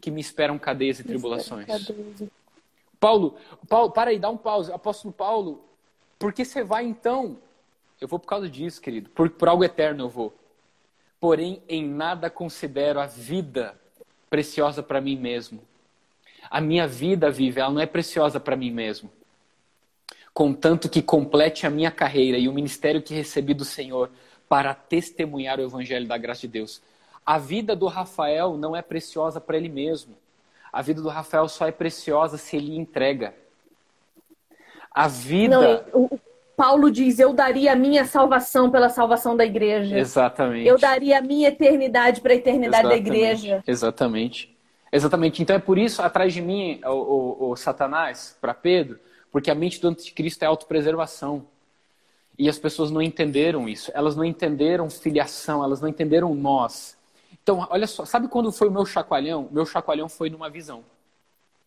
que 0.00 0.10
me 0.10 0.20
esperam 0.20 0.58
cadeias 0.58 1.00
e 1.00 1.04
tribulações. 1.04 1.66
Paulo, 3.00 3.36
Paulo, 3.68 3.90
para 3.90 4.10
aí, 4.10 4.18
dá 4.18 4.28
um 4.28 4.36
pause. 4.36 4.70
Apóstolo 4.70 5.12
Paulo, 5.12 5.64
por 6.18 6.32
que 6.32 6.44
você 6.44 6.62
vai 6.62 6.84
então? 6.84 7.38
Eu 8.04 8.08
vou 8.08 8.18
por 8.18 8.26
causa 8.26 8.50
disso, 8.50 8.82
querido. 8.82 9.08
Por, 9.08 9.30
por 9.30 9.48
algo 9.48 9.64
eterno 9.64 10.04
eu 10.04 10.08
vou. 10.10 10.36
Porém, 11.18 11.62
em 11.66 11.82
nada 11.82 12.28
considero 12.28 13.00
a 13.00 13.06
vida 13.06 13.74
preciosa 14.28 14.82
para 14.82 15.00
mim 15.00 15.16
mesmo. 15.16 15.62
A 16.50 16.60
minha 16.60 16.86
vida, 16.86 17.30
vive, 17.30 17.62
ela 17.62 17.72
não 17.72 17.80
é 17.80 17.86
preciosa 17.86 18.38
para 18.38 18.56
mim 18.56 18.70
mesmo. 18.70 19.10
Contanto 20.34 20.86
que 20.86 21.00
complete 21.00 21.66
a 21.66 21.70
minha 21.70 21.90
carreira 21.90 22.36
e 22.36 22.46
o 22.46 22.52
ministério 22.52 23.00
que 23.00 23.14
recebi 23.14 23.54
do 23.54 23.64
Senhor 23.64 24.10
para 24.50 24.74
testemunhar 24.74 25.58
o 25.58 25.62
evangelho 25.62 26.06
da 26.06 26.18
graça 26.18 26.42
de 26.42 26.48
Deus. 26.48 26.82
A 27.24 27.38
vida 27.38 27.74
do 27.74 27.86
Rafael 27.86 28.58
não 28.58 28.76
é 28.76 28.82
preciosa 28.82 29.40
para 29.40 29.56
ele 29.56 29.70
mesmo. 29.70 30.14
A 30.70 30.82
vida 30.82 31.00
do 31.00 31.08
Rafael 31.08 31.48
só 31.48 31.66
é 31.66 31.72
preciosa 31.72 32.36
se 32.36 32.54
ele 32.54 32.76
entrega. 32.76 33.34
A 34.90 35.08
vida. 35.08 35.86
Não, 35.90 36.02
o 36.02 36.20
Paulo 36.56 36.90
diz: 36.90 37.18
Eu 37.18 37.32
daria 37.32 37.72
a 37.72 37.76
minha 37.76 38.04
salvação 38.04 38.70
pela 38.70 38.88
salvação 38.88 39.36
da 39.36 39.44
igreja. 39.44 39.98
Exatamente. 39.98 40.66
Eu 40.66 40.78
daria 40.78 41.18
a 41.18 41.20
minha 41.20 41.48
eternidade 41.48 42.20
para 42.20 42.32
a 42.32 42.36
eternidade 42.36 42.88
da 42.88 42.94
Exatamente. 42.94 43.08
igreja. 43.08 43.64
Exatamente. 43.66 44.56
Exatamente. 44.92 45.42
Então 45.42 45.56
é 45.56 45.58
por 45.58 45.76
isso, 45.76 46.00
atrás 46.02 46.32
de 46.32 46.40
mim, 46.40 46.80
o, 46.84 46.90
o, 46.90 47.50
o 47.50 47.56
Satanás, 47.56 48.36
para 48.40 48.54
Pedro, 48.54 48.98
porque 49.32 49.50
a 49.50 49.54
mente 49.54 49.80
do 49.80 49.88
anticristo 49.88 50.44
é 50.44 50.46
autopreservação. 50.46 51.46
E 52.38 52.48
as 52.48 52.58
pessoas 52.58 52.90
não 52.90 53.02
entenderam 53.02 53.68
isso. 53.68 53.90
Elas 53.94 54.16
não 54.16 54.24
entenderam 54.24 54.90
filiação, 54.90 55.62
elas 55.62 55.80
não 55.80 55.88
entenderam 55.88 56.34
nós. 56.34 56.96
Então, 57.42 57.66
olha 57.70 57.86
só, 57.86 58.04
sabe 58.04 58.28
quando 58.28 58.50
foi 58.50 58.68
o 58.68 58.70
meu 58.70 58.86
chacoalhão? 58.86 59.48
Meu 59.52 59.66
chacoalhão 59.66 60.08
foi 60.08 60.30
numa 60.30 60.48
visão. 60.48 60.84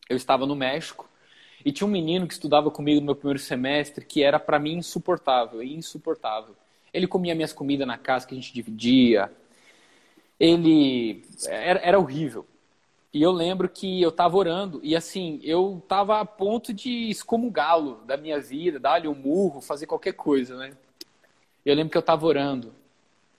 Eu 0.10 0.18
estava 0.18 0.46
no 0.46 0.56
México 0.56 1.08
e 1.68 1.72
tinha 1.74 1.86
um 1.86 1.92
menino 1.92 2.26
que 2.26 2.34
estudava 2.34 2.72
comigo 2.72 3.02
no 3.02 3.08
meu 3.08 3.16
primeiro 3.16 3.40
semestre 3.40 4.06
que 4.06 4.24
era 4.24 4.40
para 4.40 4.58
mim 4.58 4.78
insuportável, 4.78 5.62
insuportável. 5.62 6.56
Ele 6.94 7.06
comia 7.06 7.36
minhas 7.36 7.52
comidas 7.52 7.86
na 7.86 7.98
casa 7.98 8.26
que 8.26 8.34
a 8.34 8.38
gente 8.38 8.54
dividia. 8.54 9.30
Ele 10.40 11.26
era, 11.46 11.78
era 11.82 12.00
horrível. 12.00 12.48
E 13.14 13.22
eu 13.22 13.34
lembro 13.34 13.68
que 13.68 14.02
eu 14.02 14.08
estava 14.08 14.38
orando 14.38 14.80
e 14.82 14.96
assim, 14.96 15.42
eu 15.44 15.82
estava 15.84 16.22
a 16.22 16.26
ponto 16.26 16.74
de 16.74 17.10
excomungá-lo 17.10 18.00
da 18.06 18.16
minha 18.16 18.40
vida, 18.40 18.80
dar-lhe 18.80 19.10
um 19.10 19.14
murro, 19.14 19.60
fazer 19.60 19.88
qualquer 19.88 20.14
coisa, 20.14 20.56
né? 20.56 20.72
Eu 21.66 21.76
lembro 21.76 21.92
que 21.92 21.98
eu 21.98 22.00
estava 22.00 22.26
orando. 22.26 22.74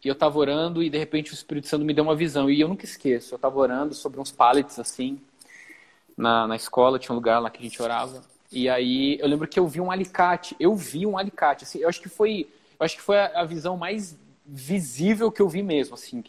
E 0.04 0.08
eu 0.08 0.12
estava 0.12 0.38
orando 0.38 0.82
e 0.82 0.90
de 0.90 0.98
repente 0.98 1.32
o 1.32 1.34
Espírito 1.34 1.66
Santo 1.66 1.82
me 1.82 1.94
deu 1.94 2.04
uma 2.04 2.14
visão. 2.14 2.50
E 2.50 2.60
eu 2.60 2.68
nunca 2.68 2.84
esqueço. 2.84 3.32
Eu 3.32 3.36
estava 3.36 3.58
orando 3.58 3.94
sobre 3.94 4.20
uns 4.20 4.30
pallets 4.30 4.78
assim, 4.78 5.18
na, 6.18 6.48
na 6.48 6.56
escola, 6.56 6.98
tinha 6.98 7.12
um 7.12 7.16
lugar 7.16 7.38
lá 7.38 7.48
que 7.48 7.60
a 7.60 7.62
gente 7.62 7.80
orava. 7.80 8.22
E 8.50 8.68
aí 8.68 9.18
eu 9.20 9.28
lembro 9.28 9.46
que 9.46 9.58
eu 9.58 9.68
vi 9.68 9.80
um 9.80 9.90
alicate. 9.90 10.56
Eu 10.58 10.74
vi 10.74 11.06
um 11.06 11.16
alicate. 11.16 11.62
Assim, 11.62 11.78
eu 11.78 11.88
acho 11.88 12.00
que 12.00 12.08
foi, 12.08 12.48
eu 12.78 12.84
acho 12.84 12.96
que 12.96 13.02
foi 13.02 13.18
a, 13.18 13.40
a 13.40 13.44
visão 13.44 13.76
mais 13.76 14.18
visível 14.44 15.30
que 15.30 15.40
eu 15.40 15.48
vi 15.48 15.62
mesmo, 15.62 15.94
assim. 15.94 16.24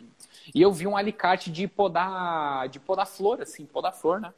E 0.54 0.62
eu 0.62 0.72
vi 0.72 0.86
um 0.86 0.96
alicate 0.96 1.52
de 1.52 1.68
podar, 1.68 2.70
de 2.70 2.80
podar 2.80 3.08
flor, 3.08 3.42
assim, 3.42 3.66
podar 3.66 3.94
flor, 3.94 4.22
né? 4.22 4.32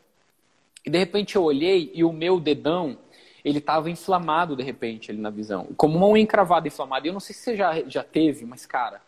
E 0.85 0.89
de 0.89 0.97
repente 0.97 1.35
eu 1.35 1.43
olhei 1.43 1.91
e 1.93 2.03
o 2.03 2.13
meu 2.13 2.39
dedão, 2.39 2.97
ele 3.43 3.57
estava 3.57 3.89
inflamado 3.89 4.55
de 4.55 4.63
repente 4.63 5.11
ali 5.11 5.19
na 5.19 5.29
visão. 5.29 5.67
Como 5.75 5.97
uma 5.97 6.07
unha 6.07 6.23
encravada 6.23 6.67
inflamada. 6.67 7.07
Eu 7.07 7.13
não 7.13 7.19
sei 7.19 7.35
se 7.35 7.41
você 7.41 7.57
já, 7.57 7.81
já 7.87 8.03
teve, 8.03 8.45
mas 8.45 8.65
cara, 8.65 9.01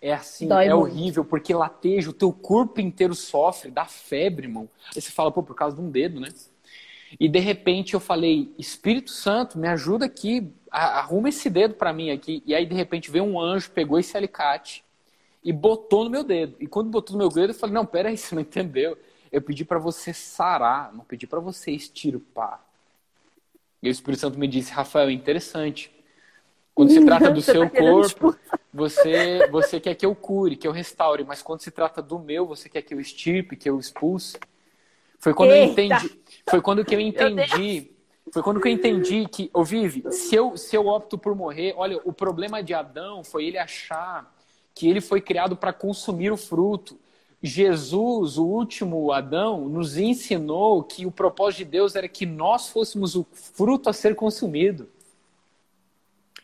é 0.00 0.12
assim, 0.12 0.48
Dói 0.48 0.66
é 0.66 0.74
muito. 0.74 0.82
horrível, 0.82 1.24
porque 1.24 1.52
lateja, 1.52 2.08
o 2.08 2.14
teu 2.14 2.32
corpo 2.32 2.80
inteiro 2.80 3.14
sofre, 3.14 3.70
dá 3.70 3.84
febre, 3.84 4.46
irmão. 4.46 4.68
Aí 4.94 5.00
você 5.00 5.10
fala, 5.10 5.30
pô, 5.30 5.42
por 5.42 5.54
causa 5.54 5.76
de 5.76 5.82
um 5.82 5.90
dedo, 5.90 6.20
né? 6.20 6.28
E 7.18 7.28
de 7.28 7.38
repente 7.38 7.94
eu 7.94 8.00
falei, 8.00 8.54
Espírito 8.58 9.10
Santo, 9.10 9.58
me 9.58 9.68
ajuda 9.68 10.06
aqui, 10.06 10.50
arruma 10.70 11.28
esse 11.28 11.50
dedo 11.50 11.74
para 11.74 11.92
mim 11.92 12.10
aqui. 12.10 12.42
E 12.46 12.54
aí 12.54 12.64
de 12.64 12.74
repente 12.74 13.10
veio 13.10 13.24
um 13.24 13.38
anjo, 13.38 13.70
pegou 13.72 13.98
esse 13.98 14.16
alicate 14.16 14.84
e 15.44 15.52
botou 15.52 16.04
no 16.04 16.10
meu 16.10 16.24
dedo. 16.24 16.56
E 16.60 16.66
quando 16.66 16.88
botou 16.88 17.14
no 17.14 17.18
meu 17.18 17.28
dedo, 17.28 17.50
eu 17.50 17.54
falei, 17.54 17.74
não, 17.74 17.84
peraí, 17.84 18.16
você 18.18 18.34
não 18.34 18.42
entendeu. 18.42 18.96
Eu 19.30 19.42
pedi 19.42 19.64
para 19.64 19.78
você 19.78 20.14
sarar, 20.14 20.92
não 20.94 21.04
pedi 21.04 21.26
para 21.26 21.40
você 21.40 21.72
extirpar. 21.72 22.64
E 23.82 23.88
o 23.88 23.90
Espírito 23.90 24.20
Santo 24.20 24.38
me 24.38 24.46
disse, 24.46 24.72
Rafael, 24.72 25.08
é 25.08 25.12
interessante. 25.12 25.90
Quando 26.74 26.90
se 26.90 27.04
trata 27.04 27.30
do 27.30 27.42
seu 27.42 27.68
tá 27.68 27.78
corpo, 27.78 28.36
você, 28.72 29.48
você 29.50 29.80
quer 29.80 29.94
que 29.94 30.06
eu 30.06 30.14
cure, 30.14 30.56
que 30.56 30.66
eu 30.66 30.72
restaure, 30.72 31.24
mas 31.24 31.42
quando 31.42 31.60
se 31.60 31.70
trata 31.70 32.00
do 32.00 32.18
meu, 32.18 32.46
você 32.46 32.68
quer 32.68 32.82
que 32.82 32.94
eu 32.94 33.00
extirpe, 33.00 33.56
que 33.56 33.68
eu 33.68 33.78
expulse. 33.78 34.38
Foi 35.18 35.34
quando 35.34 35.50
eu 35.50 35.56
Eita! 35.56 35.82
entendi. 35.82 36.20
Foi 36.48 36.60
quando 36.60 36.84
que 36.84 36.94
eu 36.94 37.00
entendi. 37.00 37.90
Foi 38.32 38.42
quando 38.42 38.60
que 38.60 38.68
eu 38.68 38.72
entendi 38.72 39.26
que, 39.26 39.50
ô 39.52 39.64
Vivi, 39.64 40.04
se 40.12 40.36
eu, 40.36 40.56
se 40.56 40.76
eu 40.76 40.86
opto 40.86 41.18
por 41.18 41.34
morrer, 41.34 41.74
olha, 41.76 42.00
o 42.04 42.12
problema 42.12 42.62
de 42.62 42.72
Adão 42.72 43.24
foi 43.24 43.46
ele 43.46 43.58
achar 43.58 44.32
que 44.72 44.88
ele 44.88 45.00
foi 45.00 45.20
criado 45.20 45.56
para 45.56 45.72
consumir 45.72 46.30
o 46.30 46.36
fruto. 46.36 46.98
Jesus, 47.42 48.38
o 48.38 48.46
último 48.46 49.10
Adão, 49.12 49.68
nos 49.68 49.96
ensinou 49.96 50.82
que 50.84 51.06
o 51.06 51.10
propósito 51.10 51.58
de 51.58 51.64
Deus 51.64 51.96
era 51.96 52.08
que 52.08 52.24
nós 52.24 52.68
fôssemos 52.68 53.16
o 53.16 53.26
fruto 53.32 53.90
a 53.90 53.92
ser 53.92 54.14
consumido. 54.14 54.88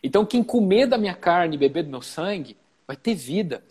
Então, 0.07 0.25
quem 0.25 0.41
comer 0.41 0.87
da 0.87 0.97
minha 0.97 1.17
carne 1.17 1.57
e 1.57 1.59
beber 1.59 1.83
do 1.83 1.91
meu 1.91 2.01
sangue 2.01 2.57
vai 2.87 2.97
ter 2.97 3.13
vida. 3.13 3.65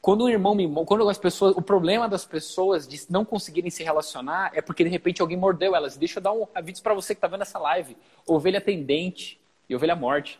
Quando 0.00 0.22
um 0.22 0.28
irmão 0.28 0.54
me 0.54 0.72
quando 0.86 1.08
as 1.08 1.18
pessoas, 1.18 1.56
o 1.56 1.60
problema 1.60 2.08
das 2.08 2.24
pessoas 2.24 2.86
de 2.86 3.04
não 3.10 3.24
conseguirem 3.24 3.68
se 3.68 3.82
relacionar 3.82 4.52
é 4.54 4.62
porque 4.62 4.84
de 4.84 4.90
repente 4.90 5.20
alguém 5.20 5.36
mordeu 5.36 5.74
elas. 5.74 5.96
Deixa 5.96 6.20
eu 6.20 6.22
dar 6.22 6.32
um 6.32 6.46
aviso 6.54 6.80
para 6.84 6.94
você 6.94 7.16
que 7.16 7.18
está 7.18 7.26
vendo 7.26 7.42
essa 7.42 7.58
live. 7.58 7.96
Ovelha 8.24 8.60
tem 8.60 8.84
dente 8.84 9.40
e 9.68 9.74
ovelha 9.74 9.96
morde. 9.96 10.38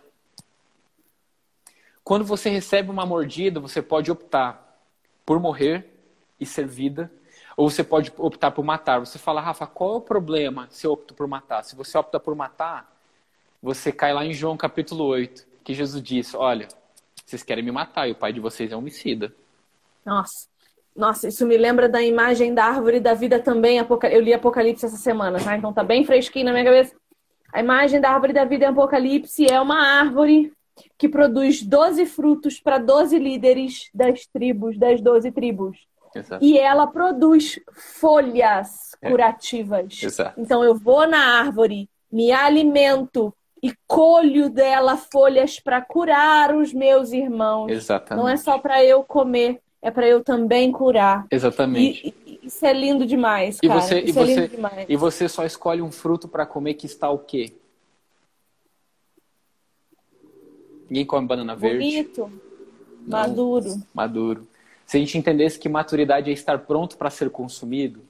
Quando 2.04 2.24
você 2.24 2.48
recebe 2.48 2.88
uma 2.88 3.04
mordida, 3.04 3.58
você 3.58 3.82
pode 3.82 4.12
optar 4.12 4.80
por 5.26 5.40
morrer 5.40 5.92
e 6.38 6.46
ser 6.46 6.68
vida, 6.68 7.10
ou 7.56 7.68
você 7.68 7.82
pode 7.82 8.12
optar 8.16 8.52
por 8.52 8.64
matar. 8.64 9.00
Você 9.00 9.18
fala, 9.18 9.40
Rafa, 9.40 9.66
qual 9.66 9.94
é 9.94 9.96
o 9.96 10.00
problema 10.00 10.68
se 10.70 10.86
eu 10.86 10.92
opto 10.92 11.14
por 11.14 11.26
matar? 11.26 11.64
Se 11.64 11.74
você 11.74 11.98
opta 11.98 12.20
por 12.20 12.36
matar, 12.36 12.91
você 13.62 13.92
cai 13.92 14.12
lá 14.12 14.24
em 14.24 14.32
João 14.32 14.56
capítulo 14.56 15.04
8, 15.04 15.46
que 15.62 15.72
Jesus 15.72 16.02
disse: 16.02 16.36
Olha, 16.36 16.66
vocês 17.24 17.42
querem 17.42 17.64
me 17.64 17.70
matar 17.70 18.08
e 18.08 18.12
o 18.12 18.16
pai 18.16 18.32
de 18.32 18.40
vocês 18.40 18.72
é 18.72 18.76
homicida. 18.76 19.32
Nossa. 20.04 20.50
Nossa, 20.94 21.28
isso 21.28 21.46
me 21.46 21.56
lembra 21.56 21.88
da 21.88 22.02
imagem 22.02 22.52
da 22.52 22.66
árvore 22.66 23.00
da 23.00 23.14
vida 23.14 23.38
também. 23.38 23.78
Eu 24.10 24.20
li 24.20 24.34
Apocalipse 24.34 24.84
essa 24.84 24.96
semana, 24.98 25.42
tá? 25.42 25.56
Então 25.56 25.72
tá 25.72 25.82
bem 25.82 26.04
fresquinho 26.04 26.44
na 26.46 26.52
minha 26.52 26.64
cabeça. 26.64 26.94
A 27.50 27.60
imagem 27.60 27.98
da 27.98 28.10
árvore 28.10 28.34
da 28.34 28.44
vida 28.44 28.66
em 28.66 28.68
Apocalipse 28.68 29.46
é 29.50 29.58
uma 29.58 29.80
árvore 29.80 30.52
que 30.98 31.08
produz 31.08 31.62
12 31.62 32.04
frutos 32.06 32.60
para 32.60 32.76
12 32.76 33.18
líderes 33.18 33.88
das 33.94 34.26
tribos, 34.26 34.76
das 34.78 35.00
12 35.00 35.30
tribos. 35.32 35.78
Exato. 36.14 36.44
E 36.44 36.58
ela 36.58 36.86
produz 36.86 37.58
folhas 37.72 38.92
É. 39.00 39.08
curativas. 39.08 40.02
Exato. 40.02 40.38
Então 40.38 40.62
eu 40.62 40.74
vou 40.74 41.06
na 41.08 41.38
árvore, 41.38 41.88
me 42.10 42.32
alimento 42.32 43.32
e 43.62 43.72
colho 43.86 44.50
dela 44.50 44.96
folhas 44.96 45.60
para 45.60 45.80
curar 45.80 46.54
os 46.54 46.72
meus 46.72 47.12
irmãos. 47.12 47.70
Exatamente. 47.70 48.22
Não 48.22 48.28
é 48.28 48.36
só 48.36 48.58
para 48.58 48.84
eu 48.84 49.04
comer, 49.04 49.60
é 49.80 49.90
para 49.90 50.06
eu 50.08 50.22
também 50.24 50.72
curar. 50.72 51.26
Exatamente. 51.30 52.14
E, 52.26 52.30
e- 52.32 52.40
isso 52.46 52.66
é 52.66 52.72
lindo 52.72 53.06
demais, 53.06 53.58
E 53.62 53.68
cara. 53.68 53.80
você- 53.80 54.00
e 54.00 54.10
isso 54.10 54.18
é 54.18 54.24
você- 54.24 54.34
lindo 54.34 54.48
demais. 54.48 54.86
E 54.88 54.96
você 54.96 55.28
só 55.28 55.44
escolhe 55.46 55.80
um 55.80 55.92
fruto 55.92 56.26
para 56.26 56.44
comer 56.44 56.74
que 56.74 56.86
está 56.86 57.08
o 57.08 57.18
quê? 57.18 57.52
Ninguém 60.90 61.06
come 61.06 61.26
banana 61.26 61.54
verde. 61.56 61.78
Bonito, 61.78 62.32
maduro. 63.06 63.70
maduro. 63.94 64.46
Se 64.84 64.96
a 64.96 65.00
gente 65.00 65.16
entendesse 65.16 65.58
que 65.58 65.68
maturidade 65.68 66.28
é 66.28 66.32
estar 66.34 66.58
pronto 66.58 66.98
para 66.98 67.08
ser 67.08 67.30
consumido, 67.30 68.02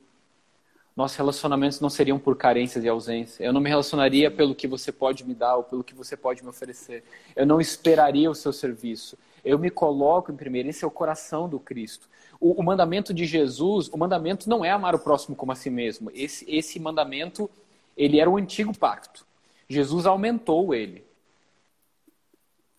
nossos 0.95 1.17
relacionamentos 1.17 1.81
não 1.81 1.89
seriam 1.89 2.19
por 2.19 2.37
carências 2.37 2.85
e 2.85 2.89
ausência. 2.89 3.43
Eu 3.43 3.53
não 3.53 3.61
me 3.61 3.69
relacionaria 3.69 4.31
pelo 4.31 4.55
que 4.55 4.69
você 4.69 4.93
pode 4.93 5.25
me 5.25 5.35
dar 5.35 5.57
ou 5.57 5.65
pelo 5.65 5.83
que 5.83 5.95
você 5.95 6.17
pode 6.17 6.43
me 6.43 6.51
oferecer. 6.51 7.03
Eu 7.35 7.47
não 7.47 7.61
esperaria 7.61 8.31
o 8.31 8.35
seu 8.35 8.53
serviço. 8.53 9.17
Eu 9.45 9.59
me 9.59 9.71
coloco 9.71 10.31
em 10.31 10.37
primeiro, 10.37 10.69
esse 10.69 10.85
é 10.85 10.87
o 10.87 10.91
coração 10.91 11.49
do 11.49 11.59
Cristo. 11.59 12.09
O, 12.39 12.61
o 12.61 12.63
mandamento 12.63 13.15
de 13.15 13.25
Jesus, 13.25 13.89
o 13.89 13.97
mandamento 13.97 14.49
não 14.51 14.65
é 14.65 14.71
amar 14.71 14.95
o 14.95 14.99
próximo 14.99 15.35
como 15.35 15.51
a 15.51 15.55
si 15.55 15.71
mesmo. 15.71 16.11
Esse, 16.15 16.45
esse 16.49 16.79
mandamento, 16.79 17.51
ele 17.97 18.21
era 18.21 18.29
o 18.29 18.37
antigo 18.37 18.77
pacto. 18.77 19.25
Jesus 19.69 20.05
aumentou 20.05 20.75
ele. 20.75 21.05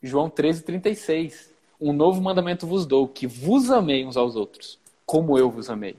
João 0.01 0.29
13, 0.29 0.63
36. 0.63 1.51
Um 1.81 1.91
novo 1.91 2.21
mandamento 2.21 2.67
vos 2.67 2.85
dou, 2.85 3.07
que 3.07 3.25
vos 3.25 3.71
amei 3.71 4.05
uns 4.05 4.15
aos 4.15 4.35
outros, 4.35 4.79
como 5.05 5.37
eu 5.37 5.49
vos 5.49 5.69
amei. 5.69 5.95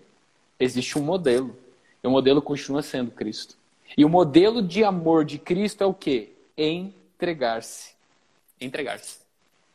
Existe 0.59 0.97
um 0.99 1.03
modelo. 1.03 1.64
O 2.05 2.11
modelo 2.11 2.43
continua 2.43 2.83
sendo 2.83 3.11
Cristo. 3.11 3.57
E 3.97 4.05
o 4.05 4.09
modelo 4.09 4.61
de 4.63 4.85
amor 4.85 5.25
de 5.25 5.39
Cristo 5.39 5.83
é 5.83 5.87
o 5.87 5.95
quê? 5.95 6.33
Entregar-se. 6.57 7.95
Entregar-se. 8.61 9.19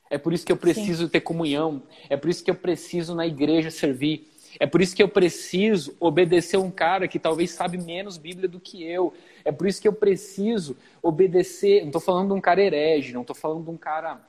É 0.10 0.18
por 0.18 0.34
isso 0.34 0.46
que 0.46 0.52
eu 0.52 0.58
preciso 0.58 1.08
ter 1.08 1.22
comunhão. 1.22 1.82
É 2.10 2.18
por 2.18 2.30
isso 2.30 2.44
que 2.44 2.52
eu 2.52 2.56
preciso 2.56 3.16
na 3.16 3.28
igreja 3.28 3.70
servir. 3.70 4.28
É 4.60 4.66
por 4.66 4.82
isso 4.82 4.96
que 4.96 5.04
eu 5.04 5.08
preciso 5.08 5.96
obedecer 6.00 6.58
um 6.58 6.72
cara 6.72 7.08
que 7.08 7.20
talvez 7.20 7.52
sabe 7.52 7.78
menos 7.78 8.18
Bíblia 8.18 8.48
do 8.48 8.60
que 8.60 8.84
eu. 8.84 9.14
É 9.46 9.52
por 9.52 9.68
isso 9.68 9.82
que 9.82 9.88
eu 9.88 9.94
preciso 9.94 10.76
obedecer. 11.02 11.82
Não 11.82 11.88
estou 11.88 12.02
falando 12.02 12.30
de 12.30 12.34
um 12.34 12.42
cara 12.42 12.62
herege, 12.62 13.14
não 13.14 13.22
estou 13.22 13.36
falando 13.36 13.64
de 13.64 13.70
um 13.70 13.78
cara 13.78 14.20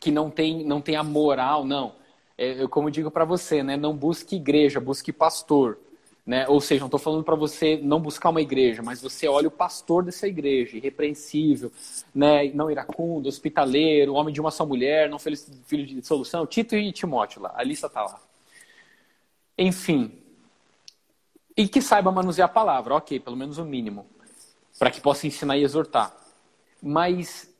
que 0.00 0.10
não 0.10 0.28
tem, 0.30 0.64
não 0.64 0.80
tem 0.80 0.96
a 0.96 1.04
moral, 1.04 1.64
não. 1.64 1.92
É, 2.36 2.60
eu, 2.60 2.68
como 2.68 2.88
eu 2.88 2.92
digo 2.92 3.10
para 3.10 3.24
você, 3.24 3.62
né, 3.62 3.76
não 3.76 3.96
busque 3.96 4.34
igreja, 4.34 4.80
busque 4.80 5.12
pastor. 5.12 5.78
Né? 6.24 6.46
Ou 6.48 6.60
seja, 6.60 6.80
não 6.80 6.86
estou 6.86 7.00
falando 7.00 7.24
para 7.24 7.34
você 7.34 7.80
não 7.82 8.00
buscar 8.00 8.30
uma 8.30 8.40
igreja, 8.40 8.80
mas 8.80 9.02
você 9.02 9.26
olha 9.26 9.48
o 9.48 9.50
pastor 9.50 10.04
dessa 10.04 10.28
igreja, 10.28 10.76
irrepreensível, 10.76 11.72
né? 12.14 12.48
não 12.52 12.70
iracundo, 12.70 13.28
hospitaleiro, 13.28 14.14
homem 14.14 14.32
de 14.32 14.40
uma 14.40 14.52
só 14.52 14.64
mulher, 14.64 15.08
não 15.08 15.18
filho, 15.18 15.36
filho 15.66 15.84
de 15.84 16.06
solução, 16.06 16.46
Tito 16.46 16.76
e 16.76 16.92
Timóteo 16.92 17.42
lá, 17.42 17.52
a 17.56 17.64
lista 17.64 17.88
está 17.88 18.02
lá. 18.02 18.20
Enfim, 19.58 20.12
e 21.56 21.68
que 21.68 21.82
saiba 21.82 22.10
manusear 22.10 22.48
a 22.48 22.52
palavra, 22.52 22.94
ok, 22.94 23.20
pelo 23.20 23.36
menos 23.36 23.58
o 23.58 23.64
mínimo, 23.64 24.06
para 24.78 24.90
que 24.90 25.00
possa 25.00 25.26
ensinar 25.26 25.56
e 25.56 25.64
exortar. 25.64 26.14
Mas 26.80 27.52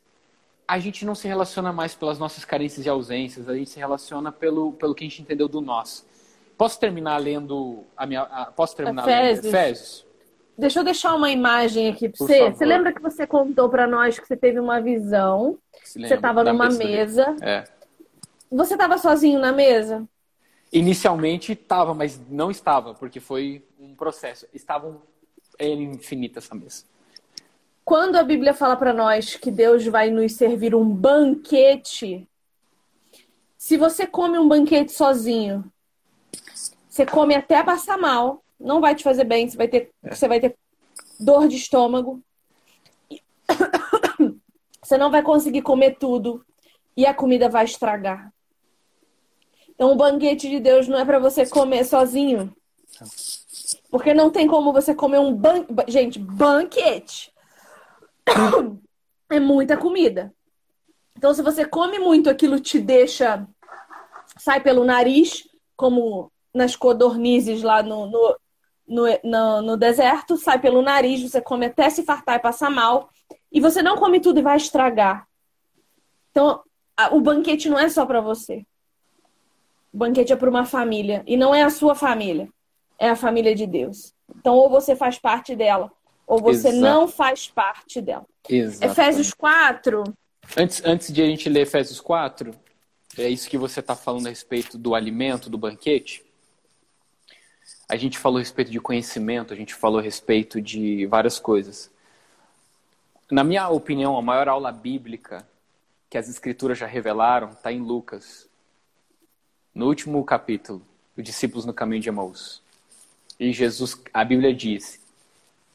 a 0.67 0.79
gente 0.79 1.05
não 1.05 1.13
se 1.13 1.27
relaciona 1.27 1.71
mais 1.71 1.93
pelas 1.93 2.17
nossas 2.17 2.43
carências 2.43 2.85
e 2.85 2.89
ausências, 2.89 3.47
a 3.47 3.55
gente 3.55 3.69
se 3.69 3.77
relaciona 3.77 4.31
pelo, 4.31 4.73
pelo 4.73 4.95
que 4.95 5.03
a 5.03 5.07
gente 5.07 5.21
entendeu 5.21 5.47
do 5.47 5.61
nós. 5.61 6.05
Posso 6.57 6.79
terminar 6.79 7.17
lendo 7.17 7.83
a 7.97 8.05
minha. 8.05 8.21
a- 8.21 8.45
posso 8.55 8.75
terminar 8.75 9.03
Efésios. 9.07 9.43
lendo 9.45 9.55
Efésios? 9.55 10.05
Deixa 10.57 10.79
eu 10.79 10.83
deixar 10.83 11.15
uma 11.15 11.31
imagem 11.31 11.89
aqui 11.91 12.07
para 12.09 12.17
você. 12.25 12.37
favor. 12.39 12.53
Você 12.55 12.65
lembra 12.65 12.93
que 12.93 13.01
você 13.01 13.25
contou 13.25 13.69
para 13.69 13.87
nós 13.87 14.19
que 14.19 14.27
você 14.27 14.37
teve 14.37 14.59
uma 14.59 14.79
visão? 14.79 15.57
Se 15.83 15.93
Você 15.93 15.99
lembra? 15.99 16.15
estava 16.15 16.43
numa 16.43 16.69
mesa. 16.69 17.35
É. 17.41 17.63
Você 18.51 18.73
estava 18.75 18.97
sozinho 18.99 19.39
na 19.39 19.51
mesa? 19.51 20.07
Inicialmente 20.71 21.53
estava, 21.53 21.93
mas 21.93 22.19
não 22.29 22.51
estava, 22.51 22.93
porque 22.93 23.19
foi 23.19 23.63
um 23.79 23.95
processo. 23.95 24.47
Estavam 24.53 25.01
é 25.57 25.67
infinita 25.69 26.39
essa 26.39 26.53
mesa. 26.55 26.83
Quando 27.85 28.15
a 28.15 28.23
Bíblia 28.23 28.53
fala 28.53 28.75
para 28.75 28.93
nós 28.93 29.35
que 29.35 29.51
Deus 29.51 29.85
vai 29.85 30.09
nos 30.09 30.33
servir 30.33 30.73
um 30.73 30.87
banquete, 30.87 32.27
se 33.57 33.75
você 33.77 34.05
come 34.07 34.37
um 34.37 34.47
banquete 34.47 34.91
sozinho, 34.91 35.63
você 36.93 37.07
come 37.07 37.33
até 37.33 37.63
passar 37.63 37.97
mal, 37.97 38.43
não 38.59 38.79
vai 38.79 38.93
te 38.93 39.03
fazer 39.03 39.23
bem, 39.23 39.49
você 39.49 39.57
vai 39.57 39.67
ter, 39.67 39.91
você 40.03 40.27
vai 40.27 40.39
ter 40.39 40.55
dor 41.19 41.47
de 41.47 41.55
estômago. 41.55 42.21
Você 44.83 44.97
não 44.97 45.09
vai 45.09 45.23
conseguir 45.23 45.61
comer 45.61 45.97
tudo 45.97 46.45
e 46.95 47.05
a 47.05 47.13
comida 47.13 47.47
vai 47.47 47.63
estragar. 47.63 48.33
Então, 49.69 49.93
o 49.93 49.95
banquete 49.95 50.49
de 50.49 50.59
Deus 50.59 50.89
não 50.89 50.99
é 50.99 51.05
para 51.05 51.19
você 51.19 51.45
comer 51.47 51.85
sozinho. 51.85 52.53
Porque 53.89 54.13
não 54.13 54.29
tem 54.29 54.45
como 54.45 54.73
você 54.73 54.93
comer 54.93 55.19
um 55.19 55.33
ban... 55.33 55.65
gente, 55.87 56.19
banquete 56.19 57.33
é 59.31 59.39
muita 59.39 59.77
comida. 59.77 60.33
Então, 61.17 61.33
se 61.33 61.41
você 61.41 61.65
come 61.65 61.97
muito, 61.97 62.29
aquilo 62.29 62.59
te 62.59 62.77
deixa. 62.77 63.47
sai 64.37 64.59
pelo 64.59 64.83
nariz, 64.83 65.47
como 65.77 66.32
nas 66.53 66.75
codornizes 66.75 67.63
lá 67.63 67.81
no, 67.81 68.05
no, 68.07 68.35
no, 68.87 69.03
no, 69.23 69.61
no 69.61 69.77
deserto, 69.77 70.37
sai 70.37 70.59
pelo 70.59 70.81
nariz, 70.81 71.21
você 71.21 71.41
come 71.41 71.65
até 71.65 71.89
se 71.89 72.03
fartar 72.03 72.35
e 72.35 72.39
passar 72.41 72.69
mal. 72.69 73.09
E 73.51 73.59
você 73.59 73.81
não 73.81 73.97
come 73.97 74.19
tudo 74.19 74.39
e 74.39 74.43
vai 74.43 74.57
estragar. 74.57 75.27
Então, 76.31 76.61
a- 76.97 77.13
o 77.15 77.21
banquete 77.21 77.69
não 77.69 77.79
é 77.79 77.89
só 77.89 78.05
para 78.05 78.21
você. 78.21 78.65
O 79.93 79.97
banquete 79.97 80.33
é 80.33 80.35
para 80.35 80.49
uma 80.49 80.65
família. 80.65 81.23
E 81.27 81.37
não 81.37 81.53
é 81.53 81.63
a 81.63 81.69
sua 81.69 81.95
família. 81.95 82.49
É 82.99 83.09
a 83.09 83.15
família 83.15 83.53
de 83.55 83.65
Deus. 83.67 84.13
Então, 84.35 84.55
ou 84.55 84.69
você 84.69 84.95
faz 84.95 85.19
parte 85.19 85.55
dela, 85.55 85.91
ou 86.25 86.39
você 86.39 86.69
Exato. 86.69 86.81
não 86.81 87.07
faz 87.07 87.47
parte 87.47 88.01
dela. 88.01 88.25
Exato. 88.49 88.91
Efésios 88.91 89.33
4. 89.33 90.03
Antes, 90.57 90.81
antes 90.85 91.11
de 91.13 91.21
a 91.21 91.25
gente 91.25 91.47
ler 91.49 91.61
Efésios 91.61 91.99
4, 92.01 92.51
é 93.17 93.29
isso 93.29 93.49
que 93.49 93.57
você 93.57 93.79
está 93.79 93.95
falando 93.95 94.25
a 94.27 94.29
respeito 94.29 94.77
do 94.77 94.95
alimento, 94.95 95.49
do 95.49 95.57
banquete. 95.57 96.23
A 97.87 97.95
gente 97.95 98.17
falou 98.17 98.37
a 98.37 98.41
respeito 98.41 98.71
de 98.71 98.79
conhecimento, 98.79 99.53
a 99.53 99.55
gente 99.55 99.73
falou 99.73 99.99
a 99.99 100.01
respeito 100.01 100.61
de 100.61 101.05
várias 101.05 101.39
coisas. 101.39 101.91
Na 103.29 103.43
minha 103.43 103.69
opinião, 103.69 104.17
a 104.17 104.21
maior 104.21 104.47
aula 104.47 104.71
bíblica 104.71 105.47
que 106.09 106.17
as 106.17 106.29
escrituras 106.29 106.77
já 106.77 106.85
revelaram 106.85 107.49
está 107.49 107.71
em 107.71 107.79
Lucas, 107.79 108.47
no 109.73 109.87
último 109.87 110.23
capítulo, 110.23 110.81
os 111.17 111.23
discípulos 111.23 111.65
no 111.65 111.73
caminho 111.73 112.01
de 112.01 112.09
Emaús. 112.09 112.61
E 113.39 113.51
Jesus, 113.51 113.99
a 114.13 114.23
Bíblia 114.23 114.53
diz, 114.53 115.01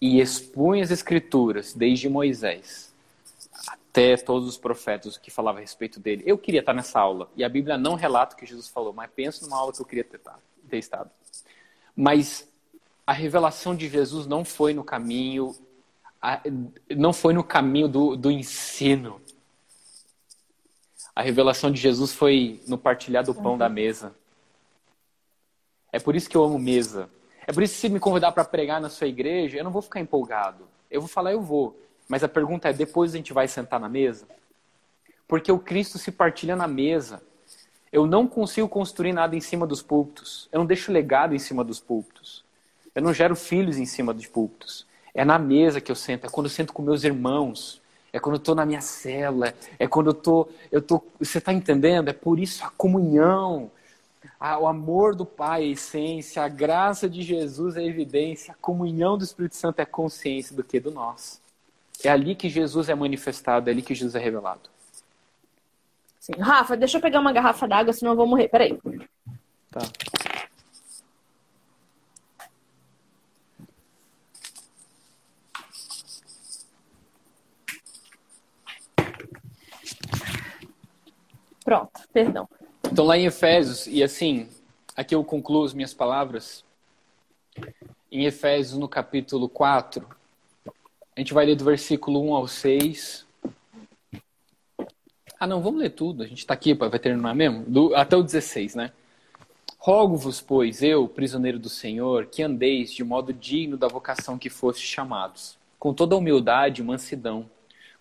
e 0.01 0.20
expunha 0.20 0.85
as 0.85 0.90
escrituras 0.90 1.74
desde 1.74 2.09
Moisés 2.09 2.89
até 3.66 4.16
todos 4.16 4.48
os 4.48 4.56
profetas 4.56 5.19
que 5.19 5.31
falavam 5.31 5.59
a 5.59 5.60
respeito 5.60 5.98
dele. 5.98 6.23
Eu 6.24 6.39
queria 6.39 6.60
estar 6.60 6.73
nessa 6.73 7.01
aula. 7.01 7.28
E 7.36 7.43
a 7.43 7.48
Bíblia 7.48 7.77
não 7.77 7.94
relata 7.94 8.35
o 8.35 8.39
que 8.39 8.47
Jesus 8.47 8.69
falou, 8.69 8.93
mas 8.93 9.10
penso 9.10 9.44
numa 9.44 9.59
aula 9.59 9.73
que 9.73 9.81
eu 9.81 9.86
queria 9.86 10.05
ter, 10.05 10.20
ter 10.69 10.78
estado. 10.78 11.10
Mas 12.00 12.48
a 13.04 13.12
revelação 13.12 13.74
de 13.74 13.88
Jesus 13.88 14.24
não 14.24 14.44
foi 14.44 14.72
no 14.72 14.84
caminho, 14.84 15.52
não 16.96 17.12
foi 17.12 17.34
no 17.34 17.42
caminho 17.42 17.88
do, 17.88 18.14
do 18.14 18.30
ensino. 18.30 19.20
A 21.12 21.20
revelação 21.20 21.72
de 21.72 21.80
Jesus 21.80 22.12
foi 22.12 22.62
no 22.68 22.78
partilhar 22.78 23.24
do 23.24 23.34
pão 23.34 23.58
da 23.58 23.68
mesa. 23.68 24.14
É 25.90 25.98
por 25.98 26.14
isso 26.14 26.30
que 26.30 26.36
eu 26.36 26.44
amo 26.44 26.56
mesa. 26.56 27.10
É 27.44 27.52
por 27.52 27.64
isso 27.64 27.74
que 27.74 27.80
se 27.80 27.88
me 27.88 27.98
convidar 27.98 28.30
para 28.30 28.44
pregar 28.44 28.80
na 28.80 28.88
sua 28.88 29.08
igreja, 29.08 29.58
eu 29.58 29.64
não 29.64 29.72
vou 29.72 29.82
ficar 29.82 29.98
empolgado. 29.98 30.68
Eu 30.88 31.00
vou 31.00 31.08
falar, 31.08 31.32
eu 31.32 31.42
vou. 31.42 31.76
Mas 32.06 32.22
a 32.22 32.28
pergunta 32.28 32.68
é: 32.68 32.72
depois 32.72 33.12
a 33.12 33.16
gente 33.16 33.32
vai 33.32 33.48
sentar 33.48 33.80
na 33.80 33.88
mesa? 33.88 34.28
Porque 35.26 35.50
o 35.50 35.58
Cristo 35.58 35.98
se 35.98 36.12
partilha 36.12 36.54
na 36.54 36.68
mesa. 36.68 37.20
Eu 37.93 38.06
não 38.06 38.27
consigo 38.27 38.69
construir 38.69 39.12
nada 39.12 39.35
em 39.35 39.40
cima 39.40 39.66
dos 39.66 39.82
púlpitos. 39.82 40.48
Eu 40.52 40.59
não 40.59 40.66
deixo 40.66 40.93
legado 40.93 41.35
em 41.35 41.39
cima 41.39 41.65
dos 41.65 41.81
púlpitos. 41.81 42.44
Eu 42.94 43.02
não 43.02 43.12
gero 43.12 43.35
filhos 43.35 43.78
em 43.78 43.86
cima 43.86 44.12
dos 44.12 44.27
púlpitos. 44.27 44.86
É 45.15 45.24
na 45.24 45.39
mesa 45.39 45.81
que 45.81 45.90
eu 45.90 45.97
sento, 45.97 46.27
é 46.27 46.28
quando 46.28 46.47
eu 46.47 46.51
sento 46.51 46.73
com 46.73 46.82
meus 46.82 47.05
irmãos, 47.05 47.81
é 48.12 48.19
quando 48.19 48.36
eu 48.36 48.39
estou 48.39 48.55
na 48.55 48.65
minha 48.65 48.81
cela, 48.81 49.55
é 49.78 49.86
quando 49.86 50.09
eu 50.09 50.15
tô, 50.15 50.48
eu 50.70 50.81
tô, 50.81 51.02
você 51.19 51.39
está 51.39 51.52
entendendo? 51.52 52.09
É 52.09 52.12
por 52.12 52.39
isso 52.39 52.65
a 52.65 52.70
comunhão, 52.70 53.70
a, 54.39 54.59
o 54.59 54.66
amor 54.66 55.15
do 55.15 55.27
Pai 55.27 55.62
é 55.62 55.66
a 55.66 55.69
essência, 55.70 56.43
a 56.43 56.48
graça 56.48 57.09
de 57.09 57.23
Jesus 57.23 57.77
é 57.77 57.81
a 57.81 57.85
evidência, 57.85 58.52
a 58.52 58.56
comunhão 58.56 59.19
do 59.19 59.24
Espírito 59.24 59.56
Santo 59.56 59.81
é 59.81 59.82
a 59.82 59.86
consciência 59.86 60.55
do 60.55 60.62
que 60.65 60.81
do 60.81 60.90
nós. 60.90 61.40
É 62.02 62.09
ali 62.09 62.35
que 62.35 62.48
Jesus 62.48 62.89
é 62.89 62.94
manifestado, 62.94 63.69
é 63.69 63.73
ali 63.73 63.82
que 63.82 63.94
Jesus 63.94 64.15
é 64.15 64.19
revelado. 64.19 64.70
Sim. 66.28 66.42
Rafa, 66.42 66.76
deixa 66.76 66.98
eu 66.98 67.00
pegar 67.00 67.20
uma 67.20 67.32
garrafa 67.32 67.66
d'água, 67.66 67.92
senão 67.92 68.12
eu 68.12 68.16
vou 68.16 68.26
morrer. 68.26 68.48
Peraí. 68.48 68.78
Tá. 69.70 69.80
Pronto, 81.64 82.00
perdão. 82.12 82.48
Então, 82.90 83.05
lá 83.05 83.16
em 83.16 83.26
Efésios, 83.26 83.86
e 83.86 84.02
assim, 84.02 84.48
aqui 84.96 85.14
eu 85.14 85.24
concluo 85.24 85.64
as 85.64 85.72
minhas 85.74 85.94
palavras. 85.94 86.64
Em 88.10 88.24
Efésios, 88.24 88.78
no 88.78 88.88
capítulo 88.88 89.48
4, 89.48 90.06
a 91.16 91.20
gente 91.20 91.34
vai 91.34 91.46
ler 91.46 91.56
do 91.56 91.64
versículo 91.64 92.22
1 92.22 92.34
ao 92.34 92.48
6. 92.48 93.27
Ah, 95.39 95.47
não, 95.47 95.62
vamos 95.62 95.81
ler 95.81 95.90
tudo. 95.90 96.23
A 96.23 96.27
gente 96.27 96.39
está 96.39 96.55
aqui, 96.55 96.74
vai 96.74 96.98
terminar 96.98 97.35
mesmo? 97.35 97.65
Do, 97.66 97.94
até 97.94 98.16
o 98.16 98.23
16, 98.23 98.74
né? 98.74 98.93
Rogo-vos, 99.78 100.40
pois, 100.40 100.82
eu, 100.82 101.06
prisioneiro 101.06 101.59
do 101.59 101.69
Senhor, 101.69 102.27
que 102.27 102.43
andeis 102.43 102.93
de 102.93 103.05
modo 103.05 103.32
digno 103.32 103.77
da 103.77 103.86
vocação 103.86 104.36
que 104.36 104.51
foste 104.51 104.85
chamados, 104.85 105.56
com 105.78 105.94
toda 105.94 106.16
humildade 106.16 106.82
e 106.82 106.85
mansidão, 106.85 107.48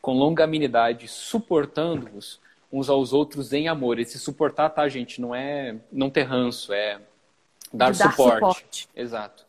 com 0.02 0.14
longanimidade, 0.14 1.08
suportando-vos 1.08 2.40
uns 2.72 2.90
aos 2.90 3.14
outros 3.14 3.54
em 3.54 3.68
amor. 3.68 4.00
Esse 4.00 4.18
suportar, 4.18 4.70
tá, 4.70 4.90
gente? 4.90 5.22
Não 5.22 5.36
é 5.36 5.76
não 5.92 6.10
ter 6.10 6.24
ranço, 6.24 6.74
é 6.74 7.00
dar, 7.72 7.94
dar 7.94 8.12
suporte. 8.12 8.36
suporte. 8.36 8.90
Exato. 8.96 9.46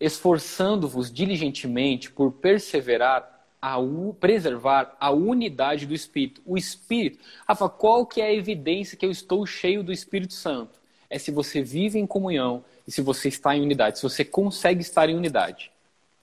Esforçando-vos 0.00 1.12
diligentemente 1.12 2.10
por 2.10 2.32
perseverar 2.32 3.37
a 3.60 3.76
preservar 4.20 4.96
a 5.00 5.10
unidade 5.10 5.86
do 5.86 5.94
Espírito. 5.94 6.40
O 6.46 6.56
Espírito. 6.56 7.18
Rafa, 7.46 7.68
qual 7.68 8.06
que 8.06 8.20
é 8.20 8.26
a 8.26 8.32
evidência 8.32 8.96
que 8.96 9.04
eu 9.04 9.10
estou 9.10 9.44
cheio 9.44 9.82
do 9.82 9.92
Espírito 9.92 10.34
Santo? 10.34 10.78
É 11.10 11.18
se 11.18 11.30
você 11.30 11.62
vive 11.62 11.98
em 11.98 12.06
comunhão 12.06 12.64
e 12.86 12.92
se 12.92 13.00
você 13.02 13.28
está 13.28 13.56
em 13.56 13.62
unidade, 13.62 13.98
se 13.98 14.02
você 14.02 14.24
consegue 14.24 14.80
estar 14.80 15.08
em 15.08 15.16
unidade. 15.16 15.70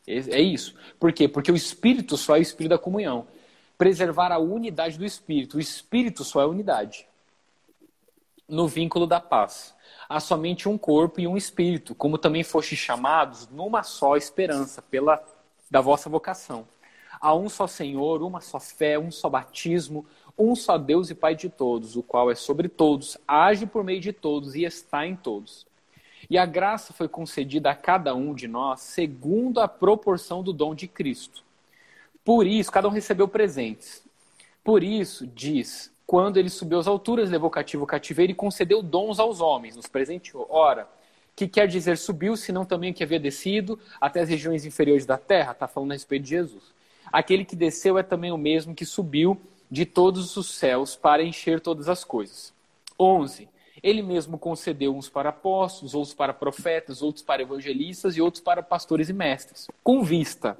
É 0.08 0.14
é 0.14 0.42
isso. 0.42 0.76
Por 1.00 1.12
quê? 1.12 1.28
Porque 1.28 1.52
o 1.52 1.56
Espírito 1.56 2.16
só 2.16 2.36
é 2.36 2.40
o 2.40 2.42
Espírito 2.42 2.72
da 2.72 2.78
comunhão. 2.78 3.28
Preservar 3.78 4.32
a 4.32 4.38
unidade 4.38 4.98
do 4.98 5.06
Espírito. 5.06 5.58
O 5.58 5.60
Espírito 5.60 6.24
só 6.24 6.42
é 6.42 6.46
unidade. 6.46 7.08
No 8.48 8.68
vínculo 8.68 9.08
da 9.08 9.20
paz. 9.20 9.76
Há 10.08 10.20
somente 10.20 10.70
um 10.70 10.78
corpo 10.78 11.20
e 11.20 11.28
um 11.28 11.36
espírito, 11.36 11.96
como 11.96 12.18
também 12.18 12.44
foste 12.44 12.76
chamados 12.76 13.48
numa 13.50 13.82
só 13.82 14.16
esperança, 14.16 14.82
pela 14.82 15.24
da 15.70 15.82
vossa 15.82 16.10
vocação. 16.10 16.68
Há 17.20 17.34
um 17.36 17.50
só 17.50 17.68
Senhor, 17.68 18.22
uma 18.22 18.42
só 18.42 18.60
fé, 18.60 18.98
um 19.00 19.12
só 19.12 19.30
batismo, 19.30 20.06
um 20.38 20.56
só 20.56 20.78
Deus 20.78 21.10
e 21.10 21.16
Pai 21.16 21.36
de 21.36 21.50
todos, 21.50 21.96
o 21.96 22.04
qual 22.04 22.30
é 22.30 22.36
sobre 22.36 22.68
todos, 22.68 23.18
age 23.28 23.66
por 23.66 23.84
meio 23.84 24.02
de 24.02 24.12
todos 24.12 24.56
e 24.56 24.64
está 24.64 25.06
em 25.06 25.16
todos. 25.16 25.66
E 26.30 26.38
a 26.38 26.46
graça 26.46 26.94
foi 26.94 27.08
concedida 27.08 27.70
a 27.70 27.76
cada 27.76 28.16
um 28.16 28.34
de 28.34 28.48
nós 28.48 28.82
segundo 28.82 29.60
a 29.60 29.68
proporção 29.68 30.42
do 30.42 30.52
dom 30.52 30.74
de 30.74 30.88
Cristo. 30.88 31.44
Por 32.24 32.48
isso, 32.48 32.72
cada 32.72 32.88
um 32.88 32.92
recebeu 32.92 33.28
presentes. 33.28 34.04
Por 34.64 34.84
isso, 34.84 35.28
diz, 35.28 35.92
quando 36.08 36.38
ele 36.38 36.50
subiu 36.50 36.80
às 36.80 36.88
alturas, 36.88 37.30
levou 37.30 37.50
cativo 37.50 37.84
o 37.84 37.88
cativeiro 37.88 38.32
e 38.32 38.36
concedeu 38.36 38.82
dons 38.82 39.20
aos 39.20 39.40
homens, 39.40 39.76
nos 39.76 39.86
presenteou. 39.86 40.48
Ora, 40.50 40.88
que 41.36 41.48
quer 41.48 41.68
dizer 41.68 41.98
subiu, 41.98 42.36
senão 42.36 42.66
também 42.66 42.92
que 42.92 43.04
havia 43.04 43.20
descido 43.20 43.80
até 44.02 44.22
as 44.22 44.30
regiões 44.30 44.66
inferiores 44.66 45.06
da 45.06 45.18
terra? 45.18 45.52
Está 45.52 45.68
falando 45.68 45.92
a 45.92 45.94
respeito 45.94 46.24
de 46.24 46.30
Jesus. 46.30 46.75
Aquele 47.16 47.46
que 47.46 47.56
desceu 47.56 47.98
é 47.98 48.04
também 48.04 48.34
o 48.34 48.38
mesmo 48.38 48.76
que 48.76 48.86
subiu 48.86 49.40
de 49.72 49.86
todos 49.86 50.36
os 50.36 50.52
céus 50.52 50.98
para 50.98 51.24
encher 51.24 51.62
todas 51.62 51.88
as 51.88 52.04
coisas. 52.04 52.54
11. 53.00 53.48
Ele 53.82 54.02
mesmo 54.02 54.38
concedeu 54.38 54.94
uns 54.94 55.08
para 55.08 55.30
apóstolos, 55.30 55.96
outros 55.96 56.14
para 56.14 56.34
profetas, 56.34 57.02
outros 57.02 57.24
para 57.24 57.42
evangelistas 57.42 58.18
e 58.18 58.22
outros 58.22 58.44
para 58.44 58.62
pastores 58.62 59.08
e 59.08 59.14
mestres, 59.14 59.68
com 59.82 60.04
vista 60.04 60.58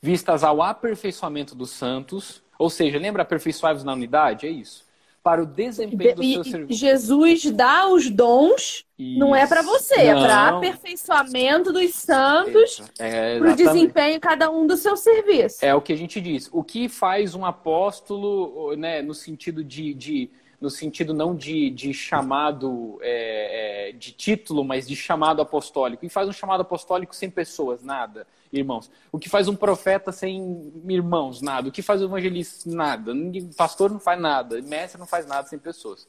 vistas 0.00 0.44
ao 0.44 0.62
aperfeiçoamento 0.62 1.56
dos 1.56 1.70
santos, 1.70 2.40
ou 2.56 2.70
seja, 2.70 2.96
lembra 2.96 3.22
aperfeiçoai-vos 3.22 3.82
na 3.82 3.92
unidade? 3.92 4.46
É 4.46 4.50
isso. 4.50 4.83
Para 5.24 5.42
o 5.42 5.46
desempenho 5.46 6.14
do 6.16 6.22
seu 6.22 6.44
serviço. 6.44 6.78
Jesus 6.78 7.50
dá 7.50 7.88
os 7.88 8.10
dons, 8.10 8.84
não 8.98 9.34
é 9.34 9.46
para 9.46 9.62
você, 9.62 9.94
é 9.94 10.14
para 10.14 10.50
Não. 10.50 10.58
aperfeiçoamento 10.58 11.72
dos 11.72 11.94
santos, 11.94 12.82
É, 12.98 13.38
para 13.38 13.52
o 13.52 13.56
desempenho 13.56 14.20
cada 14.20 14.50
um 14.50 14.66
do 14.66 14.76
seu 14.76 14.98
serviço. 14.98 15.64
É 15.64 15.74
o 15.74 15.80
que 15.80 15.94
a 15.94 15.96
gente 15.96 16.20
diz. 16.20 16.50
O 16.52 16.62
que 16.62 16.90
faz 16.90 17.34
um 17.34 17.42
apóstolo, 17.42 18.76
né, 18.76 19.00
no 19.00 19.14
sentido 19.14 19.64
de, 19.64 19.94
de- 19.94 20.30
no 20.64 20.70
sentido 20.70 21.12
não 21.12 21.36
de, 21.36 21.70
de 21.70 21.92
chamado 21.92 22.98
é, 23.02 23.90
é, 23.90 23.92
de 23.92 24.12
título, 24.12 24.64
mas 24.64 24.88
de 24.88 24.96
chamado 24.96 25.42
apostólico. 25.42 26.04
E 26.04 26.08
faz 26.08 26.28
um 26.28 26.32
chamado 26.32 26.62
apostólico 26.62 27.14
sem 27.14 27.30
pessoas, 27.30 27.82
nada, 27.82 28.26
irmãos. 28.50 28.90
O 29.12 29.18
que 29.18 29.28
faz 29.28 29.46
um 29.46 29.54
profeta 29.54 30.10
sem 30.10 30.72
irmãos, 30.88 31.42
nada. 31.42 31.68
O 31.68 31.72
que 31.72 31.82
faz 31.82 32.00
um 32.00 32.06
evangelista, 32.06 32.68
nada. 32.68 33.12
Pastor 33.56 33.90
não 33.90 34.00
faz 34.00 34.18
nada, 34.18 34.60
mestre 34.62 34.98
não 34.98 35.06
faz 35.06 35.26
nada 35.26 35.46
sem 35.46 35.58
pessoas. 35.58 36.08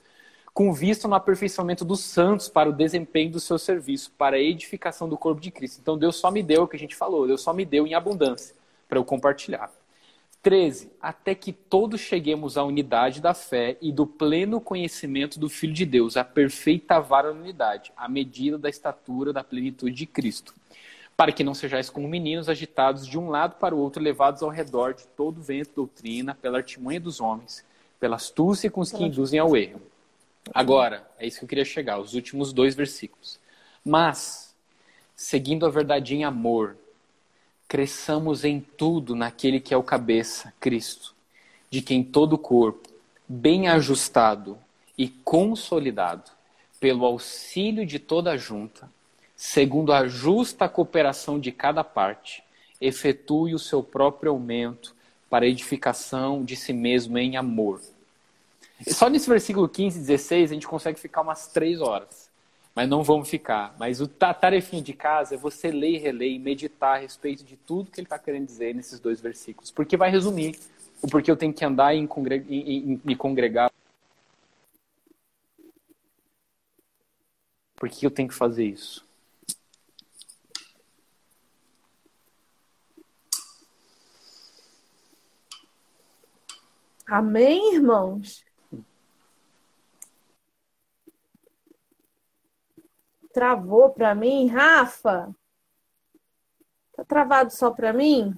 Com 0.53 0.71
vista 0.71 1.05
no 1.05 1.15
aperfeiçoamento 1.15 1.83
dos 1.83 1.99
santos 1.99 2.47
para 2.47 2.69
o 2.69 2.73
desempenho 2.73 3.31
do 3.31 3.41
seu 3.41 3.59
serviço, 3.59 4.11
para 4.17 4.37
a 4.37 4.39
edificação 4.39 5.09
do 5.09 5.17
corpo 5.17 5.41
de 5.41 5.51
Cristo. 5.51 5.79
Então 5.81 5.97
Deus 5.97 6.15
só 6.15 6.31
me 6.31 6.41
deu 6.41 6.63
o 6.63 6.67
que 6.67 6.77
a 6.77 6.79
gente 6.79 6.95
falou, 6.95 7.27
Deus 7.27 7.41
só 7.41 7.53
me 7.53 7.65
deu 7.65 7.85
em 7.85 7.93
abundância 7.93 8.55
para 8.87 8.97
eu 8.97 9.03
compartilhar. 9.03 9.69
13. 10.45 10.91
Até 11.01 11.33
que 11.33 11.51
todos 11.51 11.99
cheguemos 11.99 12.55
à 12.55 12.63
unidade 12.63 13.19
da 13.19 13.33
fé 13.33 13.77
e 13.81 13.91
do 13.91 14.05
pleno 14.05 14.61
conhecimento 14.61 15.39
do 15.39 15.49
Filho 15.49 15.73
de 15.73 15.87
Deus, 15.87 16.15
à 16.15 16.23
perfeita 16.23 16.99
varonilidade, 16.99 17.91
à 17.97 18.07
medida 18.07 18.55
da 18.55 18.69
estatura 18.69 19.33
da 19.33 19.43
plenitude 19.43 19.95
de 19.95 20.05
Cristo. 20.05 20.53
Para 21.17 21.31
que 21.31 21.43
não 21.43 21.55
sejais 21.55 21.89
como 21.89 22.07
meninos 22.07 22.47
agitados 22.47 23.07
de 23.07 23.17
um 23.17 23.27
lado 23.27 23.55
para 23.55 23.73
o 23.73 23.79
outro, 23.79 24.03
levados 24.03 24.43
ao 24.43 24.51
redor 24.51 24.93
de 24.93 25.07
todo 25.07 25.41
vento 25.41 25.71
doutrina, 25.77 26.35
pela 26.35 26.59
artimanha 26.59 26.99
dos 26.99 27.19
homens, 27.19 27.65
pela 27.99 28.17
astúcia 28.17 28.69
com 28.69 28.81
os 28.81 28.91
que 28.91 29.03
induzem 29.03 29.39
ao 29.39 29.57
erro. 29.57 29.81
Agora, 30.53 31.09
é 31.17 31.25
isso 31.25 31.39
que 31.39 31.45
eu 31.45 31.49
queria 31.49 31.65
chegar, 31.65 31.97
os 31.97 32.13
últimos 32.13 32.53
dois 32.53 32.75
versículos. 32.75 33.39
Mas, 33.83 34.55
seguindo 35.15 35.65
a 35.65 35.71
verdade 35.71 36.13
em 36.13 36.23
amor, 36.23 36.77
cresçamos 37.67 38.43
em 38.43 38.59
tudo 38.59 39.15
naquele 39.15 39.59
que 39.59 39.73
é 39.73 39.77
o 39.77 39.83
cabeça, 39.83 40.53
Cristo, 40.59 41.13
de 41.69 41.81
quem 41.81 42.03
todo 42.03 42.33
o 42.33 42.37
corpo, 42.37 42.89
bem 43.27 43.67
ajustado 43.67 44.57
e 44.97 45.09
consolidado, 45.09 46.31
pelo 46.79 47.05
auxílio 47.05 47.85
de 47.85 47.97
toda 47.99 48.31
a 48.31 48.37
junta, 48.37 48.89
segundo 49.35 49.91
a 49.91 50.07
justa 50.07 50.69
cooperação 50.69 51.39
de 51.39 51.51
cada 51.51 51.83
parte, 51.83 52.43
efetue 52.79 53.55
o 53.55 53.59
seu 53.59 53.81
próprio 53.81 54.31
aumento 54.31 54.95
para 55.29 55.47
edificação 55.47 56.43
de 56.43 56.55
si 56.55 56.73
mesmo 56.73 57.17
em 57.17 57.35
amor. 57.35 57.81
E 58.85 58.93
Só 58.93 59.09
nesse 59.09 59.29
versículo 59.29 59.67
15 59.67 59.97
e 59.97 60.01
16 60.01 60.51
a 60.51 60.53
gente 60.53 60.67
consegue 60.67 60.99
ficar 60.99 61.21
umas 61.21 61.47
três 61.47 61.81
horas. 61.81 62.24
Mas 62.75 62.89
não 62.89 63.03
vamos 63.03 63.29
ficar. 63.29 63.73
Mas 63.79 64.01
o 64.01 64.07
ta- 64.07 64.33
tarefinha 64.33 64.81
de 64.81 64.93
casa 64.93 65.35
é 65.35 65.37
você 65.37 65.71
ler 65.71 65.91
e 65.91 65.97
reler 65.97 66.31
e 66.33 66.37
meditar 66.39 66.97
a 66.97 66.99
respeito 66.99 67.43
de 67.43 67.55
tudo 67.55 67.89
que 67.89 68.01
ele 68.01 68.05
está 68.05 68.19
querendo 68.19 68.45
dizer 68.45 68.75
nesses 68.75 68.99
dois 68.99 69.21
versículos. 69.21 69.71
Porque 69.71 69.95
vai 69.95 70.11
resumir 70.11 70.59
o 71.01 71.07
porquê 71.07 71.31
eu 71.31 71.37
tenho 71.37 71.53
que 71.53 71.63
andar 71.63 71.95
e 71.95 71.99
em 71.99 72.05
congre- 72.07 72.45
em- 72.49 72.91
em- 72.93 73.01
me 73.03 73.15
congregar. 73.15 73.71
Por 77.77 77.89
que 77.89 78.05
eu 78.05 78.11
tenho 78.11 78.27
que 78.27 78.35
fazer 78.35 78.65
isso? 78.65 79.05
Amém, 87.07 87.75
irmãos? 87.75 88.43
Travou 93.35 93.89
para 93.89 94.15
mim, 94.15 94.47
Rafa? 94.47 95.35
Tá 96.95 97.03
travado 97.03 97.51
só 97.51 97.69
para 97.69 97.91
mim? 97.91 98.33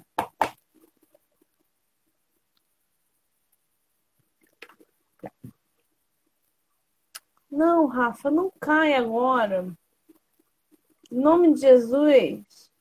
Não, 7.52 7.86
Rafa, 7.86 8.32
não 8.32 8.52
cai 8.60 8.95
agora. 8.95 9.72
Em 11.11 11.19
nome 11.19 11.53
de 11.53 11.60
Jesus. 11.60 12.72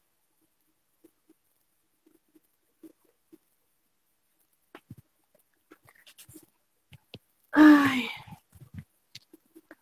Ai. 7.52 8.15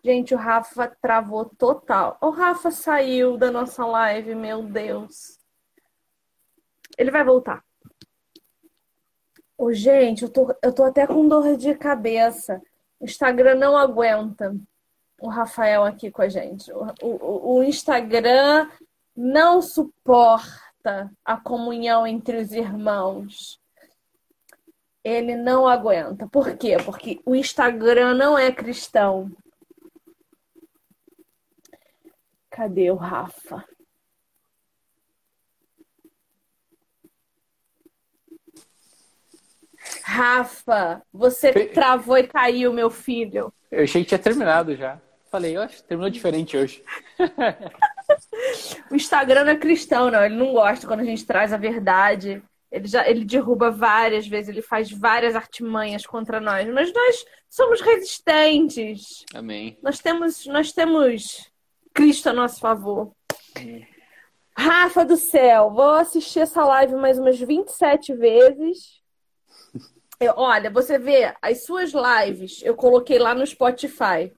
Gente, 0.04 0.34
o 0.34 0.36
Rafa 0.36 0.94
travou 1.00 1.46
total. 1.46 2.18
O 2.20 2.28
Rafa 2.28 2.70
saiu 2.70 3.38
da 3.38 3.50
nossa 3.50 3.86
live, 3.86 4.34
meu 4.34 4.62
Deus. 4.62 5.38
Ele 6.98 7.10
vai 7.10 7.24
voltar. 7.24 7.64
Ô, 9.56 9.72
gente, 9.72 10.24
eu 10.24 10.28
tô, 10.28 10.54
eu 10.62 10.74
tô 10.74 10.84
até 10.84 11.06
com 11.06 11.26
dor 11.26 11.56
de 11.56 11.74
cabeça. 11.74 12.60
O 13.00 13.06
Instagram 13.06 13.54
não 13.54 13.78
aguenta 13.78 14.54
o 15.18 15.28
Rafael 15.28 15.84
aqui 15.84 16.10
com 16.10 16.20
a 16.20 16.28
gente. 16.28 16.70
O, 16.70 16.86
o, 17.00 17.56
o 17.56 17.62
Instagram 17.62 18.68
não 19.16 19.62
suporta 19.62 21.10
a 21.24 21.36
comunhão 21.38 22.06
entre 22.06 22.36
os 22.36 22.52
irmãos. 22.52 23.58
Ele 25.02 25.34
não 25.34 25.66
aguenta. 25.66 26.28
Por 26.28 26.54
quê? 26.58 26.76
Porque 26.84 27.22
o 27.24 27.34
Instagram 27.34 28.12
não 28.12 28.36
é 28.36 28.52
cristão. 28.52 29.32
Cadê 32.54 32.88
o 32.88 32.94
Rafa? 32.94 33.64
Rafa, 40.04 41.02
você 41.12 41.66
travou 41.66 42.16
e 42.16 42.28
caiu, 42.28 42.72
meu 42.72 42.90
filho. 42.90 43.52
Eu 43.72 43.82
achei 43.82 44.02
que 44.02 44.08
tinha 44.10 44.20
terminado 44.20 44.76
já. 44.76 45.00
Falei, 45.32 45.56
eu 45.56 45.62
acho 45.62 45.78
que 45.78 45.82
terminou 45.82 46.08
diferente 46.08 46.56
hoje. 46.56 46.84
o 48.88 48.94
Instagram 48.94 49.42
não 49.42 49.50
é 49.50 49.56
cristão, 49.56 50.08
não. 50.08 50.24
Ele 50.24 50.36
não 50.36 50.52
gosta 50.52 50.86
quando 50.86 51.00
a 51.00 51.04
gente 51.04 51.26
traz 51.26 51.52
a 51.52 51.56
verdade. 51.56 52.40
Ele 52.70 52.86
já 52.86 53.08
ele 53.10 53.24
derruba 53.24 53.72
várias 53.72 54.28
vezes, 54.28 54.50
ele 54.50 54.62
faz 54.62 54.92
várias 54.92 55.34
artimanhas 55.34 56.06
contra 56.06 56.38
nós, 56.40 56.68
mas 56.68 56.92
nós 56.92 57.24
somos 57.50 57.80
resistentes. 57.80 59.24
Amém. 59.34 59.76
Nós 59.82 59.98
temos 59.98 60.46
nós 60.46 60.70
temos 60.70 61.52
Cristo 61.94 62.28
a 62.28 62.32
nosso 62.32 62.58
favor. 62.58 63.12
Rafa 64.56 65.04
do 65.04 65.16
céu, 65.16 65.70
vou 65.70 65.90
assistir 65.90 66.40
essa 66.40 66.64
live 66.64 66.96
mais 66.96 67.18
umas 67.18 67.38
27 67.38 68.12
vezes. 68.14 69.00
Eu, 70.20 70.34
olha, 70.36 70.70
você 70.70 70.98
vê 70.98 71.34
as 71.40 71.64
suas 71.64 71.92
lives, 71.92 72.62
eu 72.62 72.74
coloquei 72.74 73.18
lá 73.18 73.34
no 73.34 73.46
Spotify. 73.46 74.32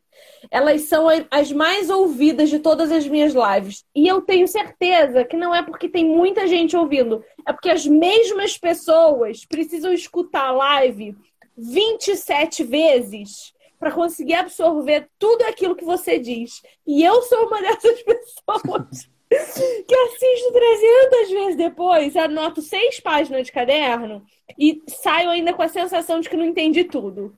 Elas 0.51 0.83
são 0.83 1.07
as 1.31 1.53
mais 1.53 1.91
ouvidas 1.91 2.49
de 2.49 2.59
todas 2.59 2.91
as 2.91 3.07
minhas 3.07 3.35
lives. 3.35 3.85
E 3.95 4.07
eu 4.09 4.23
tenho 4.23 4.49
certeza 4.49 5.24
que 5.24 5.37
não 5.37 5.55
é 5.55 5.62
porque 5.62 5.89
tem 5.89 6.07
muita 6.07 6.47
gente 6.47 6.77
ouvindo, 6.77 7.23
é 7.47 7.53
porque 7.53 7.69
as 7.69 7.87
mesmas 7.87 8.57
pessoas 8.57 9.45
precisam 9.45 9.93
escutar 9.93 10.49
a 10.49 10.53
live 10.53 11.16
27 11.57 12.65
vezes 12.65 13.55
para 13.86 13.94
conseguir 13.94 14.34
absorver 14.34 15.08
tudo 15.16 15.42
aquilo 15.42 15.76
que 15.76 15.84
você 15.84 16.18
diz. 16.18 16.60
E 16.84 17.04
eu 17.04 17.22
sou 17.22 17.46
uma 17.46 17.62
dessas 17.62 18.02
pessoas 18.02 19.08
que 19.28 19.94
assisto 19.94 20.52
300 20.52 21.30
vezes 21.30 21.56
depois, 21.56 22.16
anoto 22.16 22.62
seis 22.62 22.98
páginas 22.98 23.46
de 23.46 23.52
caderno 23.52 24.24
e 24.58 24.82
saio 24.88 25.30
ainda 25.30 25.52
com 25.52 25.62
a 25.62 25.68
sensação 25.68 26.20
de 26.20 26.28
que 26.28 26.36
não 26.36 26.44
entendi 26.44 26.82
tudo. 26.82 27.36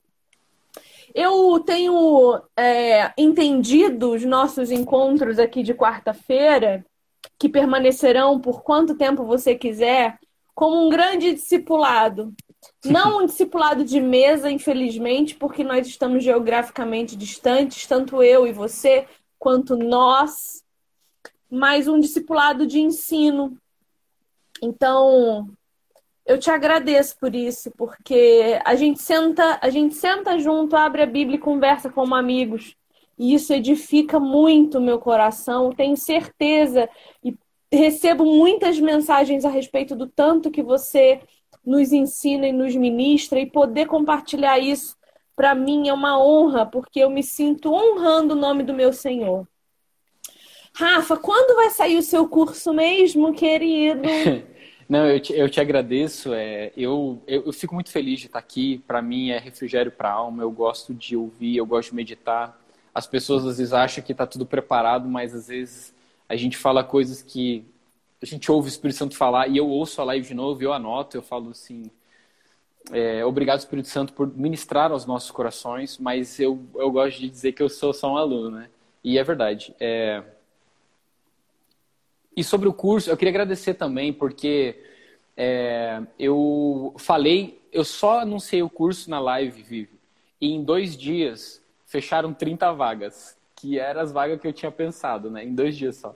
Eu 1.15 1.61
tenho 1.61 2.41
é, 2.57 3.13
entendido 3.19 4.13
os 4.13 4.25
nossos 4.25 4.71
encontros 4.71 5.39
aqui 5.39 5.63
de 5.63 5.75
quarta-feira, 5.75 6.85
que 7.39 7.49
permanecerão 7.49 8.41
por 8.41 8.63
quanto 8.63 8.97
tempo 8.97 9.25
você 9.25 9.55
quiser, 9.55 10.19
como 10.55 10.87
um 10.87 10.89
grande 10.89 11.35
discipulado. 11.35 12.35
Não 12.85 13.19
um 13.19 13.27
discipulado 13.27 13.85
de 13.85 14.01
mesa, 14.01 14.51
infelizmente, 14.51 15.35
porque 15.35 15.65
nós 15.65 15.87
estamos 15.87 16.23
geograficamente 16.23 17.17
distantes, 17.17 17.87
tanto 17.87 18.23
eu 18.23 18.47
e 18.47 18.53
você, 18.53 19.07
quanto 19.39 19.77
nós, 19.77 20.65
mas 21.51 21.89
um 21.89 21.99
discipulado 21.99 22.67
de 22.67 22.81
ensino. 22.81 23.57
Então, 24.63 25.49
eu 26.27 26.39
te 26.39 26.51
agradeço 26.51 27.17
por 27.19 27.35
isso, 27.35 27.71
porque 27.77 28.61
a 28.65 28.75
gente 28.75 29.01
senta, 29.01 29.59
a 29.63 29.71
gente 29.71 29.95
senta 29.95 30.39
junto, 30.39 30.77
abre 30.77 31.03
a 31.03 31.07
Bíblia 31.07 31.37
e 31.37 31.41
conversa 31.41 31.89
como 31.91 32.15
amigos. 32.15 32.77
E 33.19 33.35
isso 33.35 33.53
edifica 33.53 34.21
muito 34.21 34.79
o 34.79 34.83
meu 34.83 34.99
coração. 34.99 35.73
Tenho 35.73 35.97
certeza 35.97 36.89
e 37.25 37.35
recebo 37.73 38.25
muitas 38.25 38.79
mensagens 38.79 39.45
a 39.45 39.49
respeito 39.49 39.97
do 39.97 40.07
tanto 40.07 40.51
que 40.51 40.63
você 40.63 41.21
nos 41.69 41.93
ensina 41.93 42.49
e 42.49 42.53
nos 42.53 42.75
ministra 42.75 43.39
e 43.39 43.45
poder 43.45 43.87
compartilhar 43.87 44.59
isso 44.59 44.97
para 45.37 45.55
mim 45.55 45.89
é 45.89 45.93
uma 45.93 46.21
honra, 46.21 46.67
porque 46.67 46.99
eu 46.99 47.09
me 47.09 47.23
sinto 47.23 47.73
honrando 47.73 48.35
o 48.35 48.37
nome 48.37 48.65
do 48.65 48.75
meu 48.75 48.93
Senhor. 48.93 49.47
Rafa, 50.75 51.17
quando 51.17 51.55
vai 51.55 51.71
sair 51.71 51.97
o 51.97 52.03
seu 52.03 52.27
curso 52.27 52.73
mesmo, 52.73 53.33
querido? 53.33 54.03
Não, 54.89 55.07
eu 55.07 55.21
te, 55.21 55.33
eu 55.33 55.49
te 55.49 55.61
agradeço. 55.61 56.33
É, 56.33 56.73
eu, 56.77 57.23
eu, 57.27 57.45
eu, 57.47 57.53
fico 57.53 57.75
muito 57.75 57.91
feliz 57.91 58.19
de 58.19 58.27
estar 58.27 58.39
aqui. 58.39 58.83
Para 58.87 59.03
mim 59.03 59.31
é 59.31 59.39
refrigério 59.39 59.93
para 59.93 60.09
a 60.09 60.13
alma. 60.13 60.43
Eu 60.43 60.51
gosto 60.51 60.95
de 60.95 61.15
ouvir, 61.17 61.57
eu 61.57 61.67
gosto 61.67 61.91
de 61.91 61.97
meditar. 61.97 62.59
As 62.93 63.07
pessoas 63.07 63.47
às 63.47 63.59
vezes 63.59 63.73
acham 63.73 64.03
que 64.03 64.13
está 64.13 64.27
tudo 64.27 64.47
preparado, 64.47 65.07
mas 65.07 65.35
às 65.35 65.49
vezes 65.49 65.95
a 66.29 66.35
gente 66.35 66.57
fala 66.57 66.83
coisas 66.83 67.23
que 67.23 67.65
a 68.23 68.27
gente 68.27 68.51
ouve 68.51 68.69
o 68.69 68.71
Espírito 68.71 68.97
Santo 68.97 69.17
falar 69.17 69.49
e 69.49 69.57
eu 69.57 69.69
ouço 69.69 70.01
a 70.01 70.05
live 70.05 70.27
de 70.27 70.35
novo, 70.35 70.63
eu 70.63 70.73
anoto, 70.73 71.17
eu 71.17 71.23
falo 71.23 71.51
assim: 71.51 71.91
é, 72.93 73.25
obrigado 73.25 73.61
Espírito 73.61 73.89
Santo 73.89 74.13
por 74.13 74.35
ministrar 74.35 74.91
aos 74.91 75.07
nossos 75.07 75.31
corações, 75.31 75.99
mas 75.99 76.39
eu, 76.41 76.61
eu 76.75 76.91
gosto 76.91 77.21
de 77.21 77.29
dizer 77.29 77.53
que 77.53 77.63
eu 77.63 77.69
sou 77.69 77.93
só 77.93 78.13
um 78.13 78.17
aluno, 78.17 78.51
né? 78.51 78.69
E 79.05 79.19
é 79.19 79.25
verdade. 79.25 79.75
É, 79.79 80.23
e 82.37 82.43
sobre 82.43 82.69
o 82.69 82.73
curso, 82.73 83.11
eu 83.11 83.17
queria 83.17 83.31
agradecer 83.31 83.75
também, 83.75 84.13
porque 84.13 84.81
é, 85.37 86.01
eu 86.19 86.95
falei, 86.99 87.61
eu 87.73 87.85
só 87.85 88.21
anunciei 88.21 88.63
o 88.63 88.71
curso 88.71 89.11
na 89.11 89.21
live, 89.21 89.63
Vivi, 89.63 89.91
e 90.41 90.53
em 90.53 90.63
dois 90.63 90.97
dias 90.97 91.63
fecharam 91.85 92.33
30 92.33 92.73
vagas, 92.73 93.37
que 93.57 93.79
eram 93.79 94.01
as 94.01 94.13
vagas 94.13 94.41
que 94.41 94.47
eu 94.47 94.53
tinha 94.53 94.71
pensado, 94.71 95.31
né? 95.31 95.45
Em 95.45 95.55
dois 95.55 95.77
dias 95.77 95.97
só. 95.97 96.15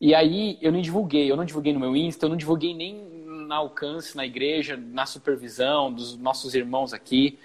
E 0.00 0.14
aí 0.14 0.58
eu 0.60 0.70
não 0.70 0.80
divulguei, 0.80 1.30
eu 1.30 1.36
não 1.36 1.44
divulguei 1.44 1.72
no 1.72 1.80
meu 1.80 1.96
Insta, 1.96 2.26
eu 2.26 2.30
não 2.30 2.36
divulguei 2.36 2.74
nem 2.74 3.02
na 3.46 3.56
alcance, 3.56 4.16
na 4.16 4.24
igreja, 4.24 4.76
na 4.76 5.06
supervisão 5.06 5.92
dos 5.92 6.16
nossos 6.16 6.54
irmãos 6.54 6.92
aqui. 6.92 7.38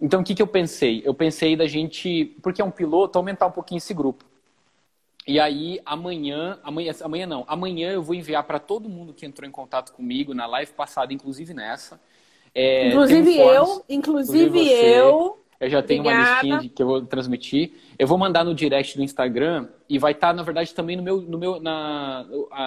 Então 0.00 0.20
o 0.20 0.24
que, 0.24 0.34
que 0.34 0.40
eu 0.40 0.46
pensei? 0.46 1.02
Eu 1.04 1.12
pensei 1.12 1.56
da 1.56 1.66
gente, 1.66 2.36
porque 2.42 2.62
é 2.62 2.64
um 2.64 2.70
piloto, 2.70 3.18
aumentar 3.18 3.46
um 3.46 3.52
pouquinho 3.52 3.78
esse 3.78 3.92
grupo. 3.92 4.24
E 5.26 5.38
aí, 5.38 5.78
amanhã, 5.84 6.58
amanhã, 6.62 6.92
amanhã 7.02 7.26
não, 7.26 7.44
amanhã 7.46 7.92
eu 7.92 8.02
vou 8.02 8.14
enviar 8.14 8.42
para 8.44 8.58
todo 8.58 8.88
mundo 8.88 9.12
que 9.12 9.26
entrou 9.26 9.46
em 9.46 9.52
contato 9.52 9.92
comigo 9.92 10.32
na 10.32 10.46
live 10.46 10.72
passada, 10.72 11.12
inclusive 11.12 11.52
nessa. 11.52 12.00
É, 12.54 12.88
inclusive 12.88 13.38
eu, 13.38 13.84
inclusive, 13.88 14.46
inclusive 14.46 14.72
eu. 14.72 15.38
Eu 15.60 15.68
já 15.68 15.82
tenho 15.82 16.00
Obrigada. 16.00 16.24
uma 16.24 16.32
listinha 16.32 16.58
de, 16.58 16.68
que 16.70 16.82
eu 16.82 16.86
vou 16.86 17.02
transmitir. 17.02 17.72
Eu 18.00 18.06
vou 18.06 18.16
mandar 18.16 18.46
no 18.46 18.54
direct 18.54 18.96
do 18.96 19.02
Instagram 19.02 19.68
e 19.86 19.98
vai 19.98 20.12
estar, 20.12 20.28
tá, 20.28 20.32
na 20.32 20.42
verdade, 20.42 20.74
também 20.74 20.96
no 20.96 21.02
meu, 21.02 21.20
no 21.20 21.36
meu, 21.36 21.60
na, 21.60 22.24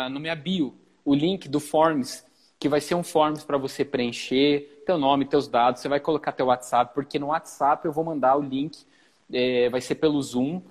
no 0.07 0.19
minha 0.19 0.35
bio, 0.35 0.75
o 1.03 1.15
link 1.15 1.49
do 1.49 1.59
Forms, 1.59 2.23
que 2.59 2.69
vai 2.69 2.79
ser 2.79 2.93
um 2.93 3.01
Forms 3.01 3.43
para 3.43 3.57
você 3.57 3.83
preencher 3.83 4.83
teu 4.85 4.95
nome, 4.95 5.25
teus 5.25 5.47
dados. 5.47 5.81
Você 5.81 5.89
vai 5.89 5.99
colocar 5.99 6.33
teu 6.33 6.45
WhatsApp, 6.45 6.93
porque 6.93 7.17
no 7.17 7.29
WhatsApp 7.29 7.83
eu 7.83 7.91
vou 7.91 8.03
mandar 8.03 8.37
o 8.37 8.43
link, 8.43 8.85
é, 9.33 9.69
vai 9.69 9.81
ser 9.81 9.95
pelo 9.95 10.21
Zoom 10.21 10.61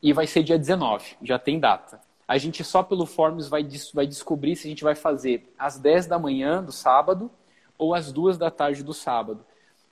e 0.00 0.12
vai 0.12 0.28
ser 0.28 0.44
dia 0.44 0.56
19, 0.56 1.16
já 1.20 1.36
tem 1.36 1.58
data. 1.58 2.00
A 2.28 2.38
gente 2.38 2.62
só 2.62 2.80
pelo 2.80 3.06
Forms 3.06 3.48
vai, 3.48 3.66
vai 3.92 4.06
descobrir 4.06 4.54
se 4.54 4.68
a 4.68 4.70
gente 4.70 4.84
vai 4.84 4.94
fazer 4.94 5.52
às 5.58 5.80
10 5.80 6.06
da 6.06 6.16
manhã 6.16 6.62
do 6.62 6.70
sábado 6.70 7.28
ou 7.76 7.92
às 7.92 8.12
2 8.12 8.38
da 8.38 8.52
tarde 8.52 8.84
do 8.84 8.94
sábado. 8.94 9.44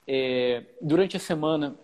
É, 0.06 0.66
durante 0.80 1.16
a 1.16 1.20
semana, 1.20 1.74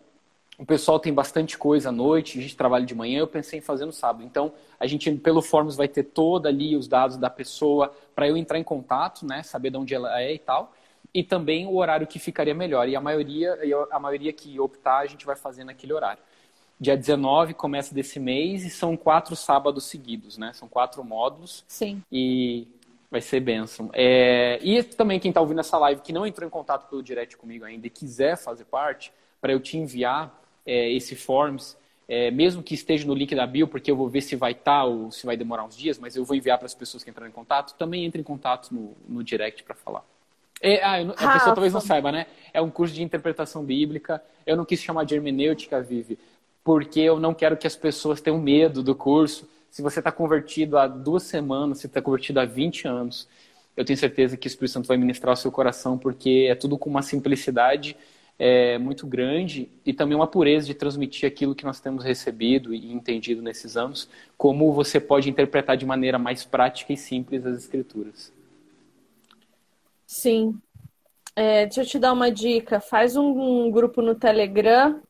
o 0.59 0.65
pessoal 0.65 0.99
tem 0.99 1.12
bastante 1.12 1.59
coisa 1.59 1.91
à 1.91 1.93
noite, 1.93 2.39
a 2.39 2.43
gente 2.43 2.57
trabalha 2.57 2.87
de 2.87 2.95
manhã, 2.95 3.19
eu 3.19 3.27
pensei 3.27 3.59
em 3.59 3.62
fazer 3.62 3.85
no 3.85 3.93
sábado. 3.93 4.24
Então, 4.24 4.53
a 4.81 4.87
gente 4.87 5.11
pelo 5.16 5.43
Forms 5.43 5.77
vai 5.77 5.87
ter 5.87 6.05
toda 6.05 6.49
ali 6.49 6.77
os 6.77 6.89
dados 6.89 7.16
da 7.16 7.28
pessoa 7.28 7.95
para 8.15 8.27
eu 8.27 8.37
entrar 8.37 8.59
em 8.59 8.65
contato, 8.65 9.27
né, 9.27 9.43
saber 9.43 9.70
de 9.70 9.77
onde 9.77 9.95
ela 9.95 10.20
é 10.20 10.33
e 10.33 10.39
tal, 10.39 10.73
e 11.12 11.23
também 11.23 11.66
o 11.66 11.77
horário 11.77 12.07
que 12.07 12.19
ficaria 12.19 12.55
melhor. 12.55 12.89
E 12.89 12.97
a 12.97 13.01
maioria, 13.01 13.59
a 13.91 13.99
maioria 13.99 14.33
que 14.33 14.59
optar, 14.59 14.99
a 14.99 15.07
gente 15.07 15.27
vai 15.27 15.37
fazer 15.37 15.65
naquele 15.65 15.93
horário. 15.93 16.23
Dia 16.78 16.97
19 16.97 17.55
começa 17.55 17.95
desse 17.95 18.20
mês 18.20 18.65
e 18.65 18.70
são 18.70 18.97
quatro 18.97 19.35
sábados 19.35 19.85
seguidos, 19.85 20.37
né? 20.37 20.53
São 20.53 20.69
quatro 20.69 21.03
módulos. 21.03 21.65
Sim. 21.66 22.03
E 22.12 22.69
vai 23.11 23.23
ser 23.23 23.41
bênção. 23.41 23.89
É... 23.95 24.59
E 24.62 24.83
também 24.83 25.19
quem 25.19 25.31
está 25.31 25.41
ouvindo 25.41 25.61
essa 25.61 25.78
live 25.78 26.03
que 26.03 26.12
não 26.12 26.27
entrou 26.27 26.47
em 26.47 26.51
contato 26.51 26.87
pelo 26.91 27.03
direct 27.03 27.37
comigo 27.39 27.65
ainda 27.65 27.87
e 27.87 27.91
quiser 27.91 28.37
fazer 28.37 28.66
parte, 28.66 29.11
para 29.41 29.53
eu 29.53 29.61
te 29.61 29.78
enviar 29.78 30.45
é, 30.67 30.93
esse 30.93 31.15
forms, 31.15 31.77
é, 32.09 32.31
mesmo 32.31 32.63
que 32.63 32.75
esteja 32.75 33.07
no 33.07 33.15
link 33.15 33.35
da 33.35 33.47
bio, 33.47 33.67
porque 33.67 33.91
eu 33.91 33.97
vou 33.97 34.09
ver 34.09 34.21
se 34.21 34.37
vai 34.37 34.53
estar 34.53 34.85
ou 34.85 35.11
se 35.11 35.25
vai 35.25 35.37
demorar 35.37 35.65
uns 35.65 35.77
dias, 35.77 35.99
mas 35.99 36.17
eu 36.17 36.25
vou 36.25 36.37
enviar 36.37 36.59
para 36.59 36.67
as 36.67 36.75
pessoas 36.75 37.03
que 37.03 37.11
entraram 37.11 37.29
em 37.29 37.33
contato, 37.33 37.75
também 37.77 38.05
entre 38.05 38.21
em 38.21 38.25
contato 38.25 38.73
no, 38.73 38.97
no 39.09 39.25
direct 39.25 39.63
para 39.63 39.75
falar. 39.75 40.05
É, 40.61 40.83
ah, 40.83 41.05
não, 41.05 41.13
a 41.13 41.33
pessoa 41.35 41.55
talvez 41.55 41.73
não 41.73 41.81
saiba, 41.81 42.11
né? 42.11 42.27
É 42.53 42.63
um 42.63 42.71
curso 42.71 42.95
de 42.95 43.03
interpretação 43.03 43.63
bíblica. 43.63 44.23
Eu 44.47 44.57
não 44.57 44.65
quis 44.65 44.81
chamar 44.81 45.05
de 45.05 45.15
hermenêutica, 45.15 45.83
Vivi, 45.83 46.19
porque 46.65 47.01
eu 47.01 47.21
não 47.21 47.35
quero 47.35 47.57
que 47.57 47.67
as 47.67 47.77
pessoas 47.77 48.21
tenham 48.21 48.41
medo 48.41 48.83
do 48.83 48.95
curso. 48.95 49.49
Se 49.71 49.83
você 49.83 49.99
está 49.99 50.11
convertido 50.11 50.79
há 50.79 50.87
duas 50.87 51.25
semanas, 51.25 51.79
se 51.79 51.87
está 51.87 52.01
convertido 52.01 52.41
há 52.41 52.47
20 52.47 52.89
anos, 52.89 53.29
eu 53.77 53.85
tenho 53.85 53.99
certeza 53.99 54.37
que 54.37 54.47
o 54.47 54.49
Espírito 54.49 54.73
Santo 54.73 54.89
vai 54.89 54.97
ministrar 54.97 55.35
o 55.35 55.37
seu 55.37 55.53
coração, 55.53 55.99
porque 55.99 56.47
é 56.49 56.55
tudo 56.55 56.79
com 56.79 56.89
uma 56.89 57.03
simplicidade 57.03 57.95
é, 58.39 58.77
muito 58.79 59.07
grande 59.07 59.69
e 59.85 59.93
também 59.93 60.15
uma 60.17 60.27
pureza 60.27 60.67
de 60.67 60.75
transmitir 60.75 61.27
aquilo 61.27 61.55
que 61.55 61.65
nós 61.65 61.81
temos 61.81 62.05
recebido 62.05 62.75
e 62.75 62.93
entendido 62.93 63.41
nesses 63.43 63.77
anos, 63.77 64.09
como 64.37 64.73
você 64.73 65.01
pode 65.01 65.31
interpretar 65.31 65.77
de 65.77 65.87
maneira 65.87 66.19
mais 66.19 66.45
prática 66.45 66.93
e 66.93 66.97
simples 66.97 67.47
as 67.47 67.57
Escrituras. 67.57 68.33
Sim. 70.07 70.59
É, 71.35 71.67
deixa 71.67 71.83
eu 71.83 71.87
te 71.87 71.99
dar 71.99 72.13
uma 72.13 72.31
dica. 72.31 72.81
Faz 72.81 73.17
um, 73.17 73.67
um 73.67 73.71
grupo 73.71 74.01
no 74.01 74.15
Telegram 74.15 75.01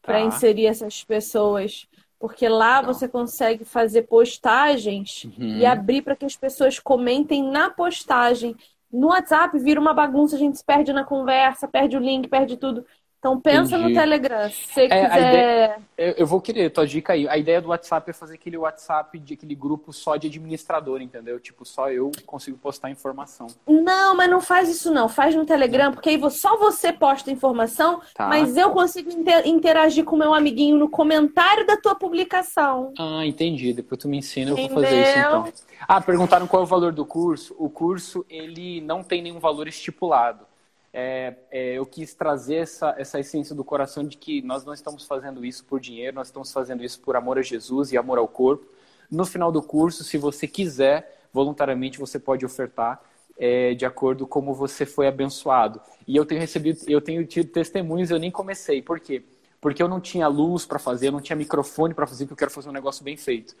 para 0.00 0.20
Tá. 0.20 0.24
inserir 0.26 0.66
essas 0.66 1.02
pessoas. 1.04 1.86
Porque 2.18 2.48
lá 2.48 2.78
Legal. 2.80 2.94
você 2.94 3.08
consegue 3.08 3.64
fazer 3.64 4.02
postagens 4.02 5.24
Uhum. 5.24 5.58
e 5.58 5.66
abrir 5.66 6.02
para 6.02 6.14
que 6.14 6.24
as 6.24 6.36
pessoas 6.36 6.78
comentem 6.78 7.42
na 7.42 7.68
postagem. 7.70 8.54
No 8.92 9.08
WhatsApp 9.08 9.58
vira 9.58 9.80
uma 9.80 9.94
bagunça, 9.94 10.36
a 10.36 10.38
gente 10.38 10.58
se 10.58 10.64
perde 10.64 10.92
na 10.92 11.04
conversa, 11.04 11.66
perde 11.68 11.96
o 11.96 12.00
link, 12.00 12.28
perde 12.28 12.56
tudo. 12.56 12.84
Então 13.22 13.38
pensa 13.40 13.78
no 13.78 13.84
Entendi. 13.84 14.00
Telegram. 14.00 14.50
Se 14.50 14.66
você 14.74 14.80
É, 14.86 14.88
quiser. 14.88 15.78
Eu, 15.96 16.14
eu 16.18 16.26
vou 16.26 16.40
querer 16.40 16.68
tua 16.70 16.84
dica 16.84 17.12
aí. 17.12 17.28
A 17.28 17.38
ideia 17.38 17.60
do 17.62 17.68
WhatsApp 17.68 18.10
é 18.10 18.12
fazer 18.12 18.34
aquele 18.34 18.56
WhatsApp 18.58 19.16
de 19.16 19.34
aquele 19.34 19.54
grupo 19.54 19.92
só 19.92 20.16
de 20.16 20.26
administrador, 20.26 21.00
entendeu? 21.00 21.38
Tipo, 21.38 21.64
só 21.64 21.88
eu 21.88 22.10
consigo 22.26 22.58
postar 22.58 22.90
informação. 22.90 23.46
Não, 23.64 24.16
mas 24.16 24.28
não 24.28 24.40
faz 24.40 24.68
isso 24.68 24.92
não. 24.92 25.08
Faz 25.08 25.36
no 25.36 25.46
Telegram, 25.46 25.92
porque 25.92 26.08
aí 26.08 26.30
só 26.32 26.56
você 26.56 26.92
posta 26.92 27.30
informação, 27.30 28.00
Tá. 28.12 28.26
mas 28.26 28.56
eu 28.56 28.70
consigo 28.70 29.08
inter- 29.12 29.46
interagir 29.46 30.04
com 30.04 30.16
o 30.16 30.18
meu 30.18 30.34
amiguinho 30.34 30.76
no 30.76 30.88
comentário 30.88 31.64
da 31.64 31.76
tua 31.76 31.94
publicação. 31.94 32.92
Ah, 32.98 33.24
entendi. 33.24 33.72
Depois 33.72 34.00
tu 34.00 34.08
me 34.08 34.18
ensina, 34.18 34.50
eu 34.50 34.56
vou 34.56 34.68
fazer 34.68 35.00
isso 35.00 35.18
então. 35.20 35.44
Ah, 35.86 36.00
perguntaram 36.00 36.48
qual 36.48 36.62
é 36.62 36.64
o 36.64 36.68
valor 36.68 36.90
do 36.92 37.06
curso. 37.06 37.54
O 37.56 37.70
curso, 37.70 38.26
ele 38.28 38.80
não 38.80 39.04
tem 39.04 39.22
nenhum 39.22 39.38
valor 39.38 39.68
estipulado. 39.68 40.44
É, 40.92 41.34
é, 41.50 41.72
eu 41.74 41.86
quis 41.86 42.14
trazer 42.14 42.56
essa, 42.56 42.94
essa 42.98 43.18
essência 43.18 43.54
do 43.54 43.64
coração 43.64 44.04
de 44.04 44.16
que 44.18 44.42
nós 44.42 44.64
não 44.64 44.74
estamos 44.74 45.04
fazendo 45.04 45.44
isso 45.44 45.64
por 45.64 45.80
dinheiro, 45.80 46.14
nós 46.14 46.28
estamos 46.28 46.52
fazendo 46.52 46.84
isso 46.84 47.00
por 47.00 47.16
amor 47.16 47.38
a 47.38 47.42
Jesus 47.42 47.92
e 47.92 47.96
amor 47.96 48.18
ao 48.18 48.28
corpo. 48.28 48.66
No 49.10 49.24
final 49.24 49.50
do 49.50 49.62
curso, 49.62 50.04
se 50.04 50.18
você 50.18 50.46
quiser, 50.46 51.26
voluntariamente 51.32 51.98
você 51.98 52.18
pode 52.18 52.44
ofertar 52.44 53.00
é, 53.38 53.74
de 53.74 53.86
acordo 53.86 54.26
como 54.26 54.52
você 54.52 54.84
foi 54.84 55.06
abençoado. 55.06 55.80
E 56.06 56.14
eu 56.14 56.26
tenho 56.26 56.40
recebido, 56.40 56.80
eu 56.86 57.00
tenho 57.00 57.26
tido 57.26 57.50
testemunhos, 57.50 58.10
eu 58.10 58.18
nem 58.18 58.30
comecei. 58.30 58.82
Por 58.82 59.00
quê? 59.00 59.24
Porque 59.60 59.82
eu 59.82 59.88
não 59.88 60.00
tinha 60.00 60.28
luz 60.28 60.66
para 60.66 60.78
fazer, 60.78 61.08
eu 61.08 61.12
não 61.12 61.20
tinha 61.20 61.36
microfone 61.36 61.94
para 61.94 62.06
fazer, 62.06 62.24
porque 62.24 62.34
eu 62.34 62.38
quero 62.38 62.50
fazer 62.50 62.68
um 62.68 62.72
negócio 62.72 63.02
bem 63.02 63.16
feito. 63.16 63.56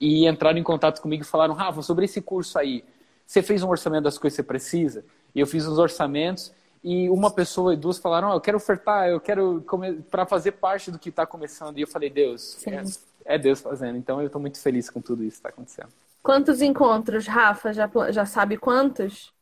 E 0.00 0.26
entraram 0.26 0.58
em 0.58 0.62
contato 0.62 1.00
comigo 1.00 1.22
e 1.22 1.26
falaram, 1.26 1.54
Rafa, 1.54 1.82
sobre 1.82 2.06
esse 2.06 2.20
curso 2.20 2.58
aí, 2.58 2.84
você 3.26 3.42
fez 3.42 3.62
um 3.62 3.68
orçamento 3.68 4.04
das 4.04 4.18
coisas 4.18 4.36
que 4.36 4.42
você 4.42 4.46
precisa? 4.46 5.04
E 5.34 5.40
eu 5.40 5.46
fiz 5.46 5.66
os 5.66 5.78
orçamentos 5.78 6.52
e 6.82 7.08
uma 7.10 7.30
pessoa 7.30 7.74
e 7.74 7.76
duas 7.76 7.98
falaram, 7.98 8.28
"Ó, 8.28 8.34
eu 8.34 8.40
quero 8.40 8.56
ofertar, 8.56 9.08
eu 9.08 9.20
quero 9.20 9.64
para 10.10 10.26
fazer 10.26 10.52
parte 10.52 10.90
do 10.90 10.98
que 10.98 11.08
está 11.08 11.24
começando. 11.24 11.78
E 11.78 11.82
eu 11.82 11.88
falei, 11.88 12.10
Deus, 12.10 12.58
é, 12.66 13.34
é 13.34 13.38
Deus 13.38 13.60
fazendo. 13.60 13.96
Então 13.96 14.20
eu 14.20 14.26
estou 14.26 14.40
muito 14.40 14.60
feliz 14.60 14.90
com 14.90 15.00
tudo 15.00 15.22
isso 15.22 15.36
que 15.36 15.38
está 15.38 15.48
acontecendo. 15.50 15.90
Quantos 16.22 16.62
encontros, 16.62 17.26
Rafa? 17.26 17.72
Já, 17.72 17.90
já 18.10 18.24
sabe 18.24 18.56
quantos? 18.56 19.32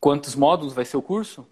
Quantos 0.00 0.34
módulos 0.34 0.74
vai 0.74 0.84
ser 0.84 0.96
o 0.96 1.02
curso? 1.02 1.46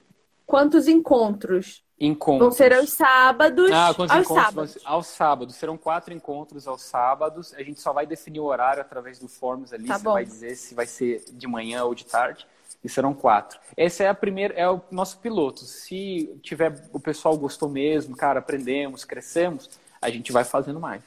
Quantos 0.46 0.88
encontros? 0.88 1.84
Encontros. 1.98 2.40
Vão 2.40 2.50
ser 2.50 2.72
aos 2.72 2.90
sábados. 2.90 3.70
Ah, 3.70 3.92
quantos 3.94 4.16
aos 4.16 4.24
encontros? 4.24 4.44
sábados. 4.44 4.72
ser? 4.72 4.80
Aos 4.84 5.06
sábados. 5.06 5.54
Serão 5.56 5.76
quatro 5.76 6.14
encontros 6.14 6.66
aos 6.66 6.82
sábados. 6.82 7.52
A 7.54 7.62
gente 7.62 7.80
só 7.80 7.92
vai 7.92 8.06
definir 8.06 8.40
o 8.40 8.44
horário 8.44 8.80
através 8.80 9.18
do 9.18 9.28
Forms 9.28 9.72
ali. 9.72 9.86
Tá 9.86 9.98
Você 9.98 10.04
bom. 10.04 10.12
vai 10.14 10.24
dizer 10.24 10.56
se 10.56 10.74
vai 10.74 10.86
ser 10.86 11.22
de 11.30 11.46
manhã 11.46 11.84
ou 11.84 11.94
de 11.94 12.06
tarde. 12.06 12.46
E 12.82 12.88
serão 12.88 13.12
quatro. 13.12 13.60
Esse 13.76 14.02
é 14.02 14.08
a 14.08 14.14
primeira, 14.14 14.54
é 14.54 14.68
o 14.68 14.80
nosso 14.90 15.18
piloto. 15.18 15.60
Se 15.60 16.34
tiver 16.42 16.88
o 16.92 16.98
pessoal 16.98 17.36
gostou 17.36 17.68
mesmo, 17.68 18.16
cara, 18.16 18.38
aprendemos, 18.38 19.04
crescemos, 19.04 19.68
a 20.00 20.08
gente 20.08 20.32
vai 20.32 20.44
fazendo 20.44 20.80
mais. 20.80 21.02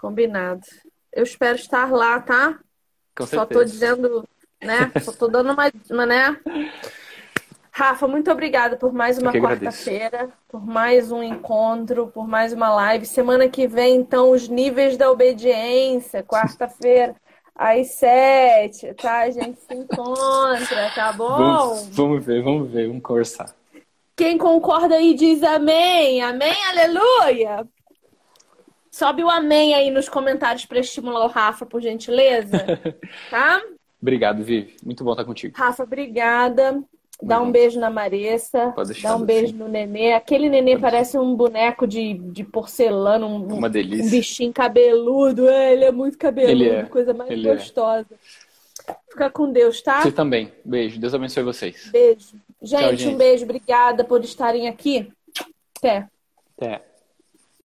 Combinado. 0.00 0.66
Eu 1.12 1.22
espero 1.22 1.56
estar 1.56 1.90
lá, 1.90 2.20
tá? 2.20 2.58
Com 3.16 3.26
Só 3.26 3.38
certeza. 3.38 3.60
tô 3.60 3.64
dizendo, 3.64 4.28
né? 4.62 4.92
Só 5.02 5.12
tô 5.12 5.28
dando 5.28 5.52
uma, 5.52 5.72
uma, 5.90 6.06
né? 6.06 6.40
Rafa, 7.70 8.08
muito 8.08 8.30
obrigada 8.30 8.76
por 8.76 8.92
mais 8.92 9.18
uma 9.18 9.32
quarta-feira, 9.32 10.28
por 10.48 10.64
mais 10.66 11.12
um 11.12 11.22
encontro, 11.22 12.08
por 12.08 12.26
mais 12.26 12.52
uma 12.52 12.68
live. 12.74 13.06
Semana 13.06 13.48
que 13.48 13.68
vem, 13.68 13.94
então, 13.94 14.32
os 14.32 14.48
níveis 14.48 14.96
da 14.96 15.10
obediência. 15.10 16.24
Quarta-feira, 16.24 17.14
às 17.58 17.88
sete, 17.88 18.94
tá? 18.94 19.22
A 19.22 19.30
gente 19.30 19.58
se 19.60 19.74
encontra, 19.74 20.90
tá 20.94 21.12
bom? 21.12 21.36
Vamos, 21.36 21.88
vamos 21.88 22.24
ver, 22.24 22.42
vamos 22.42 22.70
ver, 22.70 22.86
vamos 22.86 23.02
conversar. 23.02 23.52
Quem 24.14 24.38
concorda 24.38 24.94
aí 24.94 25.14
diz 25.14 25.42
amém. 25.42 26.22
Amém, 26.22 26.56
aleluia. 26.70 27.66
Sobe 28.90 29.22
o 29.22 29.30
amém 29.30 29.74
aí 29.74 29.90
nos 29.90 30.08
comentários 30.08 30.64
para 30.66 30.78
estimular 30.78 31.24
o 31.24 31.28
Rafa, 31.28 31.66
por 31.66 31.80
gentileza. 31.80 32.64
Tá? 33.30 33.60
Obrigado, 34.00 34.44
Vivi. 34.44 34.76
Muito 34.84 35.02
bom 35.02 35.10
estar 35.10 35.24
contigo. 35.24 35.56
Rafa, 35.56 35.82
obrigada. 35.82 36.82
Dá 37.20 37.40
um 37.40 37.50
beijo 37.50 37.80
na 37.80 37.90
Maressa. 37.90 38.72
Pode 38.74 38.92
deixar, 38.92 39.08
Dá 39.08 39.16
um 39.16 39.24
beijo 39.24 39.52
sim. 39.52 39.58
no 39.58 39.66
nenê. 39.66 40.12
Aquele 40.12 40.48
nenê 40.48 40.78
parece 40.78 41.18
um 41.18 41.34
boneco 41.34 41.86
de, 41.86 42.14
de 42.14 42.44
porcelana, 42.44 43.26
um, 43.26 43.36
um 43.36 44.10
bichinho 44.10 44.52
cabeludo. 44.52 45.48
É, 45.48 45.72
Ele 45.72 45.84
é 45.84 45.90
muito 45.92 46.16
cabeludo, 46.16 46.64
é. 46.64 46.84
coisa 46.84 47.12
mais 47.12 47.30
Ele 47.30 47.48
é. 47.48 47.54
gostosa. 47.54 48.06
Fica 49.10 49.28
com 49.30 49.50
Deus, 49.50 49.82
tá? 49.82 50.00
Você 50.02 50.12
também. 50.12 50.52
Beijo. 50.64 51.00
Deus 51.00 51.12
abençoe 51.12 51.42
vocês. 51.42 51.90
Beijo. 51.90 52.36
Gente, 52.62 52.96
gente. 52.96 53.08
um 53.08 53.16
beijo. 53.16 53.44
Obrigada 53.44 54.04
por 54.04 54.22
estarem 54.22 54.68
aqui. 54.68 55.10
Até. 55.76 56.06
Até. 56.56 56.87